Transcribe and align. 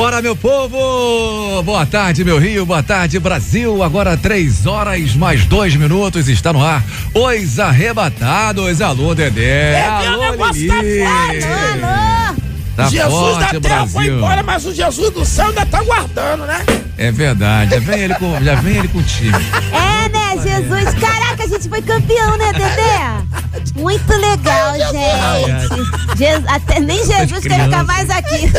Bora, 0.00 0.22
meu 0.22 0.34
povo! 0.34 1.62
Boa 1.62 1.84
tarde, 1.84 2.24
meu 2.24 2.38
Rio, 2.38 2.64
boa 2.64 2.82
tarde, 2.82 3.18
Brasil. 3.18 3.82
Agora 3.82 4.16
três 4.16 4.64
horas 4.64 5.14
mais 5.14 5.44
dois 5.44 5.76
minutos 5.76 6.26
está 6.26 6.54
no 6.54 6.64
ar. 6.64 6.82
Os 7.12 7.58
arrebatados. 7.58 8.80
Alô, 8.80 9.14
Dedé. 9.14 9.74
É, 9.74 9.86
Alô, 9.86 10.30
negócio 10.30 10.68
tá 10.68 10.82
Lili. 10.82 11.04
forte. 11.04 11.44
Alô! 11.44 12.36
Tá 12.74 12.84
Jesus 12.88 13.12
forte, 13.12 13.52
da 13.52 13.60
terra 13.60 13.86
foi 13.86 14.06
embora, 14.06 14.42
mas 14.42 14.64
o 14.64 14.72
Jesus 14.72 15.10
do 15.10 15.22
céu 15.22 15.48
ainda 15.48 15.66
tá 15.66 15.82
guardando, 15.82 16.46
né? 16.46 16.64
É 17.00 17.10
verdade. 17.10 17.70
Já 17.74 17.80
vem 17.80 18.00
ele 18.00 18.14
com, 18.16 18.44
já 18.44 18.54
vem 18.56 18.76
ele 18.76 18.88
com 18.88 18.98
o 18.98 19.02
time. 19.02 19.38
É, 19.72 20.08
né, 20.10 20.32
Jesus? 20.42 20.94
Caraca, 21.00 21.44
a 21.44 21.46
gente 21.46 21.66
foi 21.66 21.80
campeão, 21.80 22.36
né, 22.36 22.52
Dedé? 22.52 23.70
Muito 23.74 24.12
legal, 24.12 24.74
gente. 24.76 26.18
Je- 26.18 26.44
até 26.46 26.78
nem 26.78 26.98
Jesus 26.98 27.42
quer 27.42 27.64
ficar 27.64 27.84
mais 27.84 28.10
aqui. 28.10 28.52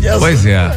Jesus. 0.00 0.18
Pois 0.18 0.44
é. 0.44 0.70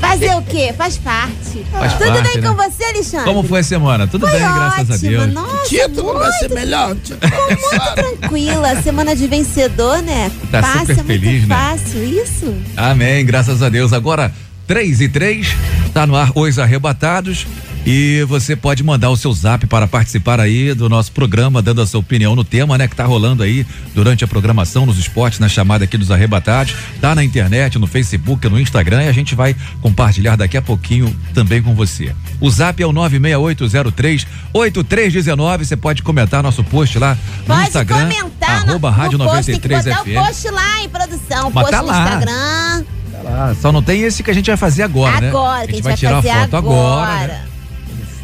Fazer 0.00 0.34
o 0.36 0.42
quê? 0.42 0.74
Faz 0.76 0.98
parte. 0.98 1.64
Faz 1.72 1.92
Tudo 1.94 2.06
parte, 2.12 2.22
bem 2.28 2.40
né? 2.42 2.48
com 2.48 2.54
você, 2.54 2.84
Alexandre? 2.84 3.24
Como 3.24 3.42
foi 3.42 3.60
a 3.60 3.64
semana? 3.64 4.06
Tudo 4.06 4.28
Foi 4.28 4.38
bem, 4.38 4.46
graças 4.52 4.90
a 4.90 4.94
ótimo. 4.94 5.10
Deus. 5.10 5.32
Nossa, 5.32 5.68
Título 5.68 6.18
vai 6.18 6.32
ser 6.32 6.38
muito, 6.48 6.54
melhor. 6.54 6.94
Título 6.96 7.20
muito 7.48 7.94
tranquila. 7.94 8.82
Semana 8.82 9.16
de 9.16 9.26
vencedor, 9.26 10.02
né? 10.02 10.30
Tá 10.52 10.60
Passa 10.60 10.78
super 10.80 10.94
muito 10.96 11.06
feliz, 11.06 11.48
né? 11.48 11.56
fácil. 11.56 12.04
Isso. 12.04 12.54
Amém, 12.76 13.24
graças 13.24 13.62
a 13.62 13.68
Deus. 13.68 13.92
Agora, 13.92 14.32
3 14.68 15.00
e 15.00 15.08
3, 15.08 15.56
tá 15.94 16.06
no 16.06 16.14
ar 16.14 16.30
Os 16.34 16.58
Arrebatados. 16.58 17.46
E 17.86 18.22
você 18.28 18.54
pode 18.54 18.82
mandar 18.82 19.08
o 19.08 19.16
seu 19.16 19.32
zap 19.32 19.66
para 19.66 19.88
participar 19.88 20.38
aí 20.38 20.74
do 20.74 20.90
nosso 20.90 21.10
programa, 21.10 21.62
dando 21.62 21.80
a 21.80 21.86
sua 21.86 22.00
opinião 22.00 22.36
no 22.36 22.44
tema, 22.44 22.76
né, 22.76 22.86
que 22.86 22.94
tá 22.94 23.06
rolando 23.06 23.42
aí 23.42 23.66
durante 23.94 24.22
a 24.22 24.28
programação, 24.28 24.84
nos 24.84 24.98
esportes, 24.98 25.38
na 25.38 25.48
chamada 25.48 25.84
aqui 25.84 25.96
dos 25.96 26.10
Arrebatados. 26.10 26.74
Tá 27.00 27.14
na 27.14 27.24
internet, 27.24 27.78
no 27.78 27.86
Facebook, 27.86 28.46
no 28.46 28.60
Instagram 28.60 29.04
e 29.04 29.08
a 29.08 29.12
gente 29.12 29.34
vai 29.34 29.56
compartilhar 29.80 30.36
daqui 30.36 30.58
a 30.58 30.62
pouquinho 30.62 31.16
também 31.32 31.62
com 31.62 31.74
você. 31.74 32.14
O 32.38 32.50
zap 32.50 32.82
é 32.82 32.86
o 32.86 32.92
96803 32.92 34.26
8319. 34.52 35.64
Você 35.64 35.76
pode 35.78 36.02
comentar 36.02 36.42
nosso 36.42 36.62
post 36.62 36.98
lá 36.98 37.16
no 37.38 37.54
Pode 37.54 37.62
Instagram. 37.68 38.10
comentar 38.10 38.66
no, 38.66 38.70
arroba 38.72 38.90
no 38.90 38.96
Rádio 38.96 39.18
post. 39.18 39.46
Tem 39.46 39.60
que 39.60 39.68
93 39.68 39.84
botar 39.84 40.04
FM. 40.04 40.08
o 40.08 40.26
post 40.26 40.50
lá 40.50 40.82
em 40.82 40.88
produção. 40.90 41.50
Mas 41.54 41.54
post 41.54 41.70
tá 41.70 41.80
no 41.80 41.88
lá. 41.88 42.04
Instagram. 42.04 42.97
Ah, 43.30 43.54
só 43.60 43.70
não 43.70 43.82
tem 43.82 44.02
esse 44.02 44.22
que 44.22 44.30
a 44.30 44.34
gente 44.34 44.46
vai 44.46 44.56
fazer 44.56 44.82
agora, 44.82 45.20
né? 45.20 45.28
Agora, 45.28 45.66
que 45.66 45.72
a 45.72 45.74
gente 45.74 45.84
vai 45.84 45.96
tirar 45.96 46.16
fazer 46.16 46.30
a 46.30 46.40
foto 46.42 46.56
agora. 46.56 47.12
agora. 47.12 47.26
né? 47.28 47.44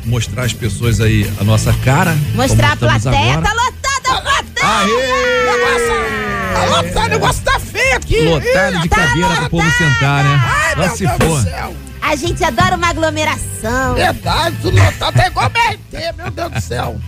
Mostrar 0.06 0.44
às 0.44 0.52
pessoas 0.52 1.00
aí 1.00 1.30
a 1.40 1.44
nossa 1.44 1.72
cara. 1.84 2.16
Mostrar 2.34 2.72
a 2.72 2.76
plateia. 2.76 3.34
agora. 3.34 3.42
Tá 3.42 3.52
lotada 3.52 4.18
a 4.18 4.22
plateia! 4.22 4.64
Aê! 4.64 5.24
Tá, 6.92 7.04
o 7.04 7.08
negócio 7.08 7.42
tá 7.42 7.58
feio 7.60 7.96
aqui. 7.96 8.20
Lotado 8.20 8.80
de 8.82 8.88
Tá 8.88 8.96
cadeira 8.96 9.36
pro 9.36 9.50
povo 9.50 9.70
sentar, 9.72 10.24
né? 10.24 10.42
Ai, 10.44 10.74
Lá 10.76 10.86
meu 10.86 10.96
se 10.96 11.06
Deus 11.06 11.16
for. 11.22 11.42
céu. 11.42 11.74
A 12.02 12.16
gente 12.16 12.44
adora 12.44 12.76
uma 12.76 12.88
aglomeração. 12.88 13.94
Verdade, 13.94 14.56
tudo 14.62 14.76
lotado. 14.76 15.14
Tá 15.14 15.26
igual 15.26 15.50
BRT, 15.50 16.12
meu 16.16 16.30
Deus 16.30 16.52
do 16.52 16.60
céu. 16.60 17.00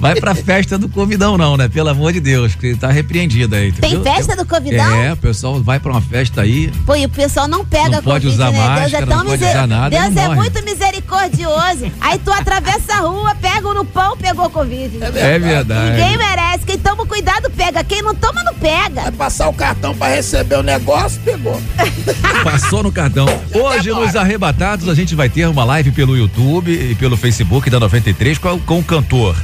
Vai 0.00 0.14
pra 0.16 0.34
festa 0.34 0.76
do 0.78 0.88
Covidão, 0.88 1.36
não, 1.38 1.56
né? 1.56 1.68
Pelo 1.68 1.88
amor 1.88 2.12
de 2.12 2.20
Deus, 2.20 2.54
que 2.54 2.74
tá 2.74 2.90
repreendido 2.90 3.54
aí. 3.54 3.72
Tem 3.72 3.94
entendeu? 3.94 4.14
festa 4.14 4.36
do 4.36 4.44
Covidão? 4.46 4.94
É, 4.94 5.12
o 5.12 5.16
pessoal 5.16 5.62
vai 5.62 5.78
pra 5.80 5.92
uma 5.92 6.00
festa 6.00 6.42
aí. 6.42 6.70
Pô, 6.86 6.94
e 6.96 7.04
o 7.04 7.08
pessoal 7.08 7.46
não 7.48 7.64
pega 7.64 7.96
Não 7.96 8.02
pode 8.02 8.26
Covid, 8.26 8.28
usar 8.28 8.50
né? 8.50 8.58
Deus 8.58 8.64
é 8.64 8.80
máscara, 8.80 9.06
tão 9.06 9.16
não 9.18 9.24
pode 9.24 9.38
miser- 9.38 9.50
usar 9.56 9.66
nada, 9.66 9.90
Deus 9.90 10.16
é 10.16 10.26
morre. 10.28 10.36
muito 10.36 10.64
misericordioso. 10.64 11.92
Aí 12.00 12.18
tu 12.18 12.32
atravessa 12.32 12.94
a 12.94 13.00
rua, 13.00 13.34
pega 13.40 13.68
um 13.68 13.74
no 13.74 13.84
pão, 13.84 14.16
pegou 14.16 14.50
Covid. 14.50 14.98
É 15.02 15.38
verdade. 15.38 15.90
Ninguém 16.00 16.16
merece. 16.16 16.64
Quem 16.66 16.78
toma 16.78 17.06
cuidado 17.06 17.50
pega. 17.50 17.82
Quem 17.84 18.02
não 18.02 18.14
toma, 18.14 18.42
não 18.42 18.54
pega. 18.54 19.02
Vai 19.02 19.12
passar 19.12 19.48
o 19.48 19.52
cartão 19.52 19.94
pra 19.94 20.08
receber 20.08 20.56
o 20.56 20.62
negócio, 20.62 21.20
pegou. 21.24 21.60
Passou 22.42 22.82
no 22.82 22.92
cartão. 22.92 23.26
Hoje, 23.54 23.90
nos 23.90 24.14
Arrebatados, 24.16 24.88
a 24.88 24.94
gente 24.94 25.14
vai 25.14 25.28
ter 25.28 25.46
uma 25.48 25.64
live 25.64 25.90
pelo 25.92 26.16
YouTube 26.16 26.70
e 26.72 26.94
pelo 26.94 27.16
Facebook 27.16 27.68
da 27.70 27.78
93 27.80 28.38
com, 28.38 28.58
com 28.60 28.78
o 28.78 28.84
cantor 28.84 29.36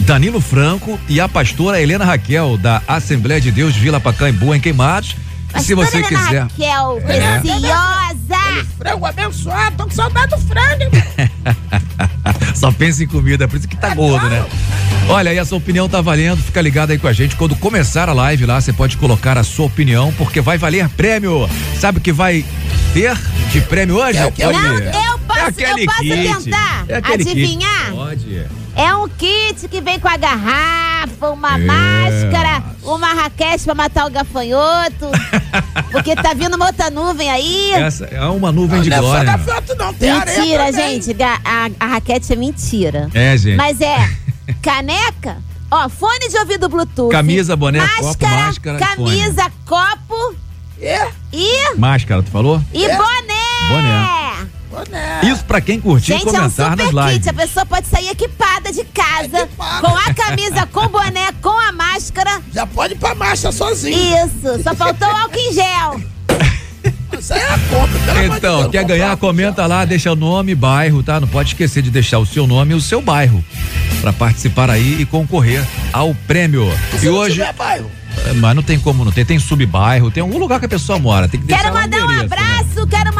Danilo 0.00 0.40
Franco 0.40 0.98
e 1.08 1.20
a 1.20 1.28
pastora 1.28 1.80
Helena 1.80 2.04
Raquel, 2.04 2.56
da 2.56 2.82
Assembleia 2.88 3.40
de 3.40 3.50
Deus 3.50 3.74
Vila 3.76 4.00
Pacaembu, 4.00 4.54
em 4.54 4.60
Queimados. 4.60 5.14
E 5.56 5.60
se 5.62 5.74
você 5.74 6.00
Pastora 6.00 6.22
quiser. 6.22 6.42
Raquel, 6.42 7.02
É. 7.08 7.40
preciosa. 7.40 8.66
Frango 8.78 9.06
abençoado, 9.06 9.76
tô 9.76 9.84
com 9.84 9.90
saudade 9.90 10.28
do 10.30 10.38
frango. 10.38 10.84
Só 12.54 12.70
pensa 12.70 13.02
em 13.02 13.06
comida, 13.08 13.48
por 13.48 13.58
isso 13.58 13.66
que 13.68 13.76
tá 13.76 13.94
gordo, 13.94 14.28
né? 14.28 14.44
Olha, 15.08 15.32
e 15.34 15.38
a 15.38 15.44
sua 15.44 15.58
opinião 15.58 15.88
tá 15.88 16.00
valendo, 16.00 16.40
fica 16.42 16.60
ligado 16.60 16.90
aí 16.92 16.98
com 16.98 17.08
a 17.08 17.12
gente. 17.12 17.34
Quando 17.34 17.56
começar 17.56 18.08
a 18.08 18.12
live 18.12 18.46
lá, 18.46 18.60
você 18.60 18.72
pode 18.72 18.96
colocar 18.96 19.36
a 19.38 19.42
sua 19.42 19.66
opinião, 19.66 20.12
porque 20.16 20.40
vai 20.40 20.56
valer 20.56 20.88
prêmio. 20.90 21.48
Sabe 21.80 21.98
o 21.98 22.00
que 22.00 22.12
vai 22.12 22.44
ter 22.94 23.16
de 23.50 23.60
prêmio 23.62 23.96
hoje? 23.96 24.18
É. 24.18 24.22
Não, 24.22 24.32
eu 25.12 25.18
posso, 25.26 25.40
É 25.40 25.44
aquele 25.46 25.82
eu 25.82 25.86
posso 25.86 25.98
kit. 26.00 26.44
tentar 26.44 26.84
É 26.88 26.96
aquele 26.96 27.24
kit. 27.24 27.58
É 28.76 28.94
um 28.94 29.08
kit 29.08 29.68
que 29.68 29.80
vem 29.80 29.98
com 29.98 30.08
a 30.08 30.16
garrafa, 30.16 31.30
uma 31.30 31.56
É. 31.56 31.58
máscara, 31.58 32.62
uma 32.82 33.12
raquete 33.12 33.64
pra 33.64 33.74
matar 33.74 34.06
o 34.06 34.10
gafanhoto. 34.10 35.10
porque 35.92 36.14
tá 36.14 36.32
vindo 36.34 36.54
uma 36.54 36.66
outra 36.66 36.88
nuvem 36.90 37.30
aí. 37.30 37.72
Essa 37.72 38.04
é 38.06 38.24
uma 38.26 38.50
nuvem 38.52 38.80
de 38.80 38.88
não 38.90 38.96
é 38.96 39.00
só 39.00 39.06
glória. 39.06 39.24
gafanhoto, 39.24 39.74
não. 39.76 39.92
Tem 39.94 40.12
Mentira, 40.12 40.72
gente. 40.72 41.16
A, 41.22 41.70
a 41.78 41.86
raquete 41.86 42.32
é 42.32 42.36
mentira. 42.36 43.08
É, 43.12 43.36
gente. 43.36 43.56
Mas 43.56 43.80
é 43.80 44.08
caneca, 44.62 45.38
ó, 45.70 45.88
fone 45.88 46.28
de 46.28 46.38
ouvido 46.38 46.68
Bluetooth. 46.68 47.10
Camisa, 47.10 47.56
boné, 47.56 47.80
máscara, 47.80 48.08
copo, 48.14 48.26
máscara 48.46 48.78
Camisa, 48.78 49.52
copo 49.66 50.34
É, 50.80 51.08
e, 51.32 51.74
Máscara, 51.76 52.22
tu 52.22 52.30
falou? 52.30 52.62
e 52.72 52.84
É. 52.84 52.96
boné. 52.96 53.68
Boné. 53.68 54.19
Boné. 54.70 55.20
Isso 55.24 55.44
pra 55.44 55.60
quem 55.60 55.80
curtir 55.80 56.12
e 56.12 56.14
Gente, 56.18 56.28
é 56.28 56.30
um 56.30 56.34
comentar 56.34 56.76
nas 56.76 56.86
super 56.86 57.04
lives. 57.04 57.18
kit. 57.18 57.28
A 57.28 57.32
pessoa 57.34 57.66
pode 57.66 57.86
sair 57.88 58.08
equipada 58.08 58.72
de 58.72 58.84
casa 58.84 59.38
Equipada. 59.40 59.80
com 59.88 59.96
a 59.96 60.14
camisa, 60.14 60.66
com 60.66 60.80
o 60.80 60.88
boné, 60.88 61.32
com 61.42 61.50
a 61.68 61.72
máscara. 61.72 62.40
Já 62.52 62.66
pode 62.66 62.94
ir 62.94 62.96
pra 62.98 63.14
marcha 63.14 63.50
sozinho. 63.52 63.96
Isso, 63.96 64.62
só 64.62 64.74
faltou 64.74 65.08
álcool 65.08 65.38
em 65.38 65.52
gel. 65.52 66.00
Isso 67.18 67.34
aí 67.34 67.40
é 67.40 67.48
a 67.48 67.58
conta, 67.58 67.98
de 68.30 68.36
Então, 68.36 68.70
quer 68.70 68.84
ganhar, 68.84 69.16
comenta 69.16 69.66
lá, 69.66 69.84
deixa 69.84 70.12
o 70.12 70.16
nome, 70.16 70.54
bairro, 70.54 71.02
tá? 71.02 71.20
Não 71.20 71.28
pode 71.28 71.50
esquecer 71.50 71.82
de 71.82 71.90
deixar 71.90 72.18
o 72.18 72.24
seu 72.24 72.46
nome 72.46 72.72
e 72.72 72.76
o 72.76 72.80
seu 72.80 73.02
bairro 73.02 73.44
pra 74.00 74.12
participar 74.12 74.70
aí 74.70 75.00
e 75.00 75.04
concorrer 75.04 75.62
ao 75.92 76.14
prêmio. 76.26 76.66
Se 76.98 77.06
E 77.06 77.08
não 77.10 77.16
hoje, 77.16 77.34
tiver 77.34 77.52
bairro. 77.52 77.90
mas 78.36 78.54
não 78.56 78.62
tem 78.62 78.78
como 78.78 79.04
não 79.04 79.12
ter, 79.12 79.26
tem 79.26 79.38
subbairro, 79.38 80.10
tem 80.10 80.22
algum 80.22 80.38
lugar 80.38 80.60
que 80.60 80.66
a 80.66 80.68
pessoa 80.68 80.98
mora, 80.98 81.28
tem 81.28 81.40
que 81.40 81.46
deixar 81.46 81.64
Quero 81.64 81.74
mandar 81.74 81.98
um 81.98 82.04
endereço, 82.12 82.28
né? 82.28 82.36
abraço, 82.42 82.86
quero 82.86 83.14
mandar 83.14 83.14
um 83.14 83.16
abraço 83.16 83.19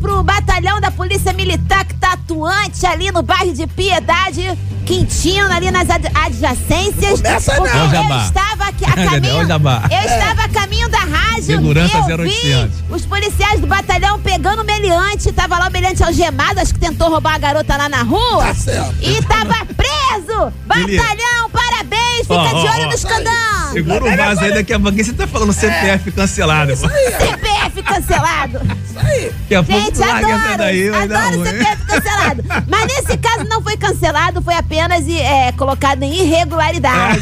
pro 0.00 0.22
batalhão 0.22 0.80
da 0.80 0.90
Polícia 0.90 1.32
Militar 1.32 1.84
que 1.84 1.94
tá 1.94 2.12
atuante 2.12 2.86
ali 2.86 3.10
no 3.10 3.22
bairro 3.22 3.52
de 3.52 3.66
Piedade, 3.66 4.56
Quintino, 4.86 5.52
ali 5.52 5.70
nas 5.70 5.88
ad- 5.90 6.10
adjacências. 6.14 7.20
Começa 7.20 7.56
não. 7.56 7.66
É 7.66 7.68
eu 7.68 8.18
estava 8.26 8.64
aqui 8.64 8.84
a 8.84 8.88
É 9.00 9.04
caminho. 9.06 9.34
Eu 9.34 9.42
estava 9.42 10.42
a 10.44 10.48
caminho 10.48 10.88
da 10.88 10.98
rádio. 10.98 11.42
Segurança 11.44 11.96
eu 11.98 12.18
0800. 12.18 12.30
vi 12.40 12.92
os 12.94 13.06
policiais 13.06 13.60
do 13.60 13.66
batalhão 13.66 14.18
pegando 14.20 14.62
o 14.62 14.64
meliante. 14.64 15.32
Tava 15.32 15.58
lá 15.58 15.68
o 15.68 15.72
meliante 15.72 16.02
algemado, 16.02 16.60
acho 16.60 16.72
que 16.72 16.80
tentou 16.80 17.10
roubar 17.10 17.34
a 17.34 17.38
garota 17.38 17.76
lá 17.76 17.88
na 17.88 18.02
rua. 18.02 18.46
Tá 18.46 18.54
certo. 18.54 18.94
E 19.02 19.22
tava 19.22 19.66
preso! 19.66 20.52
Batalhão, 20.66 21.50
parabéns! 21.52 22.20
Fica 22.20 22.34
ó, 22.34 22.46
de 22.46 22.68
olho 22.68 22.84
ó. 22.84 22.86
no 22.86 22.94
escandão! 22.94 23.57
Segura 23.72 24.04
o 24.04 24.16
vaso 24.16 24.40
aí, 24.40 24.52
daqui 24.54 24.72
a 24.72 24.80
pouquinho 24.80 25.04
você 25.04 25.12
tá 25.12 25.26
falando 25.26 25.52
CPF 25.52 26.12
cancelado. 26.12 26.72
irmão. 26.72 26.90
CPF 26.90 27.82
cancelado! 27.82 28.60
Isso 28.84 28.98
aí. 28.98 29.32
Daqui 29.40 29.54
a 29.54 29.62
pouco 29.62 29.84
Gente, 29.84 30.02
essa 30.02 30.16
adoro! 30.16 30.58
daí, 30.58 30.88
adoro. 30.88 31.44
CPF 31.44 31.86
cancelado! 31.86 32.44
Mas 32.68 32.86
nesse 32.86 33.18
caso 33.18 33.44
não 33.44 33.62
foi 33.62 33.76
cancelado, 33.76 34.42
foi 34.42 34.54
apenas 34.54 35.06
é, 35.08 35.52
colocado 35.52 36.02
em 36.02 36.12
irregularidade. 36.22 37.20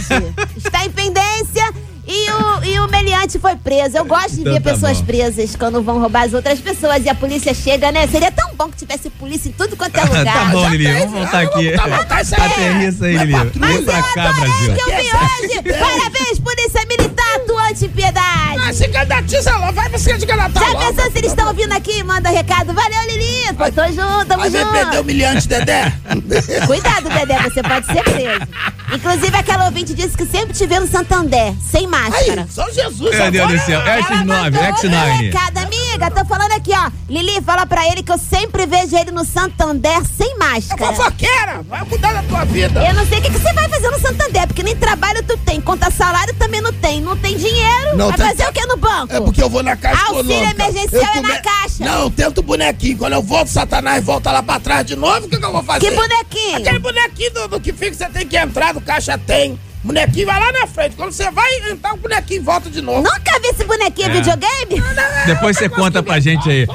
Está 0.57 0.85
em 0.85 0.91
pendência. 0.91 1.73
E 2.09 2.31
o, 2.31 2.65
e 2.65 2.79
o 2.79 2.89
meliante 2.89 3.37
foi 3.39 3.57
preso. 3.57 3.97
Eu 3.97 4.05
gosto 4.05 4.31
de 4.37 4.41
Então 4.43 4.53
ver 4.53 4.61
tá 4.61 4.73
pessoas 4.73 4.99
bom. 5.01 5.07
presas 5.07 5.57
quando 5.57 5.83
vão 5.83 5.99
roubar 5.99 6.23
as 6.25 6.33
outras 6.33 6.61
pessoas 6.61 7.05
e 7.05 7.09
a 7.09 7.15
polícia 7.17 7.53
chega, 7.53 7.91
né? 7.91 8.07
Seria 8.07 8.31
tão 8.31 8.55
bom 8.55 8.69
que 8.69 8.77
tivesse 8.77 9.11
polícia 9.11 9.49
em 9.49 9.53
tudo 9.53 9.77
quanto 9.77 9.97
é 9.99 10.05
lugar. 10.07 10.25
tá 10.25 10.45
bom, 10.53 10.69
Lili, 10.69 10.87
vamos 10.93 11.11
voltar 11.13 11.41
aqui. 11.43 11.69
aí. 11.71 11.75
Aterrissa 11.75 13.07
aí, 13.07 13.17
Lili. 13.17 13.33
Mas 13.33 13.53
Vem 13.55 13.77
eu 13.77 13.83
pra 13.85 14.03
cá, 14.03 14.29
adorei 14.29 14.51
Brasil. 14.51 14.75
que 14.75 14.81
eu 14.81 14.87
vi 14.87 14.93
hoje. 15.03 15.79
Parabéns, 15.79 16.39
Polícia 16.39 16.87
Militar 16.89 17.37
atuante 17.37 17.85
em 17.87 17.89
piedade. 17.89 18.26
Ah, 18.69 18.73
se 18.73 18.89
candidatiza 18.89 19.57
lá, 19.59 19.71
vai 19.71 19.89
você 19.91 20.17
de 20.17 20.27
candidatar 20.27 20.59
Já 20.61 20.73
lá. 20.73 20.87
pensou 20.87 21.13
se 21.13 21.19
eles 21.19 21.31
estão 21.31 21.47
ouvindo 21.47 21.73
aqui? 21.73 22.03
Manda 22.03 22.29
recado. 22.31 22.73
Valeu, 22.73 23.01
Lili. 23.09 23.55
Pô, 23.57 23.71
tô 23.71 23.87
junto, 23.87 24.27
tamo 24.27 24.41
Vai 24.41 24.51
ver 24.51 24.67
perder 24.67 24.85
junto. 24.87 25.01
humilhante, 25.03 25.47
Dedé. 25.49 25.93
Cuidado, 26.67 27.09
Dedé, 27.09 27.39
você 27.43 27.63
pode 27.63 27.87
ser 27.87 28.03
preso. 28.03 28.47
Inclusive, 28.93 29.37
aquela 29.37 29.67
ouvinte 29.67 29.95
disse 29.95 30.17
que 30.17 30.27
sempre 30.27 30.53
te 30.53 30.67
vê 30.67 30.81
no 30.81 30.87
Santander, 30.89 31.55
sem 31.71 31.87
máscara. 31.87 32.43
Aí, 32.43 32.49
São 32.51 32.67
Jesus. 32.73 33.17
Meu 33.17 33.31
Deus 33.31 33.53
do 33.53 33.59
céu. 33.61 33.81
Ela 33.83 34.03
X9, 34.03 34.25
mandou 34.25 34.65
outro 34.65 34.89
X9. 34.89 35.21
recado, 35.21 35.59
amiga. 35.97 36.11
Tô 36.11 36.25
falando 36.27 36.53
aqui, 36.53 36.71
ó. 36.73 36.91
Lili, 37.09 37.41
fala 37.43 37.67
pra 37.67 37.87
ele 37.89 38.03
que 38.03 38.13
eu 38.13 38.19
sempre 38.19 38.67
vejo 38.67 38.97
ele 38.97 39.11
no 39.11 39.25
Santander 39.25 40.03
sem 40.17 40.33
É 40.33 40.37
máscara. 40.37 40.93
fofoqueira, 40.93 41.63
vai 41.69 41.83
mudar 41.85 42.13
da 42.13 42.23
tua 42.23 42.45
vida. 42.45 42.83
Eu 42.87 42.95
não 42.95 43.07
sei 43.07 43.19
o 43.19 43.23
que, 43.23 43.31
que 43.31 43.39
você 43.39 43.53
vai 43.53 43.69
fazer 43.69 43.91
no 43.91 43.99
Santander, 44.01 44.47
porque 44.47 44.63
nem 44.63 44.77
trabalho 44.77 45.23
tu 45.23 45.37
tem, 45.39 45.61
conta 45.61 45.91
salário 45.91 46.35
também 46.35 46.61
não 46.61 46.73
tem. 46.73 47.01
Não 47.01 47.17
tem 47.17 47.37
dinheiro, 47.37 47.97
Não 47.97 48.09
vai 48.09 48.17
tem- 48.19 48.27
fazer 48.29 48.49
o 48.49 48.53
que 48.53 48.67
no 48.67 48.77
banco? 48.77 49.15
É 49.15 49.21
porque 49.21 49.43
eu 49.43 49.49
vou 49.49 49.63
na 49.63 49.77
caixa 49.77 50.03
Auxílio 50.07 50.33
econômica. 50.33 50.63
emergencial 50.69 51.15
Eu 51.15 51.19
é 51.19 51.23
na 51.23 51.41
caixa. 51.41 51.85
Não, 51.85 52.11
tento 52.11 52.39
o 52.39 52.43
bonequinho. 52.43 52.99
Quando 52.99 53.13
eu 53.15 53.23
volto, 53.23 53.49
Satanás 53.49 54.05
volta 54.05 54.31
lá 54.33 54.43
pra 54.43 54.61
trás 54.61 54.85
de 54.87 54.97
novo, 54.97 55.27
o 55.27 55.29
que, 55.29 55.37
que 55.39 55.45
eu 55.45 55.53
vou 55.53 55.63
fazer? 55.63 55.81
Que 55.89 55.95
bonequinho? 55.95 56.57
Aquele 56.59 56.79
bonequinho 56.79 57.33
do, 57.35 57.49
do 57.49 57.61
que 57.61 57.73
fica, 57.73 57.95
você 57.95 58.07
tem 58.09 58.27
que 58.27 58.37
entrar, 58.37 58.73
do 58.75 58.81
caixa 58.81 59.17
tem. 59.19 59.59
Bonequinho 59.87 60.27
vai 60.27 60.41
lá 60.41 60.51
na 60.53 60.67
frente. 60.67 60.97
Quando 60.97 61.13
você 61.13 61.31
vai 61.31 61.47
entrar, 61.71 61.95
o 61.95 61.97
bonequinho 61.97 62.43
volta 62.43 62.69
de 62.69 62.83
novo. 62.83 63.03
Nunca 63.03 63.39
vi 63.41 63.49
esse 63.49 63.65
bonequinho 63.65 64.09
É. 64.09 64.13
videogame? 64.15 64.83
Depois 65.27 65.57
você 65.57 65.69
conta 65.69 66.03
pra 66.03 66.19
gente 66.19 66.51
aí. 66.51 66.67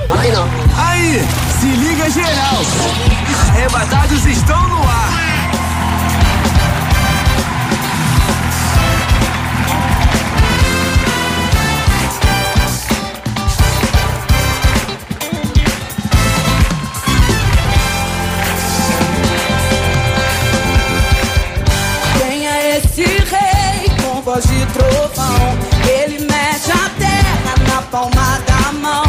Aí, 0.77 1.21
se 1.59 1.65
liga 1.65 2.09
geral. 2.09 2.61
Os 3.29 3.49
arrebatados 3.49 4.25
estão 4.25 4.65
no 4.69 4.81
ar. 4.87 5.30
Voz 24.41 24.45
de 24.45 24.65
trovão? 24.67 25.57
Ele 25.87 26.19
mete 26.19 26.71
a 26.71 26.89
terra 26.97 27.55
na 27.67 27.81
palma 27.83 28.39
da 28.47 28.71
mão. 28.73 29.03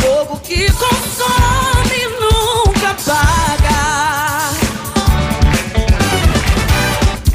Fogo 0.00 0.40
que 0.40 0.70
consome 0.72 2.06
nunca 2.20 2.90
apaga. 2.90 3.80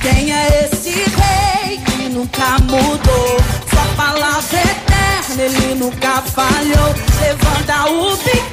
Quem 0.01 0.33
é 0.33 0.65
esse 0.65 0.91
rei 0.91 1.77
que 1.77 2.09
nunca 2.09 2.57
mudou? 2.63 3.37
Sua 3.69 3.85
palavra 3.95 4.59
eterna, 4.59 5.43
ele 5.43 5.75
nunca 5.75 6.21
falhou. 6.21 6.95
Levanta 7.21 7.91
o 7.91 8.17
pequeno 8.17 8.52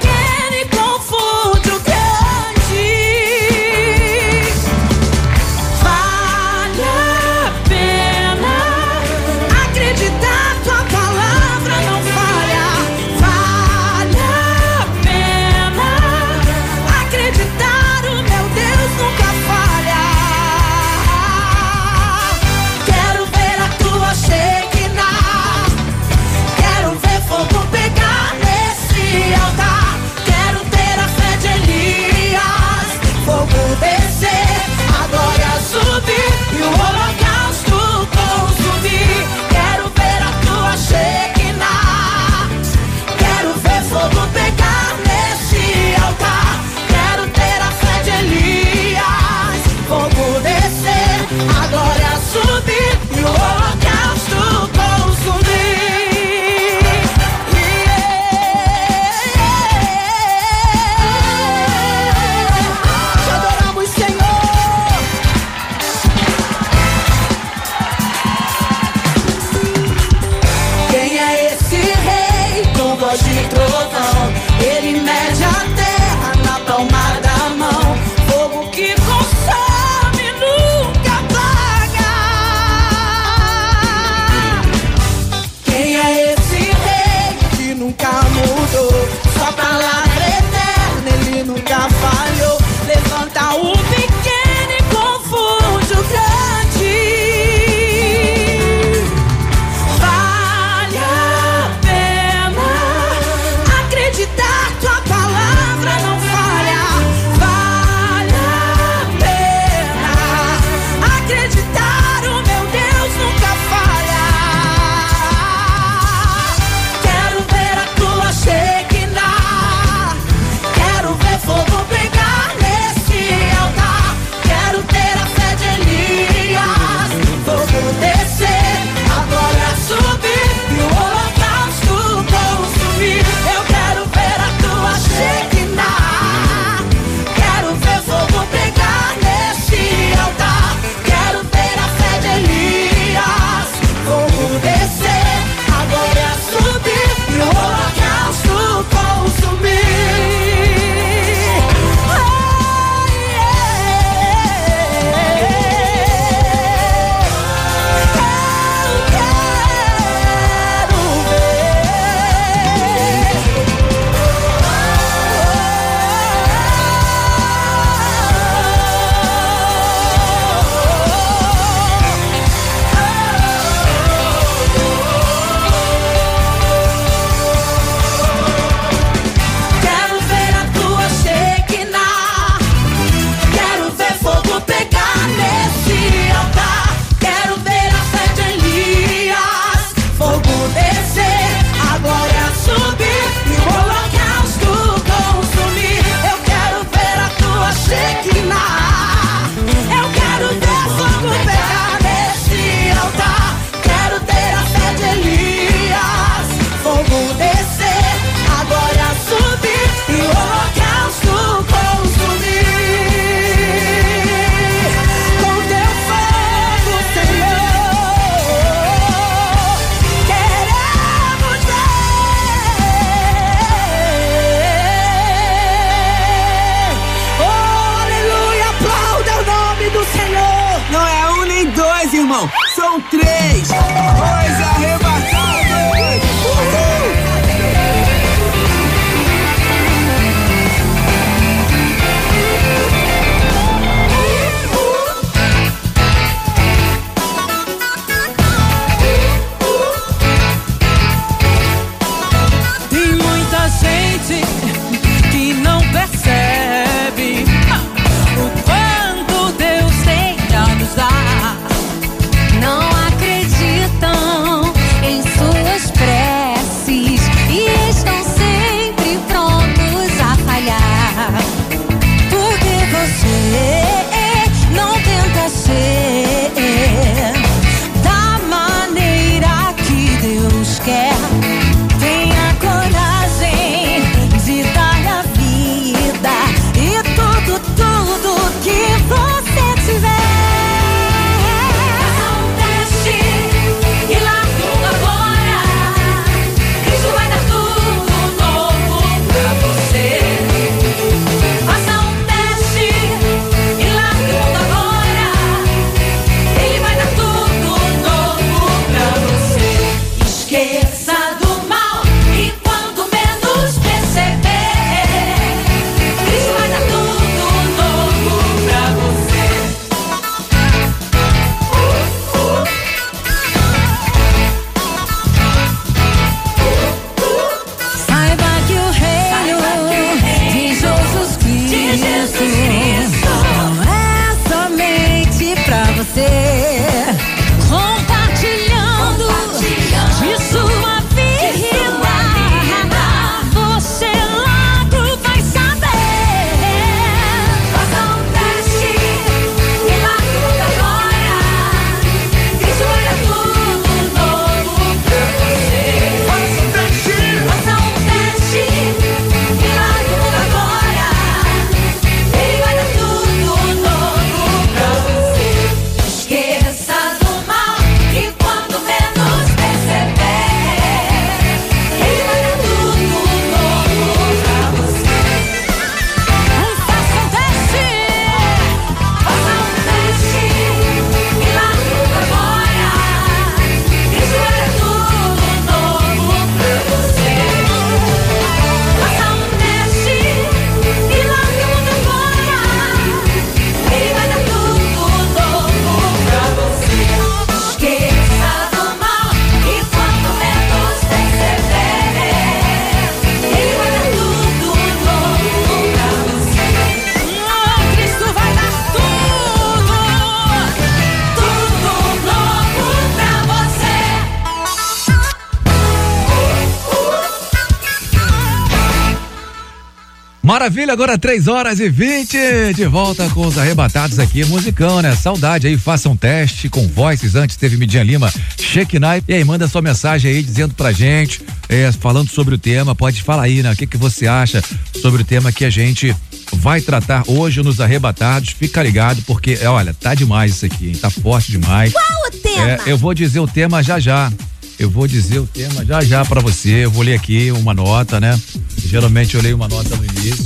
Maravilha, 420.70 420.92
agora 420.92 421.18
3 421.18 421.48
horas 421.48 421.80
e 421.80 421.88
20, 421.88 422.74
de 422.76 422.86
volta 422.86 423.28
com 423.30 423.44
os 423.44 423.58
arrebatados 423.58 424.20
aqui, 424.20 424.44
musicão, 424.44 425.02
né? 425.02 425.16
Saudade 425.16 425.66
aí, 425.66 425.76
faça 425.76 426.08
um 426.08 426.16
teste 426.16 426.68
com 426.68 426.86
voices. 426.86 427.34
Antes 427.34 427.56
teve 427.56 427.76
Midian 427.76 428.04
Lima, 428.04 428.32
Shake 428.56 428.96
Night. 429.00 429.24
E 429.26 429.34
aí, 429.34 429.42
manda 429.42 429.66
sua 429.66 429.82
mensagem 429.82 430.30
aí 430.30 430.40
dizendo 430.40 430.72
pra 430.72 430.92
gente, 430.92 431.42
é, 431.68 431.90
falando 431.90 432.30
sobre 432.30 432.54
o 432.54 432.58
tema. 432.58 432.94
Pode 432.94 433.20
falar 433.20 433.42
aí, 433.42 433.64
né? 433.64 433.72
O 433.72 433.76
que, 433.76 433.84
que 433.84 433.96
você 433.96 434.28
acha 434.28 434.62
sobre 435.02 435.22
o 435.22 435.24
tema 435.24 435.50
que 435.50 435.64
a 435.64 435.70
gente 435.70 436.14
vai 436.52 436.80
tratar 436.80 437.24
hoje 437.26 437.64
nos 437.64 437.80
arrebatados. 437.80 438.50
Fica 438.50 438.80
ligado, 438.80 439.22
porque, 439.22 439.58
é, 439.60 439.68
olha, 439.68 439.92
tá 439.92 440.14
demais 440.14 440.52
isso 440.52 440.66
aqui, 440.66 440.90
hein? 440.90 440.94
Tá 440.94 441.10
forte 441.10 441.50
demais. 441.50 441.92
Qual 441.92 442.28
o 442.28 442.30
tema? 442.30 442.70
É, 442.70 442.80
eu 442.86 442.96
vou 442.96 443.12
dizer 443.12 443.40
o 443.40 443.48
tema 443.48 443.82
já 443.82 443.98
já. 443.98 444.32
Eu 444.78 444.88
vou 444.88 445.06
dizer 445.06 445.38
o 445.40 445.46
tema 445.46 445.84
já 445.84 446.00
já 446.00 446.24
pra 446.24 446.40
você. 446.40 446.84
Eu 446.84 446.90
vou 446.90 447.02
ler 447.02 447.14
aqui 447.14 447.50
uma 447.50 447.74
nota, 447.74 448.18
né? 448.18 448.40
Geralmente 448.78 449.34
eu 449.34 449.42
leio 449.42 449.54
uma 449.54 449.68
nota 449.68 449.94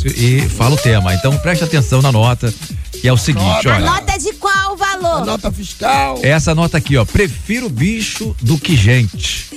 no 0.04 0.10
início 0.10 0.46
e 0.46 0.48
falo 0.48 0.74
o 0.74 0.78
tema. 0.78 1.14
Então 1.14 1.36
preste 1.38 1.64
atenção 1.64 2.00
na 2.02 2.12
nota, 2.12 2.52
que 2.92 3.08
é 3.08 3.12
o 3.12 3.16
seguinte, 3.16 3.68
A 3.68 3.76
olha. 3.76 3.80
nota 3.80 4.18
de 4.18 4.32
qual 4.34 4.76
valor? 4.76 5.24
Nota 5.24 5.50
fiscal. 5.50 6.18
Essa 6.22 6.54
nota 6.54 6.78
aqui, 6.78 6.96
ó. 6.96 7.04
Prefiro 7.04 7.68
bicho 7.68 8.34
do 8.40 8.58
que 8.58 8.76
gente. 8.76 9.50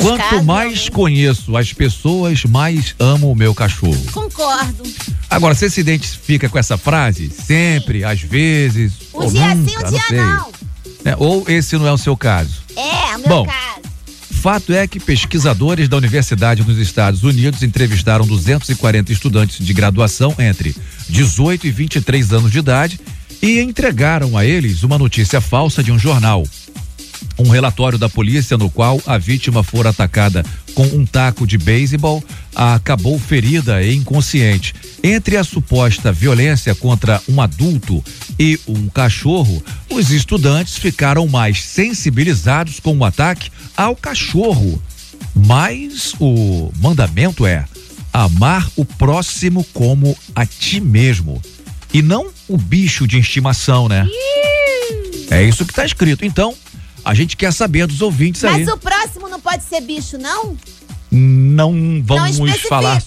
Quanto 0.00 0.18
casos, 0.18 0.44
mais 0.44 0.88
conheço 0.88 1.56
as 1.56 1.72
pessoas, 1.72 2.44
mais 2.44 2.94
amo 2.98 3.30
o 3.30 3.34
meu 3.34 3.54
cachorro. 3.54 4.04
Concordo. 4.12 4.82
Agora, 5.30 5.54
você 5.54 5.70
se 5.70 5.80
identifica 5.80 6.48
com 6.48 6.58
essa 6.58 6.76
frase? 6.76 7.30
Sempre, 7.30 8.04
às 8.04 8.20
vezes. 8.20 8.92
Um 9.14 9.22
ou 9.22 9.30
dia 9.30 9.54
nunca, 9.54 9.70
sim, 9.70 9.76
um 9.78 9.82
não 9.82 9.90
dia 9.90 10.02
sei. 10.08 10.18
não. 10.20 10.52
Né? 11.04 11.16
Ou 11.18 11.44
esse 11.48 11.76
não 11.76 11.86
é 11.86 11.92
o 11.92 11.98
seu 11.98 12.16
caso? 12.16 12.62
É, 12.76 13.16
o 13.16 13.18
meu 13.20 13.28
Bom, 13.28 13.46
caso. 13.46 13.81
Fato 14.42 14.72
é 14.72 14.88
que 14.88 14.98
pesquisadores 14.98 15.88
da 15.88 15.96
Universidade 15.96 16.64
dos 16.64 16.76
Estados 16.76 17.22
Unidos 17.22 17.62
entrevistaram 17.62 18.26
240 18.26 19.12
estudantes 19.12 19.64
de 19.64 19.72
graduação 19.72 20.34
entre 20.36 20.74
18 21.08 21.68
e 21.68 21.70
23 21.70 22.32
anos 22.32 22.50
de 22.50 22.58
idade 22.58 22.98
e 23.40 23.60
entregaram 23.60 24.36
a 24.36 24.44
eles 24.44 24.82
uma 24.82 24.98
notícia 24.98 25.40
falsa 25.40 25.80
de 25.80 25.92
um 25.92 25.98
jornal. 25.98 26.42
Um 27.38 27.48
relatório 27.48 27.98
da 27.98 28.08
polícia 28.08 28.56
no 28.56 28.70
qual 28.70 29.00
a 29.06 29.18
vítima 29.18 29.62
fora 29.62 29.90
atacada 29.90 30.44
com 30.74 30.84
um 30.84 31.04
taco 31.04 31.46
de 31.46 31.58
beisebol 31.58 32.22
acabou 32.54 33.18
ferida 33.18 33.82
e 33.82 33.94
inconsciente. 33.94 34.74
Entre 35.02 35.36
a 35.36 35.44
suposta 35.44 36.12
violência 36.12 36.74
contra 36.74 37.20
um 37.28 37.40
adulto 37.40 38.02
e 38.38 38.58
um 38.66 38.88
cachorro, 38.88 39.62
os 39.90 40.10
estudantes 40.10 40.76
ficaram 40.76 41.26
mais 41.26 41.62
sensibilizados 41.62 42.78
com 42.80 42.96
o 42.96 43.04
ataque 43.04 43.50
ao 43.76 43.96
cachorro. 43.96 44.80
Mas 45.34 46.14
o 46.20 46.70
mandamento 46.80 47.46
é 47.46 47.64
amar 48.12 48.68
o 48.76 48.84
próximo 48.84 49.64
como 49.72 50.16
a 50.34 50.44
ti 50.44 50.80
mesmo 50.80 51.40
e 51.92 52.02
não 52.02 52.28
o 52.48 52.56
bicho 52.56 53.06
de 53.06 53.18
estimação, 53.18 53.88
né? 53.88 54.06
É 55.30 55.42
isso 55.42 55.64
que 55.64 55.72
tá 55.72 55.84
escrito. 55.84 56.24
Então, 56.24 56.54
a 57.04 57.14
gente 57.14 57.36
quer 57.36 57.52
saber 57.52 57.86
dos 57.86 58.00
ouvintes 58.00 58.44
aí. 58.44 58.64
Mas 58.64 58.68
o 58.68 58.78
próximo 58.78 59.28
não 59.28 59.40
pode 59.40 59.62
ser 59.64 59.80
bicho, 59.80 60.18
não? 60.18 60.56
Não 61.10 62.02
vamos 62.04 62.38
não 62.38 62.48
falar. 62.68 63.02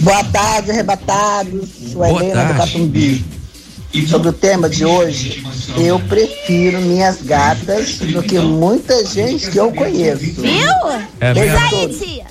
Boa 0.00 0.22
tarde, 0.24 0.70
arrebatados. 0.70 1.68
Boa 1.92 2.08
Helena 2.08 2.44
do 2.44 2.54
tarde. 2.54 2.72
Catumbi. 2.72 3.24
Sobre 4.08 4.28
o 4.30 4.32
tema 4.32 4.70
de 4.70 4.86
hoje, 4.86 5.44
eu 5.76 6.00
prefiro 6.00 6.80
minhas 6.80 7.20
gatas 7.20 7.98
do 7.98 8.22
que 8.22 8.38
muita 8.38 9.04
gente 9.04 9.50
que 9.50 9.58
eu 9.58 9.70
conheço. 9.70 10.32
Viu? 10.40 10.72
É 11.20 11.32
Isso 11.32 11.40
mesmo? 11.40 11.58
aí, 11.58 11.88
tia. 11.98 12.24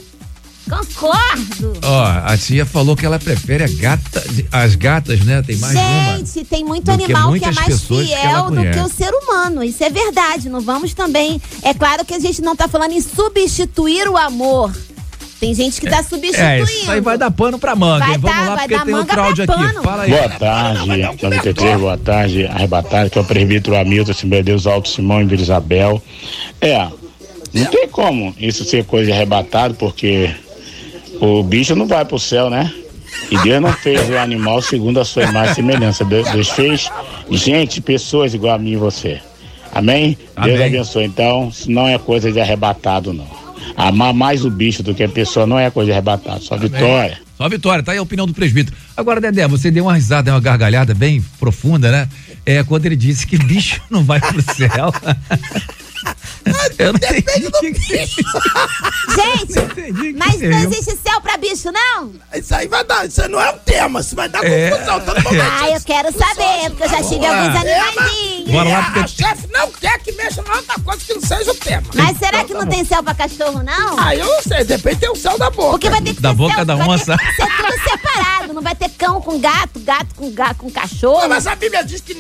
Concordo. 0.72 1.74
Ó, 1.84 2.06
a 2.26 2.38
tia 2.38 2.66
falou 2.66 2.96
que 2.96 3.06
ela 3.06 3.20
prefere 3.20 3.64
a 3.64 3.68
gata, 3.68 4.24
as 4.52 4.76
gatas, 4.76 5.20
né? 5.22 5.42
Tem 5.46 5.58
mais 5.58 5.76
uma. 5.76 6.18
Gente, 6.18 6.46
tem 6.46 6.64
muito 6.64 6.90
animal 6.90 7.34
que, 7.34 7.44
é 7.44 7.52
mais 7.52 7.68
pessoas 7.68 8.08
que 8.08 8.16
fiel 8.16 8.50
do 8.52 8.62
que 8.62 8.80
o 8.80 8.88
ser 8.88 9.12
humano. 9.14 9.64
Isso 9.64 9.84
é 9.84 9.90
verdade. 9.90 10.50
Não 10.50 10.62
vamos 10.62 10.94
também. 10.94 11.42
É 11.62 11.74
claro 11.74 12.06
que 12.06 12.14
a 12.14 12.20
gente 12.20 12.42
não 12.42 12.56
tá 12.56 12.68
falando 12.70 12.94
em 12.94 13.02
substituir 13.02 14.08
o 14.08 14.16
amor. 14.18 14.72
Tem 15.42 15.54
gente 15.56 15.82
que 15.82 15.90
tá 15.90 16.04
substituindo. 16.04 16.40
É, 16.40 16.62
isso 16.62 16.92
aí 16.92 17.02
vai 17.02 17.18
dar 17.18 17.32
pano 17.32 17.58
pra 17.58 17.76
manga, 17.76 18.06
Vai 18.06 18.14
hein? 18.14 18.20
Vamos 18.22 18.38
dar- 18.38 18.44
lá, 18.44 18.56
vai 18.56 18.58
porque 18.60 18.76
dar 18.78 18.86
tem 18.86 18.94
manga 18.94 19.14
pra 19.14 19.24
áudio 19.24 19.44
aqui. 19.44 19.54
pano. 19.54 19.84
Fala 19.84 20.04
aí. 20.04 20.12
Boa 20.12 20.30
tarde, 20.30 20.88
93, 21.24 21.80
boa 21.80 21.98
tarde, 21.98 22.46
arrebatado, 22.46 23.10
que 23.10 23.18
é 23.18 23.22
o 23.22 23.26
presbítero 23.26 23.76
Hamilton, 23.76 24.14
de 24.14 24.44
Deus 24.44 24.68
Alto 24.68 24.88
Simão 24.88 25.20
e 25.22 25.26
Vila 25.26 25.42
Isabel. 25.42 26.02
É, 26.62 26.88
não 27.52 27.66
tem 27.66 27.88
como 27.90 28.36
isso 28.40 28.64
ser 28.64 28.86
coisa 28.86 29.08
de 29.08 29.12
arrebatado, 29.14 29.74
porque 29.74 30.30
o 31.22 31.44
bicho 31.44 31.76
não 31.76 31.88
vai 31.88 32.04
pro 32.04 32.20
céu, 32.20 32.50
né? 32.50 32.74
E 33.30 33.38
Deus 33.44 33.62
não 33.62 33.72
fez 33.72 34.10
o 34.10 34.18
animal 34.18 34.62
segundo 34.62 35.00
a 35.00 35.06
sua 35.06 35.24
imagem 35.24 35.52
e 35.52 35.56
semelhança. 35.56 36.04
Deus, 36.04 36.30
Deus 36.32 36.50
fez 36.50 36.90
gente, 37.30 37.80
pessoas 37.80 38.34
igual 38.34 38.56
a 38.56 38.58
mim 38.58 38.72
e 38.72 38.76
você. 38.76 39.22
Amém? 39.72 40.18
Deus 40.36 40.56
Amém. 40.56 40.66
abençoe. 40.66 41.06
Então, 41.06 41.50
isso 41.50 41.72
não 41.72 41.88
é 41.88 41.98
coisa 41.98 42.32
de 42.32 42.42
arrebatado, 42.42 43.14
não. 43.14 43.28
Amar 43.78 44.14
mais 44.14 44.44
o 44.44 44.50
bicho 44.50 44.84
do 44.84 44.94
que 44.94 45.04
a 45.04 45.10
pessoa 45.10 45.46
não 45.46 45.58
é 45.58 45.70
coisa 45.70 45.88
de 45.88 45.92
arrebatado, 45.94 46.44
só 46.44 46.58
vitória. 46.58 47.20
Só 47.38 47.48
vitória, 47.48 47.84
tá 47.84 47.92
aí 47.92 47.98
a 47.98 48.02
opinião 48.02 48.28
do 48.28 48.34
presbítero. 48.34 48.76
Agora, 48.98 49.22
Dedé, 49.22 49.48
você 49.48 49.72
deu 49.72 49.86
uma 49.86 49.96
risada, 49.96 50.32
uma 50.32 50.40
gargalhada 50.40 50.94
bem 50.94 51.24
profunda, 51.40 51.92
né? 51.92 52.10
É 52.46 52.64
quando 52.64 52.86
ele 52.86 52.96
disse 52.96 53.26
que 53.26 53.38
bicho 53.38 53.82
não 53.90 54.04
vai 54.04 54.20
pro 54.20 54.42
céu. 54.42 54.94
Eu 56.78 56.94
não 56.94 57.00
entendi. 57.00 57.48
o 57.48 57.52
que 57.52 57.72
que- 57.72 58.06
Gente, 59.16 60.14
mas 60.18 60.40
não 60.42 60.60
existe 60.60 60.98
céu 61.06 61.22
pra 61.22 61.38
bicho, 61.38 61.72
não? 61.72 62.12
Isso 62.34 62.54
aí 62.56 62.68
vai 62.68 62.84
dar, 62.84 63.06
isso 63.08 63.28
não 63.30 63.40
é 63.42 63.52
um 63.52 63.58
tema, 63.60 64.00
isso 64.00 64.16
vai 64.16 64.28
dar 64.30 64.44
É. 64.44 64.70
confusão. 64.72 65.00
Todo 65.02 65.24
momento. 65.24 65.44
Ah, 65.62 65.70
eu 65.70 65.82
quero 65.82 66.12
saber, 66.12 66.70
porque 66.70 66.84
eu 66.84 66.90
já 66.90 67.04
tive 67.04 67.26
alguns 67.26 67.56
animaizinhos. 67.60 68.41
Bora 68.50 68.70
lá, 68.70 68.84
porque- 68.84 69.00
a 69.00 69.08
chefe 69.08 69.48
não 69.52 69.72
quer 69.72 70.00
que 70.00 70.12
mexa 70.14 70.42
em 70.42 70.50
outra 70.50 70.76
coisa 70.84 71.02
que 71.06 71.14
não 71.14 71.22
seja 71.22 71.52
o 71.52 71.56
tema. 71.56 71.84
Mas 71.94 72.18
será 72.18 72.44
que 72.44 72.54
não 72.54 72.66
tem 72.68 72.84
céu 72.86 73.04
pra 73.04 73.14
cachorro, 73.14 73.62
não? 73.64 74.00
Ah, 74.00 74.16
eu 74.16 74.26
não 74.26 74.42
sei, 74.42 74.64
de 74.64 74.76
repente 74.76 75.00
tem 75.00 75.10
o 75.10 75.16
céu 75.16 75.38
da 75.38 75.50
boca. 75.50 75.72
Porque 75.72 75.90
vai 75.90 76.02
ter 76.02 76.14
que 76.16 76.22
Da 76.22 76.30
ter 76.30 76.36
boca 76.36 76.56
céu, 76.56 76.66
da 76.66 76.76
vai 76.76 76.88
onça. 76.88 77.18
ter 77.18 77.26
que 77.28 77.36
ser 77.36 77.48
tudo 77.58 77.84
separado. 77.90 78.54
Não 78.54 78.62
vai 78.62 78.76
ter 78.76 78.90
cão 78.90 79.22
com 79.22 79.40
gato, 79.40 79.80
gato 79.80 80.16
com, 80.16 80.32
gato 80.32 80.56
com 80.58 80.70
cachorro. 80.72 81.22
Não, 81.22 81.30
mas 81.30 81.48
a 81.48 81.56
Bíblia 81.56 81.84
diz 81.84 82.02
que 82.02 82.16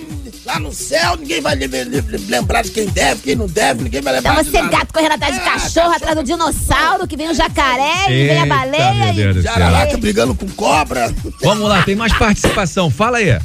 lá 0.45 0.59
no 0.59 0.73
céu 0.73 1.17
ninguém 1.17 1.41
vai 1.41 1.55
lembrar 1.55 2.61
de 2.63 2.71
quem 2.71 2.87
deve, 2.87 3.21
quem 3.21 3.35
não 3.35 3.47
deve, 3.47 3.83
ninguém 3.83 4.01
vai 4.01 4.13
lembrar 4.13 4.31
Então 4.33 4.43
de 4.43 4.49
você 4.51 4.61
nada. 4.61 4.77
gato 4.77 4.93
correndo 4.93 5.13
atrás 5.13 5.33
de 5.35 5.41
É, 5.41 5.43
cachorro, 5.43 5.91
atrás 5.93 6.15
do 6.15 6.23
dinossauro, 6.23 7.07
que 7.07 7.15
vem 7.17 7.29
o 7.29 7.33
jacaré, 7.33 8.05
e 8.11 8.27
vem 8.27 8.39
a 8.39 8.43
Eita, 8.43 8.55
baleia. 8.55 9.31
e... 9.31 9.41
Jararaca 9.41 9.97
brigando 9.97 10.33
com 10.35 10.47
cobra. 10.49 11.13
Vamos 11.41 11.67
lá, 11.67 11.83
tem 11.83 11.95
mais 11.95 12.13
participação. 12.13 12.89
Fala 12.89 13.17
aí. 13.17 13.37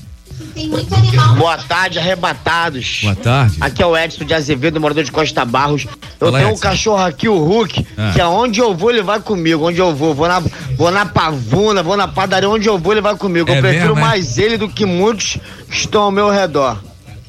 Boa 1.37 1.59
tarde, 1.59 1.99
arrebatados. 1.99 3.01
Boa 3.03 3.14
tarde. 3.14 3.57
Aqui 3.61 3.83
é 3.83 3.87
o 3.87 3.97
Edson 3.97 4.25
de 4.25 4.33
Azevedo, 4.33 4.81
morador 4.81 5.05
de 5.05 5.12
Costa 5.12 5.45
Barros. 5.45 5.87
Eu 6.19 6.29
Fala, 6.29 6.38
tenho 6.38 6.49
um 6.49 6.53
Edson. 6.53 6.62
cachorro 6.62 7.05
aqui, 7.05 7.29
o 7.29 7.38
Hulk, 7.38 7.87
Ah. 7.97 8.12
que 8.14 8.21
aonde 8.21 8.59
eu 8.61 8.75
vou, 8.75 8.90
ele 8.90 9.03
vai 9.03 9.21
comigo. 9.21 9.66
Onde 9.69 9.79
eu 9.79 9.95
vou, 9.95 10.14
vou 10.14 10.27
na, 10.27 10.40
vou 10.77 10.90
na 10.90 11.05
pavuna, 11.05 11.83
vou 11.83 11.97
na 11.97 12.09
padaria, 12.09 12.49
onde 12.49 12.66
eu 12.69 12.79
vou, 12.79 12.92
ele 12.95 13.03
vai 13.03 13.14
comigo. 13.16 13.51
É 13.51 13.59
eu 13.59 13.61
prefiro 13.61 13.95
mesmo, 13.95 13.99
é? 13.99 14.01
mais 14.09 14.38
ele 14.38 14.57
do 14.57 14.69
que 14.69 14.87
muitos 14.87 15.37
que 15.69 15.77
estão 15.77 16.03
ao 16.05 16.11
meu 16.11 16.31
redor. 16.31 16.79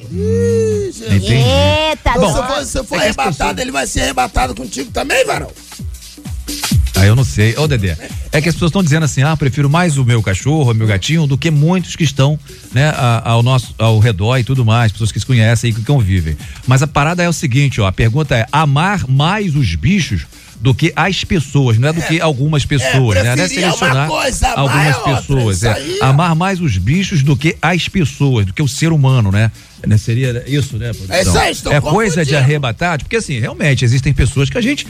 Entendi. 0.00 1.34
Eita, 1.34 2.12
Então, 2.16 2.28
se 2.32 2.46
for, 2.46 2.64
se 2.64 2.84
for 2.84 2.94
é 2.96 3.00
arrebatado, 3.02 3.36
pessoas- 3.36 3.58
ele 3.58 3.70
vai 3.70 3.86
ser 3.86 4.00
arrebatado 4.02 4.54
contigo 4.54 4.90
também, 4.90 5.24
Varão? 5.26 5.50
Ah, 6.98 7.06
eu 7.06 7.14
não 7.14 7.24
sei. 7.24 7.54
Ô, 7.56 7.68
Dedé, 7.68 7.96
é 8.32 8.40
que 8.40 8.48
as 8.48 8.54
pessoas 8.54 8.70
estão 8.70 8.82
dizendo 8.82 9.04
assim, 9.04 9.22
ah, 9.22 9.36
prefiro 9.36 9.70
mais 9.70 9.96
o 9.96 10.04
meu 10.04 10.20
cachorro, 10.20 10.72
o 10.72 10.74
meu 10.74 10.86
gatinho, 10.86 11.26
do 11.26 11.38
que 11.38 11.50
muitos 11.50 11.94
que 11.94 12.02
estão, 12.02 12.38
né, 12.72 12.92
ao 13.24 13.42
nosso, 13.42 13.74
ao 13.78 13.98
redor 13.98 14.38
e 14.38 14.44
tudo 14.44 14.64
mais, 14.64 14.90
pessoas 14.90 15.12
que 15.12 15.20
se 15.20 15.26
conhecem 15.26 15.70
e 15.70 15.72
que 15.72 15.82
convivem. 15.82 16.36
Mas 16.66 16.82
a 16.82 16.86
parada 16.88 17.22
é 17.22 17.28
o 17.28 17.32
seguinte, 17.32 17.80
ó, 17.80 17.86
a 17.86 17.92
pergunta 17.92 18.36
é 18.36 18.46
amar 18.50 19.06
mais 19.08 19.54
os 19.54 19.74
bichos 19.76 20.26
do 20.60 20.74
que 20.74 20.92
as 20.96 21.22
pessoas, 21.22 21.78
não 21.78 21.88
é 21.88 21.92
do 21.92 22.02
que 22.02 22.20
algumas 22.20 22.66
pessoas, 22.66 23.14
né? 23.22 23.22
Não 23.22 23.30
é 23.30 23.36
preferir 23.36 23.64
é 23.64 23.66
selecionar 23.66 24.08
coisa, 24.08 24.48
algumas 24.48 24.86
é 24.86 24.96
outra, 24.96 25.14
pessoas, 25.16 25.56
isso 25.58 25.66
é 25.68 25.72
aí 25.72 25.98
é- 26.00 26.04
amar 26.04 26.34
mais 26.34 26.60
os 26.60 26.76
bichos 26.76 27.22
do 27.22 27.36
que 27.36 27.56
as 27.62 27.88
pessoas, 27.88 28.46
do 28.46 28.52
que 28.52 28.60
o 28.60 28.66
ser 28.66 28.90
humano, 28.92 29.30
né? 29.30 29.52
Né, 29.86 29.96
Seria 29.96 30.42
isso, 30.48 30.76
né? 30.76 30.92
produção? 30.92 31.14
É 31.16 31.52
isso 31.52 31.68
aí, 31.68 31.76
É 31.76 31.80
coisa 31.80 32.24
de 32.24 32.34
arrebatado, 32.34 33.04
porque 33.04 33.16
assim, 33.16 33.38
realmente 33.38 33.84
existem 33.84 34.12
pessoas 34.12 34.50
que 34.50 34.58
a 34.58 34.60
gente 34.60 34.84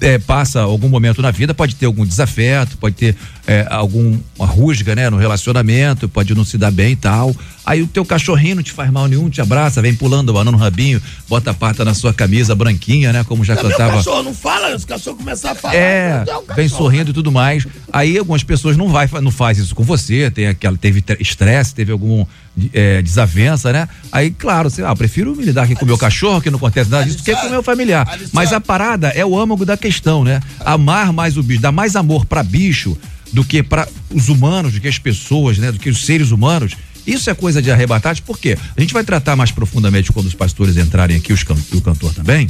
é, 0.00 0.18
passa 0.18 0.60
algum 0.60 0.88
momento 0.88 1.22
na 1.22 1.30
vida, 1.30 1.54
pode 1.54 1.74
ter 1.76 1.86
algum 1.86 2.04
desafeto, 2.04 2.76
pode 2.78 2.94
ter 2.96 3.16
é, 3.46 3.66
alguma 3.70 4.18
rusga, 4.38 4.94
né, 4.94 5.08
no 5.08 5.16
relacionamento, 5.16 6.08
pode 6.08 6.34
não 6.34 6.44
se 6.44 6.58
dar 6.58 6.70
bem 6.70 6.92
e 6.92 6.96
tal. 6.96 7.34
Aí 7.64 7.80
o 7.82 7.86
teu 7.86 8.04
cachorrinho 8.04 8.56
não 8.56 8.62
te 8.62 8.72
faz 8.72 8.90
mal 8.90 9.06
nenhum, 9.06 9.30
te 9.30 9.40
abraça, 9.40 9.80
vem 9.80 9.94
pulando, 9.94 10.30
o 10.30 10.56
rabinho, 10.56 11.00
bota 11.28 11.50
a 11.52 11.54
pata 11.54 11.84
na 11.84 11.94
sua 11.94 12.12
camisa 12.12 12.54
branquinha, 12.54 13.12
né, 13.12 13.24
como 13.24 13.44
já 13.44 13.56
cantava. 13.56 13.96
cachorro 13.98 14.22
não 14.22 14.34
fala, 14.34 14.74
os 14.74 14.84
cachorros 14.84 15.18
começam 15.18 15.50
a 15.50 15.54
falar. 15.54 15.74
É, 15.74 16.24
Deus, 16.24 16.44
vem 16.54 16.68
sorrindo 16.68 17.10
e 17.10 17.14
tudo 17.14 17.30
mais. 17.32 17.66
Aí 17.92 18.18
algumas 18.18 18.42
pessoas 18.42 18.76
não 18.76 18.88
vai, 18.88 19.08
não 19.22 19.30
faz 19.30 19.58
isso 19.58 19.74
com 19.74 19.82
você, 19.84 20.30
tem 20.30 20.48
aquela, 20.48 20.76
teve 20.76 21.00
tre- 21.00 21.18
estresse, 21.20 21.74
teve 21.74 21.92
algum 21.92 22.26
é, 22.72 23.02
desavença, 23.02 23.72
né? 23.72 23.88
Aí, 24.12 24.30
claro, 24.30 24.70
você, 24.70 24.82
ah, 24.82 24.94
prefiro 24.94 25.34
me 25.34 25.44
lidar 25.44 25.64
aqui 25.64 25.74
com 25.74 25.84
o 25.84 25.86
meu 25.88 25.98
cachorro, 25.98 26.40
que 26.40 26.50
não 26.50 26.56
acontece 26.58 26.90
nada 26.90 27.04
disso, 27.04 27.18
do 27.18 27.22
que 27.24 27.34
com 27.34 27.46
o 27.46 27.50
meu 27.50 27.62
familiar. 27.62 28.18
Mas 28.32 28.52
a 28.52 28.60
parada 28.60 29.08
é 29.08 29.24
o 29.24 29.38
âmago 29.38 29.64
da 29.64 29.76
questão, 29.76 30.22
né? 30.24 30.40
Amar 30.60 31.12
mais 31.12 31.36
o 31.36 31.42
bicho, 31.42 31.60
dar 31.60 31.72
mais 31.72 31.96
amor 31.96 32.24
pra 32.26 32.42
bicho 32.42 32.96
do 33.32 33.44
que 33.44 33.62
para 33.62 33.88
os 34.12 34.28
humanos, 34.28 34.72
do 34.74 34.80
que 34.80 34.86
as 34.88 34.98
pessoas, 34.98 35.58
né? 35.58 35.72
Do 35.72 35.78
que 35.78 35.90
os 35.90 36.04
seres 36.04 36.30
humanos. 36.30 36.74
Isso 37.06 37.28
é 37.28 37.34
coisa 37.34 37.60
de 37.60 37.70
arrebatados, 37.70 38.20
por 38.20 38.38
quê? 38.38 38.56
A 38.76 38.80
gente 38.80 38.94
vai 38.94 39.04
tratar 39.04 39.36
mais 39.36 39.50
profundamente 39.50 40.10
quando 40.12 40.26
os 40.26 40.34
pastores 40.34 40.76
entrarem 40.76 41.16
aqui, 41.16 41.32
os 41.32 41.42
can- 41.42 41.56
e 41.72 41.76
o 41.76 41.80
cantor 41.80 42.14
também. 42.14 42.48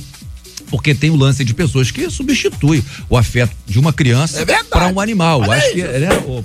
Porque 0.69 0.95
tem 0.95 1.11
o 1.11 1.17
lance 1.17 1.45
de 1.45 1.53
pessoas 1.55 1.91
que 1.91 2.09
substituem 2.11 2.83
o 3.09 3.17
afeto 3.17 3.53
de 3.67 3.79
uma 3.79 3.93
criança 3.93 4.41
É 4.43 4.63
para 4.65 4.89
um 4.89 5.01
animal. 5.01 5.41
Olha 5.41 5.55
Acho 5.55 5.67
aí, 5.67 5.73
que 5.75 5.81
é, 5.83 5.99
né, 6.01 6.09
ô? 6.27 6.43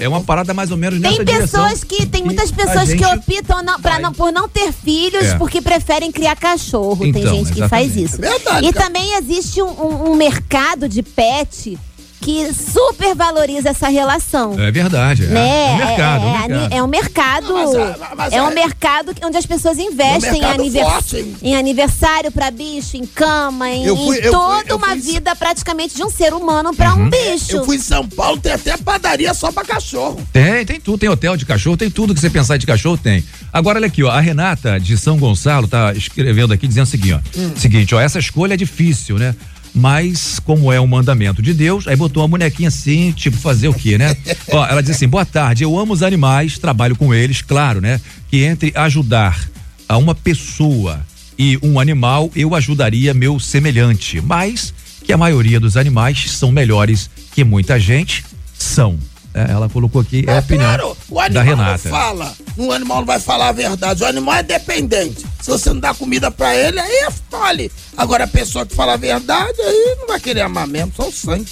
É 0.00 0.08
uma 0.08 0.20
parada 0.22 0.52
mais 0.54 0.70
ou 0.70 0.76
menos 0.76 1.00
Tem 1.00 1.10
nessa 1.10 1.24
direção. 1.24 1.62
pessoas 1.64 1.84
que, 1.84 2.06
tem 2.06 2.22
muitas 2.24 2.50
pessoas 2.50 2.92
que 2.92 3.04
optam 3.04 3.62
não, 3.62 3.80
pra 3.80 3.92
vai. 3.92 4.02
não, 4.02 4.12
por 4.12 4.32
não 4.32 4.48
ter 4.48 4.72
filhos 4.72 5.24
É. 5.24 5.38
porque 5.38 5.60
preferem 5.60 6.10
criar 6.12 6.36
cachorro. 6.36 6.98
tem 6.98 7.08
Então, 7.22 7.34
gente 7.34 7.52
que 7.52 7.66
faz 7.68 7.96
exatamente. 7.96 8.04
isso. 8.04 8.24
É 8.24 8.28
verdade, 8.30 8.66
e 8.68 8.72
cara. 8.72 8.86
também 8.86 9.14
existe 9.16 9.62
um, 9.62 9.68
um- 9.68 10.12
um 10.12 10.14
mercado 10.16 10.88
de 10.88 11.02
pet 11.02 11.78
que 12.26 12.52
super 12.52 13.14
valoriza 13.14 13.68
essa 13.68 13.86
relação. 13.88 14.58
É 14.60 14.68
verdade. 14.72 15.26
É, 15.26 15.28
Né? 15.28 15.70
é 15.70 15.74
um 15.74 15.76
mercado. 15.78 16.24
é, 16.24 16.26
é 16.26 16.32
um 16.32 16.34
é, 16.34 16.48
mercado. 16.48 16.74
é 16.74 16.82
um 16.82 16.86
mercado. 16.88 17.46
Não, 17.46 17.72
mas, 17.72 18.00
ah, 18.02 18.12
mas 18.16 18.32
é 18.32 18.42
um 18.42 18.50
é- 18.50 18.54
mercado 18.54 19.14
onde 19.22 19.36
as 19.36 19.46
pessoas 19.46 19.78
investem 19.78 20.30
em, 20.30 20.40
mercado 20.40 20.60
anivers- 20.60 20.86
forte, 20.88 21.34
em 21.40 21.54
aniversário 21.54 22.32
pra 22.32 22.50
bicho, 22.50 22.96
em 22.96 23.06
cama, 23.06 23.70
em, 23.70 23.84
fui- 23.86 24.18
em 24.18 24.22
fui- 24.22 24.30
toda 24.32 24.64
eu 24.70 24.76
uma 24.76 24.88
fui- 24.88 25.00
vida 25.00 25.36
praticamente 25.36 25.94
de 25.94 26.02
um 26.02 26.10
ser 26.10 26.34
humano 26.34 26.74
pra 26.74 26.94
um 26.94 27.08
bicho. 27.08 27.58
Eu 27.58 27.64
fui 27.64 27.76
em 27.76 27.80
São 27.80 28.06
Paulo, 28.08 28.40
tem 28.40 28.50
até 28.52 28.76
padaria 28.76 29.32
só 29.32 29.52
pra 29.52 29.64
cachorro. 29.64 30.20
Tem, 30.32 30.66
tem 30.66 30.80
tudo, 30.80 30.98
tem 30.98 31.08
hotel 31.08 31.36
de 31.36 31.46
cachorro, 31.46 31.76
tem 31.76 31.88
tudo 31.90 32.12
que 32.12 32.18
você 32.20 32.28
pensar 32.28 32.56
de 32.56 32.66
cachorro, 32.66 32.98
tem. 32.98 33.24
Agora, 33.52 33.78
olha 33.78 33.86
aqui, 33.86 34.02
ó, 34.02 34.10
a 34.10 34.18
Renata 34.20 34.80
de 34.80 34.98
São 34.98 35.16
Gonçalo 35.16 35.68
tá 35.68 35.92
escrevendo 35.92 36.52
aqui 36.52 36.66
dizendo 36.66 36.84
o 36.86 36.90
seguinte, 36.90 37.12
ó. 37.12 37.38
Hum. 37.38 37.52
Seguinte, 37.56 37.94
ó, 37.94 38.00
essa 38.00 38.18
escolha 38.18 38.54
é 38.54 38.56
difícil, 38.56 39.16
né? 39.16 39.32
Mas, 39.78 40.40
como 40.40 40.72
é 40.72 40.80
um 40.80 40.86
mandamento 40.86 41.42
de 41.42 41.52
Deus, 41.52 41.86
aí 41.86 41.94
botou 41.94 42.22
uma 42.22 42.28
bonequinha 42.28 42.68
assim, 42.68 43.12
tipo, 43.12 43.36
fazer 43.36 43.68
o 43.68 43.74
quê, 43.74 43.98
né? 43.98 44.16
ó, 44.50 44.64
ela 44.64 44.80
diz 44.80 44.92
assim: 44.92 45.06
boa 45.06 45.26
tarde, 45.26 45.64
eu 45.64 45.78
amo 45.78 45.92
os 45.92 46.02
animais, 46.02 46.58
trabalho 46.58 46.96
com 46.96 47.12
eles, 47.12 47.42
claro, 47.42 47.78
né? 47.78 48.00
Que 48.30 48.42
entre 48.42 48.72
ajudar 48.74 49.38
a 49.86 49.98
uma 49.98 50.14
pessoa 50.14 51.04
e 51.38 51.58
um 51.62 51.78
animal, 51.78 52.30
eu 52.34 52.54
ajudaria 52.54 53.12
meu 53.12 53.38
semelhante. 53.38 54.18
Mas 54.18 54.72
que 55.04 55.12
a 55.12 55.18
maioria 55.18 55.60
dos 55.60 55.76
animais 55.76 56.30
são 56.30 56.50
melhores 56.50 57.10
que 57.32 57.44
muita 57.44 57.78
gente 57.78 58.24
são. 58.58 58.98
É, 59.36 59.52
ela 59.52 59.68
colocou 59.68 60.00
aqui 60.00 60.24
é 60.26 60.34
a 60.34 60.38
opinião 60.38 60.66
Claro, 60.66 60.96
o 61.10 61.14
da 61.14 61.40
animal 61.42 61.44
Renata. 61.44 61.88
não 61.90 61.98
fala. 61.98 62.32
O 62.56 62.72
animal 62.72 62.96
não 63.00 63.04
vai 63.04 63.20
falar 63.20 63.48
a 63.50 63.52
verdade. 63.52 64.02
O 64.02 64.06
animal 64.06 64.34
é 64.36 64.42
dependente. 64.42 65.26
Se 65.42 65.50
você 65.50 65.68
não 65.68 65.78
dá 65.78 65.92
comida 65.92 66.30
pra 66.30 66.56
ele, 66.56 66.80
aí 66.80 67.04
é 67.06 67.10
fole. 67.30 67.70
Agora 67.98 68.24
a 68.24 68.26
pessoa 68.26 68.64
que 68.64 68.74
fala 68.74 68.94
a 68.94 68.96
verdade, 68.96 69.60
aí 69.60 69.96
não 70.00 70.06
vai 70.06 70.18
querer 70.18 70.40
amar 70.40 70.66
mesmo, 70.66 70.90
só 70.96 71.08
o 71.08 71.12
sangue. 71.12 71.46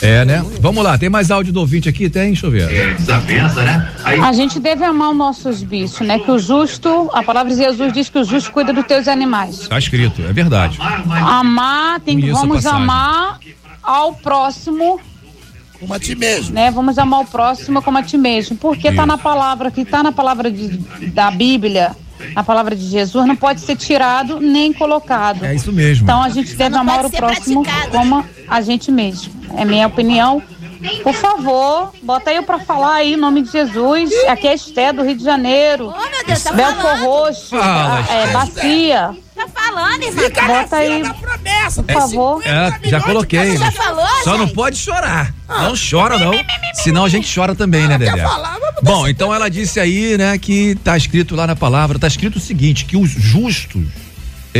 É, 0.00 0.24
né? 0.24 0.44
Vamos 0.60 0.84
lá, 0.84 0.96
tem 0.96 1.08
mais 1.08 1.30
áudio 1.30 1.52
do 1.52 1.58
ouvinte 1.58 1.88
aqui? 1.88 2.08
Tem, 2.08 2.26
deixa 2.26 2.46
eu 2.46 2.50
ver. 2.50 2.94
Desavença, 2.96 3.62
né? 3.62 3.92
A 4.04 4.32
gente 4.32 4.60
deve 4.60 4.84
amar 4.84 5.10
os 5.10 5.16
nossos 5.16 5.64
bichos, 5.64 6.06
né? 6.06 6.20
Que 6.20 6.30
o 6.30 6.38
justo, 6.38 7.10
a 7.12 7.24
palavra 7.24 7.52
de 7.52 7.58
Jesus 7.58 7.92
diz 7.92 8.08
que 8.08 8.18
o 8.18 8.24
justo 8.24 8.52
cuida 8.52 8.72
dos 8.72 8.86
teus 8.86 9.08
animais. 9.08 9.66
Tá 9.66 9.78
escrito, 9.78 10.22
é 10.22 10.32
verdade. 10.32 10.78
Amar, 10.80 11.98
tem 12.00 12.30
vamos 12.30 12.64
amar 12.66 13.40
ao 13.82 14.12
próximo. 14.14 15.00
Como 15.78 15.92
a 15.94 15.98
ti 15.98 16.14
mesmo. 16.14 16.54
Né? 16.54 16.70
Vamos 16.70 16.98
amar 16.98 17.20
o 17.20 17.24
próximo 17.26 17.82
como 17.82 17.98
a 17.98 18.02
ti 18.02 18.16
mesmo. 18.16 18.56
Porque 18.56 18.90
tá 18.92 19.06
na 19.06 19.18
palavra, 19.18 19.70
que 19.70 19.84
tá 19.84 20.02
na 20.02 20.12
palavra 20.12 20.50
de- 20.50 20.78
da 21.12 21.30
Bíblia, 21.30 21.94
a 22.34 22.42
palavra 22.42 22.74
de 22.74 22.86
Jesus, 22.86 23.26
não 23.26 23.36
pode 23.36 23.60
ser 23.60 23.76
tirado 23.76 24.40
nem 24.40 24.72
colocado. 24.72 25.44
É 25.44 25.54
isso 25.54 25.72
mesmo. 25.72 26.04
Então 26.04 26.22
a 26.22 26.28
gente 26.30 26.54
deve 26.54 26.76
amar 26.76 27.04
o 27.04 27.10
próximo 27.10 27.62
como 27.90 28.24
a 28.48 28.60
gente 28.60 28.90
mesmo. 28.90 29.32
É 29.56 29.64
minha 29.64 29.86
opinião. 29.86 30.42
Por 31.02 31.14
favor, 31.14 31.92
bota 32.02 32.32
eu 32.32 32.42
pra 32.42 32.58
falar 32.58 32.94
aí 32.96 33.14
em 33.14 33.16
nome 33.16 33.42
de 33.42 33.50
Jesus. 33.50 34.10
Aqui 34.28 34.46
é 34.48 34.54
Esté 34.54 34.92
do 34.92 35.02
Rio 35.02 35.16
de 35.16 35.24
Janeiro. 35.24 35.88
Ô, 35.88 36.10
meu 36.10 36.26
Deus, 36.26 36.42
tá 36.42 36.52
Belfor 36.52 36.82
falando. 36.82 37.04
Roxo, 37.04 37.48
Fala, 37.56 37.98
é, 37.98 38.24
Esté. 38.24 38.32
Bacia. 38.32 39.16
Tá 39.36 39.46
falando, 39.48 40.02
irmã? 40.02 40.22
Bota 40.46 40.76
aí, 40.76 41.02
promessa, 41.20 41.82
por 41.82 41.92
favor. 41.92 42.42
É, 42.46 42.88
já 42.88 43.00
coloquei. 43.02 43.56
Já 43.58 43.70
falou, 43.70 44.06
Só 44.24 44.38
não 44.38 44.46
gente? 44.46 44.54
pode 44.54 44.76
chorar. 44.78 45.34
Não 45.46 45.74
chora, 45.76 46.18
não. 46.18 46.32
Senão 46.74 47.04
a 47.04 47.08
gente 47.08 47.32
chora 47.32 47.54
também, 47.54 47.86
né, 47.86 47.98
Dedé? 47.98 48.24
Bom, 48.82 49.06
então 49.06 49.34
ela 49.34 49.50
disse 49.50 49.78
aí, 49.78 50.16
né, 50.16 50.38
que 50.38 50.74
tá 50.82 50.96
escrito 50.96 51.36
lá 51.36 51.46
na 51.46 51.54
palavra, 51.54 51.98
tá 51.98 52.06
escrito 52.06 52.36
o 52.36 52.40
seguinte, 52.40 52.86
que 52.86 52.96
os 52.96 53.10
justos, 53.10 53.84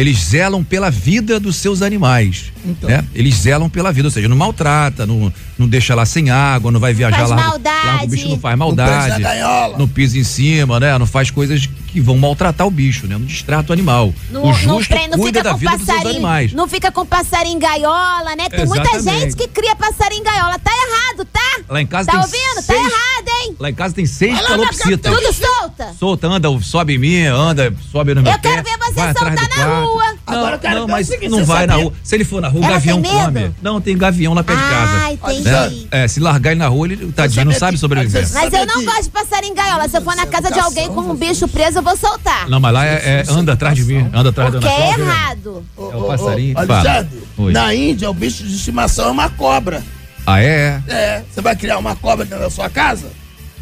eles 0.01 0.19
zelam 0.19 0.63
pela 0.65 0.91
vida 0.91 1.39
dos 1.41 1.57
seus 1.57 1.83
animais, 1.83 2.53
Então. 2.65 2.89
né? 2.91 3.05
Eles 3.15 3.35
zelam 3.35 3.69
pela 3.69 3.93
vida, 3.93 4.09
ou 4.09 4.13
seja, 4.13 4.29
não 4.29 4.37
maltrata, 4.37 5.07
não, 5.07 5.33
não 5.59 5.67
deixa 5.69 5.95
lá 5.95 6.05
sem 6.07 6.31
água, 6.31 6.71
não 6.71 6.81
vai 6.81 6.93
viajar 6.95 7.17
Faz 7.19 7.31
lá. 7.31 7.37
maldade. 7.37 8.05
o 8.05 8.09
bicho 8.09 8.29
não 8.29 8.39
faz 8.39 8.59
Não 8.59 8.67
maldade. 8.67 9.23
gaiola. 9.23 9.79
Não 9.79 9.89
pisa 9.89 10.19
em 10.19 10.25
cima, 10.25 10.79
né? 10.81 10.97
Não 10.99 11.07
faz 11.07 11.31
coisas 11.31 11.69
que 11.97 12.01
vão 12.03 12.19
maltratar 12.19 12.67
o 12.67 12.71
bicho, 12.71 13.07
né? 13.07 13.17
Não 13.17 13.25
distrata 13.25 13.71
o 13.71 13.73
animal. 13.73 14.13
Não, 14.31 14.45
o 14.45 14.53
justo 14.53 14.89
pre- 14.95 15.09
não 15.09 15.19
cuida 15.19 15.39
fica 15.39 15.43
da 15.45 15.51
com 15.53 15.57
vida 15.59 15.79
dos 15.79 15.89
animais. 15.89 16.53
Não 16.53 16.69
fica 16.69 16.93
com 16.93 17.07
passarinho 17.07 17.57
em 17.57 17.59
gaiola, 17.59 18.37
né? 18.37 18.51
Tem 18.51 18.67
muita 18.67 18.83
Exatamente. 18.97 19.21
gente 19.23 19.37
que 19.37 19.49
cria 19.49 19.75
passarinho 19.75 20.21
em 20.21 20.25
gaiola. 20.25 20.59
Tá 20.59 20.71
errado, 20.71 21.27
tá? 21.33 21.41
Lá 21.71 21.81
em 21.81 21.87
casa 21.87 22.07
tá 22.07 22.13
tem 22.13 22.21
ouvindo? 22.21 22.63
seis- 22.63 22.67
Tá 22.67 22.75
errado, 22.75 23.29
hein? 23.43 23.57
Lá 23.59 23.71
em 23.71 23.75
casa 23.75 23.95
tem 23.95 24.05
seis 24.05 24.35
na 24.35 24.43
calopsitas. 24.47 25.15
Tudo 25.15 25.33
solta. 25.33 25.95
Solta, 25.99 26.27
anda, 26.27 26.49
sobe 26.61 26.95
em 26.97 26.99
mim, 26.99 27.25
anda, 27.25 27.75
sobe 27.91 28.15
no 28.15 28.23
meu 28.23 28.31
Eu 28.33 28.39
pé. 28.39 28.51
quero 28.51 28.63
ver 28.63 28.79
você 28.79 29.19
soltar 29.19 29.49
na 29.57 29.81
rua. 29.81 30.05
Não, 30.27 30.35
Agora 30.39 30.57
eu 30.57 30.59
quero 30.59 30.81
não, 30.81 30.89
mas 30.89 31.09
o 31.09 31.29
não 31.31 31.45
vai 31.47 31.67
na 31.67 31.73
sabia? 31.75 31.85
rua. 31.89 31.95
Se 32.03 32.15
ele 32.15 32.25
for 32.25 32.43
na 32.43 32.49
rua, 32.49 32.65
o 32.67 32.69
gavião 32.69 33.03
come. 33.03 33.51
Não, 33.63 33.81
tem 33.81 33.97
gavião 33.97 34.35
lá 34.35 34.45
perto 34.45 34.59
de 34.61 34.69
casa. 34.69 35.03
Ah, 35.07 35.13
entendi. 35.13 35.43
Né? 35.49 35.87
É, 35.91 36.09
se 36.09 36.21
largar 36.21 36.51
ele 36.51 36.59
na 36.59 36.69
rua, 36.69 36.87
ele, 36.87 37.11
tadinho, 37.13 37.47
não 37.47 37.53
sabe 37.53 37.79
sobreviver. 37.79 38.29
Mas 38.35 38.53
eu 38.53 38.67
não 38.67 38.85
gosto 38.85 39.05
de 39.05 39.11
passarinho 39.11 39.53
em 39.53 39.55
gaiola. 39.55 39.89
Se 39.89 39.97
eu 39.97 40.03
for 40.03 40.15
na 40.15 40.27
casa 40.27 40.51
de 40.51 40.61
alguém 40.61 40.89
com 40.89 41.01
um 41.01 41.15
bicho 41.15 41.49
preso, 41.49 41.79
eu 41.79 41.83
vou 41.83 41.86
soltar. 41.95 42.49
Não, 42.49 42.59
mas 42.59 42.73
lá 42.73 42.87
é, 42.87 42.95
é- 42.95 43.25
anda 43.31 43.53
atrás 43.53 43.77
de 43.77 43.85
mim, 43.85 44.09
anda 44.13 44.31
atrás 44.31 44.53
da 44.53 44.59
Porque 44.59 44.73
é 44.73 44.89
errado. 44.99 45.65
É 45.79 45.97
o 45.97 46.05
passarinho. 46.05 46.59
Alexandre, 46.59 47.21
na 47.53 47.75
Índia, 47.75 48.11
o 48.11 48.15
bicho 48.15 48.43
de 48.43 48.57
estimação 48.57 49.09
é 49.09 49.11
uma 49.11 49.29
cobra. 49.31 49.83
Ah, 50.27 50.43
é? 50.43 50.83
É, 50.89 51.23
você 51.31 51.41
vai 51.41 51.55
criar 51.55 51.79
uma 51.79 51.95
cobra 51.95 52.25
dentro 52.25 52.43
da 52.43 52.51
sua 52.51 52.69
casa? 52.69 53.09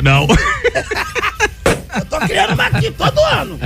Não. 0.03 0.27
Eu 1.95 2.05
tô 2.07 2.19
criando 2.21 2.55
uma 2.55 2.67
aqui 2.67 2.91
todo 2.91 3.19
ano. 3.21 3.59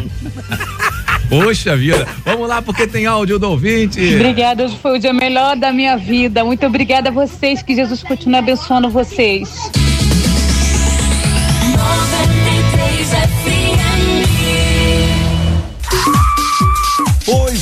Poxa 1.29 1.77
vida. 1.77 2.07
Vamos 2.25 2.49
lá, 2.49 2.61
porque 2.61 2.87
tem 2.87 3.07
áudio 3.07 3.39
do 3.39 3.51
ouvinte. 3.51 4.15
Obrigada, 4.15 4.65
hoje 4.65 4.79
foi 4.83 4.99
o 4.99 5.01
dia 5.01 5.13
melhor 5.13 5.57
da 5.57 5.73
minha 5.73 5.97
vida. 5.97 6.45
Muito 6.45 6.67
obrigada 6.67 7.09
a 7.09 7.13
vocês, 7.13 7.63
que 7.63 7.75
Jesus 7.75 8.03
continue 8.03 8.39
abençoando 8.39 8.91
vocês. 8.91 9.71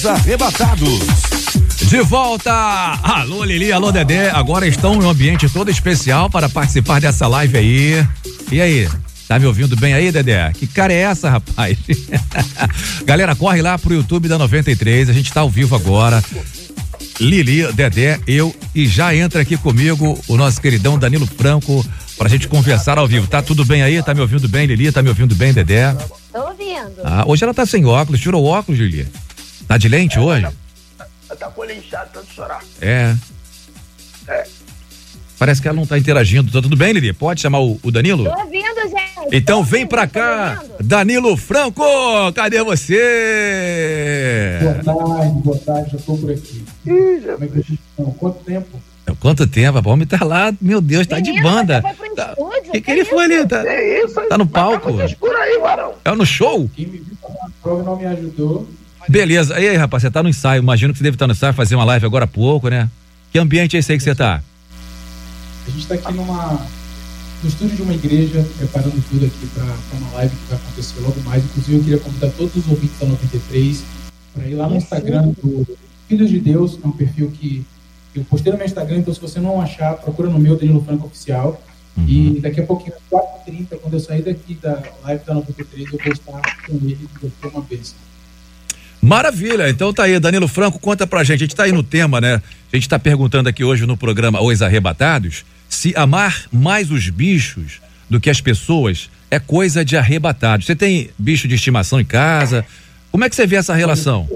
Arrebatados. 0.07 1.01
De 1.83 2.01
volta! 2.01 2.53
Alô, 3.03 3.45
Lili, 3.45 3.73
alô, 3.73 3.92
Dedé. 3.92 4.31
Agora 4.31 4.66
estão 4.66 4.95
em 4.95 5.05
um 5.05 5.11
ambiente 5.11 5.49
todo 5.49 5.71
especial 5.71 6.31
para 6.31 6.49
participar 6.49 7.01
dessa 7.01 7.27
live 7.27 7.59
aí. 7.59 8.07
E 8.51 8.61
aí? 8.61 8.88
Tá 9.29 9.38
me 9.38 9.47
ouvindo 9.47 9.77
bem 9.77 9.92
aí, 9.92 10.12
Dedé? 10.12 10.53
Que 10.53 10.66
cara 10.66 10.92
é 10.92 10.99
essa, 10.99 11.29
rapaz? 11.29 11.77
Galera, 13.05 13.35
corre 13.35 13.61
lá 13.61 13.77
pro 13.79 13.95
YouTube 13.95 14.29
da 14.29 14.38
93. 14.38 15.11
A 15.11 15.12
gente 15.12 15.33
tá 15.33 15.40
ao 15.40 15.51
vivo 15.51 15.75
agora. 15.75 16.23
Lili, 17.21 17.73
Dedé, 17.73 18.21
eu 18.27 18.55
e 18.75 18.87
já 18.87 19.14
entra 19.14 19.42
aqui 19.42 19.57
comigo 19.57 20.19
o 20.29 20.37
nosso 20.37 20.61
queridão 20.61 20.99
Danilo 20.99 21.27
Franco 21.27 21.85
pra 22.16 22.29
gente 22.29 22.47
conversar 22.47 22.99
ao 22.99 23.09
vivo. 23.09 23.27
Tá 23.27 23.42
tudo 23.42 23.64
bem 23.64 23.83
aí? 23.83 24.03
Tá 24.03 24.14
me 24.14 24.21
ouvindo 24.21 24.49
bem, 24.49 24.66
Lili? 24.66 24.92
Tá 24.92 25.03
me 25.03 25.09
ouvindo 25.09 25.35
bem, 25.35 25.53
Dedé? 25.53 25.92
Tô 26.33 26.47
ouvindo. 26.49 27.01
Ah, 27.05 27.25
hoje 27.27 27.42
ela 27.42 27.55
tá 27.55 27.66
sem 27.66 27.85
óculos, 27.85 28.21
tirou 28.21 28.45
o 28.45 28.47
óculos, 28.47 28.79
Lili. 28.81 29.07
Tá 29.66 29.76
de 29.76 29.88
lente 29.88 30.18
hoje? 30.18 30.46
Tá 31.38 31.50
com 31.50 31.64
ele 31.64 31.74
inchado, 31.74 32.11
tanto 32.12 32.33
chorar. 32.33 32.62
É. 32.81 33.14
É. 34.29 34.46
Parece 35.38 35.61
que 35.61 35.68
ela 35.68 35.76
não 35.76 35.87
tá 35.87 35.98
interagindo. 35.98 36.50
Tá 36.50 36.62
tudo 36.62 36.76
bem, 36.76 36.92
Lili? 36.92 37.12
Pode 37.12 37.40
chamar 37.40 37.61
o, 37.61 37.79
o 37.83 37.90
Danilo? 37.90 38.24
Tô 38.24 38.31
ouvindo, 38.40 38.88
gente. 38.88 39.37
Então 39.37 39.62
vem 39.62 39.87
pra 39.87 40.07
cá, 40.07 40.62
Danilo 40.81 41.37
Franco! 41.37 41.83
Cadê 42.35 42.62
você? 42.62 44.61
Boa 44.62 44.94
tarde, 44.94 45.35
boa 45.42 45.59
tarde, 45.59 45.90
já 45.92 45.98
tô 45.98 46.16
por 46.16 46.31
aqui. 46.31 46.64
Como 46.85 47.44
é 47.44 47.46
que 47.48 47.52
vocês 47.52 47.79
estão? 47.90 48.11
Quanto 48.12 48.44
tempo? 48.44 48.81
Quanto 49.20 49.46
tempo? 49.46 49.88
O 49.88 49.92
homem 49.92 50.07
tá 50.07 50.24
lá, 50.24 50.55
meu 50.61 50.81
Deus, 50.81 51.07
tá 51.07 51.20
de 51.20 51.40
banda. 51.42 51.83
Tá, 52.14 52.35
O 52.38 52.50
que, 52.72 52.81
que 52.81 52.90
ele 52.90 53.05
foi 53.05 53.24
ali? 53.24 53.46
Tá, 53.46 53.62
tá 54.29 54.38
no 54.38 54.46
palco? 54.46 54.92
Por 55.18 55.37
aí, 55.37 55.59
varão. 55.61 55.94
É 56.05 56.12
no 56.12 56.24
show? 56.24 56.70
Quem 56.74 56.87
me 56.87 56.98
viu 56.98 57.16
fazer 57.20 57.37
uma 57.38 57.50
prova 57.62 57.83
não 57.83 57.96
me 57.96 58.07
ajudou. 58.07 58.68
Beleza. 59.09 59.59
E 59.61 59.69
aí, 59.69 59.77
rapaz, 59.77 60.03
você 60.03 60.11
tá 60.11 60.23
no 60.23 60.29
ensaio. 60.29 60.61
Imagino 60.61 60.92
que 60.92 60.99
você 60.99 61.05
deve 61.05 61.14
estar 61.14 61.27
no 61.27 61.33
ensaio, 61.33 61.55
fazer 61.55 61.75
uma 61.75 61.85
live 61.85 62.07
agora 62.07 62.25
há 62.25 62.29
pouco, 62.29 62.69
né? 62.69 62.88
Que 63.33 63.38
ambiente 63.38 63.77
é 63.77 63.81
esse 63.81 63.92
aí 63.92 63.99
que 63.99 64.05
você 64.05 64.14
tá? 64.14 64.42
A 65.66 65.71
gente 65.71 65.87
tá 65.87 65.95
aqui 65.95 66.12
numa, 66.12 66.66
no 67.42 67.49
estúdio 67.49 67.77
de 67.77 67.83
uma 67.83 67.95
igreja, 67.95 68.47
preparando 68.59 69.03
tudo 69.09 69.27
aqui 69.27 69.47
para 69.55 69.99
uma 69.99 70.12
live 70.14 70.35
que 70.35 70.49
vai 70.49 70.59
acontecer 70.59 71.01
logo 71.01 71.21
mais. 71.23 71.45
Inclusive, 71.45 71.77
eu 71.77 71.85
queria 71.85 71.99
convidar 71.99 72.31
todos 72.31 72.57
os 72.57 72.69
ouvintes 72.69 72.99
da 72.99 73.07
93 73.07 73.85
para 74.35 74.47
ir 74.47 74.55
lá 74.55 74.69
no 74.69 74.77
Instagram 74.77 75.29
do 75.42 75.66
Filhos 76.09 76.31
de 76.31 76.38
Deus, 76.38 76.79
é 76.83 76.87
um 76.87 76.92
perfil 76.92 77.31
que 77.31 77.64
eu 78.14 78.25
postei 78.25 78.53
no 78.53 78.59
meu 78.59 78.66
Instagram, 78.66 78.99
então 78.99 79.12
se 79.12 79.21
você 79.21 79.40
não 79.40 79.61
achar, 79.61 79.95
procura 79.95 80.31
no 80.31 80.38
meu 80.38 80.57
Danilo 80.57 80.83
Franco 80.85 81.07
Oficial. 81.07 81.61
E 82.07 82.40
daqui 82.40 82.61
a 82.61 82.66
pouquinho, 82.66 82.95
às 82.95 83.21
4h30, 83.47 83.79
quando 83.81 83.95
eu 83.95 84.01
sair 84.01 84.23
daqui 84.23 84.55
da 84.55 84.83
live 85.05 85.25
da 85.25 85.35
93, 85.35 85.92
eu 85.92 85.99
vou 85.99 86.12
estar 86.12 86.66
com 86.66 86.75
ele 86.75 86.99
e 87.03 87.19
vou 87.21 87.31
ter 87.40 87.49
uma 87.49 87.62
bênção. 87.62 87.97
Maravilha, 89.07 89.71
então 89.71 89.92
tá 89.92 90.03
aí, 90.03 90.19
Danilo 90.19 90.49
Franco, 90.49 90.81
conta 90.81 91.07
pra 91.07 91.23
gente, 91.23 91.37
a 91.37 91.47
gente 91.47 91.55
tá 91.55 91.62
aí 91.62 91.71
no 91.71 91.85
tema, 91.85 92.21
né? 92.21 92.42
A 92.73 92.77
gente 92.77 92.88
tá 92.88 92.99
perguntando 92.99 93.49
aqui 93.49 93.62
hoje 93.62 93.87
no 93.87 93.97
programa 93.97 94.42
Os 94.42 94.62
Arrebatados, 94.62 95.45
se 95.69 95.95
amar 95.97 96.47
mais 96.51 96.90
os 96.90 97.09
bichos 97.09 97.81
do 98.11 98.19
que 98.19 98.29
as 98.29 98.40
pessoas 98.40 99.09
é 99.31 99.38
coisa 99.38 99.85
de 99.85 99.97
arrebatados. 99.97 100.66
Você 100.66 100.75
tem 100.75 101.11
bicho 101.16 101.47
de 101.47 101.55
estimação 101.55 102.01
em 102.01 102.05
casa? 102.05 102.66
Como 103.12 103.25
é 103.25 103.31
que 103.31 103.37
você 103.37 103.47
vê 103.47 103.55
essa 103.55 103.77
relação? 103.77 104.29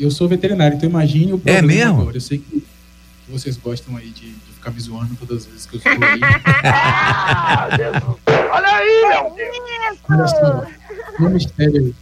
Eu 0.00 0.10
sou 0.10 0.28
veterinário, 0.28 0.76
então 0.76 0.88
imagine 0.88 1.34
o 1.34 1.36
É 1.36 1.38
problema 1.58 1.68
mesmo? 1.68 2.00
agora. 2.00 2.16
Eu 2.16 2.20
sei 2.20 2.38
que 2.38 2.64
vocês 3.28 3.56
gostam 3.56 3.96
aí 3.96 4.10
de, 4.10 4.30
de 4.30 4.52
ficar 4.52 4.72
me 4.72 4.80
zoando 4.80 5.14
todas 5.14 5.44
as 5.44 5.46
vezes 5.46 5.66
que 5.66 5.76
eu 5.76 5.78
estou 5.78 5.92
aí. 5.92 6.20
Olha 8.50 8.68
aí, 8.68 9.06
meu 9.08 9.32
Deus. 9.36 9.56
Olha 10.10 10.26
só, 10.26 10.66
no 11.20 11.30
mistério. 11.30 11.94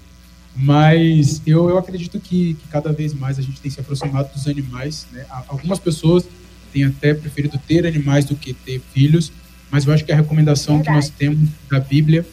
Mas 0.60 1.40
eu, 1.46 1.68
eu 1.68 1.78
acredito 1.78 2.18
que, 2.18 2.54
que 2.54 2.68
cada 2.68 2.92
vez 2.92 3.14
mais 3.14 3.38
a 3.38 3.42
gente 3.42 3.60
tem 3.60 3.70
se 3.70 3.78
aproximado 3.78 4.32
dos 4.34 4.48
animais. 4.48 5.06
Né? 5.12 5.24
Algumas 5.46 5.78
pessoas 5.78 6.24
têm 6.72 6.84
até 6.84 7.14
preferido 7.14 7.56
ter 7.66 7.86
animais 7.86 8.24
do 8.24 8.34
que 8.34 8.52
ter 8.52 8.80
filhos, 8.92 9.30
mas 9.70 9.86
eu 9.86 9.92
acho 9.92 10.04
que 10.04 10.10
a 10.10 10.16
recomendação 10.16 10.82
que 10.82 10.90
nós 10.90 11.08
temos 11.08 11.48
da 11.70 11.78
Bíblia 11.78 12.26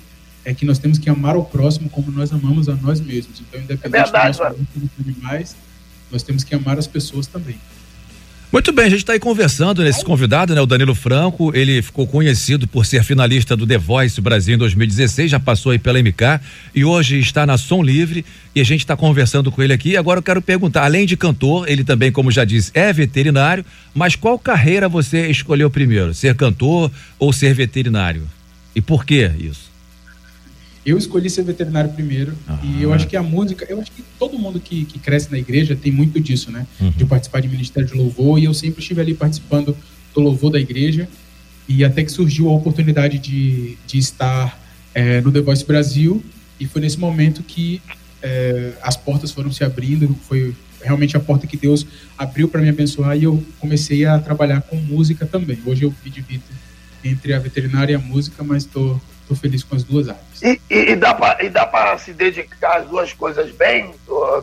é 0.44 0.54
que 0.54 0.66
nós 0.66 0.80
temos 0.80 0.98
que 0.98 1.08
amar 1.08 1.38
o 1.38 1.44
próximo 1.44 1.88
como 1.88 2.12
nós 2.12 2.32
amamos 2.32 2.68
a 2.68 2.76
nós 2.76 3.00
mesmos. 3.00 3.42
Então, 3.42 3.60
independente 3.60 4.04
verdade, 4.04 4.38
do 4.38 4.44
nosso 4.44 4.56
vínculo 4.58 4.90
com 4.96 5.04
animais, 5.04 5.56
nós 6.12 6.24
temos 6.24 6.44
que 6.44 6.56
amar 6.56 6.80
as 6.80 6.88
pessoas 6.88 7.28
também. 7.28 7.60
Muito 8.52 8.72
bem, 8.72 8.86
a 8.86 8.90
gente 8.90 9.00
está 9.00 9.14
aí 9.14 9.20
conversando 9.20 9.84
nesse 9.84 10.04
convidado, 10.06 10.56
né? 10.56 10.62
O 10.62 10.66
Danilo 10.66 10.96
Franco, 10.96 11.52
ele 11.54 11.82
ficou 11.82 12.08
conhecido 12.08 12.68
por 12.68 12.86
ser 12.86 13.04
finalista 13.04 13.56
do 13.56 13.68
The 13.68 13.78
Voice 13.78 14.22
Brasil 14.22 14.56
em 14.56 14.58
2016, 14.58 15.32
já 15.32 15.40
passou 15.40 15.72
aí 15.72 15.80
pela 15.80 16.00
MK 16.00 16.40
e 16.74 16.86
hoje 16.86 17.20
está 17.20 17.46
na 17.46 17.58
Som 17.58 17.84
Livre 17.84 18.24
e 18.54 18.62
a 18.62 18.64
gente 18.64 18.80
está 18.80 18.96
conversando 18.96 19.52
com 19.52 19.62
ele 19.62 19.74
aqui. 19.74 19.98
Agora 19.98 20.20
eu 20.20 20.24
quero 20.24 20.42
perguntar, 20.42 20.86
além 20.86 21.06
de 21.06 21.18
cantor, 21.18 21.68
ele 21.68 21.84
também, 21.84 22.12
como 22.12 22.32
já 22.32 22.46
disse, 22.46 22.72
é 22.74 22.94
veterinário, 22.94 23.66
mas 23.94 24.16
qual 24.16 24.40
carreira 24.40 24.88
você 24.88 25.28
escolheu 25.28 25.70
primeiro? 25.70 26.14
Ser 26.14 26.36
cantor 26.36 26.90
ou 27.20 27.34
ser 27.34 27.54
veterinário? 27.54 28.24
E 28.74 28.80
por 28.80 29.06
que 29.06 29.30
isso? 29.38 29.75
Eu 30.86 30.98
escolhi 30.98 31.30
ser 31.30 31.44
veterinário 31.44 31.90
primeiro 31.92 32.38
e 32.64 32.84
eu 32.84 32.94
acho 32.94 33.08
que 33.08 33.18
a 33.18 33.24
música, 33.24 33.66
eu 33.68 33.82
acho 33.82 33.92
que 33.92 34.04
todo 34.20 34.38
mundo 34.38 34.60
que, 34.60 34.86
que 34.86 35.00
cresce 35.00 35.32
na 35.32 35.40
igreja 35.40 35.76
tem 35.76 35.92
muito 35.92 36.20
disso, 36.20 36.52
né? 36.52 36.68
Uhum. 36.80 36.92
De 36.92 37.06
participar 37.06 37.42
de 37.42 37.48
ministério 37.48 37.90
de 37.90 37.96
louvor 37.96 38.38
e 38.38 38.46
eu 38.46 38.54
sempre 38.54 38.82
estive 38.82 39.02
ali 39.02 39.16
participando 39.16 39.76
do 40.14 40.22
louvor 40.22 40.52
da 40.52 40.60
igreja 40.60 41.10
e 41.68 41.84
até 41.84 42.04
que 42.04 42.12
surgiu 42.12 42.50
a 42.50 42.54
oportunidade 42.54 43.18
de, 43.18 43.78
de 43.88 43.98
estar 43.98 44.60
eh, 44.94 45.22
no 45.22 45.32
The 45.32 45.42
Voice 45.42 45.66
Brasil 45.66 46.24
e 46.60 46.68
foi 46.68 46.82
nesse 46.82 47.00
momento 47.00 47.42
que 47.42 47.82
eh, 48.22 48.74
as 48.84 48.96
portas 48.96 49.32
foram 49.32 49.52
se 49.52 49.64
abrindo, 49.64 50.16
foi 50.28 50.54
realmente 50.82 51.18
a 51.18 51.20
porta 51.20 51.48
que 51.48 51.58
Deus 51.58 51.86
abriu 52.16 52.48
para 52.48 52.62
me 52.62 52.70
abençoar 52.70 53.18
e 53.18 53.24
eu 53.24 53.44
comecei 53.60 54.06
a 54.06 54.20
trabalhar 54.20 54.62
com 54.62 54.76
música 54.76 55.26
também. 55.26 55.58
Hoje 55.66 55.84
eu 55.84 55.94
me 56.04 56.12
divido 56.12 56.44
entre 57.04 57.34
a 57.34 57.40
veterinária 57.40 57.94
e 57.94 57.96
a 57.96 58.00
música, 58.00 58.44
mas 58.44 58.64
estou 58.64 58.96
tô, 58.96 59.02
tô 59.28 59.36
feliz 59.36 59.64
com 59.64 59.76
as 59.76 59.84
duas 59.84 60.10
áreas. 60.10 60.42
E, 60.42 60.60
e, 60.70 60.92
e 60.92 60.96
dá 60.96 61.38
e 61.42 61.50
pra 61.50 61.98
se 61.98 62.14
dedicar 62.14 62.78
às 62.78 62.88
duas 62.88 63.14
coisas 63.14 63.52
bem? 63.52 63.92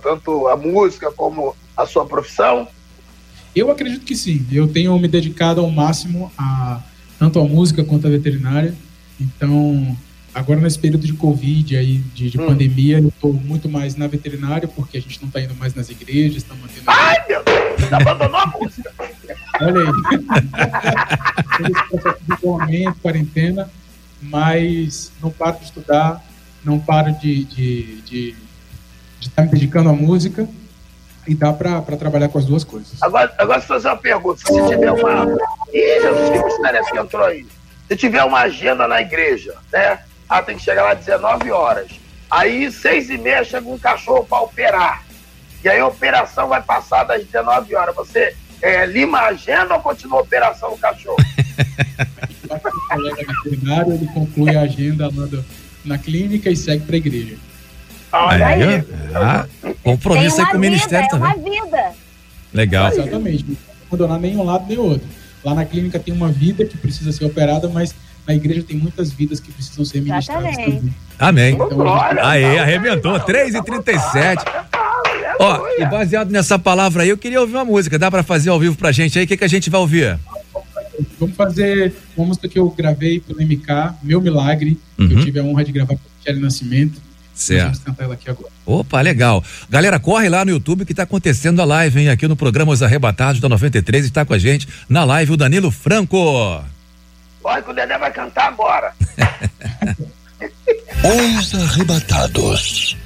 Tanto 0.02 0.48
a 0.48 0.56
música 0.56 1.10
como 1.12 1.54
a 1.76 1.86
sua 1.86 2.06
profissão? 2.06 2.68
Eu 3.54 3.70
acredito 3.70 4.04
que 4.04 4.16
sim. 4.16 4.46
Eu 4.50 4.66
tenho 4.66 4.98
me 4.98 5.08
dedicado 5.08 5.60
ao 5.60 5.70
máximo 5.70 6.32
a 6.36 6.80
tanto 7.18 7.38
a 7.38 7.44
música 7.44 7.84
quanto 7.84 8.06
a 8.06 8.10
veterinária. 8.10 8.74
Então, 9.20 9.96
agora 10.34 10.60
nesse 10.60 10.78
período 10.78 11.06
de 11.06 11.12
Covid 11.12 11.76
aí, 11.76 11.98
de, 11.98 12.30
de 12.30 12.36
pandemia, 12.36 12.98
eu 12.98 13.08
estou 13.08 13.32
muito 13.32 13.68
mais 13.68 13.94
na 13.94 14.08
veterinária, 14.08 14.66
porque 14.66 14.98
a 14.98 15.00
gente 15.00 15.20
não 15.20 15.28
está 15.28 15.40
indo 15.40 15.54
mais 15.54 15.72
nas 15.72 15.88
igrejas, 15.88 16.38
está 16.38 16.54
mantendo. 16.54 16.82
Ai, 16.86 17.16
meu 17.28 17.44
Deus! 17.44 17.80
Você 17.80 17.94
abandonou 17.94 18.40
a 18.40 18.46
música! 18.46 18.92
Olha 19.60 19.80
aí. 19.80 19.92
Esse 21.70 21.88
processo 21.88 22.24
de 22.26 22.34
isolamento, 22.34 22.98
quarentena, 23.00 23.70
mas 24.22 25.12
não 25.20 25.30
paro 25.30 25.58
de 25.58 25.64
estudar, 25.64 26.22
não 26.64 26.78
paro 26.78 27.12
de 27.12 27.42
estar 27.42 27.54
de, 27.54 28.02
de, 28.02 28.32
de 29.20 29.26
estar 29.28 29.42
me 29.42 29.50
dedicando 29.50 29.90
à 29.90 29.92
música 29.92 30.48
e 31.26 31.34
dá 31.34 31.52
para 31.52 31.82
trabalhar 31.96 32.28
com 32.28 32.38
as 32.38 32.44
duas 32.44 32.64
coisas. 32.64 33.02
Agora, 33.02 33.32
agora 33.38 33.60
se 33.60 33.66
fazer 33.66 33.88
uma 33.88 33.96
pergunta, 33.96 34.38
se 34.38 34.52
você 34.52 34.74
tiver 34.74 34.92
uma. 34.92 35.36
Ih, 35.72 36.00
Jesus, 36.00 36.30
que 36.30 36.44
mistério 36.44 36.78
é 36.78 36.90
que 36.90 36.98
entrou 36.98 37.24
aí? 37.24 37.46
Se 37.88 37.96
tiver 37.96 38.24
uma 38.24 38.40
agenda 38.40 38.88
na 38.88 39.00
igreja, 39.00 39.54
né? 39.72 40.00
Ah, 40.28 40.42
tem 40.42 40.56
que 40.56 40.62
chegar 40.62 40.84
lá 40.84 40.92
às 40.92 40.98
19 41.00 41.50
horas. 41.50 41.90
Aí, 42.30 42.70
seis 42.72 43.10
e 43.10 43.18
meia, 43.18 43.44
chega 43.44 43.68
um 43.68 43.78
cachorro 43.78 44.24
para 44.24 44.40
operar. 44.40 45.04
E 45.62 45.68
aí 45.68 45.78
a 45.78 45.86
operação 45.86 46.48
vai 46.48 46.62
passar 46.62 47.04
das 47.04 47.24
19 47.24 47.74
horas. 47.74 47.94
Você 47.94 48.34
é, 48.60 48.86
lima 48.86 49.18
a 49.18 49.26
agenda 49.28 49.74
ou 49.74 49.80
continua 49.80 50.20
a 50.20 50.22
operação 50.22 50.70
do 50.70 50.78
cachorro? 50.78 51.18
O 52.92 53.02
colega 53.02 53.32
veterinário, 53.44 53.92
ele 53.94 54.06
conclui 54.12 54.56
a 54.56 54.62
agenda 54.62 55.04
lá 55.14 55.26
do- 55.26 55.44
na 55.84 55.98
clínica 55.98 56.50
e 56.50 56.56
segue 56.56 56.84
para 56.84 56.94
a 56.94 56.98
igreja. 56.98 57.36
Olha 58.12 58.46
Aí, 58.46 58.62
aí. 58.62 58.84
ah, 59.14 59.46
compromisso 59.82 60.40
aí 60.40 60.46
com 60.50 60.56
o 60.56 60.60
ministério 60.60 61.06
é 61.06 61.08
também. 61.08 61.28
uma 61.28 61.34
vida. 61.70 61.92
Legal. 62.52 62.92
Exatamente. 62.92 63.44
Não 63.48 63.56
abandonar 63.88 64.20
nem 64.20 64.36
um 64.36 64.42
lado 64.44 64.66
nem 64.68 64.78
o 64.78 64.82
outro. 64.82 65.06
Lá 65.44 65.54
na 65.54 65.64
clínica 65.64 65.98
tem 65.98 66.12
uma 66.14 66.28
vida 66.28 66.64
que 66.64 66.76
precisa 66.76 67.10
ser 67.10 67.24
operada, 67.24 67.68
mas 67.68 67.94
na 68.28 68.34
igreja 68.34 68.62
tem 68.62 68.76
muitas 68.76 69.10
vidas 69.12 69.40
que 69.40 69.50
precisam 69.50 69.84
ser 69.84 70.00
ministradas 70.02 70.44
Exatamente. 70.44 70.76
também. 70.76 70.94
Amém. 71.18 71.56
Glória, 71.56 72.24
Aí, 72.26 72.58
arrebentou. 72.58 73.18
3 73.18 73.54
e 73.54 73.62
37 73.64 74.44
Ó, 75.40 75.66
e 75.78 75.86
baseado 75.86 76.30
nessa 76.30 76.58
palavra 76.58 77.02
aí, 77.02 77.08
eu 77.08 77.16
queria 77.18 77.40
ouvir 77.40 77.54
uma 77.54 77.64
música. 77.64 77.98
Dá 77.98 78.10
pra 78.10 78.22
fazer 78.22 78.50
ao 78.50 78.60
vivo 78.60 78.76
pra 78.76 78.92
gente 78.92 79.18
aí? 79.18 79.24
O 79.24 79.28
que, 79.28 79.36
que 79.36 79.44
a 79.44 79.48
gente 79.48 79.68
vai 79.70 79.80
ouvir? 79.80 80.18
Vamos 81.18 81.36
fazer 81.36 81.92
uma 82.16 82.26
música 82.26 82.48
que 82.48 82.58
eu 82.58 82.68
gravei 82.70 83.20
pelo 83.20 83.40
MK, 83.40 83.94
Meu 84.02 84.20
Milagre, 84.20 84.78
que 84.96 85.02
Uhum. 85.02 85.10
eu 85.18 85.24
tive 85.24 85.40
a 85.40 85.42
honra 85.42 85.64
de 85.64 85.72
gravar 85.72 85.94
com 85.94 86.00
o 86.00 86.10
Michele 86.18 86.40
Nascimento. 86.40 87.00
Certo. 87.34 87.62
Vamos 87.64 87.78
cantar 87.78 88.04
ela 88.04 88.14
aqui 88.14 88.28
agora. 88.30 88.52
Opa, 88.66 89.00
legal. 89.00 89.42
Galera, 89.70 89.98
corre 89.98 90.28
lá 90.28 90.44
no 90.44 90.50
YouTube 90.50 90.84
que 90.84 90.92
tá 90.94 91.04
acontecendo 91.04 91.60
a 91.62 91.64
live, 91.64 91.98
hein? 92.00 92.08
Aqui 92.10 92.28
no 92.28 92.36
programa 92.36 92.72
Os 92.72 92.82
Arrebatados 92.82 93.40
da 93.40 93.48
93 93.48 94.04
está 94.04 94.24
com 94.24 94.34
a 94.34 94.38
gente 94.38 94.68
na 94.88 95.02
live 95.04 95.32
o 95.32 95.36
Danilo 95.36 95.70
Franco. 95.70 96.18
Olha 97.44 97.62
que 97.62 97.70
o 97.70 97.74
Dedé 97.74 97.96
vai 97.98 98.12
cantar 98.12 98.48
agora. 98.48 98.92
Os 101.38 101.54
arrebatados. 101.54 102.96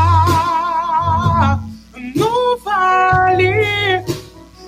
no 2.14 2.58
vale, 2.58 4.04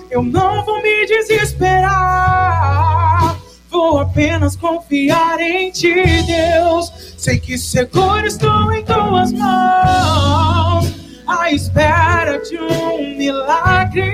eu 0.09 0.23
não 0.23 0.65
vou 0.65 0.81
me 0.81 1.05
desesperar. 1.05 1.93
Vou 3.69 3.99
apenas 3.99 4.55
confiar 4.55 5.39
em 5.39 5.69
ti, 5.69 5.93
Deus. 6.23 6.91
Sei 7.15 7.39
que 7.39 7.59
seguro 7.59 8.25
estou 8.25 8.73
em 8.73 8.83
tuas 8.83 9.31
mãos, 9.33 10.91
à 11.27 11.51
espera 11.51 12.39
de 12.39 12.57
um 12.57 13.15
milagre. 13.15 14.11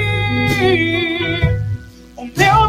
O 2.18 2.26
meu 2.26 2.69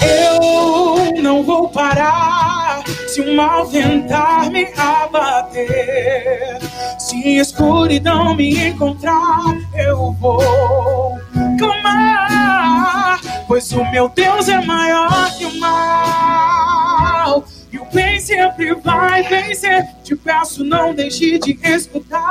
Eu 0.00 1.22
não 1.22 1.42
vou 1.42 1.68
parar 1.68 2.82
se 3.08 3.20
o 3.20 3.36
mal 3.36 3.66
tentar 3.68 4.50
me 4.50 4.66
abater. 4.76 6.58
Se 6.98 7.36
escuridão 7.36 8.34
me 8.34 8.68
encontrar, 8.68 9.56
eu 9.74 10.12
vou 10.14 11.18
clamar. 11.58 13.20
Pois 13.46 13.70
o 13.72 13.84
meu 13.90 14.08
Deus 14.08 14.48
é 14.48 14.60
maior 14.64 15.30
que 15.36 15.44
o 15.44 15.60
mal. 15.60 17.44
E 17.72 17.78
o 17.78 17.84
bem 17.86 18.18
sempre 18.18 18.74
vai 18.74 19.22
vencer. 19.22 19.86
Te 20.02 20.16
peço, 20.16 20.64
não 20.64 20.94
deixe 20.94 21.38
de 21.38 21.58
escutar 21.62 22.24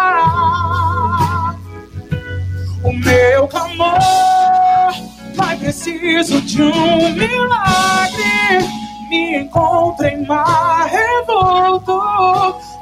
o 2.83 2.91
meu 2.91 3.47
clamor. 3.47 3.99
Mas 5.45 5.59
preciso 5.59 6.41
de 6.41 6.63
um 6.63 7.11
milagre. 7.11 8.65
Me 9.09 9.39
encontro 9.39 10.07
em 10.07 10.25
mar 10.25 10.87
revolto, 10.87 12.01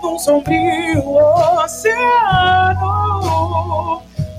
num 0.02 0.20
sombrio 0.20 1.04
oceano. 1.64 2.92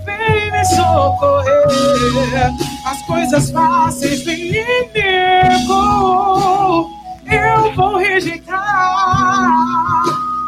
Vem 0.04 0.52
me 0.52 0.64
socorrer. 0.64 1.52
As 2.86 3.02
coisas 3.06 3.50
fáceis 3.50 4.22
do 4.24 4.30
inimigo 4.30 5.82
eu 7.28 7.74
vou 7.74 7.96
rejeitar. 7.96 9.50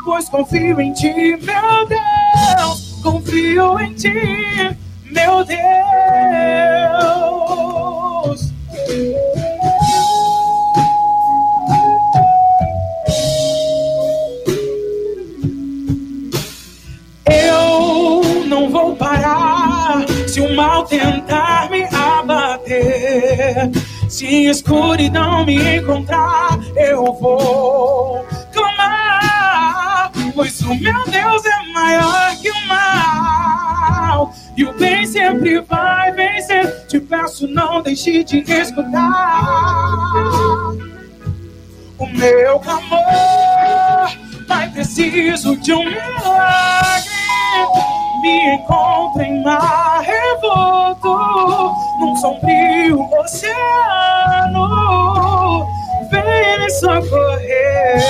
Pois 0.05 0.29
confio 0.29 0.81
em 0.81 0.93
ti, 0.93 1.13
meu 1.13 1.87
Deus. 1.89 3.01
Confio 3.03 3.81
em 3.81 3.93
ti, 3.95 4.13
meu 5.11 5.45
Deus. 5.45 7.34
Mal 20.55 20.85
tentar 20.85 21.69
me 21.71 21.85
abater. 21.85 23.71
Se 24.09 24.47
escuridão 24.47 25.45
me 25.45 25.77
encontrar, 25.77 26.59
eu 26.77 27.13
vou 27.15 28.25
clamar. 28.53 30.11
Pois 30.35 30.61
o 30.63 30.75
meu 30.75 31.05
Deus 31.05 31.45
é 31.45 31.73
maior 31.73 32.37
que 32.41 32.51
o 32.51 32.67
mal. 32.67 34.33
E 34.57 34.65
o 34.65 34.73
bem 34.75 35.05
sempre 35.07 35.61
vai 35.61 36.13
vencer. 36.13 36.87
Te 36.87 37.01
peço, 37.01 37.49
não 37.49 37.83
deixe 37.83 38.23
de 38.23 38.39
escutar 38.51 39.11
o 41.99 42.07
meu 42.07 42.59
clamor. 42.61 43.01
Vai 44.47 44.69
preciso 44.71 45.57
de 45.57 45.73
um 45.73 45.85
milagre. 45.85 47.15
Me 48.25 48.55
encontro 48.55 49.21
em 49.21 49.43
mar 49.43 50.01
revolto, 50.01 51.15
num 52.01 52.17
sombrio 52.17 53.07
oceano. 53.21 54.65
Vem 56.11 56.71
socorrer. 56.81 58.01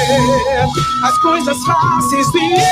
As 1.03 1.19
coisas 1.19 1.57
fáceis 1.67 2.31
do 2.31 2.39
inimigo 2.39 2.63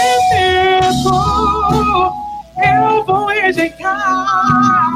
eu 2.63 3.05
vou 3.05 3.27
rejeitar, 3.27 4.93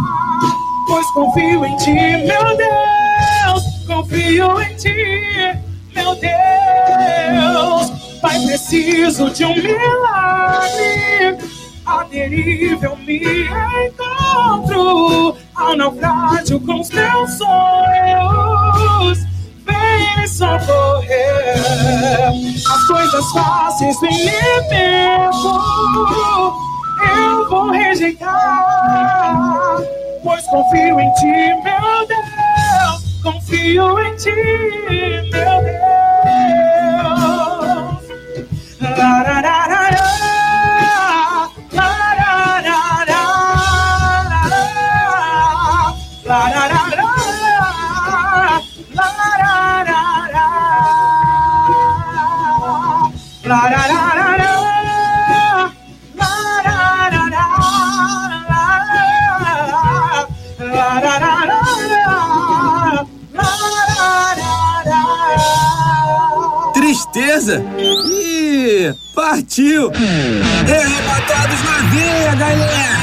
pois 0.86 1.10
confio 1.10 1.66
em 1.66 1.76
ti, 1.78 1.90
meu 1.90 2.56
Deus. 2.56 3.64
Confio 3.88 4.62
em 4.62 4.72
ti, 4.76 4.94
meu 5.96 6.14
Deus. 6.14 7.90
Pai, 8.22 8.38
preciso 8.38 9.30
de 9.30 9.44
um 9.44 9.56
milagre. 9.56 11.55
A 11.86 12.02
deriva 12.04 12.86
eu 12.86 12.96
me 12.96 13.20
encontro 13.86 15.36
ao 15.54 15.76
naufrágio 15.76 16.58
com 16.60 16.80
os 16.80 16.90
meus 16.90 17.30
sonhos. 17.38 19.18
Vem 19.64 20.16
me 20.16 20.26
socorrer. 20.28 21.54
As 22.68 22.84
coisas 22.88 23.32
fáceis 23.32 23.98
do 24.00 24.06
inimigo 24.06 25.62
eu 27.16 27.48
vou 27.48 27.70
rejeitar, 27.70 29.78
pois 30.24 30.44
confio 30.46 30.98
em 31.00 31.12
ti, 31.14 31.54
meu 31.62 32.06
Deus. 32.08 32.26
Confio 33.22 34.00
em 34.00 34.16
ti, 34.16 34.32
meu 35.30 35.30
Deus. 35.30 35.46
Larararara, 38.80 39.35
Tristeza? 66.74 67.62
Ih, 67.78 68.92
partiu! 69.14 69.92
Arrebatados 69.92 71.62
na 71.62 71.78
veia, 71.90 72.34
galera! 72.34 72.95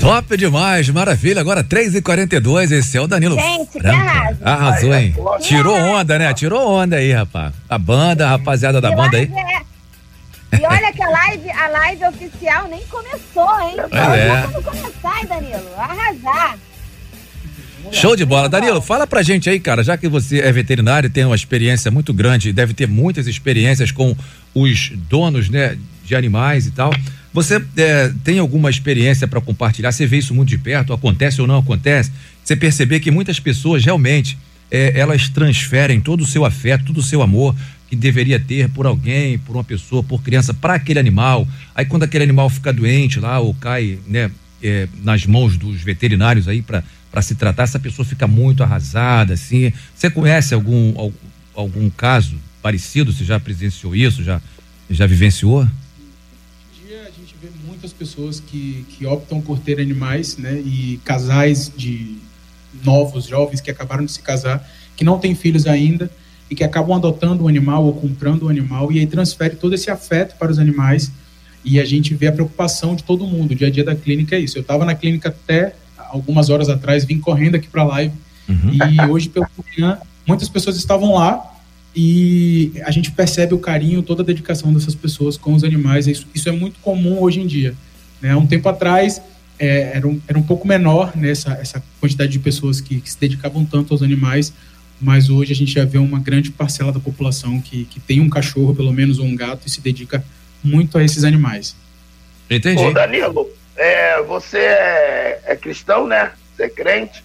Top 0.00 0.34
demais, 0.36 0.88
maravilha. 0.88 1.40
Agora 1.40 1.62
3h42, 1.62 2.70
esse 2.72 2.96
é 2.96 3.00
o 3.00 3.06
Danilo. 3.06 3.36
Gente, 3.36 3.78
que 3.78 3.86
arraso. 3.86 4.38
Arrasou, 4.42 4.94
hein? 4.94 5.14
Tirou 5.40 5.76
onda, 5.76 6.18
né? 6.18 6.32
Tirou 6.32 6.66
onda 6.68 6.96
aí, 6.96 7.12
rapaz. 7.12 7.52
A 7.68 7.76
banda, 7.78 8.26
a 8.26 8.30
rapaziada 8.30 8.80
da 8.80 8.90
banda 8.90 9.18
aí. 9.18 9.24
é- 10.52 10.58
E 10.58 10.66
olha 10.66 10.92
que 10.92 11.02
a 11.02 11.08
live, 11.08 11.50
a 11.50 11.68
live 11.68 12.04
oficial 12.06 12.66
nem 12.68 12.80
começou, 12.86 13.60
hein? 13.60 13.76
É, 13.92 14.28
é. 14.28 14.62
Começar, 14.62 15.18
hein, 15.20 15.26
Danilo? 15.28 15.68
Arrasar. 15.76 16.58
Show 17.92 18.16
de 18.16 18.24
bola. 18.24 18.48
Danilo, 18.48 18.80
fala 18.80 19.06
pra 19.06 19.22
gente 19.22 19.48
aí, 19.50 19.60
cara, 19.60 19.82
já 19.84 19.96
que 19.96 20.08
você 20.08 20.40
é 20.40 20.50
veterinário 20.50 21.06
e 21.08 21.10
tem 21.10 21.24
uma 21.24 21.36
experiência 21.36 21.90
muito 21.90 22.12
grande, 22.12 22.52
deve 22.52 22.72
ter 22.74 22.86
muitas 22.88 23.26
experiências 23.26 23.90
com 23.92 24.14
os 24.54 24.90
donos, 25.08 25.48
né, 25.48 25.76
de 26.04 26.14
animais 26.16 26.66
e 26.66 26.70
tal. 26.72 26.90
Você 27.32 27.62
é, 27.76 28.12
tem 28.24 28.38
alguma 28.38 28.68
experiência 28.70 29.28
para 29.28 29.40
compartilhar? 29.40 29.92
Você 29.92 30.06
vê 30.06 30.18
isso 30.18 30.34
muito 30.34 30.48
de 30.48 30.58
perto? 30.58 30.92
Acontece 30.92 31.40
ou 31.40 31.46
não 31.46 31.58
acontece? 31.58 32.10
Você 32.44 32.56
perceber 32.56 33.00
que 33.00 33.10
muitas 33.10 33.38
pessoas 33.38 33.84
realmente 33.84 34.36
é, 34.70 34.98
elas 34.98 35.28
transferem 35.28 36.00
todo 36.00 36.22
o 36.22 36.26
seu 36.26 36.44
afeto, 36.44 36.86
todo 36.86 36.98
o 36.98 37.02
seu 37.02 37.22
amor 37.22 37.54
que 37.88 37.94
deveria 37.96 38.38
ter 38.38 38.68
por 38.68 38.86
alguém, 38.86 39.38
por 39.38 39.56
uma 39.56 39.64
pessoa, 39.64 40.02
por 40.02 40.22
criança, 40.22 40.52
para 40.54 40.74
aquele 40.74 40.98
animal. 40.98 41.46
Aí 41.74 41.84
quando 41.84 42.02
aquele 42.04 42.24
animal 42.24 42.48
fica 42.48 42.72
doente 42.72 43.20
lá 43.20 43.38
ou 43.38 43.54
cai, 43.54 43.98
né, 44.06 44.30
é, 44.62 44.88
nas 45.02 45.24
mãos 45.26 45.56
dos 45.56 45.80
veterinários 45.82 46.46
aí 46.48 46.62
para 46.62 47.22
se 47.22 47.34
tratar, 47.34 47.64
essa 47.64 47.78
pessoa 47.78 48.04
fica 48.06 48.26
muito 48.26 48.62
arrasada, 48.62 49.34
assim. 49.34 49.72
Você 49.94 50.10
conhece 50.10 50.52
algum 50.54 50.98
al- 50.98 51.12
algum 51.54 51.88
caso 51.90 52.36
parecido? 52.62 53.12
Você 53.12 53.24
já 53.24 53.38
presenciou 53.40 53.94
isso? 53.94 54.22
Já 54.22 54.40
já 54.88 55.06
vivenciou? 55.06 55.68
Muitas 57.80 57.92
pessoas 57.94 58.40
que, 58.40 58.84
que 58.90 59.06
optam 59.06 59.40
por 59.40 59.58
ter 59.58 59.80
animais, 59.80 60.36
né? 60.36 60.60
E 60.60 61.00
casais 61.02 61.72
de 61.74 62.18
novos, 62.84 63.24
jovens 63.26 63.60
que 63.60 63.70
acabaram 63.70 64.04
de 64.04 64.12
se 64.12 64.20
casar, 64.20 64.68
que 64.94 65.02
não 65.02 65.18
têm 65.18 65.34
filhos 65.34 65.66
ainda 65.66 66.10
e 66.50 66.54
que 66.54 66.62
acabam 66.62 66.94
adotando 66.94 67.44
um 67.44 67.48
animal 67.48 67.84
ou 67.84 67.94
comprando 67.94 68.44
um 68.44 68.48
animal 68.50 68.92
e 68.92 68.98
aí 68.98 69.06
transfere 69.06 69.56
todo 69.56 69.74
esse 69.74 69.90
afeto 69.90 70.36
para 70.36 70.52
os 70.52 70.58
animais 70.58 71.10
e 71.64 71.80
a 71.80 71.84
gente 71.84 72.14
vê 72.14 72.26
a 72.26 72.32
preocupação 72.32 72.94
de 72.94 73.02
todo 73.02 73.26
mundo. 73.26 73.52
O 73.52 73.54
dia 73.54 73.68
a 73.68 73.70
dia 73.70 73.84
da 73.84 73.94
clínica 73.96 74.36
é 74.36 74.40
isso. 74.40 74.58
Eu 74.58 74.62
estava 74.62 74.84
na 74.84 74.94
clínica 74.94 75.30
até 75.30 75.74
algumas 75.96 76.50
horas 76.50 76.68
atrás, 76.68 77.04
vim 77.04 77.18
correndo 77.18 77.54
aqui 77.54 77.68
para 77.68 77.82
a 77.82 77.86
live 77.86 78.14
e 78.48 79.10
hoje 79.10 79.28
pela 79.28 79.48
manhã 79.56 79.98
muitas 80.26 80.48
pessoas 80.48 80.76
estavam 80.76 81.14
lá 81.14 81.49
e 81.94 82.72
a 82.84 82.90
gente 82.90 83.10
percebe 83.10 83.54
o 83.54 83.58
carinho, 83.58 84.02
toda 84.02 84.22
a 84.22 84.24
dedicação 84.24 84.72
dessas 84.72 84.94
pessoas 84.94 85.36
com 85.36 85.54
os 85.54 85.64
animais. 85.64 86.06
Isso, 86.06 86.26
isso 86.34 86.48
é 86.48 86.52
muito 86.52 86.78
comum 86.80 87.20
hoje 87.20 87.40
em 87.40 87.46
dia. 87.46 87.74
Né? 88.20 88.30
Há 88.30 88.36
um 88.36 88.46
tempo 88.46 88.68
atrás 88.68 89.20
é, 89.58 89.92
era, 89.94 90.06
um, 90.06 90.20
era 90.26 90.38
um 90.38 90.42
pouco 90.42 90.66
menor 90.66 91.16
né, 91.16 91.30
essa, 91.30 91.52
essa 91.52 91.82
quantidade 92.00 92.32
de 92.32 92.38
pessoas 92.38 92.80
que, 92.80 93.00
que 93.00 93.10
se 93.10 93.18
dedicavam 93.18 93.64
tanto 93.64 93.92
aos 93.92 94.02
animais, 94.02 94.52
mas 95.00 95.28
hoje 95.28 95.52
a 95.52 95.56
gente 95.56 95.72
já 95.72 95.84
vê 95.84 95.98
uma 95.98 96.18
grande 96.18 96.50
parcela 96.50 96.92
da 96.92 97.00
população 97.00 97.60
que, 97.60 97.84
que 97.84 97.98
tem 98.00 98.20
um 98.20 98.28
cachorro, 98.28 98.74
pelo 98.74 98.92
menos, 98.92 99.18
ou 99.18 99.26
um 99.26 99.34
gato 99.34 99.66
e 99.66 99.70
se 99.70 99.80
dedica 99.80 100.24
muito 100.62 100.96
a 100.96 101.04
esses 101.04 101.24
animais. 101.24 101.74
Entendi. 102.48 102.82
Ô, 102.82 102.92
Danilo, 102.92 103.48
é, 103.76 104.22
você 104.22 104.58
é, 104.58 105.42
é 105.46 105.56
cristão, 105.56 106.06
né? 106.06 106.32
Você 106.54 106.64
é 106.64 106.68
crente 106.68 107.24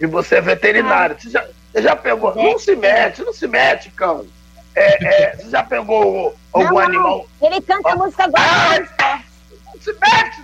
e 0.00 0.06
você 0.06 0.36
é 0.36 0.40
veterinário. 0.40 1.16
Você 1.18 1.30
já, 1.30 1.46
você 1.72 1.82
já 1.82 1.94
pegou. 1.96 2.34
Não 2.34 2.58
se 2.58 2.74
mete, 2.76 3.22
não 3.22 3.32
se 3.32 3.46
mete, 3.46 3.90
cão. 3.90 4.26
É, 4.74 5.04
é, 5.04 5.36
você 5.36 5.50
já 5.50 5.62
pegou 5.62 6.34
algum 6.52 6.74
Não, 6.74 6.78
animal. 6.78 7.26
Ele 7.42 7.60
canta 7.60 7.90
a 7.90 7.96
música 7.96 8.24
agora. 8.24 8.88
Não 9.66 9.80
se 9.80 9.92
mete! 9.92 10.42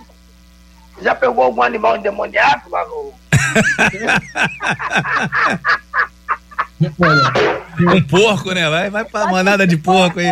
Já 1.01 1.15
pegou 1.15 1.43
algum 1.43 1.61
animal 1.61 1.97
endemoniado 1.97 2.69
lá 2.69 2.85
no. 2.85 3.13
Um 7.93 8.01
porco, 8.03 8.51
né? 8.51 8.69
Vai, 8.69 8.89
vai 8.89 9.05
pra 9.05 9.27
manada 9.27 9.65
de 9.67 9.77
porco 9.77 10.19
aí. 10.19 10.31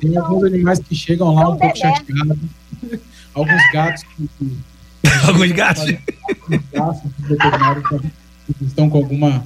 Tem 0.00 0.16
alguns 0.16 0.44
animais 0.44 0.78
que 0.80 0.94
chegam 0.94 1.34
lá 1.34 1.48
um 1.48 1.56
pouco 1.56 1.76
chateados. 1.76 2.38
Alguns 3.34 3.72
gatos 3.72 4.04
Alguns 5.26 5.52
gatos? 5.52 5.84
Alguns 6.76 7.36
gatos 7.38 8.10
estão 8.60 8.88
com 8.88 8.98
alguma. 8.98 9.44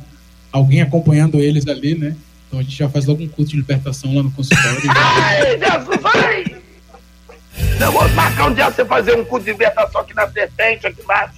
alguém 0.53 0.83
acompanhando 0.83 1.41
eles 1.41 1.67
ali, 1.67 1.95
né? 1.95 2.17
Então 2.47 2.61
a 2.61 2.63
gente 2.63 2.77
já 2.77 2.89
faz 2.89 3.07
logo 3.07 3.23
um 3.23 3.29
curso 3.29 3.51
de 3.51 3.57
libertação 3.57 4.15
lá 4.15 4.23
no 4.23 4.31
consultório. 4.31 4.81
Ai, 4.95 5.59
Jesus, 5.59 6.01
vai! 6.01 6.45
Eu 7.81 7.93
vou 7.93 8.09
marcar 8.11 8.49
um 8.49 8.55
dia 8.55 8.71
você 8.71 8.85
fazer 8.85 9.17
um 9.17 9.25
curso 9.25 9.45
de 9.45 9.53
libertação 9.53 10.01
aqui 10.01 10.15
na 10.15 10.29
serpente, 10.29 10.87
aqui 10.87 11.03
embaixo. 11.03 11.35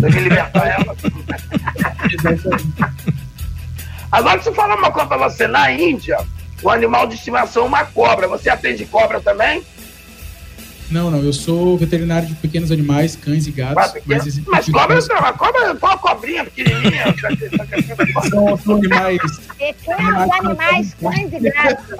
Tem 0.00 0.10
que 0.10 0.20
libertar 0.20 0.66
ela. 0.66 0.96
Agora, 4.10 4.34
deixa 4.36 4.50
eu 4.50 4.54
falar 4.54 4.76
uma 4.76 4.90
coisa 4.90 5.08
pra 5.08 5.16
você. 5.16 5.46
Na 5.46 5.70
Índia, 5.72 6.18
o 6.62 6.70
animal 6.70 7.06
de 7.06 7.14
estimação 7.14 7.64
é 7.64 7.66
uma 7.66 7.84
cobra. 7.84 8.28
Você 8.28 8.50
atende 8.50 8.84
cobra 8.86 9.20
também? 9.20 9.62
Não, 10.92 11.10
não, 11.10 11.20
eu 11.20 11.32
sou 11.32 11.78
veterinário 11.78 12.28
de 12.28 12.34
pequenos 12.34 12.70
animais, 12.70 13.16
cães 13.16 13.46
e 13.46 13.50
gatos. 13.50 13.94
Mas, 14.04 14.26
existe- 14.26 14.48
Mas 14.50 14.68
cobra, 14.68 15.00
uma 15.18 15.32
cobra 15.32 15.62
é 15.70 15.96
cobrinha 15.96 16.44
pequenininha. 16.44 17.04
são, 18.28 18.56
são 18.58 18.76
animais. 18.76 19.20
Pequenos 19.58 20.30
animais, 20.30 20.94
cães 21.00 21.32
e 21.32 21.40
gatos. 21.40 21.98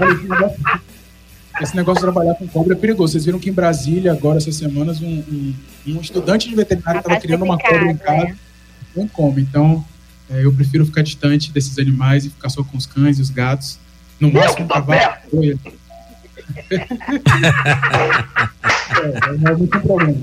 Esse 0.00 0.28
negócio- 0.28 0.82
Esse 1.60 1.76
negócio 1.76 2.00
de 2.00 2.12
trabalhar 2.12 2.34
com 2.34 2.48
cobra 2.48 2.72
é 2.74 2.76
perigoso. 2.76 3.12
Vocês 3.12 3.24
viram 3.24 3.38
que 3.38 3.50
em 3.50 3.52
Brasília, 3.52 4.10
agora, 4.10 4.38
essas 4.38 4.56
semanas, 4.56 5.00
um, 5.00 5.06
um- 5.06 5.54
um 5.86 6.00
estudante 6.00 6.48
de 6.48 6.54
veterinário 6.56 6.98
estava 6.98 7.20
criando 7.20 7.44
uma 7.44 7.58
cobra 7.58 7.90
em 7.92 7.96
casa. 7.96 8.34
Não 8.96 9.06
como. 9.06 9.38
Então, 9.38 9.84
é, 10.28 10.44
eu 10.44 10.52
prefiro 10.52 10.84
ficar 10.84 11.02
distante 11.02 11.52
desses 11.52 11.78
animais 11.78 12.24
e 12.24 12.30
ficar 12.30 12.48
só 12.48 12.64
com 12.64 12.76
os 12.76 12.86
cães 12.86 13.18
e 13.18 13.22
os 13.22 13.30
gatos. 13.30 13.78
No 14.18 14.28
Eu 14.28 14.34
máximo, 14.34 14.56
que 14.56 14.62
um 14.62 14.66
tô 14.66 14.74
cavalo. 14.74 15.14
É, 19.02 19.32
não 19.38 19.50
é 19.52 19.56
muito 19.56 19.80
problema. 19.80 20.14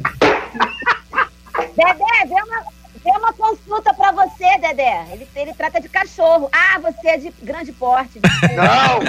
Dedé, 1.76 2.26
vê 2.28 2.34
uma, 2.34 2.62
vê 3.04 3.12
uma, 3.18 3.34
cons- 3.34 3.60
fruta 3.66 3.94
pra 3.94 4.12
você, 4.12 4.58
Dedé. 4.62 5.06
Ele, 5.12 5.28
ele 5.36 5.54
trata 5.54 5.80
de 5.82 5.90
cachorro. 5.90 6.50
Ah, 6.52 6.80
você 6.80 7.08
é 7.10 7.18
de 7.18 7.34
grande 7.42 7.72
porte. 7.72 8.20
Não, 8.56 9.00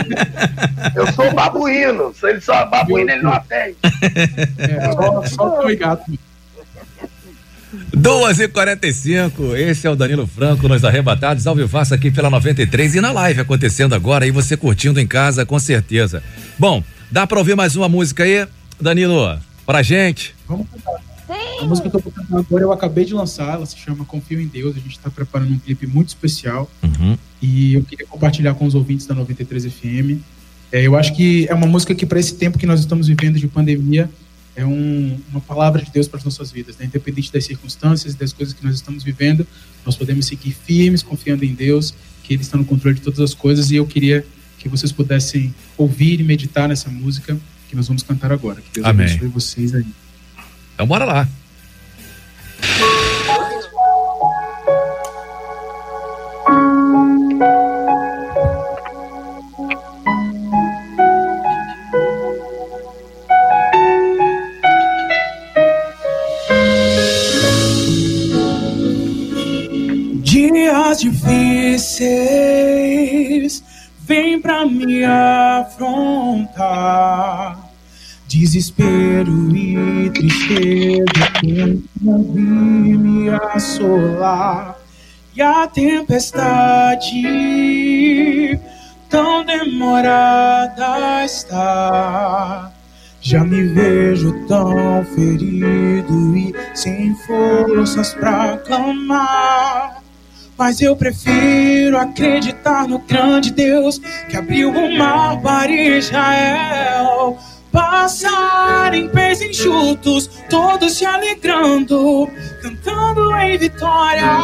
eu 0.94 1.12
sou 1.12 1.32
babuíno. 1.32 2.14
Se 2.14 2.28
ele 2.28 2.40
só 2.40 2.64
babuíno, 2.66 3.10
ele 3.10 3.22
não 3.22 3.32
atende. 3.32 3.76
É, 4.58 4.92
só, 4.92 5.26
só 5.26 5.62
foi 5.62 5.76
gato. 5.76 6.04
2 7.94 8.40
e 8.40 8.48
45 8.48 9.54
esse 9.54 9.86
é 9.86 9.90
o 9.90 9.94
Danilo 9.94 10.26
Franco 10.26 10.66
nos 10.66 10.84
arrebatados, 10.84 11.46
ao 11.46 11.54
vivo 11.54 11.78
aqui 11.78 12.10
pela 12.10 12.28
93 12.28 12.96
e 12.96 13.00
na 13.00 13.12
live 13.12 13.40
acontecendo 13.42 13.94
agora 13.94 14.26
e 14.26 14.32
você 14.32 14.56
curtindo 14.56 14.98
em 14.98 15.06
casa 15.06 15.46
com 15.46 15.56
certeza. 15.58 16.20
Bom, 16.58 16.82
dá 17.10 17.26
pra 17.26 17.38
ouvir 17.38 17.56
mais 17.56 17.76
uma 17.76 17.88
música 17.88 18.24
aí, 18.24 18.46
Danilo, 18.80 19.38
pra 19.66 19.82
gente? 19.82 20.34
Vamos 20.48 20.66
cantar. 20.70 21.00
A 21.60 21.64
música 21.64 21.90
que 21.90 21.96
eu 21.96 22.00
vou 22.00 22.10
cantar 22.10 22.38
agora 22.38 22.62
eu 22.64 22.72
acabei 22.72 23.04
de 23.04 23.12
lançar, 23.14 23.54
ela 23.54 23.66
se 23.66 23.76
chama 23.76 24.04
Confio 24.04 24.40
em 24.40 24.46
Deus. 24.46 24.74
A 24.76 24.80
gente 24.80 24.92
está 24.92 25.10
preparando 25.10 25.52
um 25.52 25.58
clipe 25.58 25.86
muito 25.86 26.08
especial 26.08 26.70
Uhum. 26.82 27.16
e 27.40 27.74
eu 27.74 27.84
queria 27.84 28.06
compartilhar 28.06 28.54
com 28.54 28.64
os 28.64 28.74
ouvintes 28.74 29.06
da 29.06 29.14
93 29.14 29.66
FM. 29.66 30.18
É, 30.72 30.82
eu 30.86 30.96
acho 30.96 31.14
que 31.14 31.46
é 31.48 31.54
uma 31.54 31.66
música 31.66 31.94
que, 31.94 32.06
para 32.06 32.18
esse 32.18 32.34
tempo 32.34 32.58
que 32.58 32.64
nós 32.66 32.80
estamos 32.80 33.08
vivendo 33.08 33.38
de 33.38 33.46
pandemia, 33.46 34.08
é 34.56 34.64
um- 34.64 35.18
uma 35.30 35.40
palavra 35.40 35.82
de 35.82 35.90
Deus 35.90 36.08
para 36.08 36.18
as 36.18 36.24
nossas 36.24 36.50
vidas. 36.50 36.76
Né? 36.78 36.86
Independente 36.86 37.30
das 37.32 37.44
circunstâncias, 37.44 38.14
das 38.14 38.32
coisas 38.32 38.54
que 38.54 38.64
nós 38.64 38.74
estamos 38.74 39.04
vivendo, 39.04 39.46
nós 39.84 39.96
podemos 39.96 40.26
seguir 40.26 40.52
firmes, 40.52 41.02
confiando 41.02 41.44
em 41.44 41.54
Deus, 41.54 41.92
que 42.24 42.34
Ele 42.34 42.42
está 42.42 42.56
no 42.56 42.64
controle 42.64 42.96
de 42.96 43.02
todas 43.02 43.20
as 43.20 43.34
coisas. 43.34 43.70
E 43.70 43.76
eu 43.76 43.86
queria 43.86 44.24
que 44.60 44.68
vocês 44.68 44.92
pudessem 44.92 45.52
ouvir 45.76 46.20
e 46.20 46.22
meditar 46.22 46.68
nessa 46.68 46.90
música 46.90 47.36
que 47.68 47.74
nós 47.74 47.88
vamos 47.88 48.02
cantar 48.02 48.30
agora. 48.30 48.60
Que 48.60 48.74
Deus 48.74 48.86
Amém. 48.86 49.06
abençoe 49.06 49.28
vocês 49.28 49.74
aí. 49.74 49.86
Então 50.74 50.86
bora 50.86 51.04
lá. 51.04 51.28
Dias 70.22 71.00
difíceis 71.00 72.29
vem 74.40 74.42
pra 74.42 74.64
me 74.64 75.04
afrontar. 75.04 76.48
Desespero 78.26 79.54
e 79.54 80.10
tristeza 80.10 81.04
tentam 81.40 82.18
me 82.18 83.28
assolar. 83.54 84.76
E 85.36 85.42
a 85.42 85.66
tempestade 85.66 87.20
tão 89.08 89.44
demorada 89.44 91.24
está. 91.24 92.72
Já 93.20 93.44
me 93.44 93.62
vejo 93.74 94.46
tão 94.46 95.04
ferido 95.14 96.36
e 96.36 96.54
sem 96.74 97.14
forças 97.26 98.14
pra 98.14 98.56
clamar. 98.58 99.99
Mas 100.60 100.82
eu 100.82 100.94
prefiro 100.94 101.96
acreditar 101.96 102.86
no 102.86 102.98
grande 102.98 103.50
Deus 103.50 103.98
que 104.28 104.36
abriu 104.36 104.68
o 104.68 104.98
mar 104.98 105.40
para 105.40 105.72
Israel. 105.72 107.38
Passar 107.72 108.92
em 108.92 109.08
pés 109.08 109.40
enxutos, 109.40 110.28
todos 110.50 110.98
se 110.98 111.06
alegrando, 111.06 112.28
cantando 112.60 113.34
em 113.36 113.56
vitória. 113.56 114.36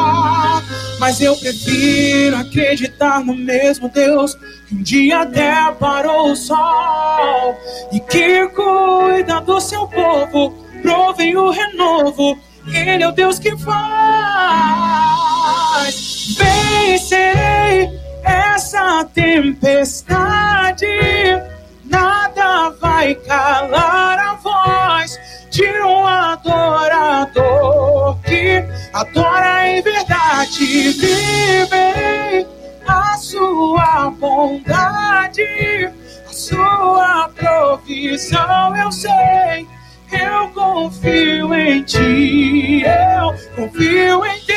Mas 0.99 1.21
eu 1.21 1.37
prefiro 1.37 2.39
acreditar 2.39 3.23
no 3.23 3.37
mesmo 3.37 3.91
Deus 3.91 4.35
que 4.67 4.75
um 4.75 4.83
dia 4.83 5.21
até 5.21 5.71
parou 5.73 6.33
o 6.33 6.37
sol 6.37 7.59
e 7.93 8.01
que 8.01 8.49
cuida 8.49 9.43
do 9.43 9.61
seu 9.61 9.87
povo, 9.87 10.55
provém 10.81 11.37
o 11.37 11.51
renovo. 11.51 12.39
Ele 12.67 13.03
é 13.03 13.09
o 13.09 13.13
Deus 13.13 13.39
que 13.39 13.57
faz. 13.57 13.77
Vencerei 16.37 17.91
essa 18.25 19.05
tempestade. 19.15 20.87
Nada 21.85 22.71
vai 22.81 23.15
calar 23.15 24.19
a 24.19 24.35
voz 24.35 25.19
de 25.51 25.65
um 25.83 26.07
adorador 26.07 27.37
que 28.23 28.65
adora 28.93 29.69
em 29.69 29.83
verdade. 29.83 30.91
Viverei 30.93 32.47
a 32.87 33.17
sua 33.17 34.11
bondade, 34.11 35.91
a 36.29 36.33
sua 36.33 37.31
provisão. 37.35 38.77
Eu 38.77 38.93
sei, 38.93 39.67
eu 40.13 40.49
confio 40.49 41.55
em 41.55 41.83
ti, 41.83 42.83
eu 42.85 43.35
confio 43.55 44.25
em 44.25 44.41
Deus. 44.47 44.57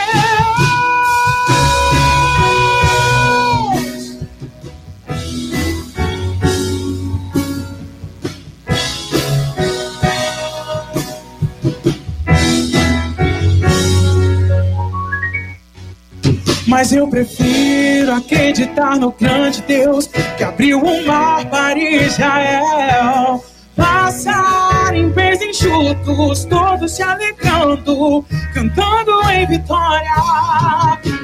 Mas 16.67 16.93
eu 16.93 17.07
prefiro 17.07 18.13
acreditar 18.13 18.95
no 18.95 19.11
grande 19.11 19.61
Deus 19.63 20.07
que 20.37 20.43
abriu 20.43 20.79
o 20.79 21.05
mar 21.05 21.43
para 21.49 21.79
Israel. 21.79 23.43
Passar 23.75 24.68
em 24.95 25.11
pés 25.11 25.41
enxutos, 25.41 26.45
todos 26.45 26.91
se 26.91 27.03
alegrando, 27.03 28.25
cantando 28.53 29.29
em 29.31 29.45
vitória. 29.47 30.11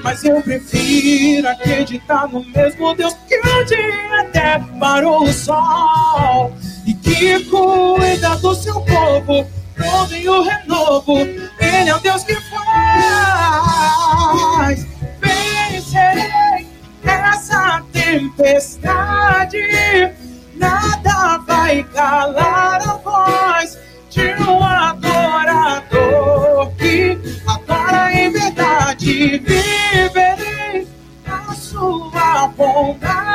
Mas 0.03 0.23
eu 0.23 0.41
prefiro 0.41 1.47
acreditar 1.47 2.27
no 2.27 2.43
mesmo 2.45 2.93
Deus 2.95 3.15
que 3.27 3.39
um 3.39 3.65
dia 3.65 4.21
até 4.21 4.59
parou 4.79 5.23
o 5.23 5.33
sol 5.33 6.53
e 6.85 6.93
que 6.93 7.43
cuida 7.45 8.35
do 8.37 8.53
seu 8.53 8.81
povo, 8.81 9.47
provém 9.73 10.29
o 10.29 10.43
renovo. 10.43 11.17
Ele 11.17 11.89
é 11.89 11.95
o 11.95 11.99
Deus 11.99 12.23
que 12.23 12.35
faz. 12.35 12.65
Vencerei 15.21 16.67
essa 17.03 17.83
tempestade. 17.91 19.57
Nada 20.65 21.37
vai 21.45 21.83
calar 21.93 22.81
a 22.81 22.93
voz 22.97 23.77
de 24.09 24.33
um 24.41 24.63
adorador 24.63 25.91
que 26.75 27.19
adora 27.47 28.11
em 28.11 28.31
verdade. 28.31 29.37
Viverei 29.37 30.87
a 31.27 31.53
sua 31.53 32.47
bondade, 32.57 33.34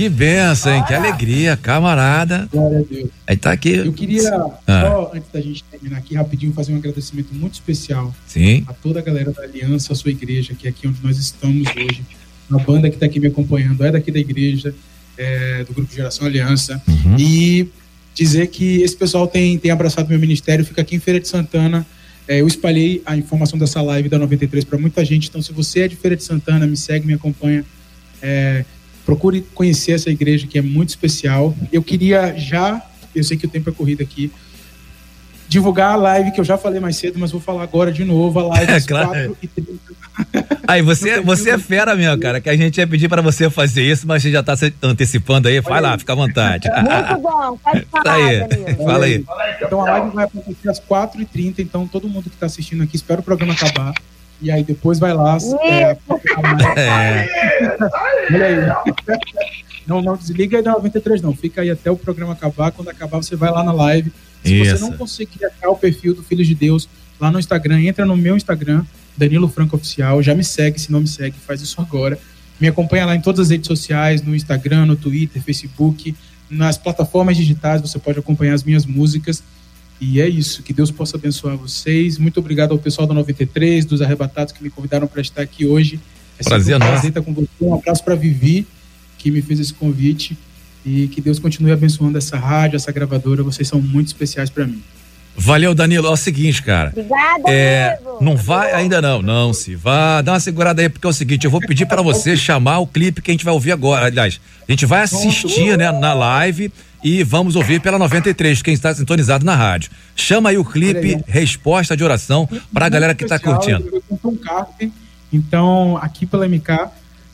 que 0.00 0.08
benção, 0.08 0.74
hein? 0.74 0.82
Que 0.86 0.94
alegria, 0.94 1.58
camarada. 1.58 2.48
Glória 2.50 2.78
a 2.78 2.82
Deus. 2.82 3.10
Aí 3.26 3.36
tá 3.36 3.52
aqui. 3.52 3.68
Eu 3.68 3.92
queria, 3.92 4.30
Ah. 4.66 4.80
só 4.80 5.12
antes 5.14 5.28
da 5.30 5.42
gente 5.42 5.62
terminar 5.64 5.98
aqui, 5.98 6.14
rapidinho, 6.14 6.54
fazer 6.54 6.72
um 6.72 6.76
agradecimento 6.76 7.34
muito 7.34 7.52
especial 7.52 8.14
Sim. 8.26 8.64
a 8.66 8.72
toda 8.72 9.00
a 9.00 9.02
galera 9.02 9.30
da 9.30 9.42
Aliança, 9.42 9.92
a 9.92 9.96
sua 9.96 10.10
igreja, 10.10 10.54
que 10.54 10.66
é 10.66 10.70
aqui 10.70 10.88
onde 10.88 11.02
nós 11.02 11.18
estamos 11.18 11.68
hoje. 11.76 12.02
A 12.50 12.56
banda 12.56 12.88
que 12.88 12.96
está 12.96 13.04
aqui 13.04 13.20
me 13.20 13.26
acompanhando 13.26 13.84
é 13.84 13.92
daqui 13.92 14.10
da 14.10 14.18
igreja, 14.18 14.74
é, 15.18 15.64
do 15.64 15.74
Grupo 15.74 15.94
Geração 15.94 16.26
Aliança. 16.26 16.82
Uhum. 16.88 17.16
E 17.18 17.68
dizer 18.14 18.46
que 18.46 18.80
esse 18.80 18.96
pessoal 18.96 19.26
tem, 19.26 19.58
tem 19.58 19.70
abraçado 19.70 20.08
meu 20.08 20.18
ministério, 20.18 20.64
fica 20.64 20.80
aqui 20.80 20.96
em 20.96 20.98
Feira 20.98 21.20
de 21.20 21.28
Santana. 21.28 21.86
É, 22.26 22.40
eu 22.40 22.46
espalhei 22.46 23.02
a 23.04 23.18
informação 23.18 23.58
dessa 23.58 23.82
live 23.82 24.08
da 24.08 24.18
93 24.18 24.64
para 24.64 24.78
muita 24.78 25.04
gente, 25.04 25.28
então 25.28 25.42
se 25.42 25.52
você 25.52 25.80
é 25.80 25.88
de 25.88 25.96
Feira 25.96 26.16
de 26.16 26.24
Santana, 26.24 26.66
me 26.66 26.76
segue, 26.78 27.06
me 27.06 27.12
acompanha. 27.12 27.66
É, 28.22 28.64
procure 29.10 29.40
conhecer 29.54 29.92
essa 29.92 30.08
igreja 30.08 30.46
que 30.46 30.56
é 30.56 30.62
muito 30.62 30.90
especial. 30.90 31.52
Eu 31.72 31.82
queria 31.82 32.32
já, 32.36 32.80
eu 33.12 33.24
sei 33.24 33.36
que 33.36 33.44
o 33.44 33.48
tempo 33.48 33.68
é 33.68 33.72
corrido 33.72 34.02
aqui, 34.02 34.30
divulgar 35.48 35.94
a 35.94 35.96
live 35.96 36.30
que 36.30 36.40
eu 36.40 36.44
já 36.44 36.56
falei 36.56 36.78
mais 36.78 36.94
cedo, 36.94 37.18
mas 37.18 37.32
vou 37.32 37.40
falar 37.40 37.64
agora 37.64 37.90
de 37.90 38.04
novo, 38.04 38.38
a 38.38 38.46
live 38.46 38.70
É, 38.70 38.76
às 38.76 38.86
claro. 38.86 39.08
4 39.08 39.36
e 39.42 39.48
30 39.48 39.90
Aí, 40.68 40.80
você, 40.82 41.20
você 41.20 41.50
é 41.50 41.58
fera 41.58 41.96
mesmo, 41.96 42.20
cara, 42.20 42.40
que 42.40 42.48
a 42.48 42.56
gente 42.56 42.78
ia 42.78 42.86
pedir 42.86 43.08
pra 43.08 43.20
você 43.20 43.50
fazer 43.50 43.82
isso, 43.82 44.06
mas 44.06 44.22
você 44.22 44.30
já 44.30 44.42
tá 44.44 44.54
se 44.54 44.72
antecipando 44.80 45.48
aí. 45.48 45.60
Vai 45.60 45.80
lá, 45.80 45.98
fica 45.98 46.12
à 46.12 46.16
vontade. 46.16 46.68
Muito 46.70 47.22
bom, 47.22 47.58
pode 47.64 47.84
falar, 47.86 48.14
aí, 48.14 48.76
fala 48.76 49.04
aí. 49.06 49.24
Então 49.60 49.80
a 49.80 49.90
live 49.90 50.14
vai 50.14 50.24
acontecer 50.26 50.68
às 50.68 50.78
4h30, 50.78 51.58
então 51.58 51.88
todo 51.88 52.08
mundo 52.08 52.24
que 52.24 52.36
está 52.36 52.46
assistindo 52.46 52.84
aqui, 52.84 52.94
espera 52.94 53.20
o 53.20 53.24
programa 53.24 53.54
acabar. 53.54 53.92
E 54.40 54.50
aí 54.50 54.62
depois 54.62 54.98
vai 54.98 55.12
lá. 55.12 55.36
É, 55.62 55.96
É. 56.76 57.28
Olha 58.32 58.46
aí. 58.46 58.94
Não, 59.86 60.00
não 60.00 60.16
desliga 60.16 60.58
aí 60.58 60.62
da 60.62 60.72
93, 60.72 61.20
não. 61.20 61.34
Fica 61.34 61.62
aí 61.62 61.70
até 61.70 61.90
o 61.90 61.96
programa 61.96 62.32
acabar. 62.32 62.70
Quando 62.72 62.88
acabar, 62.88 63.18
você 63.18 63.36
vai 63.36 63.50
lá 63.50 63.62
na 63.62 63.72
live. 63.72 64.12
Se 64.44 64.62
Isso. 64.62 64.78
você 64.78 64.84
não 64.84 64.92
conseguir 64.92 65.44
achar 65.44 65.68
o 65.68 65.76
perfil 65.76 66.14
do 66.14 66.22
Filhos 66.22 66.46
de 66.46 66.54
Deus 66.54 66.88
lá 67.20 67.30
no 67.30 67.38
Instagram, 67.38 67.80
entra 67.82 68.06
no 68.06 68.16
meu 68.16 68.36
Instagram, 68.36 68.84
Danilo 69.16 69.48
Franco 69.48 69.76
Oficial. 69.76 70.22
Já 70.22 70.34
me 70.34 70.42
segue, 70.42 70.80
se 70.80 70.90
não 70.90 71.00
me 71.00 71.08
segue, 71.08 71.36
faz 71.38 71.60
isso 71.60 71.80
agora. 71.80 72.18
Me 72.58 72.68
acompanha 72.68 73.06
lá 73.06 73.16
em 73.16 73.20
todas 73.20 73.40
as 73.40 73.50
redes 73.50 73.66
sociais, 73.66 74.22
no 74.22 74.34
Instagram, 74.34 74.86
no 74.86 74.96
Twitter, 74.96 75.42
Facebook, 75.42 76.14
nas 76.48 76.76
plataformas 76.76 77.36
digitais, 77.36 77.80
você 77.80 77.98
pode 77.98 78.18
acompanhar 78.18 78.54
as 78.54 78.64
minhas 78.64 78.84
músicas. 78.84 79.42
E 80.00 80.20
é 80.20 80.26
isso, 80.28 80.62
que 80.62 80.72
Deus 80.72 80.90
possa 80.90 81.16
abençoar 81.16 81.56
vocês. 81.56 82.16
Muito 82.16 82.40
obrigado 82.40 82.72
ao 82.72 82.78
pessoal 82.78 83.06
da 83.06 83.12
93, 83.12 83.84
dos 83.84 84.00
Arrebatados 84.00 84.52
que 84.52 84.62
me 84.62 84.70
convidaram 84.70 85.06
para 85.06 85.20
estar 85.20 85.42
aqui 85.42 85.66
hoje. 85.66 86.00
É 86.38 86.42
Prazer 86.42 86.76
um 86.76 86.78
prazer 86.78 87.10
estar 87.10 87.20
com 87.20 87.34
você. 87.34 87.48
Um 87.60 87.74
abraço 87.74 88.02
para 88.02 88.14
Vivi, 88.14 88.66
que 89.18 89.30
me 89.30 89.42
fez 89.42 89.60
esse 89.60 89.74
convite. 89.74 90.38
E 90.86 91.08
que 91.08 91.20
Deus 91.20 91.38
continue 91.38 91.70
abençoando 91.72 92.16
essa 92.16 92.38
rádio, 92.38 92.76
essa 92.76 92.90
gravadora. 92.90 93.42
Vocês 93.42 93.68
são 93.68 93.78
muito 93.82 94.06
especiais 94.06 94.48
para 94.48 94.66
mim. 94.66 94.82
Valeu, 95.36 95.74
Danilo. 95.74 96.06
É 96.06 96.10
o 96.10 96.16
seguinte, 96.16 96.62
cara. 96.62 96.88
Obrigada, 96.90 97.50
É, 97.50 97.94
amigo. 97.94 98.18
não 98.22 98.36
vai 98.36 98.72
ainda 98.72 99.00
não, 99.02 99.22
não, 99.22 99.52
se 99.52 99.74
vá, 99.74 100.20
dá 100.22 100.32
uma 100.32 100.40
segurada 100.40 100.82
aí, 100.82 100.88
porque 100.88 101.06
é 101.06 101.10
o 101.10 101.12
seguinte, 101.12 101.44
eu 101.44 101.50
vou 101.50 101.60
pedir 101.60 101.86
pra 101.86 102.02
você 102.02 102.36
chamar 102.36 102.78
o 102.78 102.86
clipe 102.86 103.22
que 103.22 103.30
a 103.30 103.34
gente 103.34 103.44
vai 103.44 103.54
ouvir 103.54 103.72
agora, 103.72 104.06
aliás, 104.06 104.40
a 104.68 104.72
gente 104.72 104.84
vai 104.86 105.02
assistir, 105.02 105.78
né, 105.78 105.92
na 105.92 106.12
live 106.14 106.72
e 107.02 107.22
vamos 107.22 107.56
ouvir 107.56 107.80
pela 107.80 107.98
93, 107.98 108.62
quem 108.62 108.74
está 108.74 108.94
sintonizado 108.94 109.44
na 109.44 109.54
rádio. 109.54 109.90
Chama 110.14 110.50
aí 110.50 110.58
o 110.58 110.64
clipe 110.64 111.22
Resposta 111.26 111.96
de 111.96 112.04
Oração 112.04 112.48
pra 112.72 112.88
galera 112.88 113.14
que 113.14 113.24
tá 113.24 113.36
Especial, 113.36 113.80
curtindo. 113.80 114.02
Então, 115.32 115.96
aqui 115.98 116.26
pela 116.26 116.46
MK, 116.48 116.90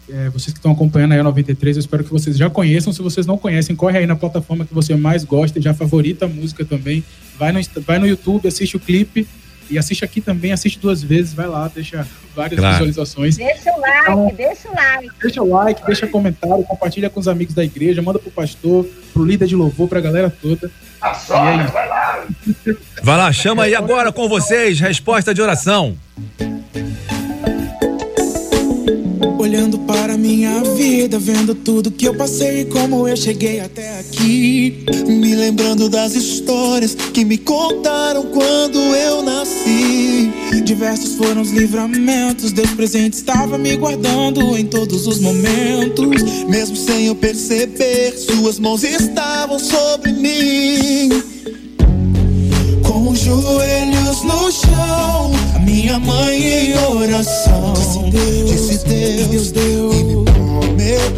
é, 0.09 0.31
vocês 0.31 0.53
que 0.53 0.59
estão 0.59 0.73
acompanhando 0.73 1.13
aí 1.13 1.19
a 1.19 1.25
93, 1.25 1.77
eu 1.77 1.81
espero 1.81 2.05
que 2.05 2.11
vocês 2.11 2.37
já 2.37 2.49
conheçam. 2.49 2.93
Se 2.93 3.03
vocês 3.03 3.27
não 3.27 3.37
conhecem, 3.37 3.75
corre 3.75 3.99
aí 3.99 4.07
na 4.07 4.15
plataforma 4.15 4.65
que 4.65 4.75
você 4.75 4.95
mais 4.95 5.25
gosta 5.25 5.61
já 5.61 5.75
favorita 5.75 6.27
a 6.27 6.29
música 6.29 6.65
também. 6.65 7.03
Vai 7.39 7.53
no, 7.53 7.61
vai 7.87 7.99
no 7.99 8.07
YouTube, 8.07 8.47
assiste 8.47 8.77
o 8.77 8.81
clipe 8.81 9.27
e 9.71 9.79
assiste 9.79 10.05
aqui 10.05 10.21
também, 10.21 10.53
assiste 10.53 10.79
duas 10.79 11.03
vezes, 11.03 11.33
vai 11.35 11.47
lá, 11.47 11.69
deixa 11.73 12.07
várias 12.35 12.59
Claro. 12.59 12.75
visualizações. 12.75 13.37
Deixa 13.37 13.71
o 13.73 13.81
like, 13.81 14.01
Então- 14.03 14.33
deixa 14.37 14.69
o 14.69 14.75
like. 14.75 15.11
Deixa 15.23 15.43
o 15.43 15.49
like, 15.49 15.87
deixa 15.87 16.07
comentário, 16.07 16.65
compartilha 16.65 17.11
com 17.11 17.19
os 17.21 17.29
amigos 17.29 17.55
da 17.55 17.65
igreja, 17.65 18.01
manda 18.03 18.19
pro 18.19 18.31
pastor, 18.31 18.87
pro 19.13 19.25
líder 19.25 19.47
de 19.47 19.57
louvor, 19.57 19.89
pra 19.89 20.01
galera 20.01 20.31
toda. 20.31 20.71
A 21.01 21.13
vai 21.13 21.89
lá. 21.89 22.25
Vai 23.03 23.17
lá, 23.17 23.33
chama 23.33 23.65
aí 23.65 23.75
agora 23.75 24.11
com 24.13 24.29
vocês, 24.29 24.81
Resposta 24.81 25.33
de 25.35 25.41
Oração. 25.43 25.97
Olhando 29.57 29.79
para 29.79 30.19
minha 30.19 30.63
vida, 30.77 31.19
vendo 31.19 31.55
tudo 31.55 31.91
que 31.91 32.07
eu 32.07 32.15
passei 32.15 32.61
e 32.61 32.65
como 32.67 33.09
eu 33.09 33.17
cheguei 33.17 33.59
até 33.59 34.01
aqui. 34.01 34.85
Me 35.07 35.35
lembrando 35.35 35.89
das 35.89 36.15
histórias 36.15 36.95
que 36.95 37.25
me 37.25 37.39
contaram 37.39 38.25
quando 38.25 38.79
eu 38.79 39.23
nasci. 39.23 40.31
Diversos 40.63 41.15
foram 41.15 41.41
os 41.41 41.53
livramentos, 41.53 42.53
Deus 42.53 42.71
presente 42.73 43.15
estava 43.15 43.57
me 43.57 43.75
guardando 43.77 44.59
em 44.59 44.67
todos 44.67 45.07
os 45.07 45.21
momentos. 45.21 46.23
Mesmo 46.51 46.77
sem 46.77 47.07
eu 47.07 47.15
perceber, 47.15 48.13
suas 48.13 48.59
mãos 48.59 48.85
estavam 48.85 49.59
sobre 49.59 50.13
mim. 50.13 51.09
Com 52.83 53.09
os 53.09 53.19
joelhos 54.07 54.23
no 54.23 54.53
chão, 54.53 55.33
a 55.55 55.59
minha 55.59 55.99
mãe 55.99 56.71
em 56.71 56.79
oração. 56.79 57.75
Disse 58.47 58.79
Deus, 58.85 59.27
Deus 59.29 59.51
deu. 59.51 60.25
prometeu. 60.25 61.17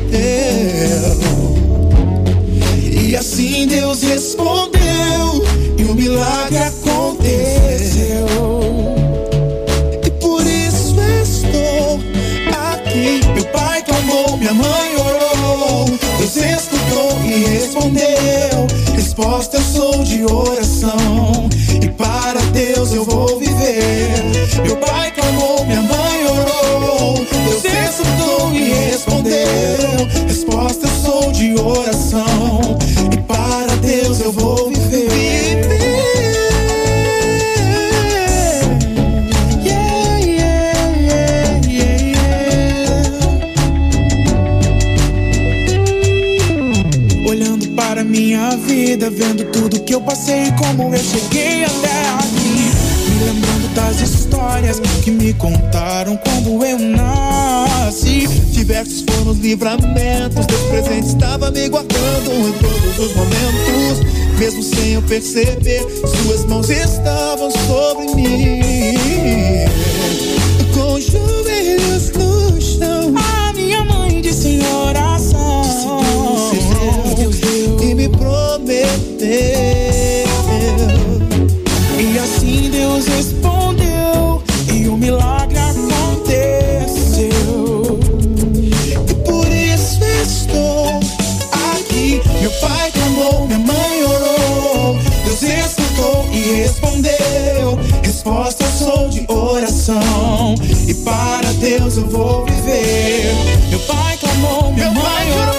E 3.03 3.17
assim 3.17 3.67
Deus 3.67 4.03
respondeu, 4.03 5.45
e 5.77 5.85
o 5.85 5.95
milagre 5.95 6.59
aconteceu. 6.59 8.27
E 10.05 10.11
por 10.13 10.43
isso 10.43 10.97
estou 11.23 12.01
aqui. 12.73 13.21
Meu 13.35 13.45
pai 13.47 13.83
clamou, 13.83 14.37
minha 14.37 14.55
mãe 14.55 14.97
orou. 14.97 15.85
Deus 16.19 16.37
escutou 16.37 17.19
e 17.25 17.45
respondeu. 17.45 18.88
Resposta 19.19 19.57
eu 19.57 19.63
sou 19.63 20.05
de 20.05 20.25
oração. 20.33 21.49
E 21.83 21.89
para 21.89 22.41
Deus 22.53 22.93
eu 22.93 23.05
vou 23.05 23.37
viver. 23.37 24.13
Meu 24.63 24.77
pai 24.77 25.11
clamou, 25.11 25.65
minha 25.65 25.83
mãe 25.83 26.25
orou. 26.25 27.27
Deus 27.61 27.65
escutou 27.65 28.55
e 28.55 28.71
respondeu. 28.71 30.07
Resposta 30.25 30.87
eu 30.87 31.03
sou 31.03 31.33
de 31.33 31.53
oração. 31.61 32.79
E 33.13 33.17
para 33.23 33.75
Deus 33.83 34.21
eu 34.21 34.31
vou 34.31 34.68
minha 48.19 48.57
vida, 48.57 49.09
vendo 49.11 49.45
tudo 49.53 49.79
que 49.85 49.95
eu 49.95 50.01
passei 50.01 50.51
como 50.59 50.93
eu 50.93 50.99
cheguei 50.99 51.65
até 51.65 52.09
aqui. 52.19 53.11
Me 53.11 53.25
lembrando 53.25 53.75
das 53.75 54.01
histórias 54.01 54.81
que 55.05 55.11
me 55.13 55.33
contaram 55.35 56.17
quando 56.17 56.65
eu 56.65 56.79
nasci. 56.81 58.27
Diversos 58.51 59.05
foram 59.09 59.31
os 59.31 59.39
livramentos, 59.39 60.47
Deus 60.47 60.63
presente 60.63 61.07
estava 61.07 61.53
me 61.53 61.69
guardando 61.69 62.33
em 62.33 62.53
todos 62.55 62.99
os 62.99 63.15
momentos. 63.15 64.19
Mesmo 64.37 64.63
sem 64.65 64.95
eu 64.95 65.03
perceber, 65.03 65.87
suas 66.25 66.45
mãos 66.45 66.69
estavam 66.69 67.51
sobre 67.53 68.15
mim. 68.17 69.88
E 79.31 80.25
assim 82.19 82.71
Deus 82.71 83.07
respondeu, 83.07 84.43
e 84.73 84.89
o 84.89 84.97
milagre 84.97 85.59
aconteceu. 85.59 87.29
E 89.07 89.15
por 89.27 89.47
isso 89.47 90.03
estou 90.23 90.99
Aqui, 91.77 92.23
meu 92.41 92.51
pai 92.53 92.91
clamou, 92.91 93.47
minha 93.47 93.59
mãe 93.59 94.03
orou. 94.05 94.99
Deus 95.25 95.43
escutou 95.43 96.27
e 96.33 96.63
respondeu. 96.63 97.79
Resposta 98.03 98.65
eu 98.65 98.71
sou 98.71 99.11
de 99.11 99.27
oração. 99.29 100.55
E 100.87 100.95
para 100.95 101.53
Deus 101.61 101.99
eu 101.99 102.09
vou 102.09 102.47
viver. 102.47 103.35
Meu 103.69 103.81
pai 103.81 104.17
clamou, 104.17 104.73
minha 104.73 104.91
mãe 104.91 105.33
orou. 105.33 105.58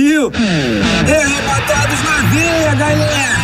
Partiu! 0.00 0.32
Arrebatados 1.06 2.02
na 2.04 2.16
veia, 2.30 2.74
galera! 2.74 3.40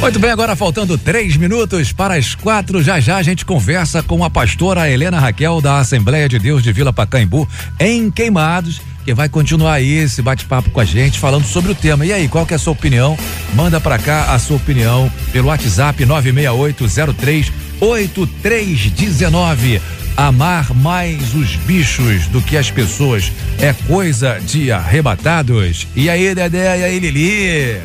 Muito 0.00 0.18
bem, 0.18 0.30
agora 0.30 0.56
faltando 0.56 0.96
três 0.96 1.36
minutos 1.36 1.92
para 1.92 2.14
as 2.14 2.34
quatro. 2.34 2.82
Já 2.82 2.98
já 3.00 3.18
a 3.18 3.22
gente 3.22 3.44
conversa 3.44 4.02
com 4.02 4.24
a 4.24 4.30
pastora 4.30 4.90
Helena 4.90 5.20
Raquel 5.20 5.60
da 5.60 5.78
Assembleia 5.78 6.26
de 6.28 6.38
Deus 6.38 6.62
de 6.62 6.72
Vila 6.72 6.90
Pacaembu, 6.92 7.46
em 7.78 8.10
Queimados, 8.10 8.80
que 9.04 9.12
vai 9.12 9.28
continuar 9.28 9.74
aí 9.74 9.98
esse 9.98 10.22
bate-papo 10.22 10.70
com 10.70 10.80
a 10.80 10.86
gente, 10.86 11.18
falando 11.18 11.44
sobre 11.44 11.72
o 11.72 11.74
tema. 11.74 12.06
E 12.06 12.14
aí, 12.14 12.28
qual 12.28 12.46
que 12.46 12.54
é 12.54 12.56
a 12.56 12.58
sua 12.58 12.72
opinião? 12.72 13.14
Manda 13.54 13.78
para 13.78 13.98
cá 13.98 14.32
a 14.32 14.38
sua 14.38 14.56
opinião 14.56 15.12
pelo 15.32 15.48
WhatsApp 15.48 16.02
96803 16.06 17.52
8319. 17.78 19.99
Amar 20.20 20.74
mais 20.74 21.34
os 21.34 21.56
bichos 21.56 22.26
do 22.26 22.42
que 22.42 22.54
as 22.58 22.70
pessoas 22.70 23.32
é 23.58 23.72
coisa 23.72 24.38
de 24.38 24.70
arrebatados. 24.70 25.86
E 25.96 26.10
aí, 26.10 26.34
Dedé, 26.34 26.78
e 26.78 26.84
aí, 26.84 26.98
Lili? 26.98 27.80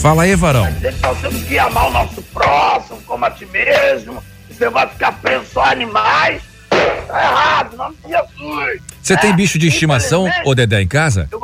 Fala 0.00 0.22
aí, 0.22 0.34
Varão. 0.34 0.66
nós 1.02 1.20
temos 1.20 1.44
que 1.44 1.58
amar 1.58 1.88
o 1.88 1.90
nosso 1.90 2.22
próximo 2.22 3.02
como 3.02 3.26
a 3.26 3.30
ti 3.30 3.44
mesmo. 3.44 4.24
Você 4.48 4.70
vai 4.70 4.88
ficar 4.88 5.12
preso 5.12 5.44
só 5.52 5.64
a 5.64 5.72
animais. 5.72 6.40
Tá 6.70 7.22
errado, 7.22 7.74
em 7.74 7.76
nome 7.76 7.96
de 8.02 8.08
Jesus. 8.08 8.80
Você 9.02 9.16
tem 9.18 9.30
É, 9.30 9.34
bicho 9.34 9.58
de 9.58 9.68
estimação, 9.68 10.26
ô 10.46 10.54
Dedé, 10.54 10.80
em 10.80 10.88
casa? 10.88 11.28
Eu, 11.30 11.38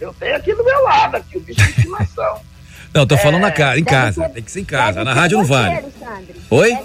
eu 0.00 0.14
tenho 0.14 0.34
aqui 0.34 0.54
do 0.54 0.64
meu 0.64 0.82
lado, 0.84 1.16
aqui, 1.16 1.36
o 1.36 1.40
bicho 1.42 1.62
de 1.62 1.70
estimação. 1.72 2.40
Não, 2.96 3.06
tô 3.06 3.16
falando 3.18 3.42
na 3.42 3.50
ca... 3.50 3.72
em 3.78 3.82
deve 3.82 3.96
casa. 3.96 4.22
ser- 4.22 4.28
Tem 4.30 4.42
que 4.42 4.50
ser 4.50 4.60
em 4.60 4.64
casa. 4.64 5.04
Na 5.04 5.12
rádio 5.14 5.38
não 5.38 5.44
vale. 5.44 5.74
Alexandre. 5.76 6.36
Oi? 6.50 6.78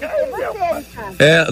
É, 1.18 1.46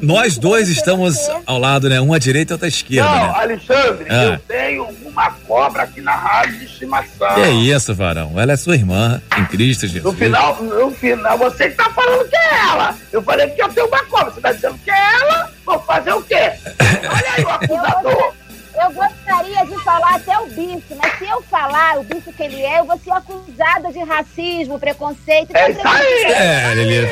nós 0.00 0.38
dois 0.38 0.68
estamos 0.68 1.18
ao 1.44 1.58
lado, 1.58 1.88
né? 1.88 2.00
Um 2.00 2.12
à 2.12 2.18
direita 2.18 2.52
e 2.52 2.54
outro 2.54 2.66
à 2.66 2.68
esquerda, 2.68 3.08
Não, 3.10 3.26
né? 3.26 3.32
Alexandre, 3.36 4.06
Ah. 4.08 4.14
eu 4.24 4.38
tenho 4.40 4.84
uma 5.04 5.30
cobra 5.46 5.82
aqui 5.82 6.00
na 6.00 6.14
rádio 6.14 6.58
de 6.60 6.64
estimação. 6.66 7.34
Que 7.34 7.40
é 7.40 7.50
isso, 7.50 7.92
Varão? 7.94 8.38
Ela 8.38 8.52
é 8.52 8.56
sua 8.56 8.74
irmã, 8.76 9.20
em 9.36 9.44
Cristo 9.46 9.86
No 9.86 9.92
Jesus. 9.92 10.18
final, 10.18 10.62
no 10.62 10.90
final, 10.92 11.36
você 11.38 11.70
que 11.70 11.74
tá 11.76 11.90
falando 11.90 12.28
que 12.28 12.36
é 12.36 12.50
ela. 12.70 12.96
Eu 13.12 13.20
falei 13.22 13.48
que 13.50 13.60
eu 13.60 13.68
tenho 13.70 13.88
uma 13.88 14.04
cobra. 14.04 14.30
Você 14.30 14.40
tá 14.40 14.52
dizendo 14.52 14.78
que 14.84 14.90
é 14.90 15.12
ela, 15.20 15.50
vou 15.66 15.80
fazer 15.80 16.12
o 16.12 16.22
quê? 16.22 16.52
Olha 17.10 17.32
aí 17.36 17.44
o 17.44 17.48
acusador. 17.50 18.34
Eu 18.74 18.92
gostaria 18.92 19.66
de 19.66 19.84
falar 19.84 20.14
até 20.14 20.38
o 20.38 20.46
bicho, 20.46 20.96
mas 20.96 21.18
se 21.18 21.24
eu 21.24 21.42
falar 21.42 21.98
o 21.98 22.04
bicho 22.04 22.32
que 22.32 22.42
ele 22.42 22.62
é, 22.62 22.78
eu 22.78 22.84
vou 22.84 22.98
ser 22.98 23.10
acusada 23.10 23.92
de 23.92 23.98
racismo, 24.00 24.78
preconceito. 24.78 25.54
É 25.56 25.70
isso 25.70 25.80
aí. 25.86 26.24
É, 26.32 26.74
Lili. 26.74 27.06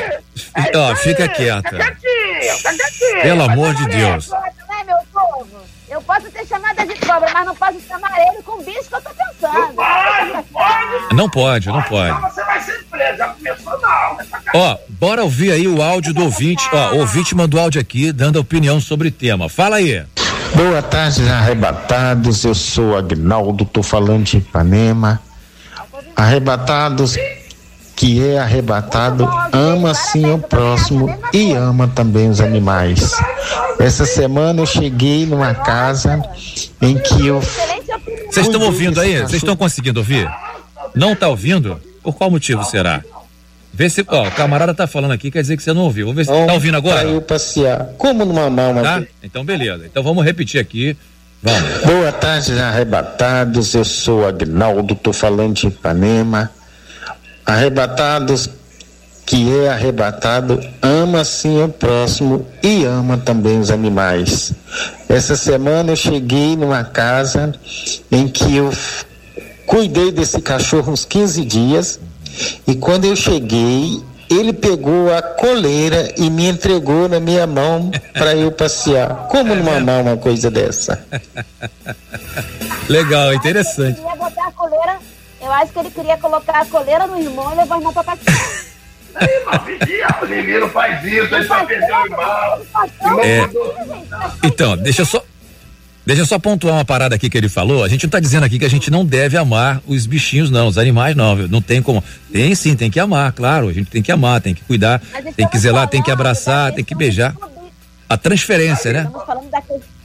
Ó, 0.75 0.95
fica 0.95 1.27
quieta. 1.27 1.69
Quietinho, 1.69 2.57
fica 2.57 2.75
quietinho. 2.75 3.21
Pelo 3.21 3.43
amor 3.43 3.73
de. 3.75 3.85
Deus. 3.87 4.29
Não 4.29 4.79
é, 4.79 4.83
meu 4.83 4.97
povo? 5.11 5.78
Eu 5.89 6.01
posso 6.03 6.29
ter 6.29 6.45
chamado 6.45 6.75
de 6.85 6.95
cobra, 6.99 7.29
mas 7.33 7.45
não 7.45 7.55
posso 7.55 7.79
chamar 7.87 8.11
ele 8.19 8.43
com 8.43 8.59
o 8.61 8.63
bicho 8.63 8.87
que 8.87 8.93
eu 8.95 9.01
tô 9.01 9.09
pensando. 9.09 9.53
Não 9.53 9.73
pode, 9.75 10.31
não 10.33 10.43
pode. 10.43 11.15
Não 11.15 11.29
pode, 11.29 11.67
não 11.69 11.81
pode. 11.81 12.15
Então 12.17 12.29
você 12.29 12.43
vai 12.43 12.61
ser 12.61 12.83
preso. 12.91 13.17
Já 13.17 13.27
começou 13.29 13.81
não. 13.81 14.15
né? 14.17 14.25
Ó, 14.53 14.77
bora 14.89 15.23
ouvir 15.23 15.51
aí 15.51 15.67
o 15.67 15.81
áudio 15.81 16.13
do 16.13 16.23
ouvinte. 16.23 16.67
Ó, 16.71 16.93
o 16.95 16.99
ouvinte 16.99 17.33
mandou 17.35 17.59
áudio 17.59 17.81
aqui, 17.81 18.11
dando 18.11 18.37
a 18.37 18.41
opinião 18.41 18.79
sobre 18.79 19.07
o 19.07 19.11
tema. 19.11 19.49
Fala 19.49 19.77
aí. 19.77 20.05
Boa 20.55 20.81
tarde, 20.83 21.27
arrebatados. 21.27 22.43
Eu 22.43 22.53
sou 22.53 22.95
Agnaldo, 22.95 23.65
tô 23.65 23.81
falando 23.81 24.23
de 24.25 24.37
Ipanema. 24.37 25.19
Arrebatados, 26.15 27.15
que 27.99 28.25
é 28.25 28.39
arrebatado, 28.39 29.29
ama 29.51 29.93
sim 29.93 30.25
o 30.31 30.39
próximo 30.39 31.13
e 31.33 31.51
ama 31.51 31.85
também 31.85 32.29
os 32.29 32.39
animais. 32.39 33.11
Essa 33.77 34.05
semana 34.05 34.61
eu 34.61 34.65
cheguei 34.65 35.25
numa 35.25 35.53
casa 35.53 36.23
em 36.81 36.97
que 36.97 37.27
eu. 37.27 37.41
Vocês 38.31 38.45
estão 38.45 38.61
ouvindo 38.61 39.01
aí? 39.01 39.17
Vocês 39.17 39.33
estão 39.33 39.57
conseguindo 39.57 39.99
ouvir? 39.99 40.31
Não 40.95 41.13
tá 41.13 41.27
ouvindo? 41.27 41.77
Por 42.01 42.15
qual 42.15 42.31
motivo 42.31 42.63
será? 42.63 43.03
Vê 43.73 43.89
se. 43.89 44.05
Ó, 44.07 44.27
o 44.29 44.31
camarada 44.31 44.73
tá 44.73 44.87
falando 44.87 45.11
aqui, 45.11 45.29
quer 45.29 45.41
dizer 45.41 45.57
que 45.57 45.63
você 45.63 45.73
não 45.73 45.81
ouviu. 45.81 46.05
Vamos 46.05 46.25
ver 46.25 46.33
se 46.33 46.45
tá 46.47 46.53
ouvindo 46.53 46.77
agora. 46.77 47.03
Eu 47.03 47.21
passear. 47.21 47.89
Como 47.97 48.23
numa 48.23 48.49
mama. 48.49 48.81
Tá? 48.81 49.03
Então, 49.21 49.43
beleza. 49.43 49.85
Então 49.85 50.01
vamos 50.01 50.23
repetir 50.23 50.61
aqui. 50.61 50.95
Vamos. 51.43 51.81
Boa 51.85 52.13
tarde, 52.13 52.57
arrebatados. 52.57 53.73
Eu 53.73 53.83
sou 53.83 54.25
Agnaldo, 54.25 54.95
tô 54.95 55.11
falando 55.11 55.55
de 55.55 55.67
Ipanema. 55.67 56.49
Arrebatados, 57.49 58.47
que 59.25 59.51
é 59.57 59.69
arrebatado, 59.69 60.59
ama 60.83 61.25
sim 61.25 61.63
o 61.63 61.67
próximo 61.67 62.45
e 62.61 62.85
ama 62.85 63.17
também 63.17 63.59
os 63.59 63.71
animais. 63.71 64.53
Essa 65.09 65.35
semana 65.35 65.91
eu 65.91 65.95
cheguei 65.95 66.55
numa 66.55 66.83
casa 66.83 67.51
em 68.11 68.27
que 68.27 68.55
eu 68.55 68.71
cuidei 69.65 70.11
desse 70.11 70.39
cachorro 70.41 70.93
uns 70.93 71.05
15 71.05 71.43
dias 71.43 71.99
e 72.67 72.75
quando 72.75 73.05
eu 73.05 73.15
cheguei, 73.15 73.99
ele 74.29 74.53
pegou 74.53 75.11
a 75.11 75.19
coleira 75.19 76.13
e 76.17 76.29
me 76.29 76.47
entregou 76.47 77.09
na 77.09 77.19
minha 77.19 77.47
mão 77.47 77.89
para 78.13 78.35
eu 78.35 78.51
passear. 78.51 79.27
Como 79.27 79.55
não 79.55 79.63
mamar 79.63 80.01
uma 80.03 80.17
coisa 80.17 80.51
dessa? 80.51 81.03
Legal, 82.87 83.33
interessante. 83.33 83.99
Ele 83.99 84.07
queria 84.07 84.15
botar 84.15 84.47
a 84.47 84.51
coleira, 84.51 84.99
eu 85.49 85.53
acho 85.53 85.73
que 85.73 85.79
ele 85.79 85.91
queria 85.91 86.17
colocar 86.17 86.61
a 86.61 86.65
coleira 86.65 87.07
no 87.07 87.19
irmão 87.19 87.51
e 87.51 87.55
levar 87.55 87.75
o 87.75 87.79
irmão 87.79 87.93
pra 87.93 88.03
passear. 88.03 88.69
Aí, 89.15 89.43
mas 89.45 89.63
vigia, 89.63 90.07
o 90.21 90.25
Livinho 90.25 90.69
faz 90.69 91.03
isso, 91.03 91.33
ele 91.33 91.47
só 91.47 91.65
perdeu 91.65 91.95
o 91.97 92.05
irmão. 92.05 93.21
É. 93.23 93.49
Então, 94.43 94.77
deixa 94.77 95.01
eu 95.01 95.05
só. 95.05 95.23
Deixa 96.05 96.21
eu 96.23 96.25
só 96.25 96.39
pontuar 96.39 96.73
uma 96.75 96.85
parada 96.85 97.13
aqui 97.15 97.29
que 97.29 97.37
ele 97.37 97.49
falou. 97.49 97.83
A 97.83 97.87
gente 97.87 98.03
não 98.05 98.09
tá 98.09 98.19
dizendo 98.19 98.43
aqui 98.43 98.57
que 98.57 98.65
a 98.65 98.69
gente 98.69 98.89
não 98.89 99.05
deve 99.05 99.37
amar 99.37 99.79
os 99.85 100.07
bichinhos, 100.07 100.49
não, 100.49 100.67
os 100.67 100.77
animais, 100.77 101.15
não. 101.15 101.35
viu? 101.35 101.47
Não 101.47 101.61
tem 101.61 101.83
como. 101.83 102.03
Tem 102.31 102.55
sim, 102.55 102.75
tem 102.75 102.89
que 102.89 102.99
amar, 102.99 103.31
claro. 103.31 103.67
A 103.67 103.73
gente 103.73 103.91
tem 103.91 104.01
que 104.01 104.11
amar, 104.11 104.41
tem 104.41 104.55
que 104.55 104.63
cuidar, 104.63 104.99
tem 105.35 105.47
que 105.47 105.59
zelar, 105.59 105.87
tem 105.87 106.01
que 106.01 106.09
abraçar, 106.09 106.71
tem 106.73 106.83
que 106.83 106.95
beijar. 106.95 107.35
A 108.07 108.17
transferência, 108.17 108.91
né? 108.91 109.03
Estamos 109.03 109.23
falando 109.25 109.49
da 109.51 109.61
que- 109.61 109.98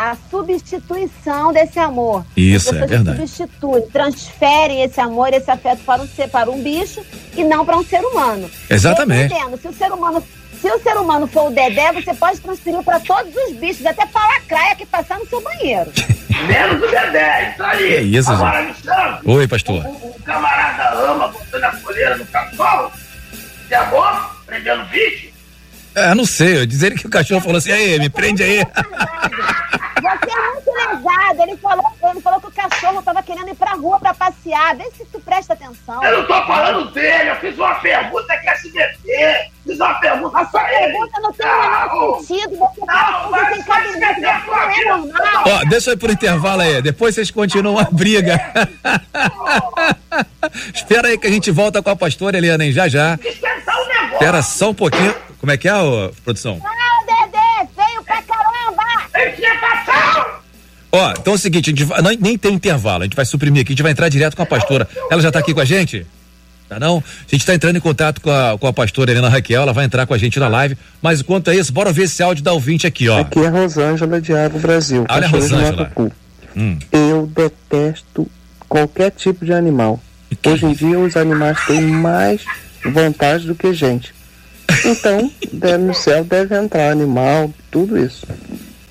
a 0.00 0.16
substituição 0.30 1.52
desse 1.52 1.78
amor. 1.78 2.24
Isso, 2.34 2.74
é 2.74 2.86
verdade. 2.86 3.18
substituem, 3.18 3.82
transferem 3.88 4.82
esse 4.82 4.98
amor, 4.98 5.28
esse 5.34 5.50
afeto 5.50 5.82
para 5.84 6.00
um 6.00 6.08
ser, 6.08 6.26
para 6.30 6.50
um 6.50 6.62
bicho 6.62 7.04
e 7.36 7.44
não 7.44 7.66
para 7.66 7.76
um 7.76 7.84
ser 7.84 8.00
humano. 8.00 8.50
Exatamente. 8.70 9.28
Dependendo, 9.28 9.58
se 9.58 9.68
o 9.68 9.74
ser 9.74 9.92
humano, 9.92 10.24
se 10.58 10.70
o 10.70 10.82
ser 10.82 10.96
humano 10.96 11.26
for 11.26 11.48
o 11.48 11.50
Dedé, 11.50 11.92
você 11.92 12.14
pode 12.14 12.40
transferir 12.40 12.82
para 12.82 12.98
todos 13.00 13.30
os 13.36 13.56
bichos, 13.56 13.84
até 13.84 14.06
para 14.06 14.22
a 14.22 14.28
lacraia 14.28 14.74
que 14.74 14.86
passar 14.86 15.18
no 15.18 15.26
seu 15.26 15.42
banheiro. 15.42 15.92
Menos 16.48 16.82
o 16.82 16.90
Dedé, 16.90 17.50
isso 17.52 17.62
aí. 17.62 17.96
Que 17.96 18.16
isso, 18.16 18.32
Agora. 18.32 18.56
Alexandre, 18.56 19.20
Oi, 19.26 19.48
pastor. 19.48 19.84
o, 19.84 19.90
o 19.90 20.16
camarada 20.24 20.98
ama 20.98 21.28
botando 21.28 21.64
a 21.64 21.76
coleira 21.76 22.16
no 22.16 22.24
cachorro. 22.24 22.90
Você 23.68 23.74
amor? 23.74 24.36
Prendendo 24.46 24.82
bicho? 24.86 25.28
É, 25.94 26.14
não 26.14 26.24
sei. 26.24 26.64
Dizer 26.66 26.94
que 26.94 27.06
o 27.06 27.10
cachorro 27.10 27.40
falou 27.42 27.58
assim, 27.58 27.72
aí, 27.72 27.98
me 27.98 28.08
prende 28.08 28.42
aí. 28.42 28.64
Você 30.00 30.30
é 30.30 30.52
muito 30.52 30.68
errado. 30.68 31.40
Ele 31.42 31.56
falou, 31.56 31.84
ele 32.10 32.20
falou 32.20 32.40
que 32.40 32.46
o 32.46 32.52
cachorro 32.52 33.02
tava 33.02 33.22
querendo 33.22 33.48
ir 33.48 33.54
pra 33.54 33.72
rua 33.72 33.98
pra 34.00 34.14
passear. 34.14 34.76
Vê 34.76 34.84
se 34.96 35.04
tu 35.06 35.20
presta 35.20 35.54
atenção. 35.54 36.02
Eu 36.04 36.18
não 36.18 36.26
tô 36.26 36.46
falando 36.46 36.90
dele, 36.92 37.30
eu 37.30 37.36
fiz 37.36 37.56
uma 37.58 37.74
pergunta 37.76 38.36
que 38.38 38.48
é 38.48 38.56
se 38.56 38.70
meter. 38.72 39.50
Fiz 39.66 39.78
uma 39.78 39.94
pergunta 40.00 40.40
Essa 40.40 40.50
pra 40.50 40.72
ele. 40.74 40.92
pergunta 40.92 41.20
não 41.20 41.32
tem 41.32 41.46
o 41.46 41.60
menor 41.60 42.20
sentido. 42.20 42.56
Você 42.56 42.86
tá 42.86 43.28
você 43.30 43.46
tem 43.50 43.62
cabimento, 43.62 44.20
isso 44.20 44.50
não 44.50 44.62
é 44.62 44.84
normal. 44.84 45.44
Ó, 45.46 45.64
deixa 45.68 45.90
eu 45.90 45.94
ir 45.94 45.98
pro 45.98 46.12
intervalo 46.12 46.62
aí. 46.62 46.82
Depois 46.82 47.14
vocês 47.14 47.30
continuam 47.30 47.78
a 47.78 47.84
briga. 47.84 48.40
Espera 50.74 51.08
aí 51.08 51.18
que 51.18 51.26
a 51.26 51.30
gente 51.30 51.50
volta 51.50 51.82
com 51.82 51.90
a 51.90 51.96
pastora 51.96 52.36
Eliana, 52.38 52.64
hein? 52.64 52.72
Já 52.72 52.88
já. 52.88 53.18
Espera 54.12 54.42
só 54.42 54.70
um 54.70 54.74
pouquinho. 54.74 55.14
Como 55.38 55.52
é 55.52 55.56
que 55.56 55.68
é, 55.68 55.74
ô, 55.74 56.10
produção? 56.24 56.60
Ah, 56.64 57.02
Dedê, 57.06 57.68
veio 57.74 58.02
pra 58.04 58.20
caramba. 58.22 58.82
Ó, 60.92 61.10
então 61.12 61.32
é 61.34 61.36
o 61.36 61.38
seguinte, 61.38 61.70
a 61.70 61.72
gente 61.72 61.84
vai- 61.84 62.02
não- 62.02 62.10
nem 62.20 62.36
tem 62.36 62.52
intervalo, 62.54 63.02
a 63.02 63.06
gente 63.06 63.14
vai 63.14 63.24
suprimir 63.24 63.62
aqui, 63.62 63.72
a 63.72 63.74
gente 63.74 63.82
vai 63.82 63.92
entrar 63.92 64.08
direto 64.08 64.36
com 64.36 64.42
a 64.42 64.46
pastora. 64.46 64.88
Ela 65.10 65.22
já 65.22 65.30
tá 65.30 65.38
aqui 65.38 65.54
com 65.54 65.60
a 65.60 65.64
gente? 65.64 66.04
Tá 66.68 66.78
não? 66.80 66.98
A 66.98 67.30
gente 67.30 67.44
tá 67.46 67.54
entrando 67.54 67.76
em 67.76 67.80
contato 67.80 68.20
com 68.20 68.30
a, 68.30 68.56
com 68.58 68.66
a 68.66 68.72
pastora 68.72 69.10
Helena 69.10 69.28
Raquel, 69.28 69.62
ela 69.62 69.72
vai 69.72 69.84
entrar 69.84 70.06
com 70.06 70.14
a 70.14 70.18
gente 70.18 70.38
na 70.40 70.48
live. 70.48 70.76
Mas 71.02 71.20
enquanto 71.20 71.48
é 71.50 71.56
isso, 71.56 71.72
bora 71.72 71.92
ver 71.92 72.04
esse 72.04 72.22
áudio 72.22 72.42
da 72.44 72.52
ouvinte 72.52 72.86
aqui, 72.86 73.08
ó. 73.08 73.20
Aqui 73.20 73.40
é 73.40 73.46
a 73.46 73.50
Rosângela 73.50 74.20
de 74.20 74.32
Água 74.32 74.60
Brasil. 74.60 75.04
Olha 75.08 75.26
a 75.26 75.28
Rosângela. 75.30 75.92
Hum. 76.56 76.78
Eu 76.92 77.26
detesto 77.28 78.28
qualquer 78.68 79.10
tipo 79.12 79.44
de 79.44 79.52
animal. 79.52 80.00
Hoje 80.46 80.66
em 80.66 80.72
dia 80.72 80.98
os 80.98 81.16
animais 81.16 81.58
têm 81.66 81.82
mais 81.82 82.42
vantagem 82.84 83.46
do 83.48 83.54
que 83.54 83.72
gente. 83.72 84.12
Então, 84.84 85.30
deve, 85.52 85.78
no 85.84 85.94
céu 85.94 86.24
deve 86.24 86.56
entrar 86.56 86.90
animal, 86.90 87.52
tudo 87.70 87.98
isso. 87.98 88.24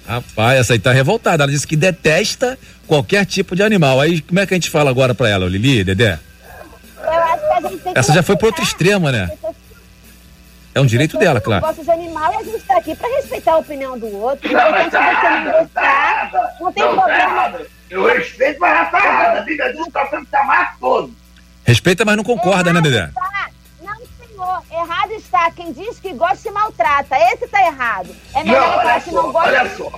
Rapaz, 0.09 0.59
essa 0.59 0.73
aí 0.73 0.79
tá 0.79 0.91
revoltada. 0.91 1.43
Ela 1.43 1.51
disse 1.51 1.67
que 1.67 1.75
detesta 1.75 2.57
qualquer 2.87 3.25
tipo 3.27 3.55
de 3.55 3.61
animal. 3.61 4.01
Aí, 4.01 4.21
como 4.21 4.39
é 4.39 4.45
que 4.47 4.55
a 4.55 4.57
gente 4.57 4.71
fala 4.71 4.89
agora 4.89 5.13
pra 5.13 5.29
ela, 5.29 5.45
Lili, 5.45 5.83
Dedé? 5.83 6.17
Eu 6.97 7.09
acho 7.11 7.39
que 7.39 7.53
a 7.53 7.61
gente 7.69 7.83
tem 7.83 7.93
que 7.93 7.99
Essa 7.99 8.13
já 8.13 8.23
foi 8.23 8.35
pro 8.35 8.47
outro 8.47 8.63
extremo, 8.63 9.11
né? 9.11 9.29
É 10.73 10.81
um 10.81 10.85
direito 10.85 11.17
dela, 11.17 11.39
claro. 11.39 11.65
de 11.73 11.91
animal 11.91 12.33
e 12.33 12.37
a 12.37 12.43
gente 12.43 12.63
tá 12.63 12.77
aqui 12.77 12.95
pra 12.95 13.07
respeitar 13.17 13.53
a 13.53 13.57
opinião 13.57 13.99
do 13.99 14.07
outro. 14.17 14.51
Não, 14.51 14.71
mas 14.71 14.91
tá 14.91 14.99
você 14.99 15.29
não 15.59 15.67
tá 15.67 16.55
não 16.59 16.71
tem 16.71 16.83
Não, 16.83 16.95
tá 16.95 17.01
problema. 17.01 17.23
errada. 17.23 17.65
Eu 17.89 18.07
respeito, 18.07 18.59
mas 18.59 18.71
ela 18.71 18.85
tá 18.85 19.05
errada. 19.05 19.39
A 19.39 19.41
Bíblia 19.43 19.73
diz 19.73 19.83
que 19.83 19.91
tá 19.91 20.07
sendo 20.09 20.27
chamado 20.29 20.79
todo. 20.79 21.15
Respeita, 21.63 22.05
mas 22.05 22.17
não 22.17 22.23
concorda, 22.23 22.73
né, 22.73 22.81
Dedé? 22.81 23.07
Tá? 23.13 23.38
Errado 24.71 25.11
está. 25.11 25.51
Quem 25.51 25.71
diz 25.71 25.99
que 25.99 26.13
gosta 26.13 26.37
se 26.37 26.51
maltrata. 26.51 27.15
Esse 27.33 27.47
tá 27.47 27.61
errado. 27.61 28.15
É 28.33 28.43
melhor 28.43 28.61
Não, 28.61 28.73
falar 28.73 28.93
olha 28.93 29.01
que 29.01 29.09
só, 29.11 29.21
não 29.21 29.31
gosta 29.31 29.49
olha 29.49 29.69
de 29.69 29.75
só. 29.77 29.91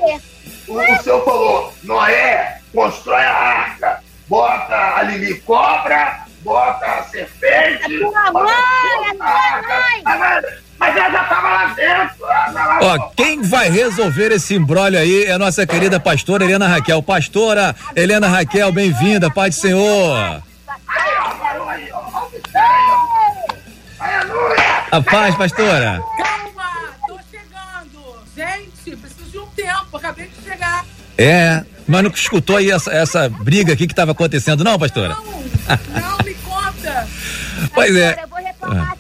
O, 0.68 0.78
o 0.78 1.04
senhor 1.04 1.26
falou, 1.26 1.74
Noé 1.84 2.62
constrói 2.74 3.24
a 3.24 3.34
arca, 3.34 4.00
bota 4.28 4.96
a 4.96 5.04
Lili 5.04 5.40
cobra, 5.42 6.26
bota 6.42 6.86
a 6.86 7.04
serpente. 7.04 7.84
A 7.84 8.00
tua 8.00 8.32
mãe, 8.32 9.10
a 9.10 9.16
tua 9.16 9.28
arca. 9.28 9.68
mãe. 9.68 10.02
Mas, 10.04 10.46
mas 10.80 10.96
ela 10.98 11.10
já 11.12 11.24
tava 11.26 11.50
lá 11.50 11.66
dentro. 11.74 12.26
lá 12.26 12.80
Ó, 12.82 13.10
quem 13.16 13.42
vai 13.42 13.70
resolver 13.70 14.32
esse 14.32 14.56
embrólio 14.56 15.00
aí 15.00 15.26
é 15.26 15.32
a 15.32 15.40
nossa 15.40 15.66
querida 15.68 16.00
pastora 16.00 16.44
Helena 16.44 16.68
Raquel. 16.68 17.04
Pastora 17.04 17.76
Helena 17.96 18.28
Raquel, 18.28 18.72
bem-vinda, 18.72 19.30
Pai 19.30 19.50
do 19.50 19.56
Senhor. 19.56 20.42
A 24.92 25.02
paz, 25.02 25.36
pastora. 25.36 26.04
Calma, 26.18 26.70
tô 27.08 27.18
chegando. 27.30 28.20
Gente, 28.36 28.96
preciso 28.98 29.30
de 29.32 29.40
um 29.40 29.48
tempo, 29.48 29.98
acabei 29.98 30.28
de 30.28 30.44
chegar. 30.44 30.86
É, 31.18 31.64
mas 31.88 32.04
não 32.04 32.10
escutou 32.12 32.58
aí 32.58 32.72
essa, 32.72 32.92
essa 32.92 33.30
briga 33.30 33.74
aqui 33.74 33.88
que 33.88 33.94
estava 33.94 34.12
acontecendo, 34.12 34.64
não, 34.64 34.78
pastora? 34.78 35.16
Não, 35.16 36.18
me 36.26 36.34
conta. 36.36 37.08
Pois 37.74 37.96
é. 37.96 38.20
Eu 38.24 38.28
vou 38.28 38.40
reclamar. 38.40 38.94
Ah. 38.94 38.98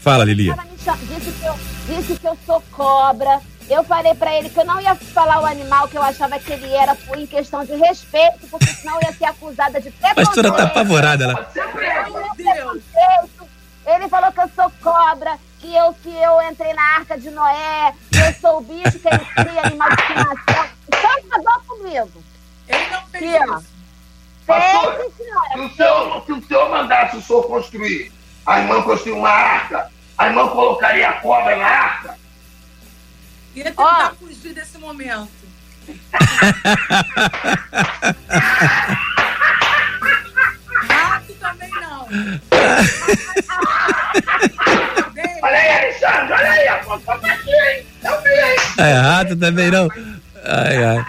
Fala, 0.00 0.24
Lili. 0.24 0.50
Ela 0.50 0.64
Disse 0.84 1.30
que, 1.32 1.46
eu, 1.46 1.58
disse 1.88 2.14
que 2.20 2.26
eu 2.26 2.38
sou 2.44 2.62
cobra. 2.70 3.40
Eu 3.70 3.82
falei 3.84 4.12
pra 4.14 4.34
ele 4.36 4.50
que 4.50 4.60
eu 4.60 4.66
não 4.66 4.78
ia 4.78 4.94
falar 4.94 5.40
o 5.40 5.46
animal 5.46 5.88
que 5.88 5.96
eu 5.96 6.02
achava 6.02 6.38
que 6.38 6.52
ele 6.52 6.70
era 6.74 6.94
por 6.94 7.18
em 7.18 7.26
questão 7.26 7.64
de 7.64 7.74
respeito, 7.74 8.46
porque 8.50 8.66
senão 8.66 8.96
eu 8.96 9.08
ia 9.08 9.12
ser 9.16 9.24
acusada 9.24 9.80
de 9.80 9.88
A 9.88 9.92
preconceito. 9.92 10.14
pastora 10.16 10.52
tá 10.52 10.64
apavorada 10.64 11.26
lá. 11.28 11.36
Preconceito. 11.36 12.82
Ele 13.86 14.08
falou 14.08 14.32
que 14.32 14.40
eu 14.40 14.50
sou 14.54 14.70
cobra, 14.82 15.38
que 15.60 15.74
eu, 15.74 15.92
que 15.94 16.08
eu 16.08 16.42
entrei 16.50 16.72
na 16.72 16.82
arca 16.96 17.18
de 17.18 17.30
Noé, 17.30 17.92
que 18.10 18.18
eu 18.18 18.32
sou 18.40 18.58
o 18.58 18.62
bicho 18.62 18.98
que 18.98 19.08
ele 19.08 19.24
cria 19.34 19.66
animal 19.66 19.88
de 19.90 20.00
estimação. 20.02 20.66
Só 21.00 21.18
acabou 21.18 21.60
comigo. 21.66 22.24
Ele 22.68 22.86
não 22.90 23.06
fez 23.08 23.24
isso. 23.24 23.74
Pastora, 24.46 24.96
Fez, 24.98 25.16
senhora. 25.16 25.48
se 25.52 25.58
o, 25.58 25.70
senhor, 25.74 26.24
se 26.26 26.32
o 26.32 26.42
senhor 26.46 26.68
mandasse 26.70 27.16
o 27.16 27.22
senhor 27.22 27.46
construir, 27.46 28.12
a 28.46 28.60
irmã 28.60 28.82
construir 28.82 29.12
uma 29.12 29.30
arca, 29.30 29.90
a 30.18 30.26
irmã 30.26 30.48
colocaria 30.48 31.08
a 31.08 31.14
cobra 31.20 31.56
na 31.56 31.66
arca? 31.66 32.18
Ia 33.54 33.64
tentar 33.64 34.14
fugir 34.18 34.52
desse 34.52 34.76
momento. 34.78 35.30
Também 41.44 41.68
não. 41.78 42.08
Olha 45.42 45.58
aí, 45.58 45.84
Alexandre, 45.84 46.32
olha 46.32 46.50
aí, 46.50 46.68
a 46.68 46.82
foto 46.82 47.02
tá 47.04 47.32
aqui, 47.32 47.50
hein? 47.50 47.82
Eu 48.02 48.22
vi, 48.22 48.30
hein? 48.30 48.56
É 48.78 48.90
errado 48.92 49.36
também 49.36 49.70
não. 49.70 49.90
Ai, 50.42 50.76
ai. 50.82 51.04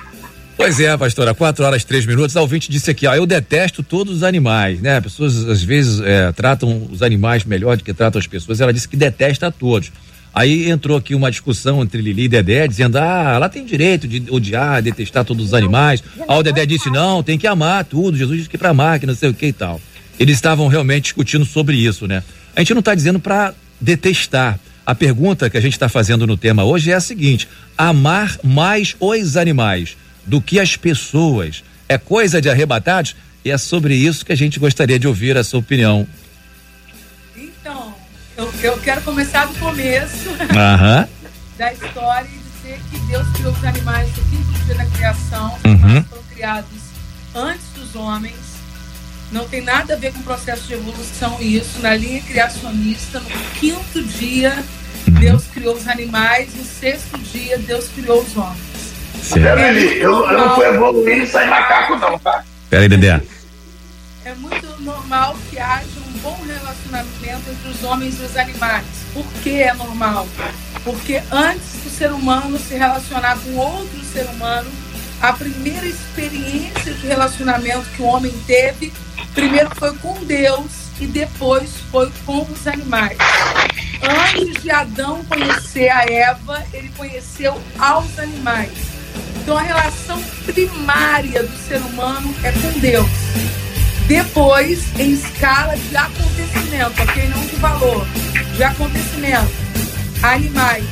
Pois 0.58 0.78
é, 0.78 0.98
pastora, 0.98 1.34
4 1.34 1.64
horas 1.64 1.86
3 1.86 2.06
minutos. 2.06 2.36
A 2.36 2.42
ouvinte 2.42 2.70
disse 2.70 2.92
aqui, 2.92 3.08
ó, 3.08 3.16
eu 3.16 3.26
detesto 3.26 3.82
todos 3.82 4.18
os 4.18 4.24
animais, 4.24 4.82
né? 4.82 5.00
Pessoas 5.00 5.38
às 5.48 5.64
vezes 5.64 6.02
é, 6.02 6.34
tratam 6.34 6.86
os 6.92 7.02
animais 7.02 7.46
melhor 7.46 7.78
do 7.78 7.84
que 7.86 7.94
tratam 7.94 8.20
as 8.20 8.28
pessoas. 8.28 8.60
Ela 8.60 8.74
disse 8.74 8.90
que 8.90 8.98
detesta 8.98 9.48
a 9.48 9.52
todos. 9.52 9.90
Aí 10.34 10.70
entrou 10.70 10.98
aqui 10.98 11.16
uma 11.16 11.32
discussão 11.32 11.82
entre 11.82 12.02
Lili 12.02 12.24
e 12.24 12.28
Dedé, 12.28 12.68
dizendo, 12.68 12.98
ah, 12.98 13.32
ela 13.36 13.48
tem 13.48 13.64
direito 13.64 14.06
de 14.06 14.30
odiar, 14.30 14.82
detestar 14.82 15.24
todos 15.24 15.46
os 15.46 15.54
animais. 15.54 16.04
Aí 16.28 16.38
o 16.38 16.44
Dedé 16.44 16.66
disse, 16.66 16.90
não, 16.90 17.24
tem 17.24 17.38
que 17.38 17.48
amar 17.48 17.86
tudo. 17.86 18.18
Jesus 18.18 18.40
disse 18.40 18.50
que 18.50 18.58
é 18.58 18.60
pra 18.60 18.72
amar, 18.72 19.00
que 19.00 19.06
não 19.06 19.16
sei 19.16 19.30
o 19.30 19.34
que 19.34 19.46
e 19.46 19.54
tal. 19.54 19.80
Eles 20.20 20.36
estavam 20.38 20.68
realmente 20.68 21.04
discutindo 21.04 21.46
sobre 21.46 21.76
isso, 21.78 22.08
né? 22.08 22.24
A 22.56 22.60
gente 22.62 22.74
não 22.74 22.80
está 22.80 22.96
dizendo 22.96 23.20
para 23.20 23.54
detestar. 23.80 24.60
A 24.86 24.94
pergunta 24.94 25.50
que 25.50 25.58
a 25.58 25.62
gente 25.62 25.74
está 25.74 25.90
fazendo 25.90 26.28
no 26.28 26.38
tema 26.38 26.64
hoje 26.64 26.92
é 26.92 26.94
a 26.94 27.00
seguinte: 27.02 27.48
amar 27.78 28.38
mais 28.44 28.96
os 29.00 29.36
animais 29.36 29.98
do 30.26 30.40
que 30.40 30.60
as 30.60 30.76
pessoas 30.78 31.64
é 31.90 31.98
coisa 31.98 32.42
de 32.42 32.50
arrebatados? 32.50 33.16
E 33.44 33.52
é 33.52 33.58
sobre 33.58 33.96
isso 33.96 34.26
que 34.26 34.32
a 34.32 34.36
gente 34.38 34.60
gostaria 34.60 34.98
de 34.98 35.08
ouvir 35.08 35.38
a 35.38 35.44
sua 35.44 35.60
opinião. 35.60 36.08
Então, 37.36 37.94
eu, 38.38 38.52
eu 38.64 38.78
quero 38.80 39.02
começar 39.02 39.46
do 39.46 39.54
começo 39.56 40.30
Aham. 40.56 41.08
da 41.58 41.74
história 41.74 42.28
e 42.28 42.40
dizer 42.62 42.80
que 42.92 43.00
Deus 43.08 43.28
criou 43.36 43.52
os 43.54 43.64
animais 43.64 44.10
no 44.18 44.24
quinto 44.26 44.66
dia 44.66 44.76
da 44.76 44.86
criação. 44.86 45.56
Os 45.58 45.64
Uhum. 45.72 46.04
foram 46.06 46.24
criados 46.34 46.70
antes 47.36 47.66
dos 47.76 47.96
homens. 47.96 48.34
Não 49.32 49.48
tem 49.48 49.62
nada 49.62 49.94
a 49.94 49.98
ver 49.98 50.14
com 50.14 50.20
o 50.20 50.24
processo 50.24 50.68
de 50.68 50.74
evolução 50.74 51.38
isso. 51.42 51.80
Na 51.82 51.96
linha 51.96 52.22
criacionista, 52.22 53.20
no 53.20 53.30
quinto 53.60 54.04
dia, 54.04 54.64
Deus 55.20 55.46
criou 55.48 55.76
os 55.76 55.88
animais. 55.88 56.54
No 56.56 56.64
sexto 56.64 57.18
dia, 57.18 57.58
Deus 57.58 57.88
criou 57.90 58.22
os 58.22 58.38
homens. 58.38 58.94
Lili, 59.34 60.00
eu, 60.00 60.30
eu 60.30 60.38
não 60.38 60.56
fui 60.56 60.66
evoluindo 60.68 61.24
e 61.24 61.28
sair 61.28 61.50
macaco, 61.50 61.96
não, 61.96 62.20
tá? 62.20 62.44
Peraí, 62.70 62.88
Dedé. 62.88 63.22
É 64.24 64.34
muito 64.36 64.82
normal 64.82 65.36
que 65.50 65.60
haja 65.60 65.86
um 66.08 66.18
bom 66.20 66.38
relacionamento 66.46 67.50
entre 67.50 67.70
os 67.70 67.84
homens 67.84 68.20
e 68.20 68.24
os 68.24 68.38
animais. 68.38 68.86
Por 69.14 69.26
que 69.44 69.62
é 69.62 69.74
normal? 69.74 70.28
Porque 70.84 71.22
antes 71.32 71.84
do 71.84 71.90
ser 71.90 72.12
humano 72.12 72.58
se 72.60 72.76
relacionar 72.76 73.38
com 73.40 73.56
outro 73.56 74.00
ser 74.12 74.26
humano, 74.26 74.70
a 75.22 75.34
primeira 75.34 75.86
experiência 75.86 76.94
de 76.94 77.08
relacionamento 77.08 77.90
que 77.96 78.02
o 78.02 78.06
homem 78.06 78.34
teve, 78.46 78.92
primeiro 79.36 79.70
foi 79.76 79.94
com 79.98 80.24
Deus 80.24 80.72
e 81.00 81.06
depois 81.06 81.70
foi 81.92 82.10
com 82.26 82.42
os 82.42 82.66
animais. 82.66 83.18
Antes 84.02 84.64
de 84.64 84.72
Adão 84.72 85.24
conhecer 85.26 85.90
a 85.90 86.06
Eva, 86.10 86.64
ele 86.74 86.90
conheceu 86.98 87.62
aos 87.78 88.18
animais. 88.18 88.72
Então 89.42 89.58
a 89.58 89.62
relação 89.62 90.20
primária 90.46 91.44
do 91.44 91.58
ser 91.68 91.78
humano 91.78 92.34
é 92.44 92.52
com 92.54 92.80
Deus. 92.80 93.10
Depois, 94.08 94.84
em 95.00 95.12
escala 95.14 95.76
de 95.76 95.98
acontecimento, 95.98 97.02
ok? 97.02 97.28
Não 97.28 97.42
de 97.46 97.56
valor, 97.56 98.08
de 98.56 98.64
acontecimento. 98.64 99.52
Animais. 100.22 100.86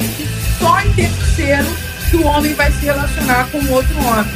E 0.00 0.58
só 0.58 0.80
em 0.80 0.92
terceiro 0.94 1.68
que 2.08 2.16
o 2.16 2.24
homem 2.24 2.54
vai 2.54 2.70
se 2.72 2.84
relacionar 2.84 3.48
com 3.50 3.58
outro 3.72 3.98
homem. 4.06 4.32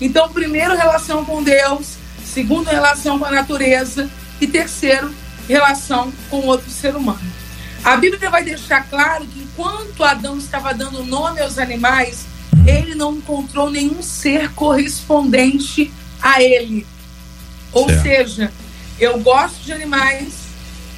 Então, 0.00 0.28
primeiro, 0.30 0.76
relação 0.76 1.24
com 1.24 1.42
Deus. 1.42 1.97
Segundo, 2.32 2.68
relação 2.68 3.18
com 3.18 3.24
a 3.24 3.30
natureza. 3.30 4.08
E 4.40 4.46
terceiro, 4.46 5.12
relação 5.48 6.12
com 6.30 6.46
outro 6.46 6.70
ser 6.70 6.94
humano. 6.94 7.20
A 7.82 7.96
Bíblia 7.96 8.30
vai 8.30 8.44
deixar 8.44 8.82
claro 8.88 9.26
que 9.26 9.40
enquanto 9.40 10.04
Adão 10.04 10.36
estava 10.38 10.74
dando 10.74 11.04
nome 11.04 11.40
aos 11.40 11.58
animais, 11.58 12.26
ele 12.66 12.94
não 12.94 13.14
encontrou 13.14 13.70
nenhum 13.70 14.02
ser 14.02 14.52
correspondente 14.52 15.92
a 16.20 16.42
ele. 16.42 16.86
Ou 17.72 17.88
Certo. 17.88 18.02
seja, 18.02 18.52
eu 18.98 19.18
gosto 19.20 19.62
de 19.62 19.72
animais, 19.72 20.34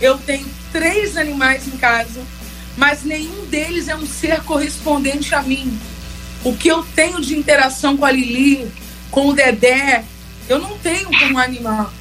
eu 0.01 0.19
tenho 0.19 0.47
três 0.73 1.17
animais 1.17 1.69
em 1.69 1.77
casa, 1.77 2.23
mas 2.77 3.05
nenhum 3.05 3.47
deles 3.47 3.89
é 3.89 3.97
um 3.97 4.07
ser 4.07 4.43
correspondente 4.43 5.35
a 5.35 5.43
mim. 5.43 5.79
O 6.43 6.57
que 6.57 6.69
eu 6.69 6.83
tenho 6.95 7.21
de 7.21 7.37
interação 7.37 7.97
com 7.97 8.05
a 8.05 8.11
Lili, 8.11 8.71
com 9.11 9.29
o 9.29 9.35
Dedé, 9.35 10.05
eu 10.51 10.59
não 10.59 10.77
tenho 10.79 11.09
com 11.09 11.27
um 11.33 11.39
animal. 11.39 11.93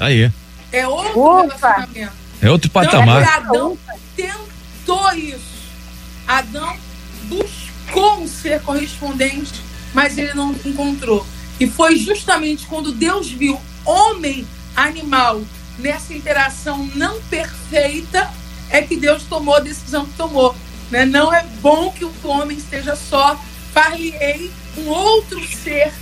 Aí. 0.00 0.32
É 0.72 0.86
outro 0.86 1.42
relacionamento. 1.42 2.12
É 2.42 2.50
outro 2.50 2.68
Então, 2.68 2.82
patamar. 2.82 3.22
Adão 3.22 3.78
tentou 4.16 5.12
isso. 5.12 5.62
Adão 6.26 6.76
buscou 7.28 8.20
um 8.20 8.26
ser 8.26 8.60
correspondente, 8.62 9.62
mas 9.94 10.18
ele 10.18 10.34
não 10.34 10.52
encontrou. 10.64 11.24
E 11.60 11.68
foi 11.68 11.96
justamente 11.96 12.66
quando 12.66 12.90
Deus 12.90 13.30
viu 13.30 13.60
homem 13.84 14.44
animal 14.74 15.40
nessa 15.78 16.12
interação 16.12 16.90
não 16.96 17.20
perfeita 17.22 18.28
é 18.70 18.82
que 18.82 18.96
Deus 18.96 19.22
tomou 19.22 19.54
a 19.54 19.60
decisão 19.60 20.04
que 20.04 20.14
tomou. 20.14 20.56
Né? 20.90 21.04
Não 21.04 21.32
é 21.32 21.44
bom 21.60 21.92
que 21.92 22.04
o 22.04 22.12
homem 22.24 22.56
esteja 22.56 22.96
só. 22.96 23.38
Far-lhe-ei 23.72 24.50
um 24.78 24.88
outro 24.88 25.40
ser. 25.46 25.92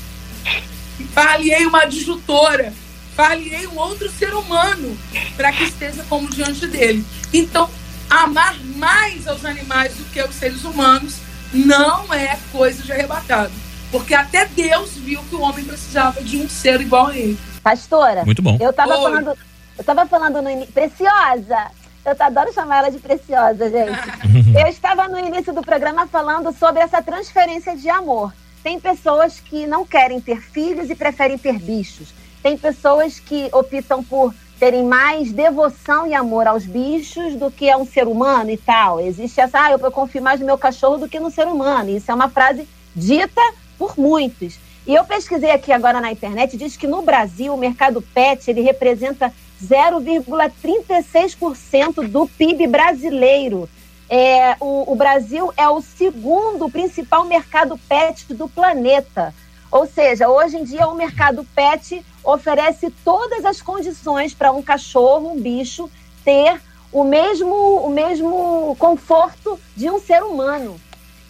Far-lhe-ei 1.13 1.67
uma 1.67 1.83
adjutora. 1.83 2.73
Far-lhe-ei 3.15 3.67
um 3.67 3.79
outro 3.79 4.11
ser 4.11 4.33
humano 4.35 4.97
para 5.37 5.53
que 5.53 5.65
esteja 5.65 6.05
como 6.09 6.29
diante 6.31 6.67
dele. 6.67 7.05
Então, 7.33 7.69
amar 8.09 8.59
mais 8.77 9.27
aos 9.27 9.45
animais 9.45 9.95
do 9.95 10.05
que 10.07 10.21
aos 10.21 10.35
seres 10.35 10.65
humanos 10.65 11.17
não 11.53 12.13
é 12.13 12.39
coisa 12.53 12.83
de 12.83 12.93
arrebatado. 12.93 13.53
Porque 13.91 14.15
até 14.15 14.47
Deus 14.47 14.93
viu 14.95 15.21
que 15.25 15.35
o 15.35 15.41
homem 15.41 15.65
precisava 15.65 16.23
de 16.23 16.37
um 16.39 16.49
ser 16.49 16.81
igual 16.81 17.09
a 17.09 17.17
ele. 17.17 17.39
Pastora, 17.63 18.25
Muito 18.25 18.41
bom. 18.41 18.57
eu 18.61 18.73
tava 18.73 18.97
Oi. 18.97 19.03
falando, 19.03 19.39
eu 19.77 19.85
tava 19.85 20.07
falando 20.07 20.41
no 20.41 20.51
início. 20.51 20.73
Preciosa! 20.73 21.71
Eu 22.05 22.17
adoro 22.19 22.53
chamar 22.53 22.79
ela 22.79 22.91
de 22.91 22.99
preciosa, 22.99 23.69
gente. 23.69 24.57
eu 24.59 24.67
estava 24.69 25.07
no 25.09 25.19
início 25.19 25.53
do 25.53 25.61
programa 25.61 26.07
falando 26.07 26.51
sobre 26.53 26.81
essa 26.83 27.03
transferência 27.03 27.77
de 27.77 27.91
amor. 27.91 28.33
Tem 28.63 28.79
pessoas 28.79 29.41
que 29.41 29.67
não 29.67 29.87
querem 29.87 30.21
ter 30.21 30.41
filhos 30.41 30.91
e 30.91 30.95
preferem 30.95 31.39
ter 31.39 31.59
bichos. 31.59 32.13
Tem 32.43 32.57
pessoas 32.57 33.19
que 33.19 33.49
optam 33.53 34.05
por 34.05 34.35
terem 34.59 34.85
mais 34.85 35.33
devoção 35.33 36.07
e 36.07 36.13
amor 36.13 36.47
aos 36.47 36.67
bichos 36.67 37.35
do 37.35 37.51
que 37.51 37.71
a 37.71 37.79
um 37.79 37.87
ser 37.87 38.07
humano 38.07 38.51
e 38.51 38.59
tal. 38.59 39.01
Existe 39.01 39.41
essa, 39.41 39.65
ah, 39.65 39.73
eu 39.73 39.79
confio 39.91 40.23
mais 40.23 40.39
no 40.39 40.47
meu 40.47 40.59
cachorro 40.59 40.99
do 40.99 41.09
que 41.09 41.19
no 41.19 41.31
ser 41.31 41.47
humano. 41.47 41.89
Isso 41.89 42.11
é 42.11 42.15
uma 42.15 42.29
frase 42.29 42.69
dita 42.95 43.41
por 43.79 43.99
muitos. 43.99 44.59
E 44.87 44.95
eu 44.95 45.05
pesquisei 45.05 45.51
aqui 45.51 45.73
agora 45.73 46.01
na 46.01 46.13
internet, 46.13 46.57
diz 46.57 46.77
que 46.77 46.87
no 46.87 47.01
Brasil 47.01 47.55
o 47.55 47.59
mercado 47.59 48.03
pet 48.03 48.51
ele 48.51 48.61
representa 48.61 49.33
0,36% 49.63 52.09
do 52.09 52.27
PIB 52.27 52.67
brasileiro. 52.67 53.69
É, 54.13 54.57
o, 54.59 54.93
o 54.93 54.97
Brasil 54.97 55.53
é 55.57 55.69
o 55.69 55.81
segundo 55.81 56.69
principal 56.69 57.25
mercado 57.25 57.79
pet 57.89 58.35
do 58.35 58.49
planeta. 58.49 59.33
Ou 59.71 59.87
seja, 59.87 60.29
hoje 60.29 60.57
em 60.57 60.65
dia 60.65 60.89
o 60.89 60.97
mercado 60.97 61.47
pet 61.55 62.05
oferece 62.25 62.91
todas 63.05 63.45
as 63.45 63.63
condições 63.63 64.35
para 64.35 64.51
um 64.51 64.63
cachorro, 64.63 65.31
um 65.31 65.41
bicho, 65.41 65.89
ter 66.25 66.61
o 66.93 67.05
mesmo, 67.05 67.55
o 67.55 67.89
mesmo 67.89 68.75
conforto 68.81 69.59
de 69.77 69.89
um 69.89 70.01
ser 70.01 70.25
humano. 70.25 70.81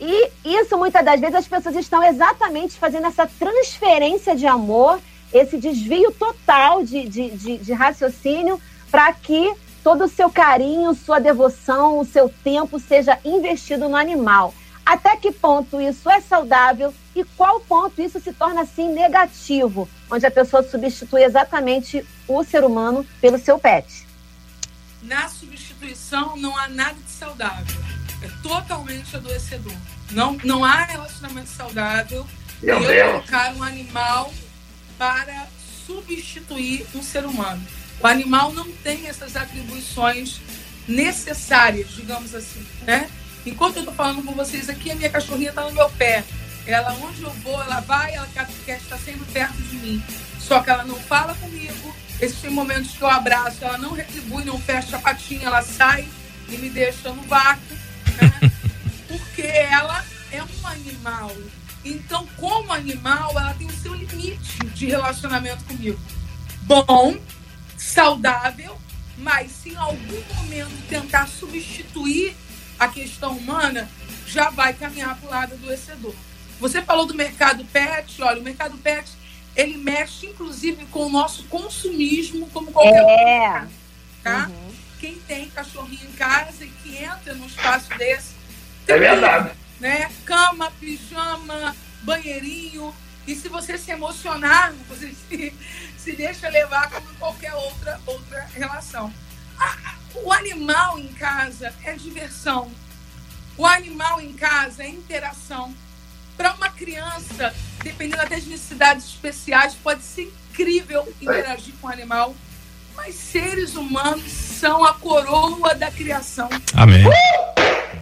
E 0.00 0.30
isso, 0.42 0.78
muitas 0.78 1.04
das 1.04 1.20
vezes, 1.20 1.36
as 1.36 1.48
pessoas 1.48 1.76
estão 1.76 2.02
exatamente 2.02 2.78
fazendo 2.78 3.06
essa 3.06 3.26
transferência 3.26 4.34
de 4.34 4.46
amor, 4.46 4.98
esse 5.30 5.58
desvio 5.58 6.10
total 6.12 6.82
de, 6.82 7.06
de, 7.06 7.30
de, 7.30 7.58
de 7.58 7.72
raciocínio, 7.74 8.58
para 8.90 9.12
que 9.12 9.52
todo 9.82 10.04
o 10.04 10.08
seu 10.08 10.30
carinho, 10.30 10.94
sua 10.94 11.18
devoção, 11.18 11.98
o 11.98 12.04
seu 12.04 12.28
tempo 12.28 12.78
seja 12.78 13.18
investido 13.24 13.88
no 13.88 13.96
animal. 13.96 14.54
Até 14.84 15.16
que 15.16 15.30
ponto 15.30 15.80
isso 15.80 16.10
é 16.10 16.20
saudável 16.20 16.92
e 17.14 17.24
qual 17.24 17.60
ponto 17.60 18.00
isso 18.00 18.18
se 18.20 18.32
torna 18.32 18.62
assim 18.62 18.92
negativo, 18.92 19.88
onde 20.10 20.26
a 20.26 20.30
pessoa 20.30 20.62
substitui 20.62 21.22
exatamente 21.22 22.04
o 22.26 22.42
ser 22.42 22.64
humano 22.64 23.06
pelo 23.20 23.38
seu 23.38 23.58
pet? 23.58 24.06
Na 25.02 25.28
substituição 25.28 26.36
não 26.36 26.56
há 26.56 26.68
nada 26.68 26.94
de 26.94 27.10
saudável. 27.10 27.80
É 28.22 28.28
totalmente 28.42 29.16
adoecedor. 29.16 29.72
Não, 30.10 30.36
não 30.44 30.64
há 30.64 30.84
relacionamento 30.84 31.48
saudável 31.48 32.26
Meu 32.62 32.80
e 32.80 32.84
eu 32.84 32.88
Deus. 32.88 33.12
colocar 33.12 33.54
um 33.54 33.62
animal 33.62 34.32
para 34.98 35.46
substituir 35.86 36.86
um 36.94 37.02
ser 37.02 37.24
humano. 37.24 37.64
O 38.02 38.06
animal 38.06 38.52
não 38.52 38.70
tem 38.70 39.06
essas 39.06 39.36
atribuições 39.36 40.40
necessárias, 40.88 41.90
digamos 41.90 42.34
assim, 42.34 42.66
né? 42.82 43.10
Enquanto 43.44 43.78
eu 43.78 43.84
tô 43.84 43.92
falando 43.92 44.22
com 44.24 44.32
vocês 44.32 44.68
aqui, 44.68 44.90
a 44.90 44.94
minha 44.94 45.10
cachorrinha 45.10 45.52
tá 45.52 45.62
no 45.62 45.72
meu 45.72 45.88
pé. 45.90 46.24
Ela, 46.66 46.92
onde 46.94 47.22
eu 47.22 47.30
vou, 47.42 47.60
ela 47.62 47.80
vai, 47.80 48.14
ela 48.14 48.28
quer, 48.32 48.46
quer 48.64 48.78
estar 48.78 48.98
sempre 48.98 49.24
perto 49.32 49.56
de 49.62 49.76
mim. 49.76 50.02
Só 50.38 50.60
que 50.60 50.70
ela 50.70 50.84
não 50.84 50.96
fala 50.96 51.34
comigo. 51.34 51.94
Existem 52.20 52.50
momentos 52.50 52.92
que 52.92 53.02
eu 53.02 53.08
abraço, 53.08 53.64
ela 53.64 53.78
não 53.78 53.92
retribui, 53.92 54.44
não 54.44 54.58
fecha 54.58 54.96
a 54.96 55.00
patinha, 55.00 55.46
ela 55.46 55.62
sai 55.62 56.06
e 56.48 56.58
me 56.58 56.68
deixa 56.68 57.12
no 57.12 57.22
vácuo, 57.22 57.76
né? 58.20 58.52
Porque 59.08 59.42
ela 59.42 60.04
é 60.30 60.42
um 60.42 60.66
animal. 60.66 61.34
Então, 61.84 62.26
como 62.36 62.72
animal, 62.72 63.30
ela 63.30 63.54
tem 63.54 63.66
o 63.66 63.72
seu 63.72 63.94
limite 63.94 64.58
de 64.74 64.86
relacionamento 64.86 65.64
comigo. 65.64 65.98
Bom, 66.62 67.16
saudável, 67.80 68.76
mas 69.16 69.50
se 69.50 69.70
em 69.70 69.76
algum 69.76 70.22
momento 70.34 70.70
tentar 70.88 71.26
substituir 71.26 72.36
a 72.78 72.88
questão 72.88 73.36
humana, 73.36 73.88
já 74.26 74.50
vai 74.50 74.72
caminhar 74.74 75.16
para 75.16 75.26
o 75.26 75.30
lado 75.30 75.54
adoecedor. 75.54 76.14
Você 76.60 76.82
falou 76.82 77.06
do 77.06 77.14
mercado 77.14 77.64
pet, 77.64 78.20
olha, 78.22 78.40
o 78.40 78.44
mercado 78.44 78.76
pet, 78.78 79.10
ele 79.56 79.76
mexe 79.78 80.26
inclusive 80.26 80.84
com 80.86 81.06
o 81.06 81.10
nosso 81.10 81.44
consumismo, 81.44 82.48
como 82.50 82.70
qualquer 82.70 83.02
É. 83.02 83.52
outro. 83.52 83.68
Tá? 84.22 84.50
Quem 85.00 85.14
tem 85.26 85.48
cachorrinho 85.48 86.04
em 86.06 86.12
casa 86.12 86.64
e 86.64 86.68
que 86.68 86.96
entra 87.02 87.34
num 87.34 87.46
espaço 87.46 87.88
desse, 87.96 88.34
É 88.86 88.98
verdade. 88.98 89.50
né? 89.80 90.10
Cama, 90.26 90.70
pijama, 90.78 91.74
banheirinho. 92.02 92.94
E 93.26 93.34
se 93.34 93.48
você 93.48 93.78
se 93.78 93.90
emocionar, 93.90 94.72
você 94.88 95.12
se, 95.28 95.52
se 96.02 96.12
deixa 96.12 96.48
levar 96.48 96.90
como 96.90 97.06
qualquer 97.18 97.52
outra, 97.54 98.00
outra 98.06 98.46
relação. 98.54 99.12
A- 99.58 99.94
o 100.14 100.32
animal 100.32 100.98
em 100.98 101.08
casa 101.08 101.72
é 101.84 101.92
diversão. 101.94 102.70
O 103.56 103.66
animal 103.66 104.20
em 104.20 104.32
casa 104.32 104.82
é 104.82 104.88
interação. 104.88 105.74
Para 106.36 106.54
uma 106.54 106.70
criança, 106.70 107.54
dependendo 107.82 108.22
até 108.22 108.40
de 108.40 108.48
necessidades 108.48 109.04
especiais, 109.06 109.74
pode 109.74 110.02
ser 110.02 110.32
incrível 110.50 111.06
interagir 111.20 111.74
com 111.80 111.86
o 111.88 111.90
animal. 111.90 112.34
Mas 112.96 113.14
seres 113.14 113.76
humanos 113.76 114.30
são 114.32 114.84
a 114.84 114.94
coroa 114.94 115.74
da 115.74 115.90
criação. 115.90 116.48
Amém. 116.74 117.04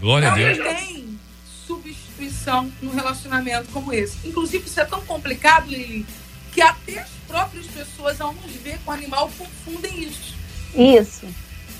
Glória 0.01 0.29
a 0.29 0.31
Não 0.31 0.39
Deus. 0.39 0.59
tem 0.59 1.19
substituição 1.67 2.73
num 2.81 2.95
relacionamento 2.95 3.69
como 3.73 3.93
esse. 3.93 4.17
Inclusive, 4.27 4.67
isso 4.67 4.81
é 4.81 4.85
tão 4.85 5.05
complicado, 5.05 5.69
Lili, 5.69 6.07
que 6.53 6.61
até 6.63 7.01
as 7.01 7.09
próprias 7.27 7.67
pessoas, 7.67 8.21
ao 8.21 8.33
nos 8.33 8.53
ver 8.53 8.79
com 8.85 8.91
o 8.91 8.95
animal, 8.95 9.31
confundem 9.37 10.03
isso. 10.05 10.35
Isso. 10.75 11.27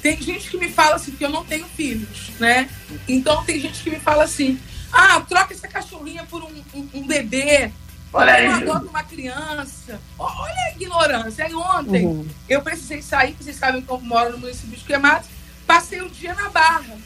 Tem 0.03 0.21
gente 0.21 0.49
que 0.51 0.57
me 0.59 0.71
fala 0.71 0.97
assim, 0.97 1.13
que 1.13 1.25
eu 1.25 1.31
não 1.31 1.45
tenho 1.45 1.67
filhos, 1.67 2.31
né? 2.39 2.69
Então 3.09 3.45
tem 3.45 3.59
gente 3.61 3.83
que 3.83 3.91
me 3.91 3.99
fala 3.99 4.25
assim, 4.25 4.59
ah, 4.93 5.21
troca 5.29 5.53
essa 5.53 5.67
cachorrinha 5.67 6.25
por 6.25 6.43
um, 6.43 6.65
um- 6.75 6.89
um 6.95 7.07
bebê. 7.07 7.71
Olha 8.13 8.33
aí. 8.35 8.47
adota 8.47 8.87
uma 8.87 9.03
criança. 9.03 10.01
Olha 10.19 10.55
a 10.69 10.71
ignorância. 10.71 11.45
Aí 11.45 11.55
ontem 11.55 12.07
Uhum. 12.07 12.27
eu 12.49 12.63
precisei 12.63 13.03
sair, 13.03 13.33
porque 13.33 13.45
vocês 13.45 13.57
sabem 13.57 13.83
que 13.83 13.91
eu 13.91 14.01
moro 14.01 14.33
no 14.33 14.39
município 14.39 14.77
de 14.79 14.85
Queimados, 14.85 15.29
passei 15.67 16.01
o 16.01 16.09
dia 16.09 16.33
na 16.35 16.49
barra. 16.49 16.97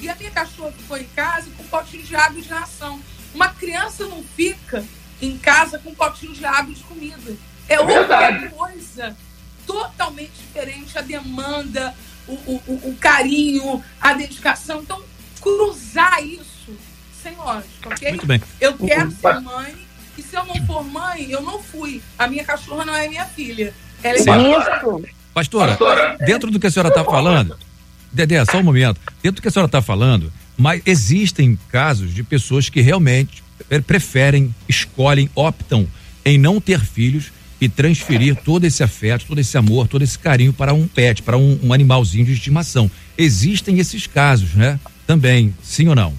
E 0.00 0.08
a 0.08 0.14
minha 0.16 0.30
cachorra 0.30 0.72
ficou 0.72 0.96
em 0.96 1.04
casa 1.14 1.48
com 1.56 1.62
um 1.62 1.66
potinho 1.68 2.02
de 2.02 2.16
água 2.16 2.40
de 2.40 2.48
ração. 2.48 3.00
Uma 3.34 3.48
criança 3.50 4.06
não 4.06 4.24
fica 4.36 4.84
em 5.20 5.36
casa 5.38 5.78
com 5.78 5.90
um 5.90 5.94
potinho 5.94 6.32
de 6.32 6.44
água 6.44 6.70
e 6.72 6.74
de 6.74 6.82
comida. 6.84 7.32
É 7.68 7.78
outra 7.80 7.98
verdade. 7.98 8.48
coisa 8.50 9.16
totalmente 9.66 10.32
diferente. 10.38 10.96
A 10.96 11.02
demanda, 11.02 11.94
o, 12.26 12.32
o, 12.32 12.62
o- 12.66 12.88
o 12.90 12.96
carinho, 12.98 13.82
a 14.00 14.12
dedicação. 14.14 14.80
Então, 14.82 15.02
cruzar 15.40 16.22
isso 16.24 16.48
sem 17.22 17.34
lógica, 17.36 17.88
ok? 17.88 18.10
Muito 18.10 18.26
bem. 18.26 18.40
Eu 18.60 18.74
quero 18.76 19.10
ser 19.10 19.40
mãe, 19.40 19.74
e 20.16 20.22
se 20.22 20.36
eu 20.36 20.44
não 20.44 20.66
for 20.66 20.84
mãe, 20.84 21.30
eu 21.30 21.42
não 21.42 21.62
fui. 21.62 22.02
A 22.18 22.26
minha 22.28 22.44
cachorra 22.44 22.84
não 22.84 22.94
é 22.94 23.08
minha 23.08 23.24
filha. 23.26 23.74
Ela 24.02 24.18
é 24.18 24.38
minha 24.38 24.60
Pastora, 25.34 25.76
Pastora. 25.76 26.16
dentro 26.24 26.50
do 26.50 26.58
que 26.58 26.66
a 26.66 26.70
senhora 26.70 26.88
está 26.88 27.04
falando, 27.04 27.56
Dedé, 28.12 28.42
só 28.44 28.58
um 28.58 28.62
momento. 28.62 29.00
Dentro 29.22 29.36
do 29.36 29.42
que 29.42 29.48
a 29.48 29.50
senhora 29.50 29.68
está 29.68 29.82
falando, 29.82 30.32
Mas 30.56 30.82
existem 30.86 31.56
casos 31.70 32.12
de 32.12 32.22
pessoas 32.24 32.68
que 32.68 32.80
realmente 32.80 33.44
preferem, 33.86 34.54
escolhem, 34.68 35.30
optam 35.34 35.86
em 36.24 36.38
não 36.38 36.60
ter 36.60 36.80
filhos 36.80 37.32
e 37.60 37.68
transferir 37.68 38.36
todo 38.36 38.64
esse 38.64 38.82
afeto, 38.82 39.24
todo 39.26 39.38
esse 39.40 39.56
amor, 39.58 39.88
todo 39.88 40.02
esse 40.02 40.18
carinho 40.18 40.52
para 40.52 40.72
um 40.72 40.86
pet, 40.86 41.22
para 41.22 41.36
um, 41.36 41.58
um 41.62 41.72
animalzinho 41.72 42.24
de 42.24 42.32
estimação. 42.32 42.90
Existem 43.16 43.78
esses 43.78 44.06
casos, 44.06 44.54
né? 44.54 44.78
Também, 45.06 45.54
sim 45.62 45.88
ou 45.88 45.94
não? 45.94 46.14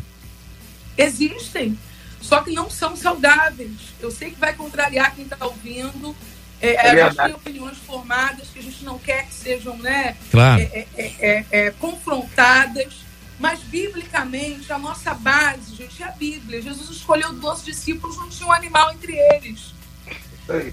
Existem, 0.97 1.77
só 2.21 2.41
que 2.41 2.51
não 2.51 2.69
são 2.69 2.95
saudáveis. 2.95 3.71
Eu 4.01 4.11
sei 4.11 4.31
que 4.31 4.39
vai 4.39 4.53
contrariar 4.53 5.15
quem 5.15 5.23
está 5.23 5.45
ouvindo. 5.45 6.15
É, 6.61 6.73
É 6.73 7.03
a 7.03 7.09
gente 7.09 7.23
tem 7.23 7.33
opiniões 7.33 7.77
formadas 7.77 8.49
que 8.53 8.59
a 8.59 8.61
gente 8.63 8.83
não 8.83 8.99
quer 8.99 9.25
que 9.25 9.33
sejam 9.33 9.77
né, 9.77 10.17
Claro. 10.29 10.61
é, 10.61 10.85
é, 10.97 11.13
é, 11.19 11.45
é, 11.51 11.71
confrontadas. 11.79 13.08
Mas, 13.39 13.61
biblicamente, 13.61 14.71
a 14.71 14.77
nossa 14.77 15.13
base, 15.13 15.75
gente, 15.75 16.03
é 16.03 16.07
a 16.07 16.11
Bíblia. 16.11 16.61
Jesus 16.61 16.89
escolheu 16.89 17.31
12 17.31 17.63
discípulos, 17.63 18.17
não 18.17 18.29
tinha 18.29 18.47
um 18.47 18.51
animal 18.51 18.91
entre 18.91 19.13
eles. 19.33 19.73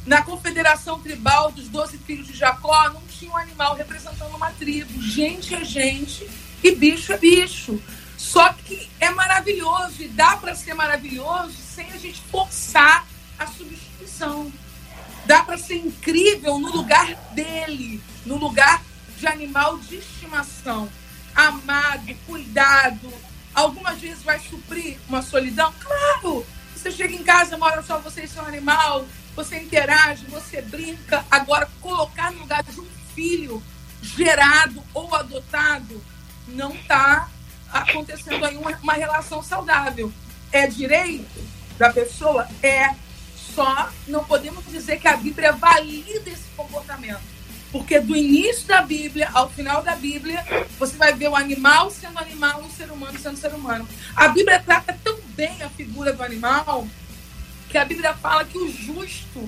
Na 0.06 0.22
confederação 0.22 0.98
tribal 1.00 1.52
dos 1.52 1.68
12 1.68 1.98
filhos 1.98 2.26
de 2.26 2.32
Jacó, 2.32 2.88
não 2.90 3.02
tinha 3.02 3.30
um 3.30 3.36
animal 3.36 3.76
representando 3.76 4.34
uma 4.34 4.50
tribo. 4.52 5.00
Gente 5.00 5.54
é 5.54 5.64
gente 5.64 6.28
e 6.62 6.74
bicho 6.74 7.12
é 7.12 7.18
bicho. 7.18 7.80
Só 8.16 8.52
que 8.54 8.90
é 8.98 9.10
maravilhoso 9.10 10.02
e 10.02 10.08
dá 10.08 10.36
para 10.36 10.54
ser 10.54 10.74
maravilhoso 10.74 11.54
sem 11.56 11.92
a 11.92 11.98
gente 11.98 12.20
forçar 12.22 13.06
a 13.38 13.46
substituição. 13.46 14.50
Dá 15.26 15.42
para 15.42 15.58
ser 15.58 15.76
incrível 15.76 16.58
no 16.58 16.72
lugar 16.72 17.14
dele, 17.32 18.02
no 18.24 18.36
lugar 18.36 18.82
de 19.18 19.26
animal 19.26 19.78
de 19.78 19.96
estimação. 19.96 20.88
Amado, 21.36 22.16
cuidado. 22.26 23.12
Algumas 23.54 23.98
vezes 24.00 24.22
vai 24.22 24.40
suprir 24.40 24.96
uma 25.06 25.20
solidão? 25.20 25.72
Claro! 25.78 26.46
Você 26.74 26.90
chega 26.90 27.14
em 27.14 27.22
casa, 27.22 27.58
mora 27.58 27.82
só 27.82 27.98
você 27.98 28.24
e 28.24 28.28
seu 28.28 28.44
animal, 28.44 29.06
você 29.34 29.58
interage, 29.58 30.24
você 30.26 30.62
brinca. 30.62 31.26
Agora, 31.30 31.68
colocar 31.82 32.32
no 32.32 32.40
lugar 32.40 32.62
de 32.62 32.80
um 32.80 32.86
filho 33.14 33.62
gerado 34.00 34.82
ou 34.94 35.14
adotado 35.14 36.02
não 36.48 36.74
está 36.74 37.28
acontecendo 37.70 38.44
aí 38.44 38.56
uma, 38.56 38.70
uma 38.82 38.94
relação 38.94 39.42
saudável. 39.42 40.10
É 40.50 40.66
direito 40.66 41.44
da 41.76 41.92
pessoa? 41.92 42.48
É. 42.62 42.94
Só 43.54 43.90
não 44.06 44.24
podemos 44.24 44.64
dizer 44.66 45.00
que 45.00 45.08
a 45.08 45.16
Bíblia 45.16 45.52
valida 45.52 46.30
esse 46.30 46.48
comportamento. 46.56 46.65
Porque 47.76 48.00
do 48.00 48.16
início 48.16 48.66
da 48.66 48.80
Bíblia 48.80 49.28
ao 49.34 49.50
final 49.50 49.82
da 49.82 49.94
Bíblia, 49.94 50.42
você 50.78 50.96
vai 50.96 51.12
ver 51.12 51.28
o 51.28 51.36
animal 51.36 51.90
sendo 51.90 52.18
animal 52.18 52.62
o 52.62 52.70
ser 52.70 52.90
humano 52.90 53.18
sendo 53.18 53.36
ser 53.36 53.52
humano. 53.52 53.86
A 54.14 54.28
Bíblia 54.28 54.62
trata 54.64 54.98
tão 55.04 55.18
bem 55.36 55.62
a 55.62 55.68
figura 55.68 56.10
do 56.10 56.22
animal 56.22 56.88
que 57.68 57.76
a 57.76 57.84
Bíblia 57.84 58.14
fala 58.14 58.46
que 58.46 58.56
o 58.56 58.72
justo 58.72 59.46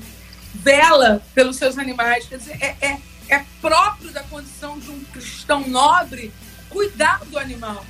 vela 0.54 1.22
pelos 1.34 1.56
seus 1.56 1.78
animais. 1.78 2.26
Quer 2.26 2.36
dizer, 2.36 2.58
é, 2.60 2.76
é, 2.82 2.98
é 3.30 3.44
próprio 3.62 4.12
da 4.12 4.22
condição 4.24 4.78
de 4.78 4.90
um 4.90 5.02
cristão 5.04 5.66
nobre 5.66 6.30
cuidar 6.68 7.20
do 7.24 7.38
animal. 7.38 7.82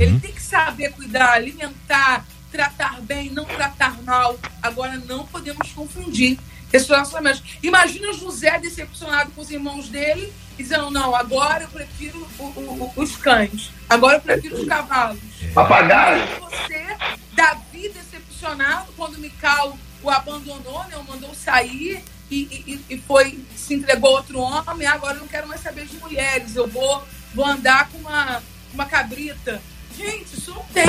Ele 0.00 0.18
tem 0.20 0.32
que 0.32 0.42
saber 0.42 0.92
cuidar, 0.92 1.32
alimentar, 1.32 2.24
tratar 2.50 3.02
bem, 3.02 3.28
não 3.28 3.44
tratar 3.44 4.02
mal. 4.02 4.38
Agora, 4.62 4.96
não 4.96 5.26
podemos 5.26 5.70
confundir 5.72 6.38
esses 6.72 6.88
relacionamentos. 6.88 7.42
Imagina 7.62 8.12
José 8.12 8.58
decepcionado 8.58 9.30
com 9.32 9.40
os 9.40 9.50
irmãos 9.50 9.88
dele, 9.88 10.32
dizendo: 10.58 10.90
Não, 10.90 11.14
agora 11.14 11.64
eu 11.64 11.68
prefiro 11.68 12.26
o- 12.38 12.42
o- 12.44 12.92
o- 12.96 13.02
os 13.02 13.16
cães, 13.16 13.70
agora 13.88 14.16
eu 14.16 14.20
prefiro 14.20 14.56
os 14.56 14.66
cavalos. 14.66 15.18
Papagaio. 15.54 16.22
Você, 16.40 16.86
Davi 17.34 17.88
decepcionado 17.90 18.92
quando 18.96 19.18
Mical 19.18 19.76
o 20.02 20.10
abandonou, 20.10 20.84
né, 20.84 20.96
o 20.96 21.04
mandou 21.04 21.34
sair 21.34 22.02
e, 22.30 22.36
e- 22.36 22.84
e 22.90 22.98
foi 22.98 23.38
se 23.56 23.74
entregou 23.74 24.10
a 24.10 24.20
outro 24.20 24.38
homem. 24.40 24.86
Agora 24.86 25.14
eu 25.14 25.20
não 25.20 25.28
quero 25.28 25.46
mais 25.48 25.60
saber 25.62 25.86
de 25.86 25.96
mulheres, 25.98 26.54
eu 26.56 26.66
vou, 26.68 27.02
vou 27.34 27.44
andar 27.46 27.88
com 27.90 27.98
uma, 27.98 28.42
uma 28.72 28.84
cabrita. 28.86 29.60
Gente, 29.96 30.36
isso 30.36 30.50
não 30.50 30.62
tem. 30.74 30.86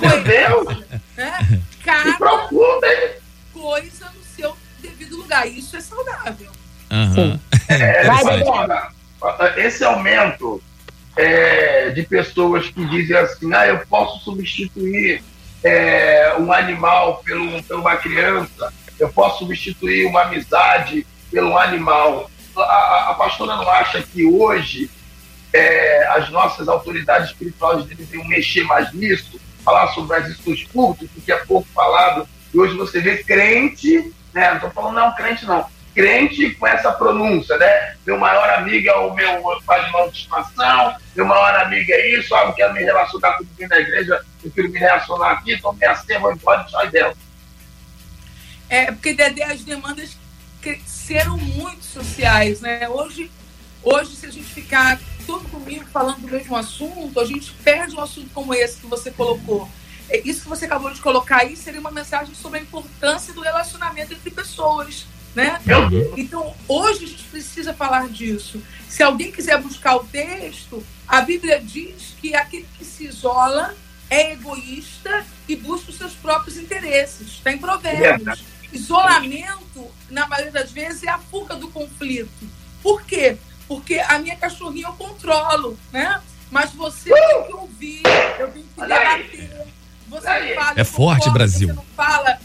Meu 0.00 0.22
Deus! 0.24 0.84
Né? 1.16 1.62
Cada 1.84 2.12
profundo, 2.18 2.84
hein? 2.84 3.10
coisa 3.52 4.03
lugar. 5.24 5.46
Isso 5.48 5.76
é 5.76 5.80
saudável. 5.80 6.50
Aham. 6.90 7.40
É, 7.66 8.06
agora, 8.08 8.92
esse 9.56 9.82
aumento 9.82 10.62
é, 11.16 11.88
de 11.90 12.02
pessoas 12.02 12.68
que 12.68 12.84
dizem 12.84 13.16
assim, 13.16 13.52
ah, 13.54 13.66
eu 13.66 13.78
posso 13.86 14.22
substituir 14.22 15.24
é, 15.62 16.34
um 16.38 16.52
animal 16.52 17.22
pelo, 17.24 17.62
por 17.62 17.76
uma 17.78 17.96
criança, 17.96 18.70
eu 19.00 19.08
posso 19.08 19.38
substituir 19.38 20.04
uma 20.06 20.22
amizade 20.24 21.06
pelo 21.30 21.50
um 21.52 21.58
animal. 21.58 22.30
A, 22.54 23.10
a- 23.10 23.14
pastora 23.14 23.56
não 23.56 23.68
acha 23.68 24.02
que 24.02 24.26
hoje 24.26 24.90
é, 25.54 26.06
as 26.08 26.28
nossas 26.30 26.68
autoridades 26.68 27.30
espirituais 27.30 27.84
deveriam 27.86 28.24
mexer 28.28 28.62
mais 28.64 28.92
nisso, 28.92 29.40
falar 29.64 29.88
sobre 29.94 30.16
as 30.18 30.28
estudos 30.28 30.64
públicos, 30.64 31.08
porque 31.14 31.32
é 31.32 31.36
pouco 31.46 31.66
falado, 31.74 32.28
e 32.52 32.58
hoje 32.58 32.76
você 32.76 33.00
vê 33.00 33.24
crente, 33.24 34.12
né? 34.34 34.48
Não 34.48 34.56
estou 34.56 34.70
falando 34.70 34.96
não 34.96 35.14
crente, 35.14 35.46
não. 35.46 35.66
Crente 35.94 36.50
com 36.56 36.66
essa 36.66 36.90
pronúncia, 36.90 37.56
né? 37.56 37.96
Meu 38.04 38.18
maior 38.18 38.50
amigo 38.50 38.88
é 38.88 38.96
o 38.96 39.14
meu 39.14 39.60
animal 39.68 40.10
de 40.10 40.18
estimação, 40.18 40.96
meu 41.14 41.24
maior 41.24 41.54
amigo 41.60 41.90
é 41.92 42.18
isso, 42.18 42.34
ah, 42.34 42.46
eu 42.46 42.52
quero 42.52 42.74
me 42.74 42.82
relacionar 42.82 43.34
com 43.34 43.44
ninguém 43.44 43.68
da 43.68 43.78
igreja, 43.78 44.20
eu 44.42 44.50
quero 44.50 44.68
me 44.70 44.78
relacionar 44.78 45.30
aqui, 45.30 45.54
então 45.54 45.72
me 45.72 46.18
vou 46.18 46.32
embora 46.32 46.64
e 46.66 46.70
sai 46.70 46.90
dela. 46.90 47.14
É, 48.68 48.86
porque 48.86 49.14
Dedé, 49.14 49.44
as 49.44 49.62
demandas 49.62 50.16
cresceram 50.60 51.36
muito 51.36 51.84
sociais, 51.84 52.60
né? 52.60 52.88
Hoje, 52.88 53.30
hoje, 53.82 54.16
se 54.16 54.26
a 54.26 54.30
gente 54.30 54.52
ficar 54.52 54.98
todo 55.26 55.48
comigo 55.48 55.84
falando 55.92 56.22
do 56.22 56.28
mesmo 56.28 56.56
assunto, 56.56 57.20
a 57.20 57.24
gente 57.24 57.52
perde 57.62 57.94
um 57.94 58.00
assunto 58.00 58.30
como 58.34 58.52
esse 58.52 58.80
que 58.80 58.86
você 58.86 59.10
colocou. 59.10 59.68
É, 60.08 60.20
Isso 60.24 60.42
que 60.42 60.48
você 60.48 60.64
acabou 60.66 60.90
de 60.90 61.00
colocar 61.00 61.38
aí 61.38 61.56
seria 61.56 61.80
uma 61.80 61.90
mensagem 61.90 62.34
sobre 62.34 62.58
a 62.58 62.62
importância 62.62 63.32
do 63.32 63.40
relacionamento 63.40 64.12
entre 64.12 64.30
pessoas, 64.30 65.06
né? 65.34 65.60
Então, 66.16 66.54
hoje 66.68 67.04
a 67.04 67.08
gente 67.08 67.24
precisa 67.24 67.74
falar 67.74 68.08
disso. 68.08 68.62
Se 68.88 69.02
alguém 69.02 69.32
quiser 69.32 69.60
buscar 69.60 69.96
o 69.96 70.04
texto, 70.04 70.84
a 71.08 71.20
Bíblia 71.20 71.60
diz 71.60 72.14
que 72.20 72.34
aquele 72.34 72.66
que 72.78 72.84
se 72.84 73.04
isola 73.06 73.74
é 74.08 74.32
egoísta 74.32 75.24
e 75.48 75.56
busca 75.56 75.90
os 75.90 75.98
seus 75.98 76.12
próprios 76.12 76.56
interesses. 76.56 77.28
Está 77.28 77.50
em 77.52 77.58
Provérbios. 77.58 78.44
Isolamento, 78.72 79.90
na 80.10 80.26
maioria 80.26 80.52
das 80.52 80.70
vezes, 80.70 81.02
é 81.04 81.08
a 81.08 81.18
fuga 81.18 81.54
do 81.56 81.68
conflito. 81.68 82.48
Por 82.82 83.02
quê? 83.02 83.36
Porque 83.66 83.98
a 83.98 84.18
minha 84.18 84.36
cachorrinha 84.36 84.88
eu 84.88 84.92
controlo, 84.92 85.78
né? 85.92 86.20
Mas 86.50 86.72
você 86.72 87.10
tem 87.10 87.44
que 87.46 87.52
ouvir, 87.54 88.02
eu 88.38 88.50
tenho 88.52 88.64
que 88.64 88.80
debater. 88.80 89.66
Você 90.14 90.28
não 90.28 90.54
fala, 90.54 90.80
É 90.80 90.84
forte, 90.84 91.30
Brasil. 91.30 91.68
Você 91.68 91.74
não 91.74 91.84
fala. 91.96 92.38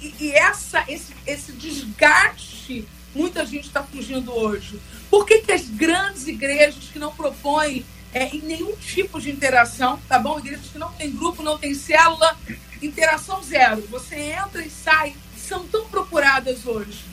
E, 0.00 0.14
e 0.20 0.32
essa, 0.32 0.84
esse, 0.88 1.14
esse 1.26 1.52
desgaste, 1.52 2.86
muita 3.14 3.46
gente 3.46 3.68
está 3.68 3.82
fugindo 3.82 4.32
hoje. 4.32 4.80
Por 5.08 5.24
que, 5.24 5.38
que 5.38 5.52
as 5.52 5.68
grandes 5.68 6.26
igrejas 6.26 6.84
que 6.92 6.98
não 6.98 7.14
propõem 7.14 7.84
é, 8.12 8.34
em 8.34 8.40
nenhum 8.40 8.74
tipo 8.76 9.20
de 9.20 9.30
interação, 9.30 10.00
tá 10.08 10.18
bom? 10.18 10.38
Igrejas 10.38 10.66
que 10.66 10.78
não 10.78 10.92
tem 10.92 11.10
grupo, 11.10 11.42
não 11.42 11.56
tem 11.56 11.74
célula, 11.74 12.36
interação 12.82 13.42
zero. 13.42 13.86
Você 13.90 14.16
entra 14.16 14.64
e 14.64 14.70
sai, 14.70 15.14
são 15.36 15.66
tão 15.68 15.86
procuradas 15.88 16.66
hoje. 16.66 17.04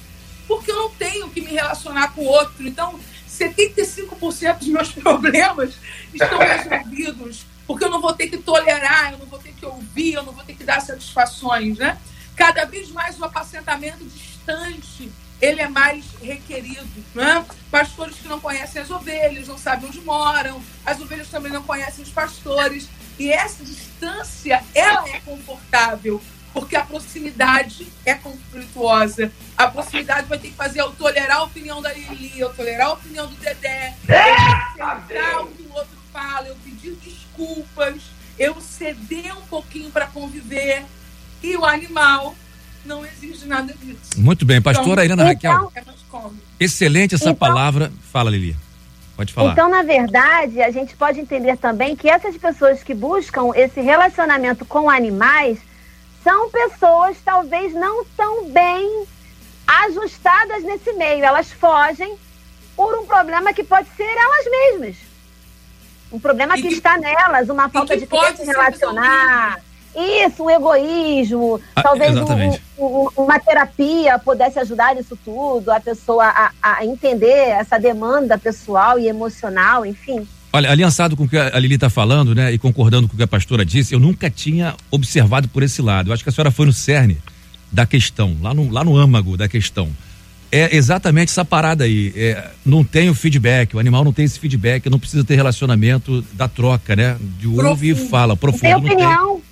Porque 0.48 0.72
eu 0.72 0.76
não 0.76 0.90
tenho 0.90 1.30
que 1.30 1.40
me 1.40 1.52
relacionar 1.52 2.14
com 2.14 2.22
o 2.22 2.26
outro. 2.26 2.68
Então, 2.68 3.00
75% 3.30 4.58
dos 4.58 4.68
meus 4.68 4.92
problemas 4.94 5.76
estão 6.14 6.40
resolvidos. 6.40 7.46
Porque 7.66 7.84
eu 7.84 7.90
não 7.90 8.02
vou 8.02 8.14
ter 8.14 8.28
que 8.28 8.38
tolerar, 8.38 9.14
eu 9.14 9.20
não 9.20 9.26
vou 9.26 9.40
ter 9.40 9.54
que 9.54 9.66
ouvir, 9.66 10.14
eu 10.14 10.24
não 10.24 10.34
vou 10.34 10.44
ter 10.44 10.56
que 10.56 10.64
dar 10.64 10.82
satisfações, 10.82 11.78
né? 11.78 11.98
Cada 12.36 12.66
vez 12.66 12.90
mais 12.90 13.20
o 13.20 13.26
apacentamento 13.26 14.04
distante, 14.04 15.12
ele 15.42 15.62
é 15.62 15.68
mais 15.68 16.06
requerido, 16.22 16.88
né? 17.14 17.46
Pastores 17.70 18.16
que 18.16 18.28
não 18.28 18.40
conhecem 18.40 18.82
as 18.82 18.90
ovelhas, 18.90 19.48
não 19.48 19.58
sabem 19.58 19.88
onde 19.88 20.02
moram, 20.02 20.62
as 20.86 21.00
ovelhas 21.00 21.28
também 21.30 21.52
não 21.52 21.64
conhecem 21.64 22.04
os 22.04 22.10
pastores. 22.10 22.88
E 23.20 23.32
essa 23.32 23.64
distância, 23.64 24.64
ela 24.74 25.08
é 25.10 25.20
confortável, 25.20 26.22
porque 26.54 26.76
a 26.76 26.84
proximidade 26.84 27.88
é 28.06 28.14
conflituosa. 28.14 29.32
A 29.58 29.68
proximidade 29.68 30.28
vai 30.28 30.40
ter 30.40 30.50
que 30.50 30.56
fazer 30.56 30.82
eu 30.82 30.92
tolerar 30.92 31.38
a 31.38 31.44
opinião 31.44 31.82
da 31.82 31.92
Lili, 31.94 32.40
eu 32.40 32.54
tolerar 32.54 32.88
a 32.88 32.94
opinião 32.94 33.28
do 33.28 33.36
Dedé, 33.36 33.96
eu 34.08 34.86
aceitar 34.86 35.42
o 35.42 35.48
que 35.48 35.64
o 35.64 35.74
outro 35.74 35.98
fala, 36.12 36.48
eu 36.48 36.56
desculpas, 37.44 38.02
eu 38.40 38.56
ceder 38.62 39.38
um 39.38 39.42
pouquinho 39.42 39.90
para 39.92 40.08
conviver. 40.08 40.84
E 41.42 41.58
o 41.58 41.66
animal 41.66 42.34
não 42.86 43.06
exige 43.06 43.46
nada 43.46 43.74
disso. 43.74 44.18
Muito 44.18 44.46
bem, 44.46 44.62
pastora 44.62 45.04
Então, 45.06 45.18
Irana 45.18 45.24
Raquel. 45.26 45.72
Cômodo. 46.10 46.38
Excelente 46.60 47.16
essa 47.16 47.26
Então- 47.26 47.36
palavra. 47.36 47.92
Fala, 48.12 48.30
Lili. 48.30 48.56
Pode 49.18 49.34
falar. 49.34 49.52
Então, 49.52 49.70
na 49.70 49.84
verdade, 49.84 50.62
a 50.62 50.72
gente 50.72 50.96
pode 50.96 51.20
entender 51.20 51.58
também 51.58 51.96
que 51.96 52.10
essas 52.10 52.38
pessoas 52.38 52.82
que 52.84 52.94
buscam 52.94 53.52
esse 53.56 53.82
relacionamento 53.82 54.64
com 54.66 54.90
animais 54.90 55.58
são 56.24 56.50
pessoas 56.50 57.18
talvez 57.24 57.74
não 57.74 58.06
tão 58.18 58.50
bem 58.50 59.06
ajustadas 59.68 60.64
nesse 60.64 60.94
meio. 60.94 61.24
Elas 61.24 61.52
fogem 61.52 62.16
por 62.76 62.98
um 63.00 63.06
problema 63.06 63.54
que 63.54 63.64
pode 63.64 63.88
ser 63.96 64.04
elas 64.04 64.46
mesmas. 64.50 64.96
Um 66.14 66.20
problema 66.20 66.56
que, 66.56 66.68
está 66.68 66.98
nelas, 66.98 67.50
uma 67.50 67.68
falta 67.70 67.98
de 67.98 68.06
querer 68.06 68.38
se 68.38 68.46
relacionar. 68.46 69.60
Isso, 69.96 70.44
um 70.44 70.50
egoísmo, 70.50 71.60
Ah, 71.76 71.84
talvez 71.84 72.16
um- 72.16 72.24
um- 72.80 73.10
uma 73.18 73.40
terapia 73.40 74.18
pudesse 74.20 74.58
ajudar 74.60 74.96
nisso 74.96 75.18
tudo, 75.24 75.72
a 75.72 75.80
pessoa 75.80 76.26
a, 76.26 76.52
a 76.62 76.86
entender 76.86 77.50
essa 77.50 77.78
demanda 77.80 78.38
pessoal 78.38 78.98
e 78.98 79.08
emocional, 79.08 79.86
enfim. 79.86 80.28
Olha, 80.52 80.70
aliançado 80.72 81.16
com 81.18 81.24
o 81.24 81.28
que 81.30 81.38
a 81.38 81.58
Lili 81.60 81.76
está 81.76 81.90
falando, 81.90 82.34
né, 82.36 82.52
e 82.52 82.58
concordando 82.60 83.08
com 83.08 83.16
o 83.16 83.18
que 83.18 83.24
a 83.24 83.28
pastora 83.28 83.66
disse, 83.66 83.94
eu 83.94 84.00
nunca 84.00 84.30
tinha 84.30 84.76
observado 84.92 85.48
por 85.48 85.62
esse 85.64 85.82
lado. 85.82 86.10
Eu 86.10 86.14
acho 86.14 86.24
que 86.24 86.30
a 86.30 86.32
senhora 86.34 86.52
foi 86.52 86.66
no 86.68 86.74
cerne 86.74 87.18
da 87.72 87.86
questão, 87.88 88.36
lá 88.42 88.54
no, 88.54 88.72
lá 88.72 88.84
no 88.84 88.96
âmago 88.96 89.36
da 89.36 89.48
questão. 89.48 89.90
É 90.56 90.76
exatamente 90.76 91.30
essa 91.30 91.44
parada 91.44 91.84
aí. 91.84 92.14
É, 92.16 92.52
não 92.64 92.84
tem 92.84 93.10
o 93.10 93.16
feedback, 93.16 93.76
o 93.76 93.80
animal 93.80 94.04
não 94.04 94.14
tem 94.14 94.24
esse 94.24 94.38
feedback, 94.40 94.88
não 94.88 95.00
precisa 95.00 95.24
ter 95.24 95.36
relacionamento 95.36 96.24
da 96.34 96.48
troca, 96.48 96.96
né? 96.96 97.18
De 97.40 97.48
ouve 97.48 97.90
e 97.90 97.96
fala, 97.96 98.38
profundo. 98.38 98.62
Não 98.88 98.96
tem 98.96 98.98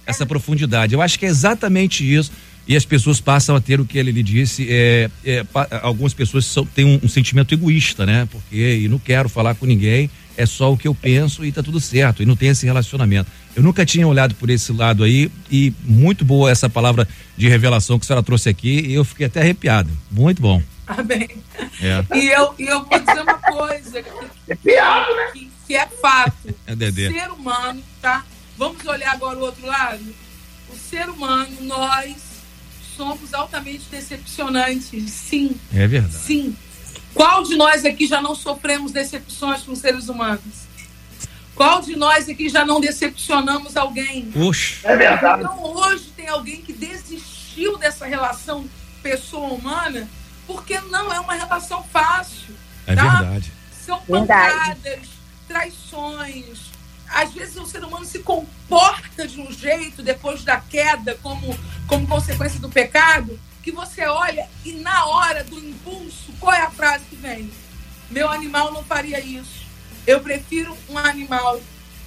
essa 0.06 0.28
profundidade. 0.28 0.93
Eu 0.93 1.02
acho 1.02 1.18
que 1.18 1.26
é 1.26 1.30
exatamente 1.30 2.04
isso. 2.04 2.32
E 2.68 2.76
as 2.76 2.86
pessoas 2.86 3.20
passam 3.20 3.56
a 3.56 3.60
ter 3.60 3.82
o 3.82 3.86
que 3.86 3.97
ele 3.97 4.12
lhe 4.12 4.22
disse. 4.22 4.68
É, 4.70 5.10
é, 5.26 5.43
algumas 5.82 6.14
pessoas 6.14 6.45
são- 6.45 6.66
têm 6.68 6.86
um, 6.86 6.99
um 7.04 7.08
sentimento 7.10 7.52
egoísta, 7.54 8.06
né? 8.06 8.28
Porque 8.32 8.82
e 8.84 8.88
não 8.88 8.99
quero 8.99 9.28
falar 9.28 9.56
com 9.56 9.66
ninguém, 9.66 10.08
é 10.38 10.45
só 10.45 10.72
o 10.72 10.78
que 10.78 10.88
eu 10.88 10.93
penso 10.93 11.43
e 11.43 11.52
tá 11.52 11.64
tudo 11.64 11.80
certo. 11.80 12.22
E 12.22 12.26
não 12.28 12.36
tem 12.36 12.49
esse 12.49 12.64
relacionamento. 12.68 13.30
Eu 13.56 13.64
nunca 13.64 13.84
tinha 13.84 14.08
olhado 14.08 14.36
por 14.36 14.52
esse 14.52 14.72
lado 14.72 15.04
aí 15.04 15.32
e 15.52 15.74
muito 15.84 16.24
boa 16.24 16.52
essa 16.52 16.70
palavra 16.70 17.08
de 17.36 17.49
revelação 17.49 17.97
que 17.97 18.06
a 18.06 18.08
senhora 18.08 18.24
trouxe 18.24 18.47
aqui. 18.47 18.86
E 18.88 18.93
eu 18.93 19.04
fiquei 19.04 19.26
até 19.26 19.41
arrepiado. 19.41 19.89
Muito 20.12 20.39
bom. 20.39 20.62
Amém. 20.98 21.30
É, 21.82 22.18
E 22.18 22.28
eu, 22.28 22.54
e 22.60 22.64
eu 22.68 22.84
vou 22.84 23.00
dizer 23.00 23.22
uma 23.22 23.34
coisa 23.38 24.02
que, 24.04 24.10
É 24.50 24.56
piada, 24.56 25.16
né? 25.16 25.32
que, 25.34 25.52
que 25.68 25.76
é 25.76 25.88
fato. 25.88 26.56
é 26.68 26.76
Dedê. 26.76 27.10
O 27.10 27.14
ser 27.14 27.32
humano, 27.32 27.84
tá? 28.02 28.26
Vamos 28.58 28.86
olhar 28.86 29.12
agora 29.14 29.38
o 29.38 29.42
outro 29.42 29.66
lado? 29.66 30.04
O 30.70 30.76
ser 30.76 31.10
humano, 31.10 31.50
nós 31.62 32.16
somos 32.96 33.34
altamente 33.34 33.86
decepcionantes, 33.89 35.10
sim. 35.12 35.60
É 35.74 35.88
verdade. 35.88 36.14
Sim. 36.16 36.56
Qual 37.14 37.44
de 37.44 37.56
nós 37.56 37.84
aqui 37.84 38.06
já 38.08 38.22
não 38.22 38.36
sofremos 38.36 38.92
decepções 38.92 39.64
com 39.64 39.76
seres 39.76 40.08
humanos? 40.10 40.70
Qual 41.56 41.82
de 41.82 41.96
nós 41.96 42.30
aqui 42.30 42.48
já 42.50 42.66
não 42.66 42.80
decepcionamos 42.80 43.76
alguém? 43.76 44.32
Oxe. 44.36 44.80
É 44.84 44.96
verdade. 44.96 45.44
Então 45.44 45.64
hoje 45.76 46.06
tem 46.16 46.28
alguém 46.28 46.62
que 46.62 46.72
desistiu 46.74 47.78
dessa 47.78 48.06
relação 48.06 48.66
pessoa 49.04 49.54
humana 49.54 50.08
porque 50.52 50.80
não 50.82 51.12
é 51.12 51.20
uma 51.20 51.34
relação 51.34 51.84
fácil. 51.84 52.56
É 52.86 52.93
tá? 52.93 53.04
verdade. 53.04 53.52
São 53.86 54.02
Verdade. 54.08 54.54
pancadas, 54.54 55.10
traições. 55.47 56.72
Às 57.08 57.34
vezes 57.34 57.56
o 57.58 57.66
ser 57.66 57.84
humano 57.84 58.06
se 58.06 58.20
comporta 58.20 59.28
de 59.28 59.39
um 59.39 59.52
jeito 59.52 60.04
depois 60.04 60.43
da 60.43 60.60
queda, 60.60 61.18
como, 61.22 61.58
como 61.88 62.08
consequência 62.08 62.60
do 62.60 62.70
pecado, 62.70 63.39
que 63.64 63.72
você 63.72 64.06
olha 64.06 64.47
e 64.64 64.74
na 64.74 65.06
hora 65.06 65.43
do 65.43 65.58
impulso, 65.58 66.32
qual 66.39 66.54
é 66.54 66.62
a 66.62 66.72
frase 66.72 67.06
que 67.06 67.16
vem? 67.16 67.52
Meu 68.10 68.30
animal 68.30 68.74
não 68.74 68.84
faria 68.84 69.20
isso. 69.20 69.66
Eu 70.06 70.20
prefiro 70.22 70.78
um 70.89 70.97
animal. 70.97 71.62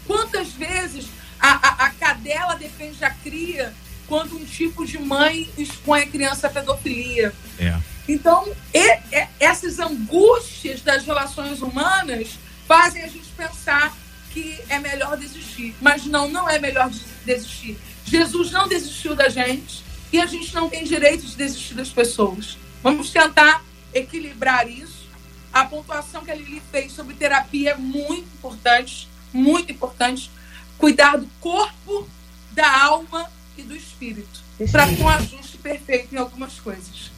Quantas 0.07 0.49
vezes 0.49 1.07
a, 1.41 1.53
a, 1.53 1.87
a 1.87 1.91
cadela 1.91 2.57
defende 2.57 3.05
a 3.05 3.11
cria 3.11 3.75
quando 4.09 4.37
um 4.37 4.45
tipo 4.45 4.85
de 4.87 4.99
mãe 4.99 5.49
expõe 5.57 6.03
a 6.03 6.07
criança 6.07 6.47
à 6.47 6.51
pedofilia? 6.51 7.33
É. 7.59 7.77
Então, 8.09 8.47
e- 8.73 8.99
e- 9.17 9.29
essas 9.41 9.79
angústias 9.79 10.81
das 10.83 11.05
relações 11.05 11.63
humanas 11.63 12.39
fazem 12.67 13.03
a 13.03 13.09
gente 13.09 13.29
pensar 13.37 13.97
que 14.33 14.59
é 14.69 14.79
melhor 14.79 15.17
desistir. 15.17 15.75
Mas 15.81 16.05
não, 16.07 16.29
não 16.29 16.49
é 16.49 16.59
melhor 16.59 16.91
des- 16.91 17.03
desistir. 17.25 17.79
Jesus 18.05 18.51
não 18.51 18.69
desistiu 18.69 19.15
da 19.15 19.29
gente 19.29 19.83
e 20.13 20.21
a 20.21 20.27
gente 20.27 20.55
não 20.55 20.69
tem 20.69 20.85
direito 20.85 21.25
de 21.25 21.35
desistir 21.37 21.75
das 21.75 21.89
pessoas. 21.89 22.59
Vamos 22.83 23.11
tentar 23.11 23.65
equilibrar 23.95 24.69
isso. 24.69 25.05
A 25.53 25.65
pontuação 25.65 26.25
que 26.25 26.31
a 26.31 26.35
Lili 26.35 26.61
fez 26.71 26.93
sobre 26.93 27.15
terapia 27.15 27.71
é 27.71 27.77
muito 27.77 28.27
importante, 28.35 29.09
muito 29.33 29.71
importante. 29.73 30.31
Cuidar 30.77 31.17
do 31.17 31.29
corpo, 31.41 32.09
da 32.51 32.83
alma 32.85 33.31
e 33.57 33.63
do 33.63 33.75
espírito. 33.75 34.43
Para 34.71 34.87
ter 34.87 35.03
um 35.03 35.09
ajuste 35.09 35.59
perfeito 35.59 36.15
em 36.15 36.19
algumas 36.19 36.61
coisas. 36.61 37.13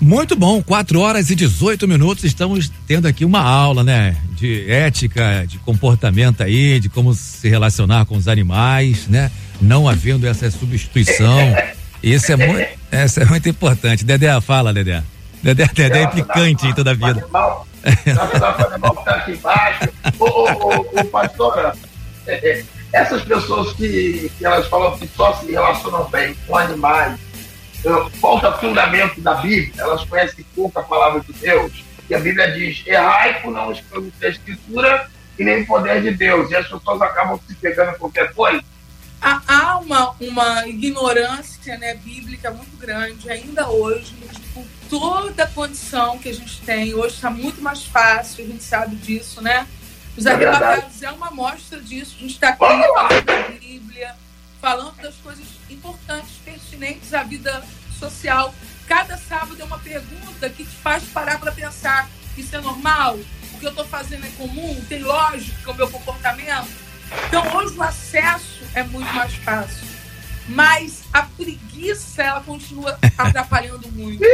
Muito 0.00 0.36
bom, 0.36 0.62
4 0.62 1.00
horas 1.00 1.28
e 1.28 1.34
18 1.34 1.88
minutos. 1.88 2.22
Estamos 2.22 2.70
tendo 2.86 3.08
aqui 3.08 3.24
uma 3.24 3.40
aula, 3.40 3.82
né? 3.82 4.16
De 4.32 4.70
ética, 4.70 5.44
de 5.46 5.58
comportamento 5.58 6.42
aí, 6.42 6.78
de 6.78 6.88
como 6.88 7.12
se 7.14 7.48
relacionar 7.48 8.04
com 8.04 8.16
os 8.16 8.28
animais, 8.28 9.08
né? 9.08 9.30
Não 9.60 9.88
havendo 9.88 10.26
essa 10.26 10.48
substituição. 10.50 11.38
Isso 12.00 12.30
é 12.30 12.36
muito, 12.36 12.68
essa 12.92 13.22
é 13.22 13.24
muito 13.24 13.48
importante. 13.48 14.04
Dedé, 14.04 14.40
fala, 14.40 14.72
Dedé. 14.72 15.02
Dedé, 15.42 15.68
Dedé 15.74 15.98
é 15.98 16.04
implicante 16.04 16.66
em 16.66 16.74
toda 16.74 16.92
a 16.92 16.94
vida. 16.94 17.26
que 17.82 19.04
tá 19.04 19.14
aqui 19.16 19.32
embaixo. 19.32 19.88
Ô, 20.18 20.24
ô, 20.24 20.46
ô, 20.46 21.00
ô, 21.00 21.04
pastora, 21.06 21.74
essas 22.92 23.22
pessoas 23.22 23.72
que, 23.74 24.30
que 24.38 24.46
elas 24.46 24.66
falam 24.68 24.98
que 24.98 25.06
só 25.08 25.34
se 25.34 25.50
relacionam 25.50 26.08
bem 26.08 26.34
com 26.46 26.56
animais, 26.56 27.18
eh, 27.84 28.10
falta 28.20 28.52
fundamento 28.52 29.20
da 29.20 29.34
Bíblia, 29.34 29.72
elas 29.78 30.04
conhecem 30.04 30.44
pouco 30.54 30.78
a 30.78 30.82
palavra 30.82 31.20
de 31.20 31.32
Deus, 31.34 31.84
e 32.08 32.14
a 32.14 32.18
Bíblia 32.18 32.50
diz, 32.52 32.82
errai 32.86 33.40
por 33.42 33.52
não 33.52 33.66
conhecer 33.90 34.26
a 34.26 34.28
escritura 34.30 35.10
e 35.38 35.44
nem 35.44 35.62
o 35.62 35.66
poder 35.66 36.02
de 36.02 36.10
Deus, 36.12 36.50
e 36.50 36.56
as 36.56 36.66
pessoas 36.66 37.02
acabam 37.02 37.38
se 37.46 37.54
pegando 37.54 37.96
qualquer 37.98 38.32
coisa. 38.32 38.64
Há, 39.20 39.42
há 39.46 39.78
uma, 39.78 40.14
uma 40.20 40.66
ignorância 40.68 41.76
né, 41.76 41.94
bíblica 41.94 42.50
muito 42.50 42.76
grande 42.78 43.30
ainda 43.30 43.68
hoje, 43.68 44.14
com 44.54 44.64
toda 44.88 45.44
a 45.44 45.46
condição 45.46 46.18
que 46.18 46.28
a 46.28 46.32
gente 46.32 46.60
tem. 46.62 46.94
Hoje 46.94 47.16
está 47.16 47.28
muito 47.28 47.60
mais 47.60 47.84
fácil, 47.84 48.44
a 48.44 48.46
gente 48.46 48.62
sabe 48.62 48.96
disso, 48.96 49.42
né? 49.42 49.66
Os 50.18 50.26
arrebatados 50.26 51.00
é 51.00 51.10
uma 51.12 51.28
amostra 51.28 51.80
disso. 51.80 52.16
A 52.18 52.20
gente 52.22 52.34
está 52.34 52.48
aqui 52.48 52.58
falando 52.58 53.24
da 53.24 53.48
Bíblia, 53.50 54.16
falando 54.60 54.96
das 54.96 55.14
coisas 55.16 55.46
importantes, 55.70 56.30
pertinentes 56.44 57.14
à 57.14 57.22
vida 57.22 57.62
social. 57.96 58.52
Cada 58.88 59.16
sábado 59.16 59.56
é 59.60 59.64
uma 59.64 59.78
pergunta 59.78 60.50
que 60.50 60.64
te 60.64 60.76
faz 60.76 61.04
parar 61.04 61.38
para 61.38 61.52
pensar: 61.52 62.08
isso 62.36 62.56
é 62.56 62.60
normal? 62.60 63.16
O 63.54 63.58
que 63.60 63.66
eu 63.66 63.70
estou 63.70 63.84
fazendo 63.84 64.26
é 64.26 64.30
comum? 64.30 64.84
Tem 64.88 65.00
lógica 65.04 65.70
o 65.70 65.74
meu 65.74 65.88
comportamento? 65.88 66.68
Então, 67.28 67.56
hoje 67.56 67.78
o 67.78 67.82
acesso 67.82 68.64
é 68.74 68.82
muito 68.82 69.12
mais 69.14 69.32
fácil. 69.36 69.86
Mas 70.48 71.04
a 71.12 71.22
preguiça, 71.22 72.24
ela 72.24 72.40
continua 72.40 72.98
atrapalhando 73.16 73.88
muito. 73.92 74.24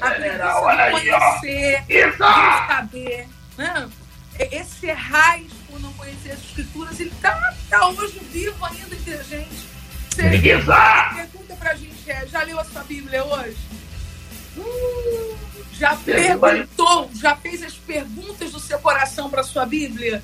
A 0.00 0.10
preguiça 0.10 0.76
de 0.76 0.90
conhecer, 0.90 1.84
de 1.86 2.16
saber. 2.66 3.28
Né? 3.56 3.88
Esse 4.38 4.90
raiz 4.92 5.50
por 5.68 5.80
não 5.80 5.92
conhecer 5.94 6.32
as 6.32 6.40
escrituras, 6.40 6.98
ele 7.00 7.10
está 7.10 7.54
tá 7.68 7.88
hoje 7.88 8.20
vivo 8.32 8.64
ainda 8.64 8.94
entre 8.94 9.14
a 9.14 9.22
gente. 9.22 9.66
Você 10.10 10.22
pergunta 11.14 11.56
pra 11.56 11.74
gente, 11.74 12.10
é, 12.10 12.26
já 12.26 12.42
leu 12.42 12.58
a 12.58 12.64
sua 12.64 12.82
Bíblia 12.84 13.24
hoje? 13.24 13.56
Hum, 14.56 15.36
já 15.72 15.94
perguntou, 15.96 17.10
já 17.14 17.36
fez 17.36 17.62
as 17.62 17.74
perguntas 17.74 18.52
do 18.52 18.60
seu 18.60 18.78
coração 18.78 19.28
para 19.28 19.42
sua 19.42 19.66
Bíblia? 19.66 20.22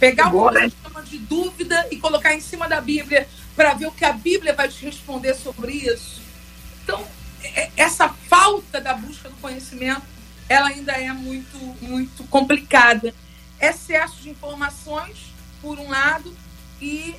Pegar 0.00 0.34
o 0.34 0.48
que 0.48 0.58
você 0.58 0.72
chama 0.82 1.02
de 1.02 1.18
dúvida 1.18 1.86
e 1.90 1.96
colocar 1.96 2.34
em 2.34 2.40
cima 2.40 2.68
da 2.68 2.80
Bíblia 2.80 3.28
para 3.54 3.74
ver 3.74 3.86
o 3.86 3.92
que 3.92 4.04
a 4.04 4.12
Bíblia 4.12 4.52
vai 4.52 4.68
te 4.68 4.84
responder 4.84 5.34
sobre 5.34 5.72
isso. 5.72 6.20
Então, 6.82 7.06
é- 7.44 7.70
essa 7.76 8.08
falta 8.08 8.80
da 8.80 8.94
busca 8.94 9.28
do 9.28 9.36
conhecimento, 9.36 10.02
ela 10.48 10.68
ainda 10.68 10.92
é 10.92 11.12
muito, 11.12 11.56
muito 11.80 12.24
complicada. 12.24 13.14
Excesso 13.62 14.20
de 14.20 14.30
informações, 14.30 15.32
por 15.60 15.78
um 15.78 15.88
lado, 15.88 16.34
e 16.80 17.14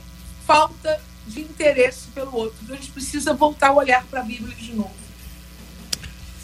falta 0.45 0.99
de 1.25 1.39
interesse 1.39 2.07
pelo 2.09 2.35
outro. 2.35 2.57
Então, 2.63 2.75
a 2.75 2.77
gente 2.77 2.91
precisa 2.91 3.33
voltar 3.33 3.69
a 3.69 3.73
olhar 3.73 4.03
para 4.03 4.19
a 4.19 4.23
Bíblia 4.23 4.53
de 4.55 4.73
novo. 4.73 4.91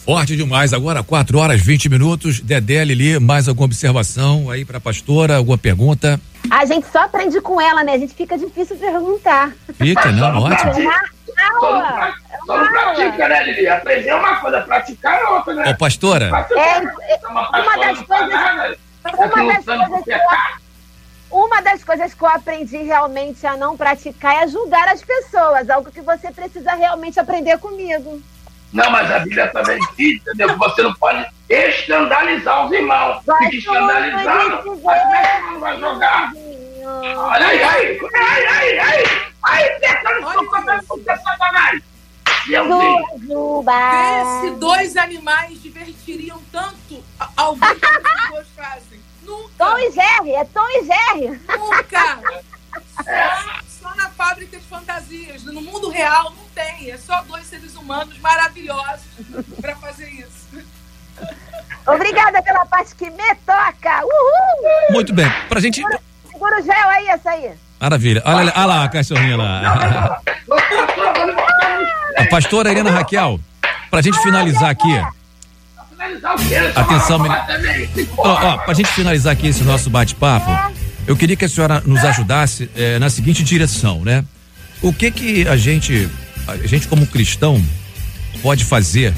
Forte 0.05 0.35
demais. 0.37 0.73
Agora, 0.73 1.03
4 1.03 1.37
horas 1.37 1.61
20 1.61 1.89
minutos. 1.89 2.39
Dedé, 2.39 2.83
Lili, 2.85 3.19
mais 3.19 3.47
alguma 3.47 3.65
observação 3.65 4.49
aí 4.49 4.63
pra 4.63 4.79
pastora? 4.79 5.35
Alguma 5.35 5.57
pergunta? 5.57 6.19
A 6.49 6.65
gente 6.65 6.87
só 6.87 7.03
aprende 7.03 7.39
com 7.41 7.59
ela, 7.59 7.83
né? 7.83 7.93
A 7.93 7.97
gente 7.97 8.15
fica 8.15 8.37
difícil 8.37 8.77
perguntar. 8.77 9.51
Fica, 9.77 10.11
não, 10.11 10.39
ótimo. 10.41 10.71
Uma 10.71 11.67
aula. 11.67 12.13
É 12.31 12.37
só 12.45 12.57
não 12.57 12.67
pratica, 12.71 13.27
né, 13.27 13.43
Lili? 13.43 13.67
Aprender 13.67 14.07
é 14.09 14.15
uma 14.15 14.35
coisa, 14.37 14.61
praticar 14.61 15.19
é 15.19 15.27
outra, 15.27 15.53
né? 15.53 15.69
Ô, 15.69 15.77
pastora, 15.77 16.47
É, 16.55 17.13
é, 17.13 17.27
uma 17.27 17.77
das 17.77 18.01
coisas, 18.01 18.77
uma 19.03 19.27
das 19.53 19.65
coisas 19.65 20.03
que 20.03 20.11
eu, 20.11 20.19
uma 21.31 21.61
das 21.61 21.83
coisas 21.83 22.13
que 22.13 22.23
eu 22.23 22.27
aprendi 22.27 22.77
realmente 22.77 23.45
a 23.45 23.55
não 23.55 23.77
praticar 23.77 24.43
é 24.43 24.47
julgar 24.47 24.87
as 24.89 25.01
pessoas, 25.01 25.69
algo 25.69 25.91
que 25.91 26.01
você 26.01 26.31
precisa 26.31 26.73
realmente 26.73 27.19
aprender 27.19 27.57
comigo. 27.59 28.21
Não, 28.73 28.89
mas 28.91 29.09
a 29.11 29.19
Bíblia 29.19 29.47
também 29.47 29.79
diz, 29.97 30.21
entendeu? 30.21 30.49
Que 30.49 30.55
você 30.55 30.81
não 30.83 30.93
pode 30.93 31.25
escandalizar 31.49 32.65
os 32.65 32.71
irmãos. 32.71 33.21
Vai 33.25 33.49
tudo, 33.49 33.73
mas 34.83 35.01
como 35.03 35.15
é 35.15 35.41
não 35.41 35.59
vai 35.59 35.79
jogar? 35.79 36.31
Olha 37.17 37.47
aí, 37.47 37.63
aí, 37.63 37.99
aí, 38.15 38.45
aí, 38.47 38.79
aí, 38.79 39.03
aí, 39.43 39.69
tenta 39.79 40.19
no 40.19 40.31
seu 40.31 40.49
cabelo 40.49 40.83
com. 40.87 40.99
Vê 42.45 42.55
se 44.41 44.49
dois 44.55 44.97
animais 44.97 45.61
divertiriam 45.61 46.41
tanto 46.51 47.03
a- 47.19 47.29
alguém 47.37 47.75
que 47.75 47.85
as 47.85 48.29
duas 48.29 48.47
fazem. 48.55 48.88
Nunca. 49.29 49.51
Tom 49.57 49.77
e 49.77 49.91
Jerry, 49.91 50.31
é 50.33 50.43
Tom 50.45 50.67
e 50.67 50.85
Jerry. 50.85 51.41
Nunca. 51.47 52.19
Só, 52.95 53.59
só 53.89 53.95
na 53.95 54.09
fábrica 54.09 54.57
de 54.57 54.65
fantasias. 54.65 55.43
No 55.43 55.61
mundo 55.61 55.89
real 55.89 56.31
não 56.31 56.45
tem. 56.55 56.89
É 56.89 56.97
só 56.97 57.21
dois 57.21 57.45
seres 57.45 57.75
humanos 57.75 58.17
maravilhosos 58.17 59.05
pra 59.61 59.75
fazer 59.75 60.09
isso. 60.09 60.49
Obrigada 61.85 62.41
pela 62.41 62.65
parte 62.65 62.95
que 62.95 63.09
me 63.09 63.35
toca. 63.45 64.01
Uhul! 64.03 64.91
muito 64.91 65.13
bem. 65.13 65.29
Pra 65.47 65.59
gente. 65.59 65.83
Segura 66.31 66.59
o 66.59 66.63
gel 66.63 66.89
aí, 66.89 67.07
essa 67.07 67.29
aí. 67.31 67.51
Maravilha. 67.79 68.21
Olha, 68.25 68.53
olha 68.55 68.65
lá 68.65 68.83
a 68.83 68.89
cachorrinha 68.89 69.37
lá. 69.37 70.21
A 72.17 72.25
pastora 72.25 72.69
Helena 72.69 72.91
Raquel, 72.91 73.39
pra 73.89 74.01
gente 74.01 74.21
finalizar 74.21 74.69
aqui. 74.69 75.01
Finalizar 75.99 76.35
o 76.35 76.37
quê? 76.47 76.71
Só 76.73 76.79
Atenção, 76.79 77.19
menino. 77.19 77.41
também. 77.45 77.89
Ó, 78.17 78.29
ó, 78.31 78.57
pra 78.59 78.73
gente 78.73 78.87
finalizar 78.89 79.33
aqui 79.33 79.47
esse 79.47 79.63
nosso 79.63 79.89
bate-papo, 79.89 80.73
eu 81.05 81.15
queria 81.17 81.35
que 81.35 81.43
a 81.43 81.49
senhora 81.49 81.83
nos 81.85 82.03
ajudasse 82.05 82.69
eh, 82.75 82.97
na 82.99 83.09
seguinte 83.09 83.43
direção, 83.43 84.01
né? 84.05 84.23
O 84.81 84.93
que 84.93 85.11
que 85.11 85.47
a 85.47 85.57
gente, 85.57 86.07
a 86.47 86.55
gente 86.67 86.87
como 86.87 87.05
cristão, 87.05 87.61
pode 88.41 88.63
fazer 88.63 89.13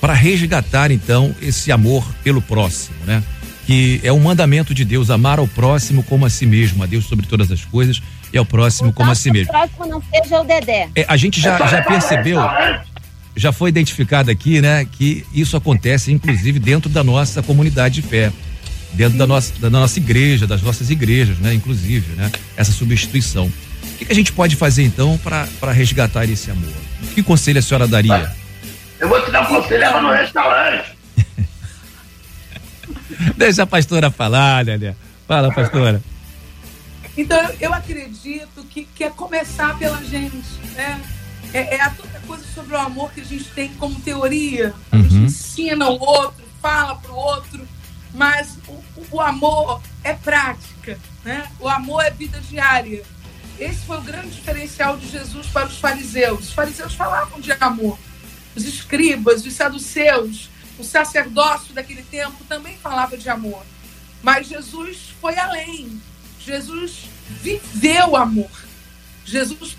para 0.00 0.12
resgatar 0.12 0.90
então 0.90 1.32
esse 1.40 1.70
amor 1.70 2.04
pelo 2.24 2.42
próximo, 2.42 2.96
né? 3.06 3.22
Que 3.66 4.00
é 4.02 4.12
um 4.12 4.20
mandamento 4.20 4.74
de 4.74 4.84
Deus, 4.84 5.10
amar 5.10 5.38
ao 5.38 5.46
próximo 5.46 6.02
como 6.02 6.26
a 6.26 6.30
si 6.30 6.44
mesmo, 6.46 6.82
a 6.82 6.86
Deus 6.86 7.04
sobre 7.06 7.26
todas 7.26 7.50
as 7.52 7.64
coisas 7.64 8.02
e 8.32 8.38
ao 8.38 8.44
próximo 8.44 8.92
como 8.92 9.10
a 9.10 9.14
si 9.14 9.30
O 9.30 9.32
mesmo. 9.32 9.52
próximo 9.52 9.86
não 9.86 10.02
seja 10.12 10.40
o 10.40 10.44
Dedé. 10.44 10.88
É, 10.96 11.04
a 11.08 11.16
gente 11.16 11.40
já, 11.40 11.56
já 11.66 11.82
percebeu, 11.82 12.40
já 13.36 13.52
foi 13.52 13.68
identificado 13.68 14.30
aqui, 14.30 14.60
né, 14.60 14.86
que 14.90 15.24
isso 15.32 15.56
acontece 15.56 16.10
inclusive 16.10 16.58
dentro 16.58 16.88
da 16.88 17.04
nossa 17.04 17.42
comunidade 17.42 18.00
de 18.00 18.08
fé, 18.08 18.32
dentro 18.94 19.18
da 19.18 19.26
nossa, 19.26 19.52
da 19.60 19.68
nossa 19.68 19.98
igreja, 19.98 20.46
das 20.46 20.62
nossas 20.62 20.90
igrejas, 20.90 21.36
né, 21.38 21.52
inclusive, 21.52 22.14
né, 22.16 22.32
essa 22.56 22.72
substituição. 22.72 23.46
O 23.46 23.98
que, 23.98 24.06
que 24.06 24.12
a 24.12 24.16
gente 24.16 24.32
pode 24.32 24.56
fazer 24.56 24.84
então 24.84 25.18
para 25.18 25.72
resgatar 25.72 26.24
esse 26.24 26.50
amor? 26.50 26.72
Que 27.14 27.22
conselho 27.22 27.58
a 27.58 27.62
senhora 27.62 27.86
daria? 27.86 28.32
Eu 28.98 29.08
vou 29.08 29.22
te 29.24 29.30
dar 29.30 29.42
um 29.42 29.46
conselho, 29.46 29.80
leva 29.80 30.00
no 30.00 30.10
restaurante. 30.10 30.96
Deixa 33.36 33.62
a 33.62 33.66
pastora 33.66 34.10
falar, 34.10 34.64
Lélia. 34.64 34.96
Fala, 35.26 35.52
pastora. 35.52 36.02
Então, 37.16 37.38
eu- 37.60 37.72
acredito 37.72 38.64
que, 38.70 38.86
que 38.94 39.04
é 39.04 39.10
começar 39.10 39.76
pela 39.78 40.02
gente, 40.04 40.36
né? 40.74 41.00
É, 41.52 41.76
é 41.76 41.80
a 41.80 41.90
coisa 42.26 42.44
sobre 42.54 42.74
o 42.74 42.78
amor 42.78 43.12
que 43.12 43.20
a 43.20 43.24
gente 43.24 43.44
tem 43.50 43.72
como 43.74 43.98
teoria. 44.00 44.74
A 44.92 44.96
gente 44.98 45.14
Uhum. 45.14 45.24
ensina 45.24 45.88
o 45.88 45.98
outro, 46.00 46.44
fala 46.60 46.96
pro 46.96 47.14
outro, 47.14 47.66
mas 48.14 48.58
o, 48.68 48.72
o- 48.72 49.06
o 49.12 49.20
amor 49.20 49.80
é 50.04 50.12
prática, 50.14 50.98
né? 51.24 51.50
O 51.60 51.68
amor 51.68 52.02
é 52.04 52.10
vida 52.10 52.40
diária. 52.40 53.02
Esse 53.58 53.80
foi 53.86 53.96
o 53.98 54.02
grande 54.02 54.30
diferencial 54.30 54.96
de 54.98 55.08
Jesus 55.08 55.46
para 55.46 55.66
os 55.66 55.78
fariseus. 55.78 56.40
Os 56.48 56.52
fariseus 56.52 56.94
falavam 56.94 57.40
de 57.40 57.52
amor. 57.52 57.98
Os 58.54 58.64
escribas, 58.64 59.44
os 59.46 59.52
saduceus, 59.54 60.48
o 60.78 60.84
sacerdócio 60.84 61.72
daquele 61.74 62.02
tempo 62.02 62.44
também 62.48 62.76
falava 62.78 63.16
de 63.16 63.28
amor. 63.30 63.62
Mas 64.22 64.48
Jesus 64.48 65.14
foi 65.20 65.38
além. 65.38 66.00
Jesus 66.44 67.04
viveu 67.42 68.10
o 68.10 68.16
amor. 68.16 68.50
Jesus 69.24 69.72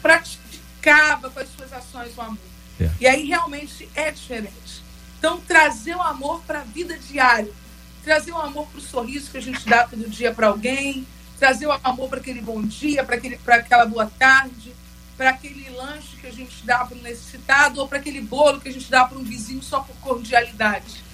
praticava 0.78 1.30
com 1.30 1.40
as 1.40 1.49
suas 1.49 1.74
ações 1.74 2.18
o 2.18 2.22
amor. 2.22 2.38
É. 2.80 2.90
E 2.99 3.08
aí 3.08 3.26
realmente 3.26 3.90
é 3.95 4.12
diferente. 4.12 4.84
Então, 5.18 5.40
trazer 5.41 5.95
o 5.95 6.02
amor 6.02 6.41
para 6.45 6.60
a 6.60 6.64
vida 6.64 6.98
diária. 6.98 7.52
Trazer 8.04 8.32
o 8.32 8.38
amor 8.38 8.68
para 8.68 8.80
o 8.80 8.82
sorriso 8.82 9.32
que 9.32 9.38
a 9.38 9.41
gente 9.41 9.68
dá 9.68 9.86
todo 9.88 10.10
dia 10.10 10.34
para 10.34 10.48
alguém. 10.48 11.06
Trazer 11.40 11.68
o 11.68 11.72
amor 11.84 12.10
para 12.10 12.20
aquele 12.20 12.41
bom 12.41 12.62
dia, 12.62 13.04
para 13.04 13.56
aquela 13.56 13.86
boa 13.86 14.06
tarde. 14.18 14.74
Para 15.18 15.32
aquele 15.32 15.70
lanche 15.72 16.16
que 16.22 16.28
a 16.28 16.32
gente 16.32 16.64
dá 16.64 16.86
para 16.86 16.95
um 16.95 17.02
necessitado. 17.02 17.82
Ou 17.82 17.88
para 17.88 17.98
aquele 17.98 18.22
bolo 18.22 18.62
que 18.62 18.70
a 18.70 18.74
gente 18.74 18.90
dá 18.90 19.06
para 19.06 19.18
um 19.18 19.24
vizinho 19.24 19.62
só 19.62 19.82
por 19.82 19.95
cordialidade 19.98 21.08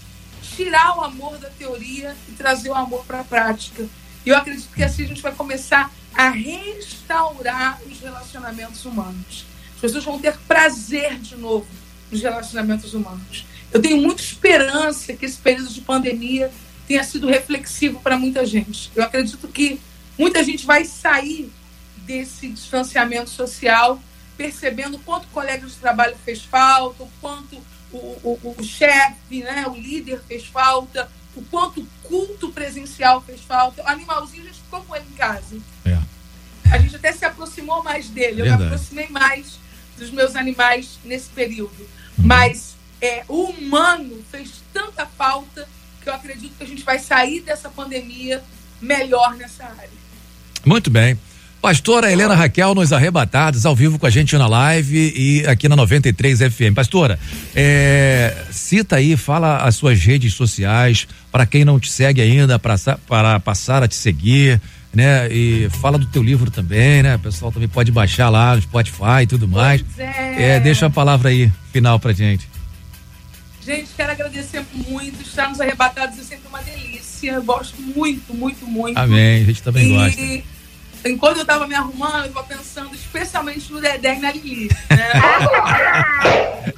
tirar 0.56 0.98
o 0.98 1.02
amor 1.02 1.38
da 1.38 1.50
teoria 1.50 2.16
e 2.28 2.34
trazer 2.34 2.70
o 2.70 2.76
amor 2.76 3.04
para 3.06 3.22
a 3.22 3.24
prática. 3.24 3.88
E 4.26 4.30
eu 4.30 4.38
acredito 4.38 4.72
que 4.72 4.84
assim 4.84 5.04
a 5.04 5.08
gente 5.08 5.22
vai 5.22 5.32
começar 5.32 5.90
a 6.14 6.30
restaurar 6.30 7.82
os 7.88 8.00
relacionamentos 8.00 8.86
humanos. 8.86 9.46
As 9.84 9.92
pessoas 9.92 10.06
vão 10.06 10.18
ter 10.18 10.38
prazer 10.48 11.20
de 11.20 11.36
novo 11.36 11.68
nos 12.10 12.22
relacionamentos 12.22 12.94
humanos. 12.94 13.46
Eu 13.70 13.82
tenho 13.82 13.98
muita 13.98 14.22
esperança 14.22 15.12
que 15.12 15.26
esse 15.26 15.38
período 15.38 15.74
de 15.74 15.82
pandemia 15.82 16.50
tenha 16.88 17.04
sido 17.04 17.28
reflexivo 17.28 18.00
para 18.00 18.18
muita 18.18 18.46
gente. 18.46 18.90
Eu 18.96 19.04
acredito 19.04 19.46
que 19.50 19.82
muita 20.18 20.42
gente 20.42 20.66
vai 20.66 20.86
sair 20.86 21.52
desse 21.98 22.48
distanciamento 22.48 23.30
social 23.30 24.02
percebendo 24.38 24.98
quanto 25.00 25.26
o 25.26 25.32
colega 25.32 25.68
de 25.68 25.76
trabalho 25.76 26.16
fez 26.24 26.44
falta, 26.44 27.04
o 27.04 27.10
quanto 27.20 27.62
o, 27.92 27.98
o, 27.98 28.56
o 28.58 28.64
chefe, 28.64 29.44
né, 29.44 29.66
o 29.68 29.76
líder 29.76 30.22
fez 30.28 30.46
falta, 30.46 31.10
o 31.36 31.42
quanto 31.44 31.82
o 31.82 31.88
culto 32.04 32.50
presencial 32.54 33.22
fez 33.22 33.42
falta. 33.42 33.84
O 33.84 33.88
animalzinho 33.88 34.44
a 34.44 34.46
gente 34.46 34.62
ficou 34.62 34.82
com 34.82 34.96
ele 34.96 35.06
em 35.12 35.16
casa. 35.16 35.58
É. 35.84 36.00
A 36.72 36.78
gente 36.78 36.96
até 36.96 37.12
se 37.12 37.26
aproximou 37.26 37.84
mais 37.84 38.08
dele. 38.10 38.42
Eu 38.42 38.46
me 38.46 38.50
Verdade. 38.50 38.64
aproximei 38.64 39.10
mais 39.10 39.60
dos 39.98 40.12
meus 40.12 40.36
animais 40.36 41.00
nesse 41.04 41.30
período. 41.30 41.88
Mas 42.18 42.76
é, 43.02 43.24
o 43.28 43.44
humano 43.44 44.24
fez 44.32 44.64
tanta 44.74 45.06
falta 45.06 45.68
que 46.02 46.10
eu 46.10 46.14
acredito 46.14 46.54
que 46.58 46.64
a 46.64 46.68
gente 46.68 46.84
vai 46.84 47.00
sair 47.00 47.42
dessa 47.42 47.70
pandemia 47.70 48.44
melhor 48.82 49.36
nessa 49.36 49.64
área. 49.64 50.04
Muito 50.66 50.90
bem. 50.90 51.18
Pastora 51.64 52.12
Helena 52.12 52.36
Raquel 52.36 52.76
nos 52.76 52.92
arrebatados, 52.92 53.66
ao 53.66 53.74
vivo 53.74 53.98
com 53.98 54.06
a 54.06 54.10
gente 54.10 54.38
na 54.38 54.48
live 54.48 55.14
e 55.16 55.48
aqui 55.48 55.70
na 55.70 55.78
93 55.78 56.40
FM. 56.40 56.76
Pastora, 56.76 57.18
é, 57.56 58.36
cita 58.52 58.98
aí, 58.98 59.16
fala 59.16 59.60
as 59.60 59.78
suas 59.78 59.98
redes 60.02 60.34
sociais, 60.34 61.08
para 61.32 61.46
quem 61.46 61.64
não 61.64 61.80
te 61.80 61.90
segue 61.90 62.22
ainda, 62.22 62.60
para 62.60 63.40
passar 63.40 63.82
a 63.82 63.88
te 63.88 63.96
seguir, 63.96 64.60
né? 64.94 65.28
E 65.32 65.70
fala 65.82 65.98
do 65.98 66.06
teu 66.06 66.22
livro 66.22 66.52
também, 66.52 67.02
né? 67.02 67.16
O 67.16 67.20
pessoal 67.20 67.52
também 67.52 67.68
pode 67.68 67.92
baixar 67.92 68.30
lá 68.30 68.56
no 68.56 68.62
Spotify 68.62 69.24
e 69.24 69.28
tudo 69.28 69.48
mais. 69.48 69.82
Pois 69.82 70.00
é. 70.00 70.56
É, 70.56 70.60
deixa 70.60 70.86
a 70.86 70.90
palavra 70.90 71.30
aí, 71.30 71.52
final 71.72 72.00
pra 72.00 72.14
gente. 72.14 72.48
Gente, 73.66 73.90
quero 73.96 74.12
agradecer 74.12 74.64
muito. 74.88 75.22
Estar 75.22 75.50
nos 75.50 75.60
arrebatados 75.60 76.20
é 76.20 76.24
sempre 76.24 76.48
uma 76.50 76.62
delícia. 76.62 77.32
Eu 77.32 77.44
gosto 77.44 77.82
muito, 77.82 78.34
muito, 78.34 78.68
muito. 78.68 78.98
Amém, 78.98 79.42
a 79.42 79.46
gente 79.46 79.64
também 79.64 79.88
e, 79.88 79.96
gosta. 79.96 80.54
Enquanto 81.10 81.38
eu 81.38 81.42
estava 81.42 81.68
me 81.68 81.76
arrumando, 81.76 82.26
eu 82.26 82.28
estava 82.28 82.46
pensando 82.46 82.94
especialmente 82.94 83.72
no 83.72 83.82
Dedé 83.82 84.16
e 84.16 84.20
na 84.20 84.32
Lili. 84.32 84.70
Né? 84.90 85.12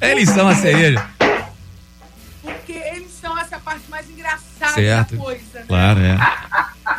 Eles 0.00 0.30
são 0.30 0.48
a 0.48 0.54
cereja. 0.54 1.04
Porque 2.42 2.72
eles 2.72 3.10
são 3.20 3.36
essa 3.38 3.58
parte 3.58 3.82
mais 3.88 4.08
engraçada 4.08 4.72
Certo. 4.72 5.16
da 5.16 5.22
coisa. 5.22 5.40
né? 5.54 5.64
Claro, 5.66 6.00
é. 6.00 6.16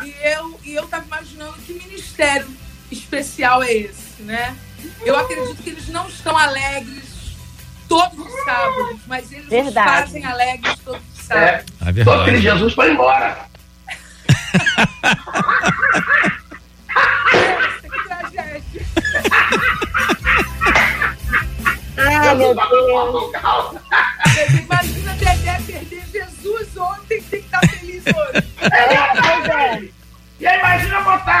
E 0.04 0.14
eu, 0.22 0.60
e 0.64 0.74
eu 0.74 0.86
tava 0.86 1.04
imaginando 1.06 1.54
que 1.64 1.72
ministério 1.72 2.46
especial 2.90 3.62
é 3.62 3.72
esse, 3.72 4.22
né? 4.22 4.56
Eu 5.04 5.16
acredito 5.18 5.62
que 5.62 5.70
eles 5.70 5.88
não 5.88 6.06
estão 6.08 6.36
alegres 6.36 7.04
todos 7.88 8.18
os 8.18 8.44
sábados, 8.44 9.00
mas 9.06 9.30
eles 9.32 9.44
nos 9.44 9.50
Verdade. 9.52 9.90
fazem 10.06 10.24
alegres 10.24 10.78
todos 10.84 11.00
os 11.14 11.30
É. 11.30 11.64
sábados. 11.64 11.66
É 11.80 12.04
Só 12.04 12.18
que 12.24 12.30
verdade. 12.30 12.40
Jesus 12.42 12.74
foi 12.74 12.92
embora. 12.92 13.48
Que 17.82 18.04
tragédia. 18.08 18.86
Ai, 21.96 22.34
meu 22.36 22.54
Deus. 22.54 23.80
Imagina 24.62 25.12
Dedé 25.14 25.60
perder 25.66 26.04
Jesus 26.12 26.76
ontem, 26.76 27.20
tem 27.22 27.40
que 27.42 27.46
estar 27.46 27.60
feliz 27.68 28.02
hoje. 28.06 28.46
É. 28.60 28.97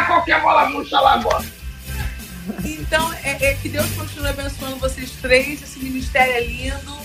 Qualquer 0.06 0.40
bola 0.40 0.68
murcha 0.68 1.00
lá 1.00 1.14
agora. 1.14 1.44
Então, 2.64 3.12
é, 3.22 3.50
é 3.50 3.54
que 3.54 3.68
Deus 3.68 3.90
continue 3.90 4.28
abençoando 4.28 4.76
vocês 4.76 5.10
três. 5.20 5.62
Esse 5.62 5.78
ministério 5.78 6.32
é 6.32 6.44
lindo. 6.44 6.98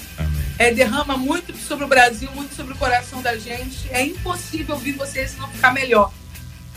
É, 0.57 0.71
derrama 0.71 1.17
muito 1.17 1.55
sobre 1.57 1.85
o 1.85 1.87
Brasil, 1.87 2.29
muito 2.33 2.55
sobre 2.55 2.73
o 2.73 2.77
coração 2.77 3.21
da 3.21 3.37
gente. 3.37 3.89
É 3.91 4.03
impossível 4.03 4.75
ouvir 4.75 4.93
vocês 4.93 5.33
e 5.33 5.37
não 5.37 5.47
ficar 5.49 5.73
melhor. 5.73 6.11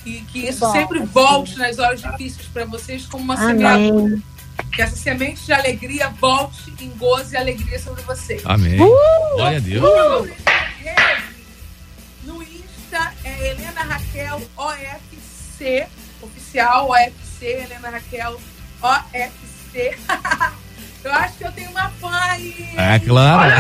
E 0.05 0.21
que 0.21 0.49
isso 0.49 0.61
Bom, 0.61 0.73
sempre 0.73 0.99
assim. 0.99 1.07
volte 1.09 1.59
nas 1.59 1.79
horas 1.79 2.01
difíceis 2.01 2.47
para 2.49 2.65
vocês 2.65 3.07
como 3.07 3.25
uma 3.25 3.35
Amém. 3.35 3.49
semeadura. 3.49 4.19
Que 4.73 4.83
essa 4.83 4.97
semente 4.97 5.45
de 5.45 5.53
alegria 5.53 6.09
volte 6.21 6.73
em 6.81 6.91
gozo 6.91 7.35
e 7.35 7.37
alegria 7.37 7.79
sobre 7.79 8.03
vocês. 8.03 8.43
Amém. 8.45 8.81
Uh! 8.81 8.89
Glória 9.35 9.59
a 9.59 9.61
Deus. 9.61 9.85
Uh! 9.85 10.29
No 12.25 12.43
Insta 12.43 13.13
é 13.25 13.51
Helena 13.51 13.83
Raquel 13.83 14.41
OFC, 14.57 15.87
oficial 16.57 16.89
OFC, 16.89 17.47
Helena 17.47 17.91
Raquel 17.91 18.41
OFC. 18.81 19.99
eu 21.05 21.13
acho 21.13 21.37
que 21.37 21.45
eu 21.45 21.53
tenho 21.53 21.71
uma 21.71 21.91
fã 21.91 22.11
aí. 22.11 22.71
É 22.77 22.99
claro. 22.99 23.53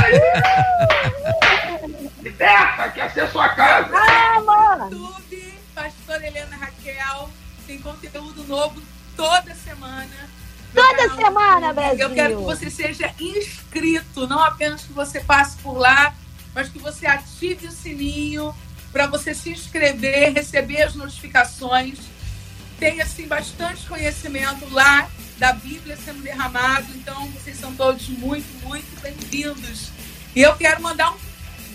Liberta, 2.22 2.88
quer 2.90 3.12
ser 3.12 3.28
sua 3.28 3.50
casa. 3.50 3.90
Ah, 3.94 4.88
YouTube, 4.90 5.54
Pastora 5.74 6.26
Helena 6.26 6.56
Raquel, 6.56 7.28
tem 7.66 7.78
conteúdo 7.80 8.44
novo 8.44 8.80
toda 9.14 9.54
semana. 9.54 10.30
Toda 10.74 10.96
canal 10.96 11.16
semana. 11.16 11.72
Brasil. 11.74 12.00
Eu 12.00 12.14
quero 12.14 12.38
que 12.38 12.44
você 12.44 12.70
seja 12.70 13.12
inscrito, 13.20 14.26
não 14.26 14.42
apenas 14.42 14.82
que 14.82 14.92
você 14.94 15.20
passe 15.20 15.58
por 15.58 15.76
lá, 15.76 16.14
mas 16.54 16.70
que 16.70 16.78
você 16.78 17.06
ative 17.06 17.66
o 17.66 17.70
sininho 17.70 18.54
para 18.90 19.06
você 19.06 19.34
se 19.34 19.50
inscrever, 19.50 20.32
receber 20.32 20.82
as 20.82 20.94
notificações. 20.94 22.15
Tem 22.78 23.00
assim 23.00 23.26
bastante 23.26 23.86
conhecimento 23.86 24.68
lá 24.70 25.08
da 25.38 25.52
Bíblia 25.52 25.96
sendo 25.96 26.22
derramado, 26.22 26.86
então 26.94 27.26
vocês 27.28 27.58
são 27.58 27.74
todos 27.74 28.08
muito, 28.08 28.46
muito 28.66 29.00
bem-vindos. 29.00 29.90
E 30.34 30.42
eu 30.42 30.54
quero 30.56 30.82
mandar 30.82 31.12
um 31.12 31.16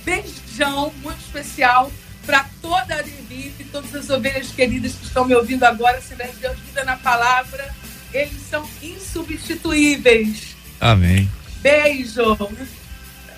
beijão 0.03 0.94
muito 1.02 1.19
especial 1.19 1.91
para 2.26 2.45
toda 2.61 2.95
a 2.95 3.02
Devip, 3.02 3.64
todas 3.65 3.95
as 3.95 4.10
ovelhas 4.10 4.52
queridas 4.52 4.94
que 4.94 5.06
estão 5.06 5.26
me 5.26 5.34
ouvindo 5.36 5.64
agora, 5.64 5.99
se 6.02 6.14
der 6.15 6.32
Deus 6.36 6.57
vida 6.60 6.84
na 6.84 6.95
palavra, 6.98 7.73
eles 8.14 8.41
são 8.49 8.68
insubstituíveis. 8.82 10.56
Amém. 10.80 11.30
Beijo! 11.61 12.38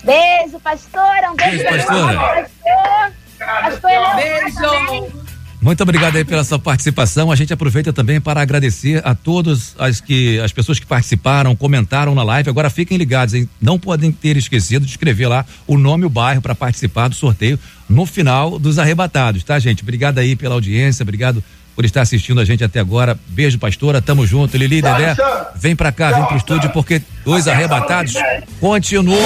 Beijo, 0.02 0.60
pastora. 0.60 1.32
Um 1.32 1.34
beijo, 1.34 1.64
Beijo, 1.64 1.86
pastora. 1.86 2.50
Pastor. 2.62 3.12
Pastor 3.38 3.90
Helena 3.90 4.16
Beijo. 4.16 5.23
Muito 5.64 5.82
obrigado 5.82 6.14
aí 6.16 6.26
pela 6.26 6.44
sua 6.44 6.58
participação. 6.58 7.32
A 7.32 7.36
gente 7.36 7.50
aproveita 7.50 7.90
também 7.90 8.20
para 8.20 8.42
agradecer 8.42 9.00
a 9.02 9.14
todas 9.14 9.74
as 9.78 9.98
que 9.98 10.38
as 10.40 10.52
pessoas 10.52 10.78
que 10.78 10.84
participaram, 10.84 11.56
comentaram 11.56 12.14
na 12.14 12.22
live. 12.22 12.50
Agora 12.50 12.68
fiquem 12.68 12.98
ligados, 12.98 13.32
hein? 13.32 13.48
Não 13.62 13.78
podem 13.78 14.12
ter 14.12 14.36
esquecido 14.36 14.84
de 14.84 14.90
escrever 14.90 15.26
lá 15.26 15.42
o 15.66 15.78
nome 15.78 16.02
e 16.02 16.06
o 16.06 16.10
bairro 16.10 16.42
para 16.42 16.54
participar 16.54 17.08
do 17.08 17.14
sorteio 17.14 17.58
no 17.88 18.04
final 18.04 18.58
dos 18.58 18.78
arrebatados, 18.78 19.42
tá, 19.42 19.58
gente? 19.58 19.82
Obrigado 19.82 20.18
aí 20.18 20.36
pela 20.36 20.54
audiência, 20.54 21.02
obrigado 21.02 21.42
por 21.74 21.86
estar 21.86 22.02
assistindo 22.02 22.42
a 22.42 22.44
gente 22.44 22.62
até 22.62 22.78
agora. 22.78 23.18
Beijo, 23.28 23.58
pastora. 23.58 24.02
Tamo 24.02 24.26
junto. 24.26 24.58
Lili, 24.58 24.82
Dedé, 24.82 25.16
vem 25.56 25.74
pra 25.74 25.90
cá, 25.90 26.12
vem 26.12 26.26
pro 26.26 26.36
estúdio 26.36 26.68
porque 26.74 27.00
os 27.24 27.48
arrebatados 27.48 28.12
continuam. 28.60 29.18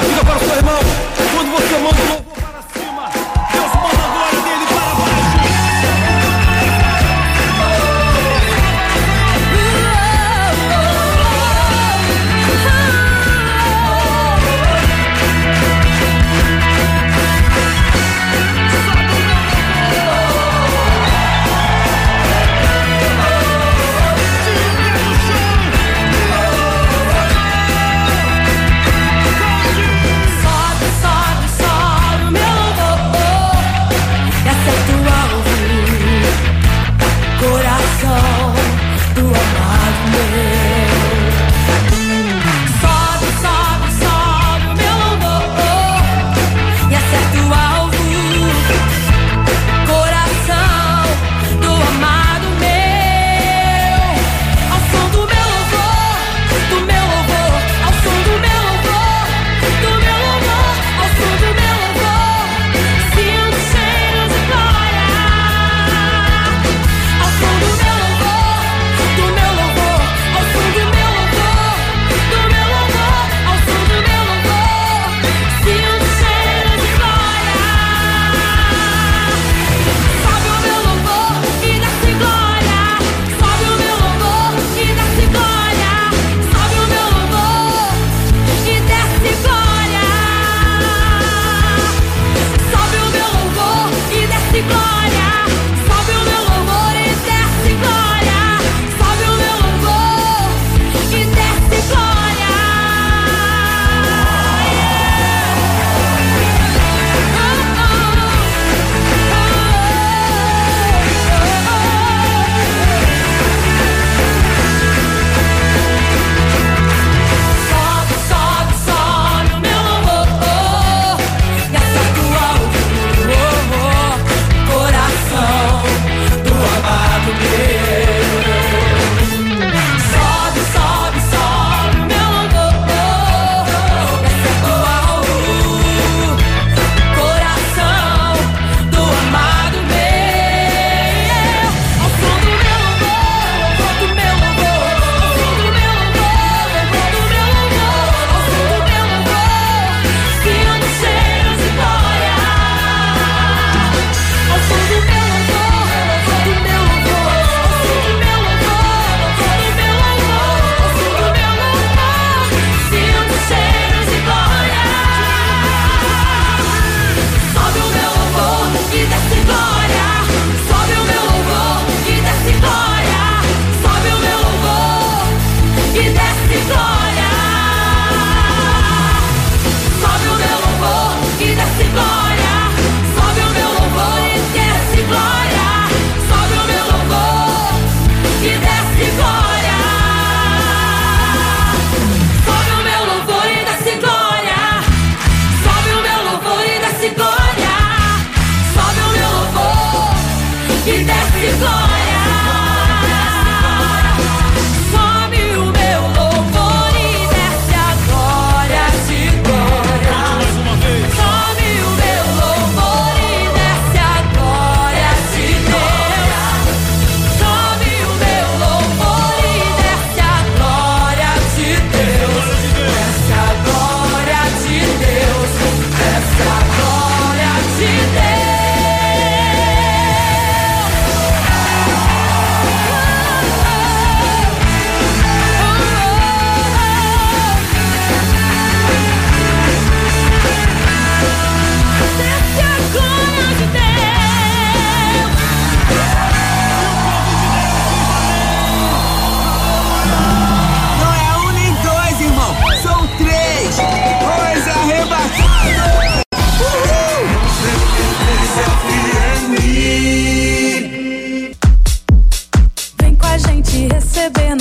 Diga 0.00 0.24
para 0.24 0.36
o 0.36 0.40
seu 0.40 0.56
irmão, 0.56 0.80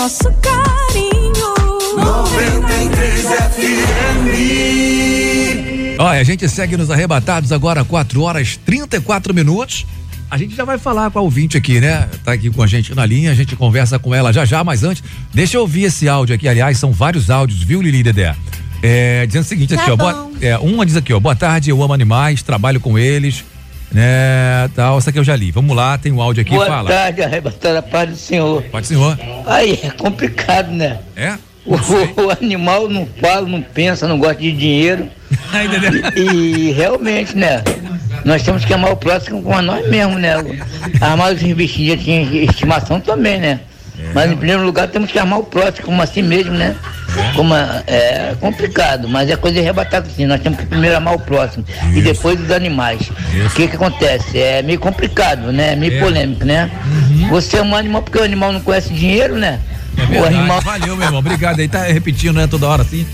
nosso 0.06 0.32
carinho. 0.40 1.34
93 1.98 3.26
Olha, 5.98 6.20
a 6.20 6.24
gente 6.24 6.48
segue 6.48 6.78
nos 6.78 6.92
arrebatados 6.92 7.52
agora, 7.52 7.84
4 7.84 8.22
horas 8.22 8.56
34 8.64 9.34
minutos. 9.34 9.84
A 10.30 10.38
gente 10.38 10.56
já 10.56 10.64
vai 10.64 10.78
falar 10.78 11.10
com 11.10 11.18
a 11.18 11.22
ouvinte 11.24 11.58
aqui, 11.58 11.80
né? 11.82 12.08
Tá 12.24 12.34
aqui 12.34 12.52
com 12.52 12.62
a 12.62 12.68
gente 12.68 12.94
na 12.94 13.04
linha, 13.04 13.32
a 13.32 13.34
gente 13.34 13.56
conversa 13.56 13.98
com 13.98 14.14
ela 14.14 14.32
já 14.32 14.46
já, 14.46 14.64
mas 14.64 14.84
antes, 14.84 15.02
deixa 15.34 15.58
eu 15.58 15.62
ouvir 15.62 15.86
esse 15.86 16.08
áudio 16.08 16.36
aqui. 16.36 16.48
Aliás, 16.48 16.78
são 16.78 16.92
vários 16.92 17.32
áudios, 17.32 17.64
viu, 17.64 17.82
Lili 17.82 18.04
Dedé? 18.04 18.36
É, 18.84 19.26
dizendo 19.26 19.42
o 19.42 19.48
seguinte 19.48 19.74
aqui, 19.74 19.86
Tá 19.88 19.94
ó. 19.94 19.96
boa- 19.96 20.30
é, 20.40 20.56
uma 20.60 20.86
diz 20.86 20.96
aqui, 20.96 21.14
ó. 21.14 21.20
Boa 21.20 21.36
tarde, 21.36 21.72
eu 21.72 21.82
amo 21.82 21.94
animais, 21.96 22.44
trabalho 22.44 22.80
com 22.80 22.96
eles, 23.00 23.44
né? 23.92 24.70
Tal, 24.76 24.98
essa 24.98 25.10
aqui 25.10 25.20
eu 25.20 25.24
já 25.24 25.36
li. 25.36 25.52
Vamos 25.52 25.76
lá, 25.76 25.98
tem 25.98 26.12
um 26.12 26.22
áudio 26.22 26.42
aqui, 26.42 26.52
Boa 26.52 26.66
fala. 26.66 26.90
tarde, 26.90 27.22
arrebatada 27.22 27.82
paz 27.82 28.10
do 28.10 28.16
Senhor. 28.16 28.64
Pode, 28.64 28.88
senhor. 28.88 29.18
Aí 29.46 29.80
é 29.84 29.90
complicado, 29.90 30.72
né? 30.72 31.00
É? 31.16 31.38
O, 31.66 31.76
o 31.76 32.32
animal 32.32 32.88
não 32.88 33.08
fala, 33.20 33.48
não 33.48 33.62
pensa, 33.62 34.08
não 34.08 34.20
gosta 34.20 34.36
de 34.36 34.52
dinheiro. 34.52 35.10
e 36.16 36.72
realmente, 36.72 37.36
né? 37.36 37.64
Nós 38.24 38.44
temos 38.44 38.64
que 38.64 38.74
amar 38.74 38.92
o 38.92 38.98
próximo 38.98 39.42
como 39.42 39.56
a 39.56 39.62
nós 39.62 39.88
mesmos, 39.90 40.22
né? 40.22 40.34
Amar 41.02 41.34
os 41.34 41.42
investidos 41.42 42.04
de 42.04 42.44
estimação 42.44 43.00
também, 43.00 43.40
né? 43.40 43.60
Mas 44.16 44.32
em 44.32 44.38
primeiro 44.38 44.64
lugar 44.64 44.88
temos 44.88 45.12
que 45.12 45.20
amar 45.20 45.40
o 45.40 45.44
próximo 45.44 45.86
como 45.88 46.02
assim 46.02 46.22
mesmo, 46.22 46.54
né? 46.54 46.74
Como 47.36 47.54
a- 47.54 47.84
é 47.86 48.34
complicado, 48.40 49.08
mas 49.10 49.30
é 49.30 49.36
coisa 49.36 49.60
arrebatada 49.60 50.08
assim. 50.08 50.26
Nós 50.26 50.40
temos 50.42 50.58
que 50.58 50.66
primeiro 50.66 50.96
amar 50.96 51.16
o 51.16 51.20
próximo 51.20 51.66
e 51.94 52.02
depois 52.02 52.40
os 52.42 52.50
animais. 52.50 53.02
O 53.46 53.50
que 53.54 53.68
que 53.68 53.76
acontece? 53.76 54.40
É 54.40 54.62
meio 54.62 54.80
complicado, 54.80 55.52
né? 55.52 55.74
É 55.74 55.76
meio 55.76 55.98
É. 55.98 56.00
polêmico, 56.00 56.46
né? 56.46 56.72
Você 57.30 57.58
ama 57.58 57.76
o 57.76 57.80
animal 57.80 58.02
porque 58.04 58.18
o 58.18 58.24
animal 58.24 58.54
não 58.54 58.62
conhece 58.62 58.94
dinheiro, 58.94 59.36
né? 59.36 59.60
É 59.98 60.20
o 60.22 60.26
animal 60.26 60.62
Valeu, 60.62 60.96
meu 60.96 61.06
irmão. 61.06 61.20
Obrigado 61.20 61.60
aí. 61.60 61.68
Tá 61.68 61.84
repetindo, 61.84 62.36
né? 62.38 62.48
Toda 62.48 62.68
hora 62.68 62.82
assim. 62.84 63.06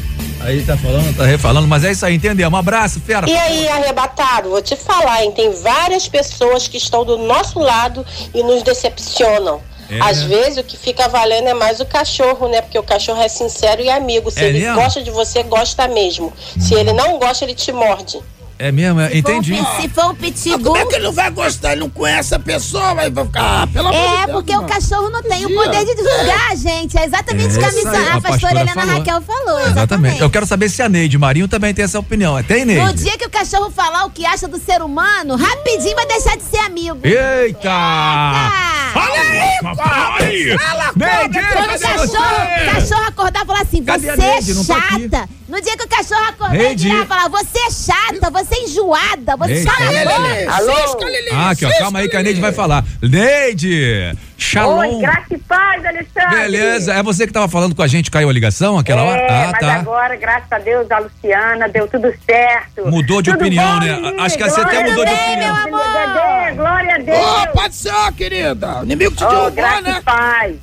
Aí 0.44 0.62
tá 0.64 0.76
falando, 0.76 1.16
tá 1.16 1.24
refalando, 1.26 1.68
mas 1.68 1.84
é 1.84 1.92
isso 1.92 2.04
aí, 2.04 2.16
entendeu? 2.16 2.50
Um 2.50 2.56
abraço, 2.56 3.00
fera. 3.00 3.30
E 3.30 3.36
aí, 3.38 3.68
arrebatado, 3.70 4.50
vou 4.50 4.62
te 4.62 4.76
falar, 4.76 5.24
hein? 5.24 5.32
Tem 5.36 5.52
várias 5.62 6.08
pessoas 6.08 6.68
que 6.68 6.78
estão 6.78 7.06
do 7.06 7.18
nosso 7.18 7.60
lado 7.60 8.04
e 8.34 8.42
nos 8.42 8.64
decepcionam. 8.64 9.62
É. 9.92 10.00
Às 10.02 10.24
vezes 10.24 10.58
o 10.58 10.64
que 10.64 10.78
fica 10.78 11.08
valendo 11.10 11.48
é 11.50 11.54
mais 11.54 11.80
o 11.82 11.86
cachorro, 11.86 12.48
né? 12.48 12.62
Porque 12.62 12.80
o 12.80 12.84
cachorro 12.84 13.22
é 13.22 13.28
sincero 13.28 13.82
e 13.82 13.90
amigo. 13.90 14.32
Se 14.32 14.40
É 14.44 14.48
ele 14.48 14.60
mesmo? 14.60 14.76
gosta 14.76 15.02
de 15.04 15.12
você, 15.12 15.44
gosta 15.44 15.88
mesmo. 15.88 16.32
Se 16.60 16.74
ele 16.74 16.94
não 16.94 17.20
gosta, 17.20 17.44
ele 17.44 17.54
te 17.54 17.72
morde. 17.72 18.20
É 18.62 18.72
mesmo? 18.72 19.00
É, 19.02 19.18
entendi. 19.18 19.56
Se 19.82 19.90
for 19.90 20.12
um 20.12 20.16
pitbull. 20.16 20.60
Como 20.60 20.78
é 20.78 20.86
que 20.86 20.96
ele 20.96 21.06
não 21.06 21.12
vai 21.14 21.30
gostar? 21.32 21.72
Ele 21.72 21.82
não 21.82 21.90
conhece 21.90 22.36
a 22.36 22.40
pessoa, 22.40 22.94
vai 22.94 23.10
ficar. 23.10 23.64
Ah, 23.64 23.68
pelo 23.68 23.88
amor 23.88 24.00
de 24.00 24.08
É, 24.22 24.26
Deus, 24.28 24.32
porque 24.32 24.56
o 24.56 24.64
cachorro 24.64 25.10
não 25.10 25.24
tem 25.24 25.46
o 25.46 25.54
poder 25.54 25.84
de 25.86 25.96
julgar, 25.98 26.56
gente. 26.56 26.98
É 26.98 27.06
exatamente 27.06 27.56
o 27.56 27.60
que 27.60 27.66
a, 27.66 27.68
É 27.68 27.72
missa- 27.72 27.92
aí, 27.92 28.08
a 28.10 28.16
a 28.16 28.22
pastora 28.22 28.54
Helena 28.54 28.74
falou. 28.74 28.94
Raquel 28.98 29.22
falou. 29.22 29.60
Exatamente. 29.68 30.22
Eu 30.22 30.30
quero 30.30 30.46
saber 30.46 30.70
se 30.70 30.82
a 30.82 30.88
Neide 30.90 31.18
Marinho 31.18 31.48
também 31.48 31.74
tem 31.74 31.84
essa 31.86 31.98
opinião. 32.00 32.42
Tem, 32.44 32.64
No 32.66 32.74
Neide? 32.74 33.04
dia 33.04 33.18
que 33.18 33.26
o 33.26 33.30
cachorro 33.30 33.72
falar 33.72 34.06
o 34.06 34.10
que 34.12 34.26
acha 34.26 34.48
do 34.48 34.60
ser 34.60 34.82
humano, 34.82 35.36
rapidinho 35.36 35.96
vai 35.96 36.06
deixar 36.06 36.38
de 36.38 36.44
ser 36.44 36.60
amigo. 36.60 37.00
Eita! 37.04 37.70
Fala 38.94 39.16
aí, 39.20 39.60
papai! 39.62 40.58
Fala, 40.58 40.92
Neide, 40.96 41.40
Quando 41.54 41.76
o 41.76 41.80
cachorro, 41.80 42.74
cachorro 42.74 43.08
acordar 43.08 43.44
e 43.44 43.46
falar 43.48 43.62
assim, 43.62 43.84
Cadê 43.84 44.08
você 44.16 44.52
é 44.52 44.54
Não 44.54 44.66
tá 44.66 44.78
aqui. 44.78 45.02
chata. 45.10 45.30
No 45.52 45.62
dia 45.62 45.76
que 45.76 45.84
o 45.84 45.88
cachorro 45.90 46.30
acordar 46.30 46.56
Neide. 46.58 46.88
e 46.88 46.92
virar 46.92 47.04
e 47.04 47.08
falar, 47.08 47.28
você 47.30 47.60
é 47.60 47.70
chata, 47.70 48.30
você 48.32 48.56
é 48.56 48.64
enjoada, 48.64 49.36
você 49.36 49.54
Neide. 49.54 49.66
cala. 49.70 50.56
Alô? 50.56 50.98
Ah, 51.34 51.50
aqui, 51.50 51.66
ó. 51.66 51.70
Calma 51.78 52.00
aí 52.00 52.08
que 52.10 52.16
a 52.16 52.24
Neide 52.24 52.40
vai 52.40 52.54
falar. 52.54 52.86
Neide! 53.02 54.18
Shalom! 54.38 54.80
Oi, 54.96 55.02
graça 55.02 55.26
e 55.32 55.38
paz, 55.40 55.86
Alexandre. 55.86 56.36
Beleza, 56.40 56.94
é 56.94 57.04
você 57.04 57.28
que 57.28 57.34
tava 57.34 57.50
falando 57.50 57.76
com 57.76 57.82
a 57.84 57.88
gente, 57.88 58.10
caiu 58.10 58.30
a 58.30 58.34
ligação 58.34 58.78
aquela 58.80 59.04
hora? 59.04 59.20
É, 59.22 59.28
Ah, 59.30 59.50
mas 59.52 59.60
tá. 59.60 59.74
agora, 59.76 60.16
graças 60.16 60.52
a 60.52 60.58
Deus, 60.60 60.90
a 60.90 61.00
Luciana, 61.00 61.68
deu 61.68 61.86
tudo 61.88 62.14
certo. 62.26 62.88
Mudou 62.90 63.22
de 63.22 63.32
Tudo 63.32 63.42
opinião, 63.42 63.74
bom, 63.80 63.86
né? 63.86 63.96
menino? 63.98 64.22
Acho 64.24 64.38
que 64.38 64.44
você 64.50 64.62
até 64.62 64.84
mudou 64.90 65.04
de 65.06 65.12
a 65.12 65.14
Deus, 65.16 65.28
opinião. 65.28 65.54
meu 65.66 65.76
amor. 65.76 66.56
Glória 66.56 66.96
a 66.96 66.98
Deus. 66.98 67.20
Ô, 67.20 67.48
pode 67.48 67.76
ser, 67.76 68.12
querida. 68.16 68.80
O 68.80 68.84
inimigo 68.86 69.16
te 69.16 69.24
Oh, 69.24 69.28
derrubou, 69.30 69.52
graça 69.52 69.82
né? 69.82 69.98
e 70.00 70.02
paz. 70.02 70.56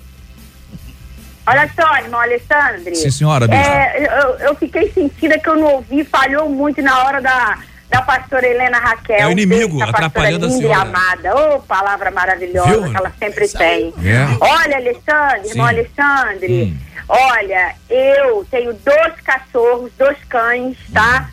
Olha 1.48 1.70
só, 1.74 1.96
irmão 1.96 2.20
Alexandre. 2.20 2.94
Sim, 2.94 3.10
senhora. 3.10 3.46
É, 3.50 4.04
eu, 4.06 4.48
eu 4.48 4.54
fiquei 4.54 4.92
sentida 4.92 5.38
que 5.38 5.48
eu 5.48 5.56
não 5.56 5.76
ouvi, 5.76 6.04
falhou 6.04 6.46
muito 6.50 6.82
na 6.82 7.04
hora 7.04 7.22
da, 7.22 7.58
da 7.88 8.02
pastora 8.02 8.46
Helena 8.46 8.78
Raquel. 8.78 9.16
É 9.16 9.26
o 9.26 9.30
inimigo, 9.30 9.78
Beijo, 9.78 9.82
a 9.82 9.86
pastora 9.86 10.06
atrapalhando 10.08 10.46
a 10.46 10.50
senhora. 10.50 10.80
amada. 10.82 11.34
Ô, 11.34 11.60
palavra 11.60 12.10
maravilhosa 12.10 12.70
Viu? 12.70 12.90
que 12.90 12.96
ela 12.98 13.10
sempre 13.18 13.48
tem. 13.48 13.94
É. 14.04 14.26
Olha, 14.38 14.76
Alexandre, 14.76 15.48
irmão 15.48 15.68
Sim. 15.68 15.74
Alexandre, 15.74 16.76
olha, 17.08 17.74
eu 17.88 18.46
tenho 18.50 18.74
dois 18.74 19.14
cachorros, 19.24 19.90
dois 19.96 20.18
cães, 20.28 20.76
tá? 20.92 21.30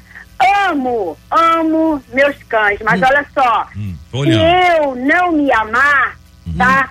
Amo, 0.69 1.17
amo 1.29 2.01
meus 2.13 2.41
cães, 2.43 2.79
mas 2.85 3.01
olha 3.01 3.25
só, 3.33 3.67
tô 4.11 4.23
se 4.23 4.31
eu 4.31 4.95
não 4.95 5.33
me 5.33 5.51
amar, 5.51 6.17
tá? 6.57 6.89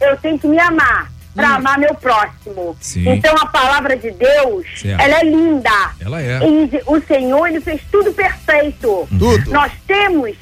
Eu 0.00 0.16
tenho 0.18 0.38
que 0.38 0.46
me 0.46 0.58
amar 0.58 1.10
pra 1.34 1.54
amar 1.56 1.78
meu 1.78 1.94
próximo. 1.94 2.76
Sim. 2.80 3.08
Então 3.08 3.34
a 3.40 3.46
palavra 3.46 3.96
de 3.96 4.10
Deus, 4.10 4.66
Certo. 4.80 5.00
ela 5.00 5.20
é 5.20 5.24
linda. 5.24 5.70
Ela 6.00 6.20
é. 6.22 6.38
E 6.42 6.70
o 6.86 7.00
Senhor, 7.00 7.46
ele 7.46 7.60
fez 7.60 7.80
tudo 7.90 8.12
perfeito. 8.12 9.06
Tudo. 9.18 9.50
Nós 9.50 9.72
temos, 9.86 10.36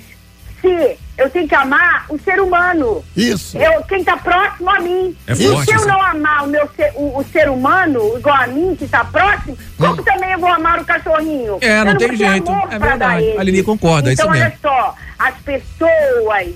se 0.61 0.97
eu 1.17 1.29
tenho 1.31 1.49
que 1.49 1.55
amar 1.55 2.07
o 2.09 2.19
ser 2.19 2.41
humano. 2.41 3.05
Isso. 3.17 3.59
Eu, 3.59 3.83
quem 3.83 4.05
tá 4.05 4.17
próximo 4.17 4.71
a 4.71 4.79
mim. 4.81 5.17
É 5.27 5.33
e 5.33 5.49
forte 5.49 5.65
se 5.67 5.73
eu 5.73 5.79
isso. 5.79 5.89
não 5.89 6.01
amar 6.01 6.45
o, 6.45 6.47
meu 6.47 6.69
ser, 6.77 6.93
o, 6.95 7.19
o 7.19 7.25
ser 7.33 7.49
humano 7.51 8.17
igual 8.17 8.37
a 8.37 8.47
mim, 8.47 8.77
que 8.79 8.87
tá 8.87 9.05
próximo, 9.05 9.59
como 9.77 10.01
também 10.05 10.31
eu 10.33 10.39
vou 10.39 10.49
amar 10.49 10.81
o 10.81 10.85
cachorrinho? 10.85 11.57
Hum. 11.57 11.59
É, 11.61 11.81
Eu 11.81 11.85
não 11.87 11.97
tem 11.97 12.15
jeito. 12.17 12.51
É 12.71 12.79
verdade. 12.79 13.37
A 13.37 13.43
Lili 13.43 13.63
concorda, 13.65 14.11
é 14.11 14.13
então, 14.13 14.27
isso 14.27 14.33
olha 14.33 14.45
mesmo. 14.45 14.59
só, 14.63 14.95
as 15.19 15.35
pessoas 15.39 16.49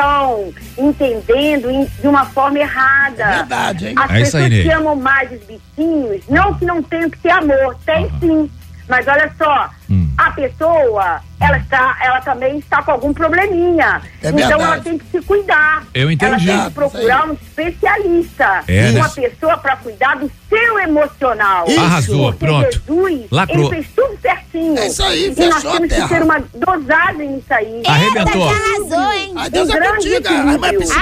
estão 0.00 0.52
entendendo 0.78 1.70
em- 1.70 1.84
de 1.84 2.08
uma 2.08 2.24
forma 2.26 2.58
errada. 2.58 3.22
É 3.24 3.36
verdade, 3.38 3.88
hein? 3.88 3.94
As 3.98 4.10
É 4.10 4.20
isso 4.20 4.36
aí, 4.36 4.48
pessoas 4.48 4.62
que 4.66 4.72
amam 4.72 4.96
mais 4.96 5.30
os 5.32 5.38
bichinhos, 5.40 6.22
não 6.28 6.54
que 6.54 6.64
não 6.64 6.82
tenham 6.82 7.10
que 7.10 7.18
ter 7.18 7.30
amor, 7.30 7.76
tem 7.84 8.10
sim. 8.20 8.50
Mas 8.88 9.06
olha 9.06 9.30
só, 9.38 9.70
Hum. 9.88 10.09
A 10.26 10.30
pessoa, 10.32 11.20
ela, 11.40 11.56
está, 11.58 11.96
ela 12.02 12.20
também 12.20 12.58
está 12.58 12.82
com 12.82 12.90
algum 12.92 13.12
probleminha. 13.14 14.02
É 14.22 14.28
então 14.28 14.36
verdade. 14.36 14.62
ela 14.62 14.80
tem 14.80 14.98
que 14.98 15.04
se 15.10 15.20
cuidar. 15.22 15.84
Eu 15.94 16.10
entendi. 16.10 16.50
Ela 16.50 16.58
tem 16.60 16.68
que 16.68 16.74
procurar 16.74 17.26
um 17.28 17.32
especialista. 17.34 18.62
É, 18.68 18.90
uma 18.90 19.06
né? 19.08 19.12
pessoa 19.14 19.56
para 19.56 19.76
cuidar 19.76 20.16
do 20.16 20.30
seu 20.48 20.78
emocional. 20.80 21.64
Isso. 21.68 21.80
Arrasou, 21.80 22.32
Porque 22.32 22.46
pronto. 22.46 22.82
Jesus, 22.86 23.26
Lacrou. 23.30 23.58
ele 23.72 23.82
fez 23.82 23.86
tudo 23.96 24.18
certinho. 24.20 24.78
É 24.78 24.86
isso 24.88 25.02
aí, 25.02 25.34
E 25.36 25.46
nós 25.46 25.62
temos 25.62 25.92
que 25.92 26.08
ter 26.08 26.22
uma 26.22 26.42
dosagem 26.54 27.28
nisso 27.30 27.46
aí. 27.54 27.82
Arrebentou. 27.86 28.50
Eita, 28.50 28.62
arrasou, 28.94 29.12
hein? 29.12 29.32
Ai, 29.36 29.50
Deus 29.50 29.68
Um 29.68 29.72
é 29.72 29.74
grande 29.76 30.10
contigo. 30.10 30.28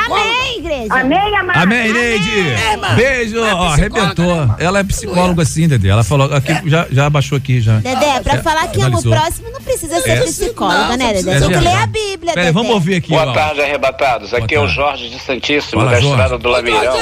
Amém, 0.05 0.59
igreja. 0.59 0.95
Amém, 0.95 1.37
amado? 1.37 1.59
Amém, 1.63 1.93
Neide! 1.93 2.39
irmã. 2.39 2.95
Beijo! 2.95 3.39
É 3.39 3.55
Ó, 3.55 3.69
arrebentou. 3.73 4.47
né? 4.47 4.55
Ela 4.59 4.79
é 4.81 4.85
psicóloga 4.85 5.45
sim, 5.45 5.67
Dedê. 5.67 5.89
Ela 5.89 6.05
falou 6.05 6.33
aqui, 6.33 6.53
já, 6.69 6.87
já 6.91 7.11
baixou 7.11 7.37
aqui 7.39 7.61
já. 7.61 7.79
Dedé, 7.79 8.21
pra 8.21 8.35
É, 8.35 8.43
falar 8.43 8.69
que 8.69 8.79
dá 8.79 8.91
próximo 9.11 9.51
não 9.51 9.61
precisa 9.61 10.01
ser 10.01 10.11
É. 10.11 10.21
psicóloga, 10.23 10.97
né, 10.97 11.13
Dedé? 11.15 11.37
É 11.37 11.41
Tem 11.41 11.49
que 11.51 11.57
ler 11.59 11.75
a 11.77 11.87
Bíblia, 11.87 12.33
Peraí, 12.35 12.47
Dedé. 12.47 12.53
vamos 12.53 12.71
ouvir 12.73 12.97
aqui, 12.97 13.11
Boa 13.11 13.27
ó. 13.27 13.33
tarde, 13.33 13.61
arrebatados. 13.63 14.33
Aqui 14.35 14.55
é 14.55 14.61
o 14.61 14.69
Jorge 14.69 15.09
de 15.09 15.19
Santíssimo, 15.19 15.81
Fala, 15.83 15.93
da 15.95 16.01
Jorge. 16.01 16.09
Estrada 16.23 16.39
do 16.39 16.49
Lameirão. 16.49 16.97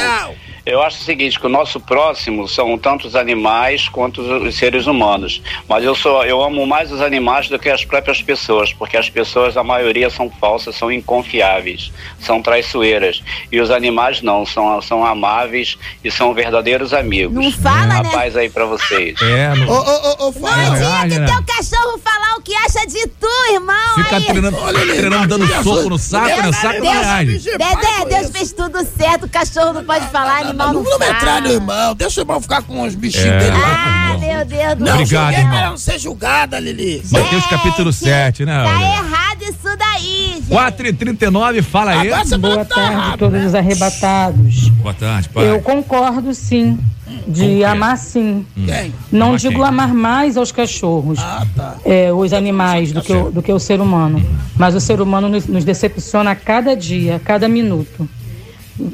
Eu 0.66 0.82
acho 0.82 1.00
o 1.00 1.04
seguinte, 1.04 1.38
que 1.38 1.46
o 1.46 1.48
nosso 1.48 1.78
próximo 1.78 2.48
são 2.48 2.76
tanto 2.76 3.06
os 3.06 3.14
animais 3.14 3.88
quanto 3.88 4.20
os 4.20 4.56
seres 4.56 4.88
humanos. 4.88 5.40
Mas 5.68 5.84
eu 5.84 5.94
sou, 5.94 6.24
eu 6.24 6.42
amo 6.42 6.66
mais 6.66 6.90
os 6.90 7.00
animais 7.00 7.48
do 7.48 7.56
que 7.56 7.70
as 7.70 7.84
próprias 7.84 8.20
pessoas, 8.20 8.72
porque 8.72 8.96
as 8.96 9.08
pessoas, 9.08 9.56
a 9.56 9.62
maioria, 9.62 10.10
são 10.10 10.28
falsas, 10.28 10.74
são 10.74 10.90
inconfiáveis, 10.90 11.92
são 12.18 12.42
traiçoeiras. 12.42 13.22
E 13.52 13.60
os 13.60 13.70
animais 13.70 14.20
não, 14.22 14.44
são, 14.44 14.82
são 14.82 15.06
amáveis 15.06 15.78
e 16.02 16.10
são 16.10 16.34
verdadeiros 16.34 16.92
amigos. 16.92 17.32
Não 17.32 17.52
fala, 17.52 18.02
né? 18.02 18.10
paz 18.10 18.36
aí 18.36 18.50
pra 18.50 18.64
vocês. 18.64 19.16
É, 19.22 19.52
Ô, 19.68 19.72
ô, 19.72 20.26
ô, 20.26 20.28
ô, 20.28 20.32
Não 20.32 20.74
tinha 20.74 21.08
que 21.08 21.32
teu 21.32 21.56
cachorro 21.56 21.98
falar 22.02 22.38
o 22.38 22.42
que 22.42 22.54
acha 22.56 22.84
de 22.88 23.06
tu, 23.06 23.52
irmão. 23.52 23.94
Fica 23.94 24.16
aí. 24.16 24.24
treinando, 24.24 24.56
treinando 24.56 25.28
dando 25.28 25.62
soco 25.62 25.88
no 25.88 25.98
saco, 25.98 26.42
né? 26.42 26.52
Saco 26.52 26.80
Deus. 26.80 27.44
Dedé, 27.44 28.18
Deus 28.18 28.30
fez 28.32 28.52
tudo 28.52 28.84
certo. 28.98 29.26
O 29.26 29.28
cachorro 29.28 29.72
não 29.72 29.84
pode 29.84 30.06
falar, 30.08 30.55
animal 30.64 30.72
não, 30.72 30.82
Não 30.90 30.98
metralha 30.98 31.48
o 31.50 31.52
irmão, 31.52 31.94
deixa 31.94 32.20
o 32.20 32.22
irmão 32.22 32.40
ficar 32.40 32.62
com 32.62 32.82
os 32.82 32.94
bichinhos 32.94 33.26
É. 33.26 33.38
dele 33.38 33.56
lá. 33.58 34.12
Ah, 34.14 34.18
meu 34.18 34.44
Deus 34.44 34.74
do 34.76 34.84
Não, 34.84 34.92
Obrigado, 34.94 35.32
irmão. 35.34 35.58
ela 35.58 35.70
não 35.70 35.76
ser 35.76 35.98
julgada, 35.98 36.58
Lili. 36.58 37.02
Mateus 37.10 37.46
capítulo 37.46 37.92
7, 37.92 38.44
né? 38.44 38.62
Tá 38.64 38.70
olha? 38.70 38.84
errado 38.84 39.42
isso 39.42 39.76
daí, 39.78 40.32
gente. 40.36 40.48
4 40.48 40.86
e 40.86 40.92
39 40.92 41.62
fala 41.62 41.90
aí. 41.92 42.08
Boa 42.38 42.64
tarde, 42.64 43.18
todos 43.18 43.44
os 43.44 43.54
arrebatados. 43.54 44.68
Boa 44.70 44.94
tarde, 44.94 45.28
pai. 45.28 45.48
Eu 45.50 45.60
concordo 45.60 46.32
sim, 46.34 46.78
de 47.26 47.64
amar 47.64 47.96
sim. 47.98 48.44
Quem? 48.54 48.92
Não 49.12 49.28
Amar 49.28 49.38
digo 49.38 49.54
quem? 49.54 49.64
amar 49.64 49.92
mais 49.94 50.36
aos 50.36 50.50
cachorros, 50.52 51.18
tá. 51.54 51.76
é, 51.84 52.12
os 52.12 52.32
animais, 52.32 52.92
do 52.92 53.02
que, 53.02 53.12
o, 53.12 53.30
do 53.30 53.42
que 53.42 53.52
o 53.52 53.58
ser 53.58 53.80
humano. 53.80 54.22
Mas 54.56 54.74
o 54.74 54.80
ser 54.80 55.00
humano 55.00 55.28
nos, 55.28 55.46
nos 55.46 55.64
decepciona 55.64 56.30
a 56.32 56.36
cada 56.36 56.74
dia, 56.76 57.16
a 57.16 57.20
cada 57.20 57.48
minuto. 57.48 58.08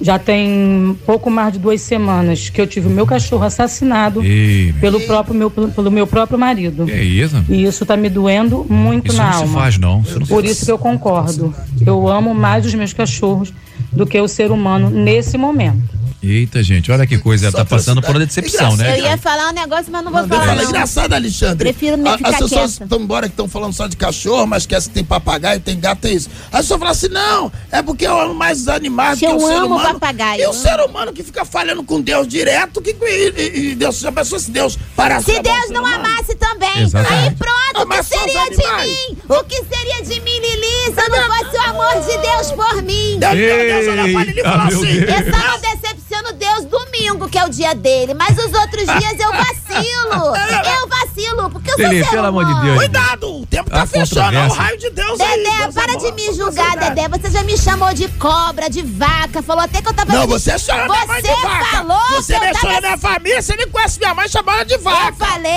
Já 0.00 0.18
tem 0.18 0.96
pouco 1.04 1.28
mais 1.30 1.52
de 1.54 1.58
duas 1.58 1.80
semanas 1.80 2.48
que 2.48 2.60
eu 2.60 2.66
tive 2.66 2.86
o 2.86 2.90
meu 2.90 3.04
cachorro 3.04 3.42
assassinado 3.44 4.22
Ei, 4.22 4.72
pelo 4.80 5.00
próprio 5.00 5.34
meu, 5.34 5.50
pelo, 5.50 5.90
meu 5.90 6.06
próprio 6.06 6.38
marido. 6.38 6.86
Que 6.86 6.92
isso? 7.00 7.44
E 7.48 7.64
isso 7.64 7.84
tá 7.84 7.96
me 7.96 8.08
doendo 8.08 8.64
muito 8.68 9.08
Isso 9.08 9.16
na 9.16 9.24
não 9.26 9.32
se 9.32 9.42
alma. 9.42 9.60
faz, 9.60 9.78
não. 9.78 10.00
Isso 10.02 10.18
não 10.20 10.26
se 10.26 10.32
Por 10.32 10.42
faz. 10.42 10.56
isso 10.56 10.64
que 10.66 10.72
eu 10.72 10.78
concordo. 10.78 11.52
Eu 11.84 12.06
amo 12.08 12.32
mais 12.34 12.64
os 12.64 12.74
meus 12.74 12.92
cachorros 12.92 13.52
do 13.90 14.06
que 14.06 14.20
o 14.20 14.28
ser 14.28 14.50
humano 14.52 14.88
nesse 14.88 15.36
momento. 15.36 15.82
Eita, 16.22 16.62
gente, 16.62 16.90
olha 16.92 17.04
que 17.04 17.18
coisa. 17.18 17.46
Ela 17.46 17.52
tá 17.56 17.64
passando 17.64 18.00
por 18.00 18.10
uma 18.10 18.24
decepção, 18.24 18.76
né? 18.76 18.96
Eu 19.00 19.04
ia 19.06 19.18
falar 19.18 19.48
um 19.48 19.52
negócio, 19.52 19.86
mas 19.90 20.04
não 20.04 20.12
vou 20.12 20.20
Não, 20.20 20.28
eu 20.28 20.28
falar, 20.28 20.46
falar. 20.46 20.62
não. 20.62 20.70
Engraçado, 20.70 21.12
Alexandre. 21.14 21.72
Prefiro 21.72 21.98
me 21.98 22.08
A- 22.08 22.16
ficar 22.16 22.28
As 22.30 22.36
pessoas 22.38 22.80
estão 22.80 23.00
embora 23.00 23.26
que 23.26 23.32
estão 23.32 23.48
falando 23.48 23.72
só 23.72 23.88
de 23.88 23.96
cachorro, 23.96 24.46
mas 24.46 24.62
esquece 24.62 24.86
que 24.88 24.94
tem 24.94 25.04
papagaio, 25.04 25.58
tem 25.58 25.80
gato, 25.80 26.04
é 26.04 26.12
isso. 26.12 26.28
Aí 26.52 26.58
a 26.60 26.62
pessoa 26.62 26.78
fala 26.78 26.92
assim: 26.92 27.08
não, 27.08 27.50
é 27.72 27.82
porque 27.82 28.06
eu 28.06 28.20
amo 28.20 28.34
mais 28.34 28.60
os 28.60 28.68
animais 28.68 29.18
do 29.18 29.24
Eu 29.26 29.36
que 29.36 29.42
o 29.42 29.46
ser 29.48 29.52
amo 29.54 29.66
humano. 29.74 29.98
papagaio. 29.98 30.42
E 30.42 30.46
o 30.46 30.52
ser 30.52 30.78
humano 30.80 31.12
que 31.12 31.24
fica 31.24 31.44
falhando 31.44 31.82
com 31.82 32.00
Deus 32.00 32.28
direto, 32.28 32.80
que, 32.80 32.90
e, 33.02 33.70
e- 33.70 33.74
Deus, 33.74 33.98
já 33.98 34.12
pensou 34.12 34.38
se 34.38 34.52
Deus 34.52 34.78
parasse 34.94 35.24
Se 35.32 35.40
Deus 35.42 35.70
não 35.70 35.80
humano? 35.80 36.06
amasse 36.06 36.36
também, 36.36 36.82
Exatamente. 36.82 37.28
aí 37.30 37.34
pronto, 37.34 37.84
o 37.84 37.86
que 37.88 38.02
só 38.04 38.18
seria 38.20 38.44
de 38.48 38.56
mim? 38.56 39.18
O 39.28 39.42
que 39.44 39.56
seria 39.64 40.02
de 40.04 40.20
mim, 40.20 40.38
Lili, 40.38 40.94
se 40.94 41.08
não 41.08 41.34
fosse 41.36 41.56
o 41.56 41.70
amor 41.70 42.00
de 42.06 42.18
Deus 42.18 42.52
por 42.52 42.82
mim? 42.82 43.18
Deus, 43.18 43.34
Deus 43.34 43.88
olha 43.88 44.12
pra 44.12 44.24
Lili 44.24 44.40
e 44.40 44.42
fala 44.44 44.64
assim: 44.66 44.82
Deus. 45.00 45.10
Eu 45.26 45.32
só 45.32 45.46
não 45.48 45.58
decepciono 45.60 46.11
Deus 46.42 46.64
domingo, 46.64 47.28
que 47.28 47.38
é 47.38 47.44
o 47.44 47.48
dia 47.48 47.74
dele, 47.74 48.14
mas 48.14 48.36
os 48.36 48.52
outros 48.52 48.84
dias 48.84 49.18
eu 49.18 49.30
vacilo. 49.30 50.32
Eu 50.82 50.88
vacilo, 50.88 51.50
porque 51.50 51.70
eu 51.70 51.76
sou 51.76 51.86
Lili, 51.86 52.04
ser 52.04 52.10
pelo 52.10 52.26
amor 52.26 52.44
de. 52.44 52.60
Deus. 52.62 52.76
Cuidado, 52.76 53.40
o 53.40 53.46
tempo 53.46 53.70
tá 53.70 53.86
fechando, 53.86 54.36
é 54.36 54.46
o 54.46 54.52
raio 54.52 54.78
de 54.78 54.90
Deus 54.90 55.20
aí. 55.20 55.42
Dedé, 55.42 55.58
Deus 55.58 55.74
para 55.74 55.92
é 55.92 55.96
de 55.96 56.12
me 56.12 56.34
julgar. 56.34 56.76
Dedé. 56.76 57.08
Você 57.08 57.30
já 57.30 57.42
me 57.42 57.56
chamou 57.56 57.92
de 57.94 58.08
cobra, 58.08 58.68
de 58.68 58.82
vaca, 58.82 59.42
falou 59.42 59.62
até 59.62 59.80
que 59.80 59.88
eu 59.88 59.92
tava... 59.94 60.12
Não, 60.12 60.26
você 60.26 60.58
chama 60.58 60.86
minha 60.86 61.06
mãe 61.06 61.22
de 61.22 61.28
Você 61.28 61.42
vaca. 61.42 61.64
falou 61.66 62.00
Você 62.10 62.38
mexeu 62.38 62.60
tava... 62.60 62.72
na 62.74 62.80
minha 62.80 62.98
família, 62.98 63.42
você 63.42 63.56
nem 63.56 63.68
conhece 63.68 63.98
minha 63.98 64.14
mãe, 64.14 64.28
chamou 64.28 64.54
ela 64.54 64.64
de 64.64 64.76
vaca. 64.78 65.08
Eu 65.08 65.14
falei 65.14 65.48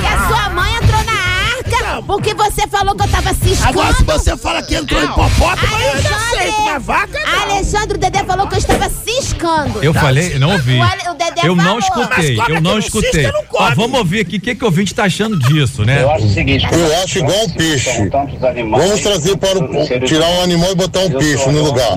que 0.00 0.06
a 0.06 0.28
sua 0.28 0.50
mãe 0.50 0.74
entrou 0.76 1.04
na 1.04 1.33
arca 1.72 2.02
porque 2.06 2.34
você 2.34 2.66
falou 2.66 2.94
que 2.94 3.04
eu 3.04 3.08
tava 3.08 3.34
ciscando. 3.34 3.68
Agora, 3.68 3.94
se 3.94 4.04
você 4.04 4.36
fala 4.36 4.62
que 4.62 4.74
entrou 4.74 5.00
em 5.00 5.04
hipopótamo, 5.04 5.76
aí 5.76 5.86
eu 5.86 6.02
já 6.02 6.16
aceito, 6.16 6.62
mas 6.62 6.82
vaca 6.84 7.18
não. 7.20 7.42
Alexandre, 7.42 7.96
o 7.96 8.00
Dedé 8.00 8.24
falou 8.24 8.46
que 8.46 8.54
eu 8.54 8.58
estava 8.58 8.90
ciscando. 8.90 9.82
Eu 9.82 9.94
falei, 9.94 10.38
não 10.38 10.52
ouvi. 10.52 10.78
O 10.80 11.14
Dedé 11.14 11.42
Eu 11.44 11.56
não 11.56 11.78
escutei, 11.78 12.38
eu 12.48 12.60
não 12.60 12.72
não 12.72 12.78
escutei. 12.78 13.24
cisca, 13.24 13.32
não. 13.32 13.60
Ó, 13.60 13.74
vamos 13.74 13.98
ouvir 13.98 14.20
aqui 14.20 14.36
o 14.36 14.40
que, 14.40 14.54
que 14.54 14.64
o 14.64 14.66
ouvinte 14.66 14.94
tá 14.94 15.04
achando 15.04 15.38
disso, 15.38 15.84
né? 15.84 16.02
Eu 16.02 16.10
acho 16.10 16.26
o 16.26 16.30
seguinte. 16.30 16.66
Eu 16.70 17.02
acho 17.02 17.18
igual 17.18 17.44
um 17.44 17.50
peixe. 17.50 18.10
Vamos 18.70 19.00
trazer 19.00 19.36
para 19.36 19.58
o, 19.58 20.06
tirar 20.06 20.28
um 20.28 20.42
animal 20.42 20.72
e 20.72 20.74
botar 20.74 21.00
um 21.00 21.10
peixe 21.10 21.48
no 21.50 21.62
lugar. 21.62 21.94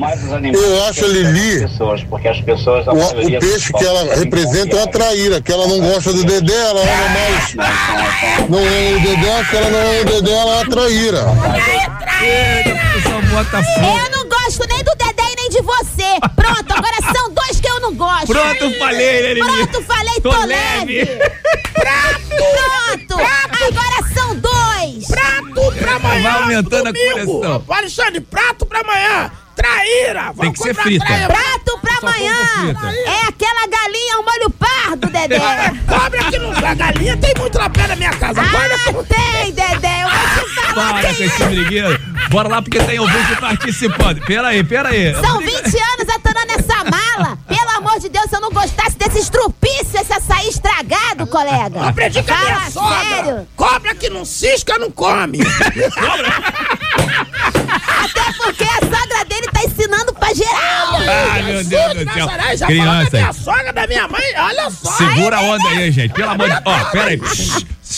Eu 0.54 0.86
acho 0.86 1.06
a 1.06 1.08
Lili, 1.08 1.64
a 1.64 1.84
o, 1.84 3.02
é 3.02 3.38
o 3.38 3.40
peixe 3.40 3.74
que 3.74 3.84
ela 3.84 4.16
representa 4.16 4.76
é 4.76 4.80
uma 4.80 4.88
traíra, 4.88 5.42
que 5.42 5.52
ela 5.52 5.68
não 5.68 5.80
gosta 5.80 6.14
do 6.14 6.24
Dedé, 6.24 6.54
ela 6.54 6.82
ama 6.82 7.10
mais. 7.10 7.56
Não 8.50 8.60
o 8.60 9.00
Dedé, 9.02 9.44
que 9.58 9.64
ela 9.64 9.70
não 9.72 10.02
o 10.02 10.06
Dedé, 10.06 10.32
ela 10.32 10.52
é 10.52 10.56
uma 10.56 10.70
traíra. 10.70 11.26
Bota 13.32 13.64
fogo. 13.64 13.98
Eu 13.98 14.12
não 14.12 14.30
gosto 14.30 14.68
nem 14.68 14.84
do 14.84 14.92
Dedé 14.96 15.24
e 15.32 15.36
nem 15.36 15.50
de 15.50 15.62
você. 15.62 16.20
Pronto, 16.36 16.74
agora 16.74 17.14
são 17.14 17.32
dois 17.34 17.60
que 17.60 17.68
eu 17.68 17.80
não 17.80 17.94
gosto. 17.96 18.28
Pronto, 18.28 18.78
falei, 18.80 19.36
né? 19.36 19.46
Pronto, 19.46 19.84
falei, 19.84 20.14
tô, 20.22 20.30
Tô 20.30 20.46
leve. 20.46 21.04
leve. 21.04 21.20
Pronto, 21.74 23.16
agora 23.16 24.14
são 24.14 24.36
dois. 24.36 25.08
Prato 25.08 25.78
pra 25.78 25.96
amanhã. 25.96 26.24
Vai 26.32 26.42
aumentando 26.42 26.88
a 26.88 26.92
domingo. 26.92 27.12
coleção. 27.40 27.64
Alexandre, 27.70 28.22
prato 28.22 28.66
pra 28.66 28.80
amanhã. 28.82 29.32
Traíra. 29.58 30.24
Tem 30.26 30.34
Vamos 30.36 30.54
que 30.54 30.64
ser 30.64 30.70
comprar 30.70 30.84
frita. 30.84 31.06
traíra. 31.06 31.28
Prato 31.28 31.80
pra 31.82 32.10
amanhã. 32.10 32.36
frita. 32.60 32.88
É 32.88 33.28
aquela 33.28 33.68
galinha 33.68 34.16
ao 34.16 34.24
molho 34.24 34.50
pardo, 34.52 35.08
Dedé. 35.10 35.40
Cobra 35.90 36.24
que 36.26 36.38
não 36.40 36.52
dá 36.54 36.74
galinha, 36.74 37.18
tem 37.18 37.34
muito 37.40 37.58
lá 37.58 37.70
perto 37.70 37.88
da 37.90 37.96
minha 37.96 38.12
casa. 38.12 38.42
Ah, 38.42 39.04
tem, 39.04 39.52
Dedé. 39.52 40.04
Eu 40.04 40.10
vou 40.10 40.46
te 40.46 40.56
falar. 40.56 40.94
Para 41.02 41.14
com 41.16 41.24
esse 41.24 41.44
brigueiro. 41.44 42.00
Bora 42.30 42.50
lá 42.50 42.62
porque 42.62 42.80
tem 42.80 43.00
ouvinte 43.00 43.36
participando. 43.40 44.22
Pera 44.26 44.50
aí, 44.50 44.64
pera 44.64 44.90
aí. 44.90 45.14
São 45.16 45.40
20 45.40 45.80
de 48.08 48.14
Deus, 48.14 48.30
se 48.30 48.36
eu 48.36 48.42
não 48.42 48.52
gostasse 48.52 48.98
desse 48.98 49.20
estrupício, 49.20 50.00
esse 50.00 50.14
açaí 50.14 50.48
estragado, 50.48 51.28
colega. 51.28 51.84
Aprendi 51.88 52.24
com 52.24 52.34
a 52.34 52.38
minha 52.38 52.72
sogra. 52.72 53.06
sério. 53.06 53.48
Cobra 53.56 53.96
que 53.96 54.10
não 54.10 54.24
cisca, 54.26 54.78
não 54.80 54.90
come. 54.90 55.40
Até 58.04 58.34
porque 58.38 58.64
a 58.64 58.80
sogra 58.80 59.26
dele 59.26 59.48
tá 59.52 59.64
ensinando 59.64 60.14
pra 60.14 60.34
geral. 60.34 60.96
Ai, 61.32 61.44
meu 61.44 61.64
Deus 61.64 61.94
do 61.94 62.14
céu. 62.14 62.28
Já 62.58 62.68
falou 62.68 62.86
da 62.86 63.10
minha 63.12 63.34
sogra, 63.34 63.74
da 63.74 63.88
minha 63.88 64.08
mãe, 64.08 64.24
olha 64.38 64.72
só. 64.72 64.92
segura 64.92 65.38
a 65.38 65.42
onda 65.42 65.68
aí, 65.70 65.92
gente. 65.92 66.14
Pelo 66.14 66.32
amor 66.32 66.50
de 66.50 66.62
Deus. 66.62 66.64
Ó, 66.66 66.86
pera 66.92 67.10
aí. 67.10 67.22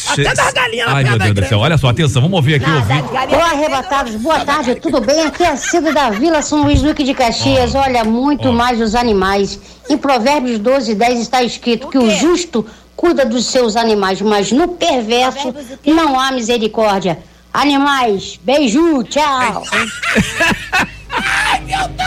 Até 0.08 0.34
das 0.34 0.54
galinhas 0.54 0.88
Ai, 0.90 1.04
meu 1.04 1.18
Deus 1.18 1.34
do 1.34 1.46
céu. 1.46 1.60
Olha 1.60 1.78
só, 1.78 1.90
atenção. 1.90 2.22
Vamos 2.22 2.38
ouvir 2.38 2.56
aqui 2.56 2.70
o. 2.70 3.36
Olá, 3.36 3.52
arrebatados, 3.52 4.16
boa 4.16 4.40
tarde, 4.46 4.76
tudo 4.76 5.02
bem? 5.02 5.22
Aqui 5.22 5.44
é 5.44 5.50
a 5.50 5.58
Cida 5.58 5.92
da 5.92 6.10
Vila 6.10 6.42
São 6.42 6.64
Luís 6.64 6.82
Duque 6.82 7.04
de 7.04 7.14
Caxias. 7.14 7.74
Olha, 7.76 8.04
muito 8.04 8.52
mais 8.54 8.80
os 8.80 8.94
animais. 8.96 9.60
Em 9.90 9.98
Provérbios 9.98 10.60
12, 10.60 10.94
10 10.96 11.20
está 11.20 11.42
escrito 11.44 11.88
que 11.88 11.98
o 11.98 12.10
justo 12.12 12.66
cuida 12.96 13.26
dos 13.26 13.46
seus 13.46 13.76
animais, 13.76 14.22
mas 14.22 14.52
no 14.52 14.68
perverso 14.68 15.54
não 15.86 16.20
há 16.20 16.32
misericórdia. 16.32 17.18
Animais, 17.52 18.40
beijo, 18.44 19.04
tchau. 19.04 19.64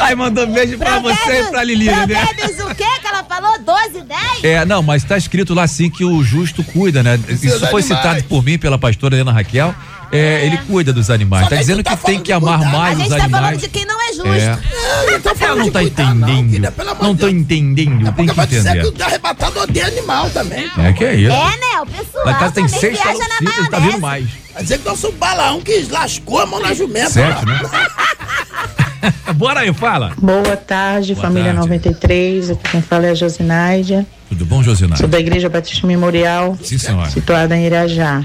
Ai, 0.01 0.15
mandou 0.15 0.47
beijo 0.47 0.77
pra 0.79 0.99
você 0.99 1.41
e 1.41 1.45
pra 1.45 1.63
Lili, 1.65 1.87
né? 1.87 2.05
O 2.05 2.75
quê 2.75 2.85
que 3.01 3.07
ela 3.07 3.25
falou? 3.25 3.59
12, 3.61 4.03
10? 4.03 4.45
É, 4.45 4.65
não, 4.65 4.83
mas 4.83 5.05
tá 5.05 5.17
escrito 5.17 5.55
lá 5.55 5.63
assim 5.65 5.89
que 5.91 6.05
o 6.05 6.23
justo 6.23 6.63
cuida, 6.65 7.03
né? 7.03 7.19
Isso 7.29 7.59
foi 7.61 7.83
animais. 7.83 7.85
citado 7.87 8.25
por 8.25 8.43
mim, 8.43 8.59
pela 8.59 8.79
pastora 8.79 9.15
Helena 9.15 9.33
Raquel. 9.33 9.75
É, 10.11 10.45
ele 10.45 10.59
cuida 10.67 10.93
dos 10.93 11.09
animais. 11.09 11.49
Tá 11.49 11.57
dizendo 11.57 11.83
que 11.83 11.97
tem 11.99 12.21
que 12.21 12.31
amar 12.33 12.61
A 12.63 12.65
mais 12.67 12.99
gente 12.99 13.09
os 13.09 13.17
tá 13.17 13.19
falando 13.21 13.35
animais. 13.35 13.61
de 13.63 13.69
quem 13.69 13.87
não 13.87 13.99
é 14.03 14.13
justo. 14.13 14.27
É. 14.29 14.59
Eu 15.07 15.19
não 15.21 15.31
Ela 15.31 15.35
falando 15.35 15.59
não 15.59 15.65
de 15.65 15.71
tá 15.71 15.81
cuidar, 15.81 16.15
não, 16.15 16.29
entendendo. 16.29 16.51
filha, 16.53 16.71
pelo 16.73 16.91
amor 16.91 17.03
Não 17.05 17.15
de 17.15 17.21
tô 17.21 17.27
Deus. 17.29 17.39
entendendo. 17.41 18.05
Tem 18.13 18.27
Porque 18.27 18.41
que 18.43 18.47
dizer 18.47 18.73
que 18.73 18.79
entender. 18.89 19.03
o 19.03 19.07
arrebatado 19.07 19.61
odeia 19.61 19.87
animal 19.87 20.29
também. 20.31 20.71
É 20.79 20.93
que 20.93 21.05
é 21.05 21.15
isso. 21.15 21.33
É, 21.33 21.57
né? 21.57 21.81
O 21.81 21.87
pessoal 21.87 22.27
Lá 22.27 22.35
casa 22.35 22.53
tem 22.53 22.69
seis 22.69 22.99
viaja 22.99 23.19
na 23.21 23.27
calopsitas, 23.29 23.69
tá 23.71 23.79
vindo 23.79 24.01
mais. 24.01 24.27
Vai 24.53 24.63
dizer 24.63 24.79
que 24.81 24.85
nós 24.85 24.99
somos 24.99 25.17
balaão 25.17 25.61
que 25.63 25.87
lascou 25.91 26.41
a 26.41 26.47
mão 26.47 26.61
na 26.61 26.75
jumenta. 26.75 27.09
Sete, 27.11 27.47
né? 27.47 27.61
Bora 29.35 29.61
aí, 29.61 29.73
fala. 29.73 30.13
Boa 30.19 30.57
tarde, 30.57 31.15
Boa 31.15 31.27
família 31.27 31.53
tarde. 31.53 31.69
93. 31.69 32.51
Aqui 32.51 32.71
quem 32.71 32.83
fala 32.83 33.07
é 33.07 33.11
a 33.11 33.15
Josinádia. 33.15 34.07
Tudo 34.29 34.45
bom, 34.47 34.63
Josinara? 34.63 34.97
Sou 34.99 35.09
da 35.09 35.19
Igreja 35.21 35.49
Batista 35.49 35.87
Memorial, 35.87 36.57
Sim, 36.63 36.79
senhora. 36.79 37.11
situada 37.11 37.57
em 37.57 37.67
Irajá. 37.67 38.25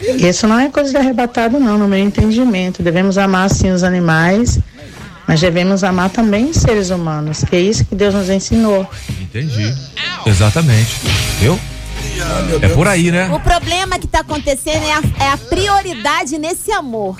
Isso 0.00 0.46
não 0.46 0.58
é 0.60 0.68
coisa 0.68 0.90
de 0.90 0.96
arrebatado, 0.96 1.58
não, 1.58 1.76
no 1.76 1.88
meu 1.88 1.98
entendimento. 1.98 2.82
Devemos 2.82 3.18
amar, 3.18 3.50
sim, 3.50 3.70
os 3.72 3.82
animais, 3.82 4.60
mas 5.26 5.40
devemos 5.40 5.82
amar 5.82 6.08
também 6.10 6.50
os 6.50 6.56
seres 6.56 6.90
humanos, 6.90 7.42
que 7.42 7.56
é 7.56 7.60
isso 7.60 7.84
que 7.84 7.96
Deus 7.96 8.14
nos 8.14 8.30
ensinou. 8.30 8.88
Entendi. 9.20 9.74
Exatamente. 10.24 11.00
Viu? 11.40 11.58
É 12.62 12.68
por 12.68 12.86
aí, 12.86 13.10
né? 13.10 13.28
O 13.32 13.40
problema 13.40 13.98
que 13.98 14.06
tá 14.06 14.20
acontecendo 14.20 14.84
é 14.84 14.92
a, 14.92 15.24
é 15.26 15.32
a 15.32 15.36
prioridade 15.36 16.38
nesse 16.38 16.70
amor. 16.70 17.16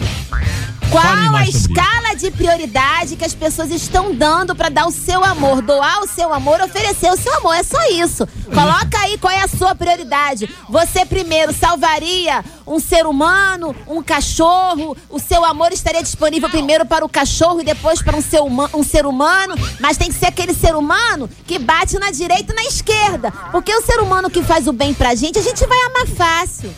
Qual 0.91 1.05
a 1.37 1.45
escala 1.47 2.15
de 2.17 2.31
prioridade 2.31 3.15
que 3.17 3.25
as 3.25 3.35
pessoas 3.35 3.71
estão 3.71 4.15
dando 4.15 4.55
pra 4.57 4.69
dar 4.69 4.87
o 4.87 4.91
seu 4.91 5.23
amor? 5.23 5.61
Doar 5.61 6.01
o 6.01 6.07
seu 6.09 6.33
amor, 6.33 6.61
oferecer 6.61 7.11
o 7.13 7.17
seu 7.17 7.35
amor. 7.37 7.55
É 7.55 7.63
só 7.63 7.79
isso. 7.91 8.27
Coloca 8.47 8.99
aí 9.01 9.19
qual 9.19 9.33
é 9.33 9.43
a 9.43 9.49
sua 9.49 9.75
prioridade. 9.75 10.49
Você 10.69 11.05
primeiro 11.05 11.53
salvaria 11.53 12.43
um 12.67 12.81
ser 12.81 13.07
humano, 13.07 13.77
um 13.87 14.03
cachorro? 14.03 14.97
O 15.11 15.19
seu 15.19 15.45
amor 15.45 15.73
estaria 15.73 16.03
disponível 16.03 16.49
primeiro 16.49 16.87
para 16.87 17.05
o 17.05 17.09
cachorro 17.09 17.61
e 17.61 17.65
depois 17.65 18.01
para 18.01 18.17
um 18.17 18.23
ser, 18.23 18.41
huma- 18.41 18.71
um 18.75 18.83
ser 18.83 19.05
humano? 19.05 19.55
Mas 19.81 19.97
tem 19.99 20.09
que 20.09 20.19
ser 20.19 20.27
aquele 20.27 20.55
ser 20.55 20.75
humano 20.75 21.29
que 21.47 21.59
bate 21.59 21.99
na 21.99 22.11
direita 22.11 22.53
e 22.53 22.57
na 22.57 22.65
esquerda. 22.65 23.31
Porque 23.53 23.75
o 23.75 23.83
ser 23.83 24.01
humano 24.01 24.31
que 24.31 24.43
faz 24.43 24.67
o 24.67 24.73
bem 24.73 24.95
pra 24.95 25.15
gente, 25.15 25.39
a 25.39 25.43
gente 25.43 25.65
vai 25.67 25.79
amar 25.87 26.07
fácil. 26.07 26.75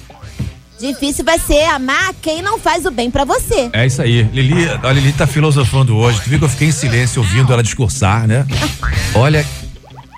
Difícil 0.81 1.24
vai 1.24 1.39
ser 1.39 1.65
amar 1.66 2.15
quem 2.23 2.40
não 2.43 2.59
faz 2.59 2.86
o 2.86 2.90
bem 2.90 3.11
pra 3.11 3.24
você. 3.24 3.69
É 3.73 3.86
isso 3.86 4.01
aí. 4.01 4.23
Lili, 4.32 4.66
a 4.82 4.93
Lili 4.93 5.12
tá 5.12 5.27
filosofando 5.27 5.97
hoje. 5.97 6.20
Tu 6.23 6.31
viu 6.31 6.39
que 6.39 6.44
eu 6.47 6.48
fiquei 6.48 6.69
em 6.69 6.73
silêncio 6.73 7.20
ouvindo 7.20 7.52
ela 7.52 7.62
discursar, 7.62 8.27
né? 8.27 8.47
Olha, 9.15 9.44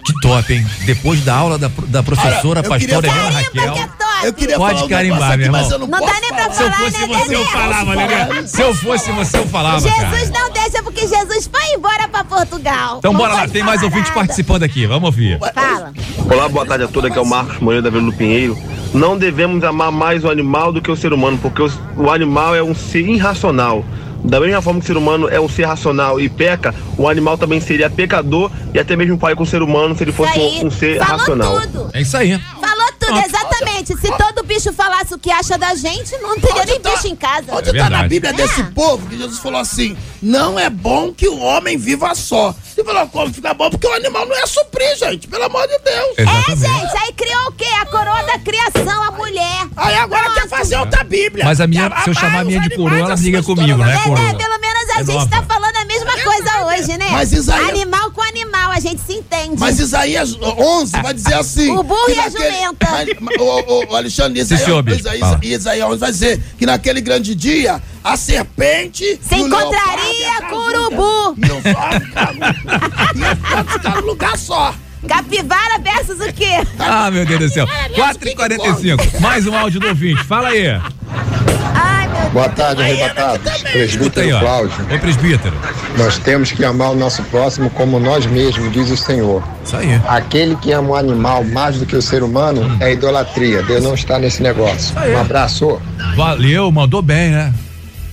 que 0.06 0.12
top, 0.20 0.52
hein? 0.52 0.64
Depois 0.84 1.20
da 1.24 1.34
aula 1.34 1.58
da, 1.58 1.68
da 1.88 2.02
professora 2.02 2.60
Olha, 2.60 2.66
eu 2.68 2.78
queria 2.78 3.00
pastora 3.00 3.06
Helena 3.08 3.30
Raquel. 3.30 3.88
Eu 4.22 4.32
queria 4.32 4.56
Pode 4.56 4.76
falar 4.78 4.88
carimbar, 4.88 5.36
meu 5.36 5.50
mas 5.50 5.62
irmão. 5.66 5.70
eu 5.72 5.78
não, 5.80 5.86
Não 5.88 5.98
posso 5.98 6.12
dá 6.14 6.20
nem 6.20 6.28
pra 6.30 6.50
falar. 6.50 6.54
Se 6.54 6.62
eu 6.62 6.72
fosse 6.72 7.00
né, 7.00 7.06
você, 7.18 7.34
eu 7.34 7.44
falava, 7.46 7.94
Lelê. 7.94 8.46
Se 8.46 8.62
eu 8.62 8.74
fosse 8.74 9.10
você, 9.12 9.38
eu 9.38 9.46
falava, 9.48 9.80
Jesus 9.80 10.30
cara. 10.30 10.30
não 10.40 10.52
deixa 10.52 10.82
porque 10.84 11.00
Jesus 11.08 11.50
foi 11.52 11.74
embora 11.76 12.06
pra 12.06 12.22
Portugal. 12.22 12.98
Então 12.98 13.12
Não 13.12 13.18
bora 13.18 13.34
lá, 13.34 13.48
tem 13.48 13.64
mais 13.64 13.82
ouvintes 13.82 14.10
nada. 14.10 14.20
participando 14.20 14.62
aqui. 14.62 14.86
Vamos 14.86 15.06
ouvir. 15.06 15.40
Fala. 15.52 15.92
Olá, 16.30 16.48
boa 16.48 16.64
tarde 16.64 16.84
a 16.84 16.88
todos. 16.88 17.10
Aqui 17.10 17.18
é 17.18 17.22
o 17.22 17.26
Marcos 17.26 17.58
Moreira 17.58 17.82
da 17.82 17.90
Vila 17.90 18.12
do 18.12 18.16
Pinheiro. 18.16 18.56
Não 18.94 19.16
devemos 19.16 19.64
amar 19.64 19.90
mais 19.90 20.24
o 20.24 20.30
animal 20.30 20.72
do 20.72 20.80
que 20.82 20.90
o 20.90 20.96
ser 20.96 21.12
humano, 21.12 21.38
porque 21.40 21.62
o, 21.62 21.70
o 21.96 22.10
animal 22.10 22.54
é 22.54 22.62
um 22.62 22.74
ser 22.74 23.08
irracional. 23.08 23.84
Da 24.24 24.38
mesma 24.38 24.62
forma 24.62 24.78
que 24.78 24.84
o 24.84 24.86
ser 24.86 24.96
humano 24.96 25.28
é 25.28 25.40
um 25.40 25.48
ser 25.48 25.64
racional 25.64 26.20
e 26.20 26.28
peca, 26.28 26.72
o 26.96 27.08
animal 27.08 27.36
também 27.36 27.60
seria 27.60 27.90
pecador 27.90 28.50
e 28.72 28.78
até 28.78 28.94
mesmo 28.94 29.18
pai 29.18 29.34
com 29.34 29.42
o 29.42 29.46
ser 29.46 29.62
humano 29.62 29.96
se 29.96 30.04
ele 30.04 30.12
fosse 30.12 30.38
aí. 30.38 30.60
um, 30.62 30.66
um 30.66 30.70
ser 30.70 30.98
Falou 30.98 31.18
racional. 31.18 31.60
tudo. 31.62 31.90
É 31.92 32.02
isso 32.02 32.16
aí. 32.16 32.38
Falou 32.60 32.86
tudo, 33.00 33.18
exatamente. 33.18 33.41
Se 33.86 34.10
todo 34.16 34.42
bicho 34.44 34.72
falasse 34.72 35.14
o 35.14 35.18
que 35.18 35.30
acha 35.30 35.56
da 35.58 35.74
gente, 35.74 36.16
não 36.18 36.38
teria 36.38 36.64
nem 36.64 36.80
bicho 36.80 37.06
em 37.06 37.16
casa. 37.16 37.46
Onde 37.54 37.72
tá 37.72 37.88
na 37.90 38.02
Bíblia 38.08 38.32
desse 38.32 38.62
povo 38.72 39.06
que 39.08 39.16
Jesus 39.16 39.38
falou 39.38 39.60
assim: 39.60 39.96
não 40.20 40.58
é 40.58 40.68
bom 40.70 41.12
que 41.12 41.28
o 41.28 41.38
homem 41.38 41.76
viva 41.76 42.14
só. 42.14 42.54
Você 42.74 42.82
falou, 42.82 43.06
como 43.08 43.32
fica 43.32 43.52
bom? 43.52 43.68
Porque 43.70 43.86
o 43.86 43.92
animal 43.92 44.24
não 44.26 44.34
é 44.34 44.46
suprir, 44.46 44.96
gente, 44.96 45.28
pelo 45.28 45.44
amor 45.44 45.66
de 45.68 45.78
Deus. 45.78 46.18
É, 46.18 46.56
gente, 46.56 46.96
aí 47.02 47.12
criou 47.12 47.48
o 47.48 47.52
quê? 47.52 47.66
A 47.80 47.86
coroa 47.86 48.22
da 48.22 48.38
criação, 48.38 49.02
a 49.02 49.10
mulher. 49.12 49.68
Aí 49.76 49.94
agora 49.96 50.30
quer 50.32 50.48
fazer 50.48 50.76
outra 50.78 51.04
Bíblia. 51.04 51.44
Mas 51.44 51.60
a 51.60 51.66
minha, 51.66 51.90
se 52.02 52.10
eu 52.10 52.14
chamar 52.14 52.40
a 52.40 52.44
minha 52.44 52.60
de 52.60 52.70
coroa, 52.74 52.98
ela 52.98 53.16
briga 53.16 53.42
comigo, 53.42 53.76
não 53.78 53.84
é 53.86 53.94
É, 53.96 54.02
pelo 54.34 54.58
menos 54.58 54.90
a 54.90 55.00
É 55.00 55.04
gente 55.04 55.12
nova. 55.14 55.26
tá 55.30 55.42
falando 55.42 55.76
a 55.76 55.84
mesma 55.84 56.12
coisa 56.12 56.66
hoje, 56.66 56.96
né? 56.98 57.08
Mas 57.10 57.32
Isaías- 57.32 57.68
animal, 57.68 58.01
a 58.72 58.80
gente 58.80 59.02
se 59.02 59.12
entende. 59.12 59.56
Mas 59.58 59.78
Isaías 59.78 60.36
11 60.40 60.92
vai 61.02 61.14
dizer 61.14 61.34
assim. 61.34 61.70
O 61.70 61.82
burro 61.82 62.08
e 62.08 62.18
a 62.18 62.28
jumenta. 62.28 62.88
Mas, 63.20 63.36
o, 63.38 63.42
o, 63.42 63.92
o 63.92 63.96
Alexandre, 63.96 64.40
Isaías, 64.40 64.98
Isaías. 64.98 65.38
Isaías 65.42 65.88
11 65.88 65.98
vai 65.98 66.10
dizer 66.10 66.42
que 66.58 66.66
naquele 66.66 67.00
grande 67.00 67.34
dia 67.34 67.82
a 68.02 68.16
serpente. 68.16 69.20
Se 69.22 69.34
o 69.34 69.46
encontraria 69.46 70.42
com 70.48 70.56
o 70.56 70.66
urubu. 70.66 71.36
Ia 73.16 73.64
ficar 73.64 73.96
no 73.96 74.06
lugar 74.06 74.36
só. 74.38 74.74
Capivara 75.06 75.78
versus 75.82 76.20
o 76.20 76.32
quê? 76.32 76.58
Ah, 76.78 77.10
meu 77.10 77.24
Deus 77.26 77.40
do 77.40 77.48
céu. 77.48 77.66
4h45. 77.94 79.20
Mais 79.20 79.46
um 79.46 79.56
áudio 79.56 79.80
do 79.80 79.88
ouvinte. 79.88 80.22
Fala 80.24 80.48
aí. 80.48 80.80
Boa 82.32 82.48
tarde, 82.48 82.82
arrebatados. 82.82 83.46
Aí, 83.46 83.72
Presbítero 83.72 84.36
ó. 84.36 84.40
Cláudio. 84.40 84.86
Ô, 84.94 84.98
presbítero. 84.98 85.54
Nós 85.98 86.18
temos 86.18 86.50
que 86.50 86.64
amar 86.64 86.90
o 86.92 86.94
nosso 86.94 87.22
próximo 87.24 87.68
como 87.70 87.98
nós 88.00 88.24
mesmos, 88.26 88.72
diz 88.72 88.90
o 88.90 88.96
Senhor. 88.96 89.42
Isso 89.64 89.76
aí. 89.76 90.00
Aquele 90.06 90.56
que 90.56 90.72
ama 90.72 90.90
o 90.90 90.96
animal 90.96 91.44
mais 91.44 91.76
do 91.78 91.84
que 91.84 91.94
o 91.94 92.00
ser 92.00 92.22
humano 92.22 92.76
é 92.80 92.92
idolatria. 92.92 93.62
Deus 93.62 93.82
não 93.82 93.94
está 93.94 94.18
nesse 94.18 94.42
negócio. 94.42 94.98
aí. 94.98 95.12
Um 95.14 95.20
abraço. 95.20 95.80
Valeu, 96.16 96.70
mandou 96.72 97.02
bem, 97.02 97.30
né? 97.30 97.52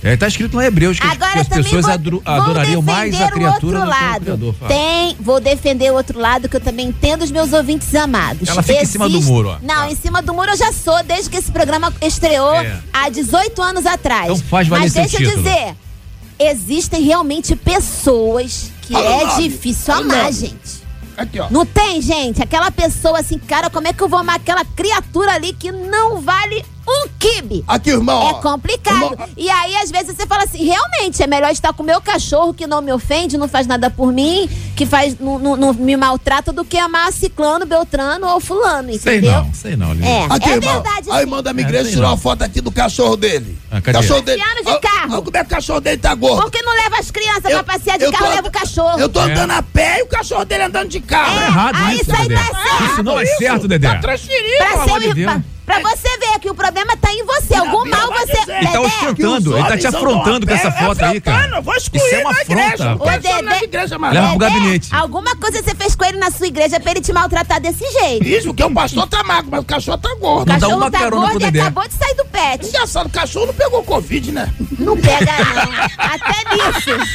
É, 0.02 0.16
tá 0.16 0.26
escrito 0.28 0.56
no 0.56 0.62
Hebreus 0.62 0.98
que, 0.98 1.06
as- 1.06 1.12
Agora 1.12 1.32
que 1.32 1.38
as 1.40 1.48
também 1.48 1.64
pessoas 1.64 1.84
vou- 1.84 1.92
adru- 1.94 2.22
adorariam 2.24 2.80
mais 2.80 3.14
a 3.14 3.18
defender 3.18 3.32
o 3.32 3.34
criatura 3.36 3.52
outro 3.52 3.70
do 3.70 3.76
que 3.76 3.82
o 3.82 4.08
lado. 4.08 4.24
Criador. 4.24 4.54
Fala. 4.54 4.72
Tem, 4.72 5.16
vou 5.20 5.40
defender 5.40 5.90
o 5.92 5.94
outro 5.94 6.18
lado 6.18 6.48
que 6.48 6.56
eu 6.56 6.60
também 6.60 6.86
entendo 6.88 7.22
os 7.22 7.30
meus 7.30 7.52
ouvintes 7.52 7.94
amados. 7.94 8.48
Ela 8.48 8.62
fica 8.62 8.82
em 8.82 8.86
cima 8.86 9.08
do 9.10 9.20
muro, 9.20 9.48
ó. 9.50 9.58
Não, 9.62 9.88
em 9.90 9.94
cima 9.94 10.22
do 10.22 10.32
muro 10.32 10.50
eu 10.52 10.56
já 10.56 10.72
sou, 10.72 11.02
desde 11.04 11.28
que 11.28 11.36
esse 11.36 11.52
programa 11.52 11.92
estreou 12.00 12.54
É. 12.54 12.80
há 12.92 13.10
18 13.10 13.60
anos 13.60 13.84
atrás. 13.84 14.24
Então 14.24 14.36
faz 14.48 14.66
valer 14.68 14.84
Mas 14.84 14.92
deixa 14.94 15.16
eu 15.22 15.28
título. 15.30 15.42
dizer, 15.44 15.74
existem 16.38 17.02
realmente 17.02 17.54
pessoas 17.54 18.72
que 18.82 18.94
é 18.96 19.24
nome, 19.26 19.42
difícil 19.48 19.92
amar, 19.94 20.16
nome. 20.24 20.32
gente. 20.32 20.80
Aqui, 21.16 21.38
ó. 21.38 21.48
Não 21.50 21.66
tem, 21.66 22.00
gente? 22.00 22.42
Aquela 22.42 22.70
pessoa 22.70 23.18
assim, 23.20 23.38
cara, 23.38 23.68
como 23.68 23.86
é 23.86 23.92
que 23.92 24.02
eu 24.02 24.08
vou 24.08 24.18
amar 24.20 24.36
aquela 24.36 24.64
criatura 24.64 25.32
ali 25.34 25.52
que 25.52 25.70
não 25.70 26.20
vale 26.22 26.64
um 26.88 27.08
quibe? 27.18 27.64
Aqui, 27.68 27.90
irmão. 27.90 28.30
É 28.30 28.34
complicado. 28.42 28.94
Irmão, 29.12 29.28
E 29.36 29.48
aí, 29.50 29.76
às 29.76 29.90
vezes, 29.90 30.16
você 30.16 30.26
fala 30.26 30.44
assim: 30.44 30.64
realmente, 30.64 31.22
é 31.22 31.26
melhor 31.26 31.50
estar 31.50 31.72
com 31.72 31.82
o 31.82 31.86
meu 31.86 32.00
cachorro 32.00 32.52
que 32.54 32.66
não 32.66 32.80
me 32.82 32.92
ofende, 32.92 33.36
não 33.38 33.46
faz 33.48 33.66
nada 33.66 33.90
por 33.90 34.12
mim, 34.12 34.48
que 34.76 34.84
faz, 34.86 35.18
não, 35.18 35.38
não- 35.38 35.56
não 35.56 35.72
me 35.74 35.96
maltrata, 35.96 36.52
do 36.52 36.64
que 36.64 36.76
amar 36.78 37.12
ciclano, 37.12 37.64
beltrano 37.66 38.26
ou 38.26 38.40
fulano, 38.40 38.88
Sei 38.98 39.18
entendeu? 39.18 39.32
não, 39.32 39.54
sei 39.54 39.76
não, 39.76 39.92
Lili. 39.92 40.06
É, 40.06 40.26
Aqui, 40.28 40.48
é 40.50 40.54
irmão. 40.56 40.72
verdade. 40.82 41.10
A 41.10 41.20
irmã 41.20 41.42
da 41.42 41.52
minha 41.52 41.66
É, 41.66 41.68
igreja 41.68 41.84
sei 41.84 41.92
tirou 41.94 42.08
uma 42.10 42.16
foto 42.16 42.42
aqui 42.42 42.60
do 42.60 42.72
cachorro 42.72 43.16
dele. 43.16 43.58
Ah? 43.70 43.80
Cachorro 43.80 44.22
dele. 44.22 44.40
Passeando 44.42 44.62
de 44.64 44.70
Olha- 44.70 44.80
carro. 44.80 45.12
olha 45.12 45.22
como 45.22 45.36
é 45.36 45.40
que 45.40 45.46
o 45.46 45.50
cachorro 45.56 45.80
dele 45.80 45.96
tá 45.98 46.14
gordo. 46.14 46.42
Por 46.42 46.50
que 46.50 46.62
não 46.62 46.72
leva 46.74 46.98
as 46.98 47.10
crianças 47.10 47.42
pra 47.52 47.62
passear 47.64 47.98
de 47.98 48.04
eu 48.04 48.12
carro 48.12 48.26
e 48.32 48.34
leva 48.36 48.48
o 48.48 48.50
cachorro? 48.52 48.98
Eu 48.98 49.08
tô 49.08 49.20
É. 49.20 49.24
andando 49.32 49.50
a 49.52 49.62
pé 49.62 49.98
e 50.00 50.02
o 50.02 50.06
cachorro 50.06 50.44
dele 50.44 50.64
andando 50.64 50.88
de 50.88 51.00
carro. 51.00 51.36
Tá 51.38 51.44
errado 51.46 51.76
Ah, 51.78 51.94
isso, 51.94 52.02
isso 52.02 52.16
aí 52.16 52.28
tá 52.28 52.44
certo. 52.44 52.84
Isso 52.92 53.02
não 53.02 53.20
é 53.20 53.26
certo, 53.26 53.68
Dedé. 53.68 53.88
Tá 53.88 54.00
transferido. 54.00 54.56
Pra, 54.58 54.66
Pelo 54.70 54.82
amor 54.82 55.00
de 55.00 55.14
Deus. 55.14 55.32
Pra- 55.70 55.80
pra 55.80 55.96
você 55.96 56.18
ver 56.18 56.38
que 56.40 56.50
o 56.50 56.54
problema 56.54 56.96
tá 56.96 57.12
em 57.12 57.24
você. 57.24 57.56
Não, 57.56 57.66
Algum 57.70 57.88
mal 57.88 58.06
você. 58.12 58.26
dizer. 58.26 58.40
Ele 58.50 58.66
tá 58.66 58.72
Dedé, 58.72 58.78
ostentando, 58.80 59.56
ele 59.58 59.68
tá 59.68 59.78
te 59.78 59.86
afrontando 59.86 60.46
com 60.46 60.52
essa 60.54 60.72
foto 60.72 61.04
aí, 61.04 61.20
cara. 61.20 61.56
Eu 61.56 61.62
vou 61.62 61.74
excluir 61.74 62.02
Isso 62.06 62.14
é 62.14 62.18
uma 62.20 62.32
na 62.32 62.40
igreja. 62.42 62.92
afronta. 62.92 63.02
Ô, 63.04 63.06
Dedé-. 63.06 64.10
Leva 64.12 64.28
pro 64.30 64.38
gabinete. 64.38 64.88
Alguma 64.94 65.36
coisa 65.36 65.62
você 65.62 65.74
fez 65.74 65.94
com 65.94 66.04
ele 66.04 66.18
na 66.18 66.30
sua 66.30 66.46
igreja 66.46 66.78
pra 66.80 66.90
ele 66.92 67.00
te 67.00 67.12
maltratar 67.12 67.60
desse 67.60 67.84
jeito. 67.90 68.26
Isso, 68.26 68.46
porque 68.48 68.64
o 68.64 68.70
pastor 68.72 69.06
tá 69.08 69.22
magro, 69.24 69.48
mas 69.50 69.60
o 69.60 69.64
cachorro 69.64 69.98
tá 69.98 70.14
gordo. 70.20 70.48
O 70.48 70.52
Não 70.52 70.58
dá 70.58 70.60
cachorro 70.60 70.76
uma 70.76 70.90
tá 70.90 70.98
carona 70.98 71.10
pro 71.22 71.30
gordo 71.32 71.42
e 71.42 71.50
Dedé. 71.50 71.60
acabou 71.60 71.88
de 71.88 71.94
sair 71.94 72.14
do 72.14 72.24
pet. 72.26 72.66
Engraçado, 72.66 73.06
o 73.06 73.10
cachorro 73.10 73.46
não 73.46 73.54
pegou 73.54 73.82
Covid, 73.84 74.32
né? 74.32 74.52
Não 74.78 74.96
pega, 74.96 75.32
não. 75.54 75.72
Até 75.98 76.54
nisso. 76.54 77.10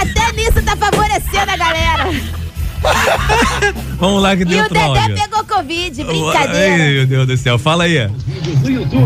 Até 0.00 0.32
nisso 0.32 0.62
tá 0.64 0.76
favorecendo 0.76 1.50
a 1.50 1.56
galera. 1.56 2.41
Vamos 3.98 4.22
lá 4.22 4.36
que 4.36 4.42
E 4.42 4.46
tem 4.46 4.60
o 4.60 4.68
Dedé 4.68 4.80
áudio. 4.80 5.14
pegou 5.14 5.44
Covid, 5.44 6.00
Ai, 6.02 6.06
brincadeira. 6.06 6.76
meu 6.76 7.06
Deus 7.06 7.26
do 7.26 7.36
céu. 7.36 7.58
Fala 7.58 7.84
aí. 7.84 8.08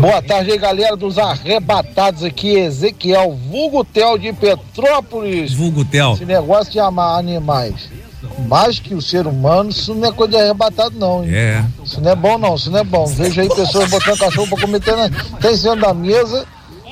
Boa 0.01 0.21
tarde 0.21 0.51
aí, 0.51 0.57
galera 0.57 0.95
dos 0.95 1.17
arrebatados 1.17 2.23
aqui. 2.23 2.55
Ezequiel 2.55 3.37
Vulgutel 3.49 4.17
de 4.17 4.33
Petrópolis. 4.33 5.53
Vulgo 5.53 5.85
Tel. 5.85 6.13
Esse 6.13 6.25
negócio 6.25 6.71
de 6.71 6.79
amar 6.79 7.19
animais 7.19 7.89
mais 8.47 8.79
que 8.79 8.93
o 8.95 9.01
ser 9.01 9.25
humano, 9.27 9.69
isso 9.69 9.93
não 9.93 10.09
é 10.09 10.11
coisa 10.11 10.31
de 10.33 10.37
arrebatado, 10.43 10.95
não. 10.97 11.23
Hein? 11.23 11.29
É. 11.33 11.63
Isso 11.83 12.01
não 12.01 12.11
é 12.11 12.15
bom, 12.15 12.37
não. 12.37 12.55
Isso 12.55 12.69
não 12.71 12.79
é 12.79 12.83
bom. 12.83 13.05
Vejo 13.05 13.39
aí 13.41 13.47
pessoas 13.47 13.89
botando 13.89 14.17
cachorro 14.17 14.47
pra 14.47 14.61
comer 14.61 14.77
até 14.77 14.95
na- 14.95 15.05
até 15.33 15.51
em 15.51 15.57
cima 15.57 15.75
da 15.75 15.93
mesa 15.93 16.45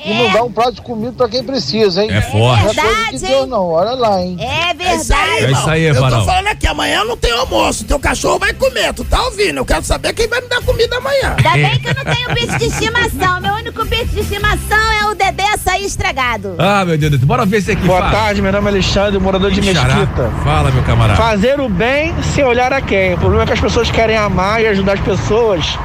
e 0.06 0.14
não 0.14 0.32
dá 0.32 0.42
um 0.44 0.52
prato 0.52 0.74
de 0.74 0.80
comida 0.82 1.12
pra 1.12 1.28
quem 1.28 1.42
precisa, 1.42 2.02
hein? 2.02 2.10
É 2.10 2.20
forte. 2.20 2.62
Não 2.62 2.70
é 2.70 2.74
Verdade, 2.74 3.18
Deus, 3.18 3.22
hein? 3.22 3.46
não. 3.46 3.68
Olha 3.70 3.92
lá, 3.92 4.20
hein? 4.22 4.36
É 4.40 4.66
É 4.86 4.94
isso 4.96 5.12
aí, 5.12 5.40
verdade. 5.40 5.44
É 5.44 5.50
isso 5.52 5.70
aí, 5.70 5.82
Eu 5.84 5.94
tô 5.94 6.00
falando 6.24 6.46
aqui, 6.48 6.66
amanhã 6.66 7.04
não 7.04 7.16
tem 7.16 7.32
almoço. 7.32 7.84
Teu 7.84 7.98
cachorro 7.98 8.38
vai 8.38 8.52
comer, 8.54 8.92
tu 8.94 9.04
tá 9.04 9.22
ouvindo? 9.24 9.58
Eu 9.58 9.64
quero 9.64 9.84
saber 9.84 10.12
quem 10.12 10.28
vai 10.28 10.40
me 10.40 10.48
dar 10.48 10.62
comida 10.62 10.96
amanhã. 10.96 11.34
Ainda 11.36 11.50
bem 11.68 11.78
que 11.80 11.88
eu 11.88 11.94
não 11.94 12.04
tenho 12.14 12.34
bicho 12.34 12.58
de 12.58 12.64
estimação. 12.66 13.40
Meu 13.40 13.54
único 13.54 13.84
bicho 13.84 14.06
de 14.06 14.20
estimação 14.20 14.92
é 15.02 15.06
o 15.10 15.14
Dedé 15.14 15.44
açaí 15.54 15.84
estragado. 15.84 16.54
Ah, 16.58 16.84
meu 16.84 16.96
Deus 16.96 17.12
do 17.12 17.18
céu. 17.18 17.26
Bora 17.26 17.44
ver 17.44 17.58
esse 17.58 17.72
aqui. 17.72 17.82
Boa 17.86 17.98
fala. 18.00 18.12
tarde, 18.12 18.42
meu 18.42 18.52
nome 18.52 18.66
é 18.66 18.70
Alexandre, 18.70 19.18
morador 19.18 19.50
de 19.50 19.62
Xará. 19.74 19.94
Mesquita. 19.96 20.30
Fala, 20.44 20.70
meu 20.70 20.82
camarada. 20.84 21.16
Fazer 21.20 21.60
o 21.60 21.68
bem 21.68 22.14
sem 22.34 22.44
olhar 22.44 22.72
a 22.72 22.80
quem. 22.80 23.14
O 23.14 23.18
problema 23.18 23.42
é 23.42 23.46
que 23.46 23.52
as 23.52 23.60
pessoas 23.60 23.90
querem 23.90 24.16
amar 24.16 24.62
e 24.62 24.66
ajudar 24.68 24.94
as 24.94 25.00
pessoas 25.00 25.78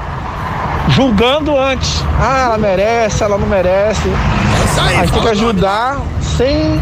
julgando 1.01 1.57
antes. 1.57 2.03
Ah, 2.19 2.43
ela 2.45 2.57
merece, 2.57 3.23
ela 3.23 3.37
não 3.37 3.47
merece. 3.47 4.07
É 4.07 4.79
aí, 4.79 4.95
A 4.95 4.99
gente 4.99 5.13
tem 5.13 5.21
que 5.21 5.29
ajudar 5.29 5.99
sem, 6.37 6.79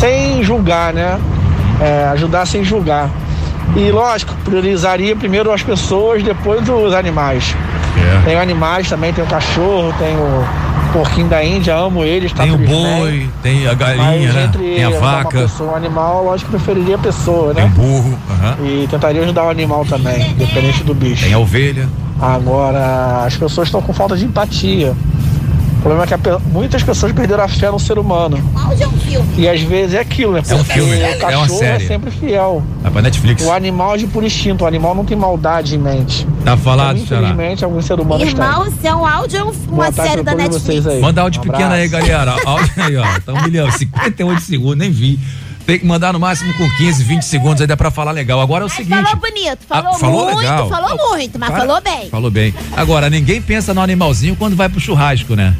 sem 0.00 0.42
julgar, 0.42 0.92
né? 0.94 1.20
É, 1.80 2.08
ajudar 2.12 2.46
sem 2.46 2.64
julgar. 2.64 3.10
E 3.76 3.90
lógico, 3.90 4.34
priorizaria 4.44 5.14
primeiro 5.14 5.52
as 5.52 5.62
pessoas, 5.62 6.22
depois 6.22 6.66
os 6.68 6.94
animais. 6.94 7.54
É. 7.96 8.22
Tem 8.24 8.36
animais 8.38 8.88
também, 8.88 9.12
tem 9.12 9.22
o 9.22 9.26
cachorro, 9.26 9.92
tem 9.98 10.16
o 10.16 10.44
porquinho 10.92 11.28
da 11.28 11.44
Índia, 11.44 11.74
amo 11.74 12.04
eles, 12.04 12.32
tá 12.32 12.44
Tem 12.44 12.52
o 12.52 12.58
boi, 12.58 13.28
tem 13.42 13.66
a 13.66 13.74
galinha, 13.74 14.32
Mas 14.32 14.34
né? 14.34 14.50
Tem 14.52 14.84
a 14.84 14.88
ajudar 14.88 15.06
Uma 15.06 15.22
vaca, 15.22 15.38
pessoa, 15.40 15.72
um 15.72 15.76
animal, 15.76 16.24
lógico 16.24 16.50
que 16.50 16.56
preferiria 16.56 16.94
a 16.94 16.98
pessoa, 16.98 17.52
tem 17.52 17.64
né? 17.64 17.72
burro, 17.74 18.18
aham. 18.30 18.56
E 18.64 18.86
tentaria 18.88 19.22
ajudar 19.22 19.44
o 19.44 19.50
animal 19.50 19.84
também, 19.84 20.30
independente 20.30 20.84
do 20.84 20.94
bicho. 20.94 21.24
tem 21.24 21.34
a 21.34 21.38
ovelha. 21.38 21.88
Agora, 22.20 23.24
as 23.26 23.36
pessoas 23.36 23.68
estão 23.68 23.82
com 23.82 23.92
falta 23.92 24.16
de 24.16 24.24
empatia. 24.24 24.94
O 25.78 25.82
problema 25.84 26.04
é 26.04 26.06
que 26.06 26.14
a 26.30 26.38
muitas 26.50 26.82
pessoas 26.82 27.12
perderam 27.12 27.44
a 27.44 27.48
fé 27.48 27.70
no 27.70 27.78
ser 27.78 27.98
humano. 27.98 28.38
Áudio 28.54 28.84
é 28.84 28.88
um 28.88 28.92
filme. 28.92 29.28
E 29.36 29.46
às 29.46 29.60
vezes 29.60 29.94
é 29.94 30.00
aquilo, 30.00 30.32
né? 30.32 30.42
É 30.48 30.54
um 30.54 30.58
Porque 30.58 30.72
filme, 30.72 30.92
o 30.92 31.02
é 31.02 31.08
uma 31.10 31.18
cachorro 31.18 31.58
série. 31.58 31.84
é 31.84 31.86
sempre 31.86 32.10
fiel. 32.10 32.62
Vai 32.82 32.90
pra 32.90 33.02
Netflix. 33.02 33.44
O 33.44 33.52
animal 33.52 33.92
age 33.92 34.06
por 34.06 34.24
instinto, 34.24 34.64
o 34.64 34.66
animal 34.66 34.94
não 34.94 35.04
tem 35.04 35.14
maldade 35.14 35.74
em 35.74 35.78
mente. 35.78 36.26
Tá 36.42 36.56
falado, 36.56 36.98
então. 36.98 37.18
Infelizmente, 37.18 37.64
alguns 37.66 37.84
seres 37.84 38.02
humanos 38.02 38.26
Irmão, 38.26 38.64
se 38.80 38.86
é 38.86 38.94
um 38.96 39.04
áudio, 39.04 39.38
é 39.38 39.44
um- 39.44 39.52
uma 39.68 39.92
tarde 39.92 40.10
série 40.10 40.22
da 40.22 40.34
Netflix. 40.34 40.86
Manda 41.02 41.20
áudio 41.20 41.42
Um 41.42 41.44
pequeno 41.44 41.72
aí, 41.74 41.86
galera. 41.86 42.34
Áudio 42.46 42.72
aí, 42.82 42.96
ó. 42.96 43.04
Tá 43.20 43.34
um 43.34 43.42
milhão, 43.42 43.70
58 43.70 44.40
segundos, 44.40 44.78
nem 44.78 44.90
vi. 44.90 45.20
Tem 45.66 45.78
que 45.78 45.86
mandar 45.86 46.12
no 46.12 46.20
máximo 46.20 46.52
com 46.54 46.68
15, 46.76 47.02
20 47.04 47.22
segundos 47.22 47.60
aí 47.62 47.66
dá 47.66 47.76
pra 47.76 47.90
falar 47.90 48.12
legal. 48.12 48.38
Agora 48.40 48.64
é 48.64 48.66
o 48.66 48.68
seguinte. 48.70 49.02
Falou 49.02 49.16
bonito, 49.16 49.58
falou, 49.66 49.92
Ah, 49.94 49.98
falou 49.98 50.24
muito, 50.26 50.38
legal. 50.38 50.68
falou 50.68 51.10
muito, 51.10 51.38
mas 51.38 51.48
Cara, 51.48 51.60
falou 51.62 51.80
bem. 51.80 52.10
Falou 52.10 52.30
bem. 52.30 52.54
Agora, 52.76 53.08
ninguém 53.08 53.40
pensa 53.40 53.72
no 53.72 53.80
animalzinho 53.80 54.36
quando 54.36 54.54
vai 54.56 54.68
pro 54.68 54.78
churrasco, 54.78 55.34
né? 55.34 55.54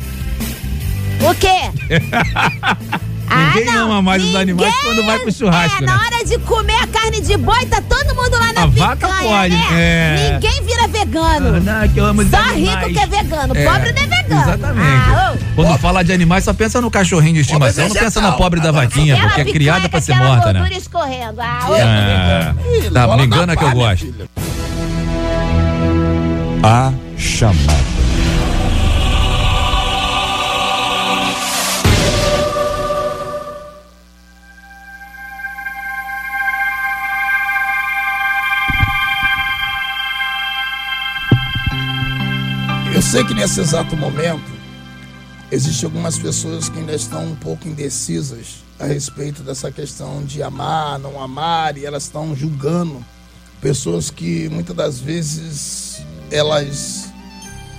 O 1.20 1.34
quê? 1.34 1.70
ninguém 3.28 3.68
ama 3.74 4.02
mais 4.02 4.22
os 4.24 4.34
animais 4.34 4.74
quando 4.82 5.04
vai 5.04 5.18
pro 5.18 5.32
churrasco, 5.32 5.78
É, 5.78 5.86
né? 5.86 5.86
na 5.86 6.02
hora 6.02 6.24
de 6.24 6.38
comer 6.40 6.76
a 6.82 6.86
carne 6.86 7.20
de 7.20 7.36
boi, 7.36 7.66
tá 7.66 7.80
todo 7.82 8.14
mundo 8.14 8.32
lá 8.32 8.52
na 8.52 8.62
A 8.64 8.68
picanha, 8.68 8.86
vaca 8.88 9.08
pode, 9.08 9.54
né? 9.56 9.66
é. 9.72 10.32
Ninguém 10.34 10.62
vira 10.64 10.88
vegano. 10.88 11.56
Ah, 11.56 11.60
não, 11.60 11.88
que 11.88 11.98
eu 12.00 12.04
amo 12.06 12.22
Só 12.28 12.36
animais. 12.36 12.86
rico 12.86 12.92
que 12.92 12.98
é 12.98 13.06
vegano, 13.06 13.56
É, 13.56 13.64
pobre 13.64 13.92
não 13.92 14.02
é 14.02 14.06
vegano. 14.06 14.42
Exatamente. 14.42 15.10
Ah. 15.10 15.34
Quando 15.54 15.78
fala 15.78 16.04
de 16.04 16.12
animais, 16.12 16.44
só 16.44 16.52
pensa 16.52 16.80
no 16.80 16.90
cachorrinho 16.90 17.34
de 17.34 17.40
estimação, 17.40 17.88
não 17.88 17.94
pensa 17.94 18.20
na 18.20 18.32
pobre 18.32 18.60
da 18.60 18.72
vaquinha, 18.72 19.16
porque 19.16 19.40
é 19.40 19.44
criada 19.44 19.88
pra 19.88 20.00
ser 20.00 20.14
morta, 20.16 20.52
né? 20.52 20.68
escorrendo. 20.76 21.40
Ah. 21.40 21.66
É. 21.72 22.90
Tá, 22.90 23.16
me 23.16 23.24
engana 23.24 23.56
que 23.56 23.64
eu 23.64 23.70
gosto. 23.72 24.14
A 26.62 26.92
chamada. 27.18 27.93
Sei 43.14 43.22
que 43.22 43.32
nesse 43.32 43.60
exato 43.60 43.96
momento 43.96 44.50
existem 45.48 45.86
algumas 45.86 46.18
pessoas 46.18 46.68
que 46.68 46.80
ainda 46.80 46.96
estão 46.96 47.24
um 47.24 47.36
pouco 47.36 47.68
indecisas 47.68 48.64
a 48.76 48.86
respeito 48.86 49.40
dessa 49.44 49.70
questão 49.70 50.24
de 50.24 50.42
amar, 50.42 50.98
não 50.98 51.22
amar, 51.22 51.78
e 51.78 51.86
elas 51.86 52.02
estão 52.02 52.34
julgando 52.34 53.06
pessoas 53.60 54.10
que 54.10 54.48
muitas 54.48 54.74
das 54.74 54.98
vezes 54.98 56.02
elas 56.28 57.08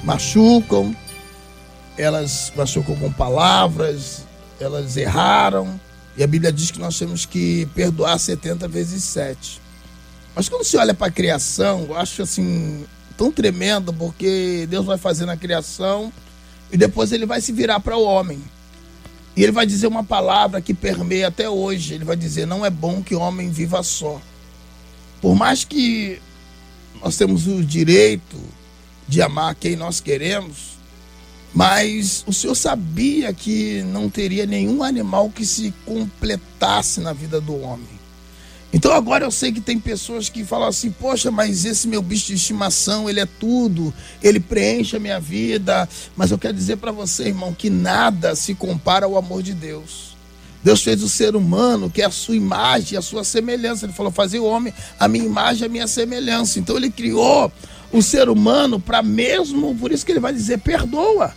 machucam, 0.06 0.96
elas 1.98 2.54
machucam 2.56 2.96
com 2.96 3.12
palavras, 3.12 4.24
elas 4.58 4.96
erraram, 4.96 5.78
e 6.16 6.24
a 6.24 6.28
Bíblia 6.28 6.50
diz 6.50 6.72
que 6.72 6.80
nós 6.80 6.98
temos 6.98 7.26
que 7.26 7.66
perdoar 7.76 8.18
70 8.18 8.70
vezes 8.70 9.04
7. 9.04 9.62
Mas 10.34 10.48
quando 10.48 10.64
se 10.64 10.78
olha 10.78 10.94
para 10.94 11.08
a 11.08 11.12
criação, 11.12 11.88
eu 11.90 11.98
acho 11.98 12.22
assim 12.22 12.86
tão 13.18 13.32
tremendo, 13.32 13.94
porque 13.94 14.68
Deus 14.70 14.86
vai 14.86 14.98
fazer 14.98 15.26
na 15.26 15.38
criação 15.38 16.12
e 16.72 16.78
depois 16.78 17.12
ele 17.12 17.26
vai 17.26 17.42
se 17.42 17.52
virar 17.52 17.80
para 17.80 17.98
o 17.98 18.04
homem. 18.04 18.42
E 19.36 19.44
ele 19.44 19.52
vai 19.52 19.66
dizer 19.66 19.88
uma 19.88 20.04
palavra 20.04 20.62
que 20.62 20.74
permeia 20.74 21.28
até 21.28 21.50
hoje. 21.50 21.94
Ele 21.94 22.06
vai 22.06 22.16
dizer: 22.16 22.46
Não 22.46 22.66
é 22.66 22.70
bom 22.70 23.04
que 23.04 23.16
o 23.16 23.20
homem 23.20 23.50
viva 23.50 23.84
só. 23.84 24.22
Por 25.22 25.36
mais 25.36 25.64
que 25.64 26.22
nós 27.02 27.18
temos 27.18 27.48
o 27.48 27.64
direito 27.64 28.38
de 29.08 29.22
amar 29.22 29.56
quem 29.56 29.76
nós 29.76 30.00
queremos, 30.00 30.76
mas 31.54 32.24
o 32.28 32.34
Senhor 32.34 32.56
sabia 32.56 33.34
que 33.34 33.82
não 33.84 34.10
teria 34.10 34.46
nenhum 34.46 34.84
animal 34.84 35.30
que 35.30 35.46
se 35.46 35.74
completasse 35.86 37.00
na 37.00 37.14
vida 37.14 37.40
do 37.40 37.60
homem. 37.60 37.95
Então 38.76 38.92
agora 38.92 39.24
eu 39.24 39.32
sei 39.32 39.54
que 39.54 39.62
tem 39.62 39.80
pessoas 39.80 40.28
que 40.28 40.44
falam 40.44 40.68
assim, 40.68 40.92
poxa, 40.92 41.32
mas 41.32 41.64
esse 41.64 41.88
meu 41.88 42.02
bicho 42.02 42.28
de 42.28 42.34
estimação, 42.34 43.10
ele 43.10 43.22
é 43.22 43.26
tudo, 43.26 43.94
ele 44.22 44.38
preenche 44.38 44.98
a 44.98 45.00
minha 45.00 45.18
vida. 45.18 45.88
Mas 46.14 46.30
eu 46.30 46.38
quero 46.38 46.54
dizer 46.54 46.76
para 46.76 46.92
você, 46.92 47.30
irmão, 47.30 47.54
que 47.54 47.70
nada 47.70 48.36
se 48.36 48.54
compara 48.54 49.06
ao 49.06 49.18
amor 49.18 49.42
de 49.42 49.54
Deus. 49.54 50.18
Deus 50.62 50.84
fez 50.84 51.02
o 51.02 51.08
ser 51.08 51.38
humano, 51.38 51.90
que 51.90 52.02
é 52.02 52.06
a 52.06 52.12
sua 52.12 52.36
imagem, 52.36 52.98
a 52.98 53.02
sua 53.02 53.24
semelhança. 53.24 53.86
Ele 53.86 53.94
falou, 53.94 54.12
fazer 54.12 54.40
o 54.40 54.46
homem 54.46 54.74
a 55.00 55.08
minha 55.08 55.24
imagem, 55.24 55.68
a 55.68 55.70
minha 55.70 55.88
semelhança. 55.88 56.60
Então 56.60 56.76
ele 56.76 56.92
criou 56.92 57.50
o 57.94 58.02
ser 58.02 58.28
humano 58.28 58.78
para 58.78 59.02
mesmo, 59.02 59.74
por 59.76 59.90
isso 59.94 60.06
que 60.06 60.12
ele 60.12 60.20
vai 60.20 60.34
dizer, 60.34 60.58
perdoa. 60.58 61.34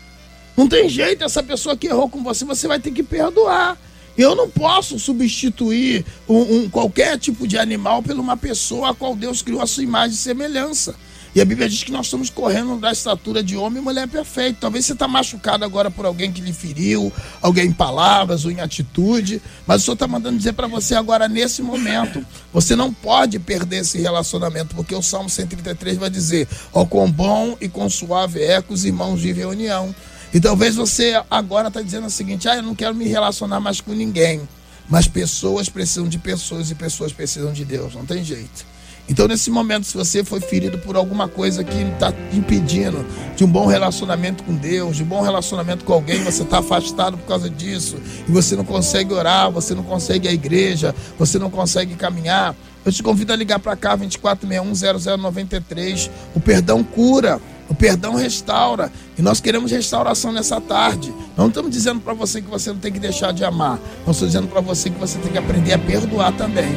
Não 0.56 0.68
tem 0.68 0.88
jeito, 0.88 1.22
essa 1.22 1.40
pessoa 1.40 1.76
que 1.76 1.86
errou 1.86 2.08
com 2.08 2.20
você, 2.20 2.44
você 2.44 2.66
vai 2.66 2.80
ter 2.80 2.90
que 2.90 3.04
perdoar. 3.04 3.78
Eu 4.18 4.34
não 4.34 4.50
posso 4.50 4.98
substituir 4.98 6.04
um, 6.28 6.56
um 6.56 6.68
qualquer 6.68 7.16
tipo 7.20 7.46
de 7.46 7.56
animal 7.56 8.02
por 8.02 8.18
uma 8.18 8.36
pessoa 8.36 8.90
a 8.90 8.94
qual 8.94 9.14
Deus 9.14 9.42
criou 9.42 9.62
a 9.62 9.66
sua 9.66 9.84
imagem 9.84 10.16
e 10.16 10.18
semelhança. 10.18 10.96
E 11.34 11.40
a 11.40 11.44
Bíblia 11.44 11.68
diz 11.68 11.84
que 11.84 11.92
nós 11.92 12.06
estamos 12.06 12.30
correndo 12.30 12.80
da 12.80 12.90
estatura 12.90 13.44
de 13.44 13.56
homem 13.56 13.80
e 13.80 13.84
mulher 13.84 14.08
perfeita. 14.08 14.58
Talvez 14.62 14.86
você 14.86 14.92
está 14.94 15.06
machucado 15.06 15.64
agora 15.64 15.88
por 15.88 16.04
alguém 16.04 16.32
que 16.32 16.40
lhe 16.40 16.52
feriu, 16.52 17.12
alguém 17.40 17.66
em 17.66 17.72
palavras 17.72 18.44
ou 18.44 18.50
em 18.50 18.60
atitude, 18.60 19.40
mas 19.64 19.82
o 19.82 19.84
Senhor 19.84 19.94
está 19.94 20.08
mandando 20.08 20.36
dizer 20.36 20.54
para 20.54 20.66
você 20.66 20.96
agora, 20.96 21.28
nesse 21.28 21.62
momento, 21.62 22.26
você 22.52 22.74
não 22.74 22.92
pode 22.92 23.38
perder 23.38 23.82
esse 23.82 24.00
relacionamento, 24.00 24.74
porque 24.74 24.94
o 24.96 25.02
Salmo 25.02 25.28
133 25.28 25.96
vai 25.98 26.10
dizer: 26.10 26.48
Ó, 26.72 26.84
quão 26.84 27.08
bom 27.08 27.56
e 27.60 27.68
quão 27.68 27.88
suave 27.88 28.42
é 28.42 28.60
que 28.60 28.72
os 28.72 28.84
irmãos 28.84 29.20
vivem 29.20 29.44
em 29.44 29.46
união. 29.46 29.94
E 30.32 30.40
talvez 30.40 30.76
você 30.76 31.20
agora 31.30 31.68
está 31.68 31.80
dizendo 31.80 32.06
o 32.06 32.10
seguinte: 32.10 32.48
ah, 32.48 32.56
eu 32.56 32.62
não 32.62 32.74
quero 32.74 32.94
me 32.94 33.06
relacionar 33.06 33.60
mais 33.60 33.80
com 33.80 33.92
ninguém. 33.92 34.46
Mas 34.88 35.06
pessoas 35.06 35.68
precisam 35.68 36.08
de 36.08 36.18
pessoas 36.18 36.70
e 36.70 36.74
pessoas 36.74 37.12
precisam 37.12 37.52
de 37.52 37.64
Deus, 37.64 37.94
não 37.94 38.06
tem 38.06 38.24
jeito. 38.24 38.66
Então, 39.06 39.26
nesse 39.26 39.50
momento, 39.50 39.86
se 39.86 39.96
você 39.96 40.22
foi 40.22 40.38
ferido 40.38 40.78
por 40.78 40.94
alguma 40.94 41.28
coisa 41.28 41.64
que 41.64 41.74
está 41.74 42.12
impedindo 42.32 43.04
de 43.34 43.42
um 43.42 43.48
bom 43.48 43.66
relacionamento 43.66 44.44
com 44.44 44.54
Deus, 44.54 44.96
de 44.96 45.02
um 45.02 45.06
bom 45.06 45.22
relacionamento 45.22 45.82
com 45.82 45.94
alguém, 45.94 46.22
você 46.22 46.42
está 46.42 46.58
afastado 46.58 47.16
por 47.16 47.26
causa 47.26 47.48
disso, 47.48 47.96
e 48.28 48.30
você 48.30 48.54
não 48.54 48.64
consegue 48.64 49.14
orar, 49.14 49.50
você 49.50 49.74
não 49.74 49.82
consegue 49.82 50.28
ir 50.28 50.30
à 50.30 50.32
igreja, 50.32 50.94
você 51.18 51.38
não 51.38 51.50
consegue 51.50 51.94
caminhar, 51.94 52.54
eu 52.84 52.92
te 52.92 53.02
convido 53.02 53.32
a 53.32 53.36
ligar 53.36 53.58
para 53.58 53.76
cá, 53.76 53.96
2461-0093. 53.98 56.10
O 56.34 56.40
perdão 56.40 56.82
cura. 56.82 57.40
O 57.68 57.74
perdão 57.74 58.14
restaura. 58.14 58.90
E 59.16 59.22
nós 59.22 59.40
queremos 59.40 59.70
restauração 59.70 60.32
nessa 60.32 60.60
tarde. 60.60 61.12
Não 61.36 61.48
estamos 61.48 61.70
dizendo 61.70 62.00
para 62.00 62.14
você 62.14 62.40
que 62.40 62.48
você 62.48 62.70
não 62.70 62.78
tem 62.78 62.90
que 62.90 62.98
deixar 62.98 63.32
de 63.32 63.44
amar. 63.44 63.78
Nós 64.06 64.16
estamos 64.16 64.32
dizendo 64.32 64.48
para 64.48 64.60
você 64.60 64.88
que 64.88 64.98
você 64.98 65.18
tem 65.18 65.32
que 65.32 65.38
aprender 65.38 65.74
a 65.74 65.78
perdoar 65.78 66.32
também. 66.32 66.68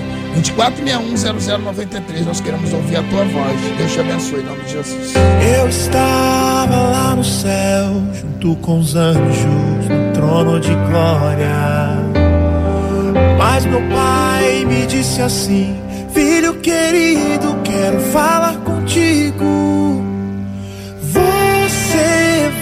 2461-0093. 0.41 2.25
Nós 2.25 2.41
queremos 2.41 2.73
ouvir 2.73 2.97
a 2.97 3.03
tua 3.03 3.23
voz. 3.25 3.61
Deus 3.77 3.91
te 3.91 3.99
abençoe 3.99 4.41
em 4.41 4.43
nome 4.43 4.63
de 4.63 4.71
Jesus. 4.71 5.13
Eu 5.55 5.69
estava 5.69 6.75
lá 6.75 7.15
no 7.15 7.23
céu, 7.23 8.01
junto 8.13 8.55
com 8.57 8.79
os 8.79 8.95
anjos, 8.95 9.37
no 9.87 10.13
trono 10.13 10.59
de 10.59 10.73
glória. 10.73 12.11
Mas 13.37 13.65
meu 13.65 13.81
pai 13.89 14.65
me 14.65 14.85
disse 14.87 15.21
assim: 15.21 15.75
Filho 16.13 16.55
querido, 16.55 17.59
quero 17.63 17.99
falar 18.11 18.57
contigo. 18.57 20.10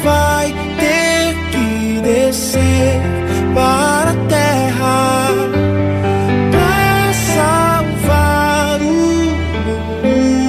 Vai 0.03 0.53
ter 0.79 1.35
que 1.51 2.01
descer 2.01 3.01
para 3.53 4.11
a 4.11 4.15
terra 4.29 5.27
para 6.51 7.13
salvar 7.35 8.79
o 8.81 8.83
mundo. 10.03 10.39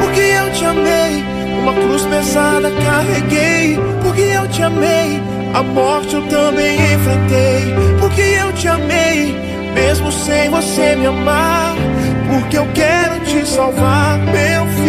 Porque 0.00 0.20
eu 0.20 0.52
te 0.52 0.64
amei, 0.64 1.24
uma 1.62 1.72
cruz 1.72 2.02
pesada 2.06 2.70
carreguei. 2.84 3.78
Porque 4.02 4.22
eu 4.22 4.48
te 4.48 4.62
amei, 4.62 5.22
a 5.54 5.62
morte 5.62 6.14
eu 6.14 6.22
também 6.26 6.74
enfrentei. 6.74 7.74
Porque 8.00 8.20
eu 8.20 8.52
te 8.54 8.66
amei, 8.66 9.36
mesmo 9.72 10.10
sem 10.10 10.50
você 10.50 10.96
me 10.96 11.06
amar. 11.06 11.76
Porque 12.28 12.58
eu 12.58 12.66
quero 12.74 13.20
te 13.20 13.46
salvar, 13.46 14.18
meu 14.18 14.66
filho. 14.66 14.81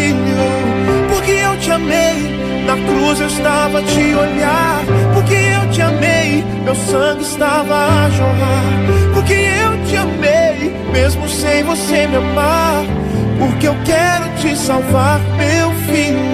Amei, 1.73 2.63
na 2.67 2.75
cruz 2.75 3.19
eu 3.19 3.27
estava 3.27 3.79
a 3.79 3.81
te 3.81 4.13
olhar. 4.13 4.83
Porque 5.15 5.33
eu 5.33 5.71
te 5.71 5.81
amei, 5.81 6.43
meu 6.63 6.75
sangue 6.75 7.23
estava 7.23 7.75
a 7.75 8.09
jorrar. 8.11 9.13
Porque 9.13 9.33
eu 9.33 9.85
te 9.85 9.95
amei, 9.95 10.75
mesmo 10.91 11.27
sem 11.27 11.63
você 11.63 12.05
me 12.05 12.17
amar. 12.17 12.83
Porque 13.39 13.67
eu 13.67 13.75
quero 13.85 14.29
te 14.39 14.55
salvar, 14.55 15.19
meu 15.35 15.71
filho. 15.87 16.32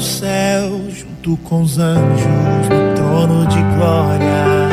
no 0.00 0.06
céu, 0.06 0.80
junto 0.88 1.36
com 1.44 1.60
os 1.60 1.78
anjos, 1.78 2.26
no 2.70 2.94
trono 2.94 3.46
de 3.46 3.58
glória. 3.76 4.70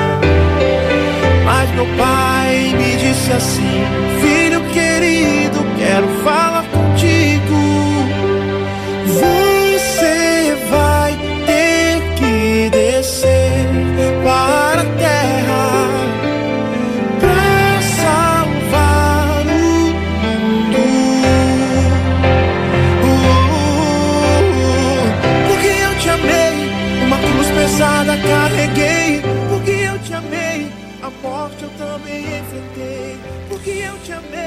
Mas 1.43 1.69
meu 1.71 1.85
pai 1.97 2.73
me 2.77 2.95
disse 2.95 3.33
assim: 3.33 3.83
Filho 4.21 4.61
querido, 4.69 5.59
quero 5.77 6.07
falar 6.23 6.56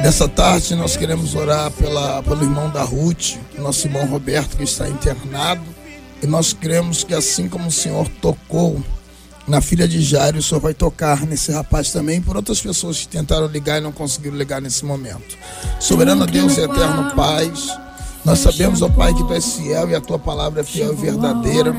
Nessa 0.02 0.26
tarde 0.26 0.74
nós 0.74 0.96
queremos 0.96 1.34
orar 1.34 1.70
pela, 1.72 2.22
pelo 2.22 2.42
irmão 2.42 2.70
da 2.70 2.82
Ruth, 2.82 3.36
nosso 3.58 3.86
irmão 3.86 4.06
Roberto 4.06 4.56
que 4.56 4.64
está 4.64 4.88
internado. 4.88 5.62
E 6.22 6.26
nós 6.26 6.54
cremos 6.54 7.04
que 7.04 7.14
assim 7.14 7.48
como 7.48 7.68
o 7.68 7.70
Senhor 7.70 8.08
tocou 8.20 8.82
na 9.46 9.60
filha 9.60 9.86
de 9.86 10.00
Jairo, 10.00 10.38
o 10.38 10.42
Senhor 10.42 10.60
vai 10.60 10.72
tocar 10.72 11.26
nesse 11.26 11.52
rapaz 11.52 11.92
também 11.92 12.20
por 12.20 12.34
outras 12.34 12.60
pessoas 12.60 13.00
que 13.00 13.08
tentaram 13.08 13.46
ligar 13.46 13.78
e 13.78 13.80
não 13.80 13.92
conseguiram 13.92 14.36
ligar 14.36 14.60
nesse 14.60 14.84
momento. 14.84 15.36
Soberano 15.78 16.26
Deus 16.26 16.56
e 16.56 16.60
eterno 16.60 17.14
Paz, 17.14 17.68
nós 18.24 18.40
sabemos, 18.40 18.82
ó 18.82 18.88
Pai, 18.88 19.14
que 19.14 19.24
Tu 19.24 19.32
és 19.32 19.54
fiel 19.56 19.90
e 19.90 19.94
a 19.94 20.00
Tua 20.00 20.18
palavra 20.18 20.60
é 20.60 20.64
fiel 20.64 20.92
e 20.92 20.96
verdadeira. 20.96 21.74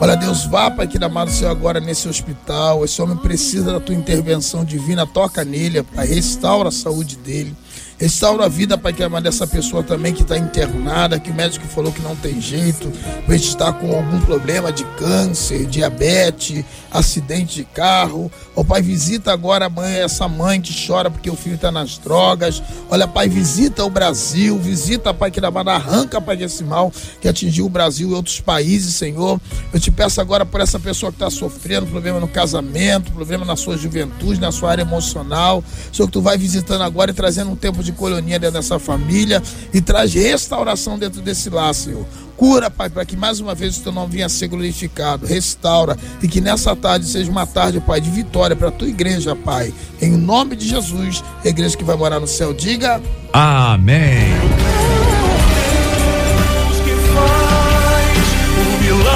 Olha, 0.00 0.16
Deus, 0.16 0.44
vá, 0.46 0.70
Pai, 0.70 0.86
que 0.86 1.02
amado 1.02 1.30
Senhor, 1.30 1.50
agora 1.50 1.80
nesse 1.80 2.08
hospital. 2.08 2.84
Esse 2.84 3.02
homem 3.02 3.16
precisa 3.16 3.72
da 3.72 3.80
Tua 3.80 3.94
intervenção 3.94 4.64
divina. 4.64 5.06
Toca 5.06 5.44
nele, 5.44 5.82
Pai, 5.82 6.06
restaura 6.06 6.68
a 6.68 6.72
saúde 6.72 7.16
dele. 7.16 7.56
Restaura 8.00 8.46
a 8.46 8.48
vida, 8.48 8.78
Pai, 8.78 8.94
que 8.94 9.02
amado 9.02 9.24
dessa 9.24 9.46
pessoa 9.46 9.82
também 9.82 10.14
que 10.14 10.22
está 10.22 10.38
internada, 10.38 11.20
que 11.20 11.30
o 11.30 11.34
médico 11.34 11.66
falou 11.66 11.92
que 11.92 12.00
não 12.00 12.16
tem 12.16 12.40
jeito, 12.40 12.90
vai 13.28 13.36
estar 13.36 13.74
com 13.74 13.94
algum 13.94 14.18
problema 14.22 14.72
de 14.72 14.84
câncer, 14.96 15.66
diabetes, 15.66 16.64
acidente 16.90 17.56
de 17.56 17.64
carro. 17.64 18.32
Ó 18.56 18.64
Pai, 18.64 18.80
visita 18.80 19.30
agora 19.30 19.66
a 19.66 19.68
mãe, 19.68 19.96
essa 19.96 20.26
mãe 20.26 20.62
que 20.62 20.86
chora 20.86 21.10
porque 21.10 21.28
o 21.28 21.36
filho 21.36 21.56
está 21.56 21.70
nas 21.70 21.98
drogas. 21.98 22.62
Olha, 22.88 23.06
Pai, 23.06 23.28
visita 23.28 23.84
o 23.84 23.90
Brasil, 23.90 24.58
visita, 24.58 25.12
Pai, 25.12 25.30
que 25.30 25.44
amado, 25.44 25.68
arranca, 25.68 26.22
Pai, 26.22 26.38
desse 26.38 26.64
mal 26.64 26.90
que 27.20 27.28
atingiu 27.28 27.66
o 27.66 27.68
Brasil 27.68 28.10
e 28.10 28.14
outros 28.14 28.40
países, 28.40 28.94
Senhor. 28.94 29.38
Eu 29.74 29.78
te 29.78 29.90
peço 29.90 30.22
agora 30.22 30.46
por 30.46 30.62
essa 30.62 30.80
pessoa 30.80 31.12
que 31.12 31.16
está 31.16 31.28
sofrendo 31.28 31.86
problema 31.86 32.18
no 32.18 32.28
casamento, 32.28 33.12
problema 33.12 33.44
na 33.44 33.56
sua 33.56 33.76
juventude, 33.76 34.40
na 34.40 34.50
sua 34.50 34.70
área 34.70 34.82
emocional. 34.82 35.62
Senhor, 35.92 36.06
que 36.06 36.12
tu 36.12 36.22
vai 36.22 36.38
visitando 36.38 36.82
agora 36.82 37.10
e 37.10 37.14
trazendo 37.14 37.50
um 37.50 37.56
tempo 37.56 37.82
de 37.82 37.89
colonia 37.92 38.38
dentro 38.38 38.60
dessa 38.60 38.78
família 38.78 39.42
e 39.72 39.80
traz 39.80 40.12
restauração 40.14 40.98
dentro 40.98 41.20
desse 41.20 41.50
lar, 41.50 41.74
Senhor. 41.74 42.06
Cura, 42.36 42.70
Pai, 42.70 42.88
para 42.88 43.04
que 43.04 43.16
mais 43.16 43.38
uma 43.38 43.54
vez 43.54 43.76
o 43.76 43.82
teu 43.82 43.92
nome 43.92 44.14
venha 44.14 44.28
ser 44.28 44.48
glorificado. 44.48 45.26
Restaura 45.26 45.94
e 46.22 46.26
que 46.26 46.40
nessa 46.40 46.74
tarde 46.74 47.06
seja 47.06 47.30
uma 47.30 47.46
tarde, 47.46 47.80
Pai, 47.80 48.00
de 48.00 48.10
vitória 48.10 48.56
para 48.56 48.68
a 48.68 48.72
tua 48.72 48.88
igreja, 48.88 49.36
Pai. 49.36 49.74
Em 50.00 50.16
nome 50.16 50.56
de 50.56 50.66
Jesus, 50.66 51.22
a 51.44 51.48
igreja 51.48 51.76
que 51.76 51.84
vai 51.84 51.96
morar 51.96 52.18
no 52.18 52.26
céu, 52.26 52.54
diga. 52.54 53.02
Amém. 53.32 55.09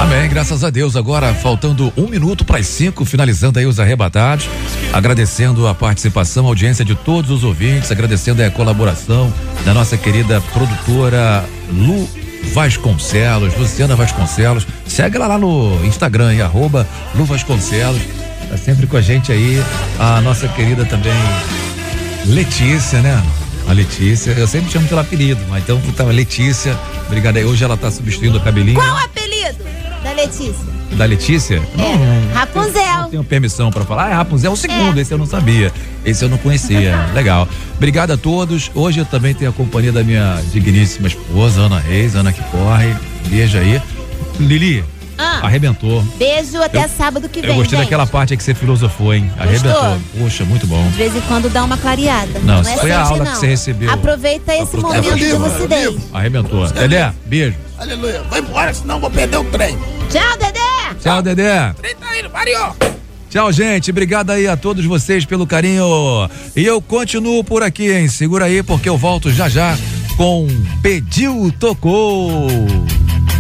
Amém, 0.05 0.29
graças 0.29 0.63
a 0.63 0.69
Deus. 0.69 0.97
Agora, 0.97 1.33
faltando 1.33 1.91
um 1.97 2.07
minuto 2.07 2.45
para 2.45 2.59
as 2.59 2.67
cinco, 2.67 3.07
finalizando 3.07 3.59
aí 3.59 3.65
os 3.65 3.81
arrebatados. 3.81 4.47
Agradecendo 4.93 5.67
a 5.67 5.75
participação, 5.75 6.45
a 6.45 6.49
audiência 6.49 6.85
de 6.85 6.95
todos 6.95 7.31
os 7.31 7.43
ouvintes, 7.43 7.91
agradecendo 7.91 8.45
a 8.45 8.51
colaboração 8.51 9.33
da 9.65 9.73
nossa 9.73 9.97
querida 9.97 10.43
produtora 10.53 11.43
Lu 11.73 12.07
Vasconcelos, 12.53 13.57
Luciana 13.57 13.97
Vasconcelos. 13.97 14.67
Segue 14.87 15.17
ela 15.17 15.27
lá 15.27 15.39
no 15.39 15.83
Instagram, 15.87 16.45
arroba 16.45 16.87
Lu 17.15 17.25
Vasconcelos. 17.25 18.03
Tá 18.51 18.59
sempre 18.59 18.87
com 18.87 18.99
a 18.99 19.01
gente 19.01 19.33
aí. 19.33 19.59
A 19.99 20.21
nossa 20.21 20.47
querida 20.49 20.85
também 20.85 21.15
Letícia, 22.27 23.01
né? 23.01 23.23
A 23.67 23.73
Letícia, 23.73 24.33
eu 24.33 24.47
sempre 24.47 24.71
chamo 24.71 24.87
pelo 24.87 25.01
apelido, 25.01 25.41
mas 25.49 25.63
então 25.63 25.81
tava 25.97 26.13
Letícia. 26.13 26.79
Obrigado 27.07 27.39
aí. 27.39 27.45
Hoje 27.47 27.65
ela 27.65 27.79
tá 27.79 27.91
substituindo 27.91 28.37
a 28.37 28.41
cabelinho 28.43 28.79
Qual 28.79 28.95
o 28.95 28.99
apelido 28.99 29.84
da 30.05 30.13
Letícia? 30.13 30.75
da 30.93 31.05
Letícia. 31.07 31.63
É, 31.77 32.33
Rapunzel. 32.35 33.09
tenho 33.11 33.25
permissão 33.25 33.71
para 33.71 33.85
falar. 33.85 34.05
Ah, 34.13 34.17
Rapunzel 34.17 34.51
é 34.51 34.55
o 34.55 34.57
segundo, 34.57 35.01
esse 35.01 35.13
eu 35.13 35.19
não 35.19 35.27
sabia. 35.27 35.73
Esse 36.05 36.25
eu 36.25 36.29
não 36.29 36.39
conhecia. 36.39 36.95
Legal. 37.13 37.49
Obrigado 37.77 38.13
a 38.13 38.17
todos. 38.17 38.71
Hoje 38.75 39.01
eu 39.01 39.05
também 39.05 39.35
tenho 39.35 39.51
a 39.51 39.53
companhia 39.53 39.91
da 39.91 40.05
minha 40.05 40.41
digníssima 40.53 41.09
esposa, 41.09 41.63
Ana 41.63 41.81
Reis, 41.81 42.15
Ana 42.15 42.33
que 42.33 42.43
corre. 42.45 42.95
Beijo 43.29 43.59
aí. 43.59 43.83
Lili, 44.39 44.85
Ah. 45.17 45.41
arrebentou. 45.47 46.03
Beijo 46.19 46.63
até 46.63 46.85
Eu- 46.85 46.89
sábado 46.89 47.29
que 47.29 47.41
vem. 47.41 47.51
Eu 47.51 47.57
gostei 47.57 47.79
gente. 47.79 47.87
daquela 47.87 48.07
parte 48.07 48.33
aí 48.33 48.37
que 48.37 48.43
você 48.43 48.55
filosofou, 48.55 49.15
hein? 49.15 49.31
Arrebentou. 49.39 49.97
Poxa, 50.19 50.45
muito 50.45 50.67
bom. 50.67 50.83
De 50.91 50.97
vez 50.97 51.15
em 51.15 51.21
quando 51.23 51.49
dá 51.49 51.65
uma 51.65 51.77
clareada. 51.77 52.39
Não, 52.43 52.59
é 52.59 52.61
isso 52.63 52.79
foi 52.79 52.93
a 52.93 53.03
aula 53.03 53.25
não. 53.25 53.33
que 53.33 53.39
você 53.39 53.47
recebeu. 53.47 53.91
Aproveita 53.91 54.55
esse 54.55 54.77
É 54.77 54.81
momento 54.81 55.15
de 55.15 55.25
vivo, 55.25 55.47
é 55.47 55.49
lucidez. 55.49 55.97
Arrebentou. 56.13 56.67
Dedé, 56.69 57.13
beijo. 57.27 57.57
Aleluia. 57.79 58.23
Vai 58.31 58.41
embora, 58.41 58.73
senão 58.75 58.97
eu 58.97 59.01
vou 59.01 59.11
perder 59.11 59.37
o 59.37 59.45
trem. 59.45 59.77
Tchau, 60.11 60.37
Dedé. 60.39 60.61
Tchau, 61.03 61.23
Dedé. 61.23 61.73
Trem 61.75 61.95
tá 61.97 62.19
indo, 62.19 62.29
variou. 62.31 62.77
Tchau, 63.31 63.51
gente. 63.51 63.91
Obrigado 63.91 64.31
aí 64.31 64.47
a 64.47 64.57
todos 64.57 64.85
vocês 64.85 65.25
pelo 65.25 65.47
carinho. 65.47 65.85
E 66.55 66.65
eu 66.65 66.81
continuo 66.81 67.43
por 67.43 67.63
aqui, 67.65 67.91
hein? 67.93 68.07
Segura 68.09 68.45
aí, 68.45 68.63
porque 68.63 68.89
eu 68.89 68.97
volto 68.97 69.33
já 69.33 69.49
já 69.49 69.77
com 70.17 70.47
Pediu 70.83 71.53
Tocou. 71.59 72.47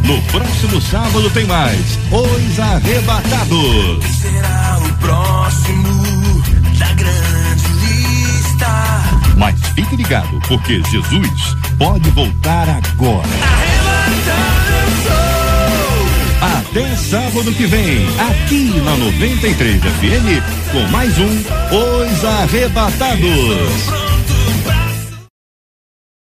No 0.02 0.20
próximo 0.22 0.80
sábado 0.80 1.30
tem 1.30 1.46
mais 1.46 1.98
Os 2.10 2.58
Arrebatados. 2.58 4.04
Será 4.20 4.78
o 4.84 4.92
próximo 4.94 6.42
da 6.78 6.92
grande 6.94 7.68
lista. 7.80 8.66
Mas 9.36 9.54
fique 9.74 9.96
ligado, 9.96 10.40
porque 10.48 10.82
Jesus 10.90 11.56
pode 11.78 12.10
voltar 12.10 12.68
agora. 12.68 13.28
Até 16.40 16.94
sábado 16.96 17.52
que 17.54 17.66
vem, 17.66 18.06
aqui 18.18 18.80
na 18.84 18.96
93 18.96 19.80
FM, 19.80 20.72
com 20.72 20.90
mais 20.90 21.16
um 21.18 21.30
Os 21.30 22.24
Arrebatados. 22.24 24.04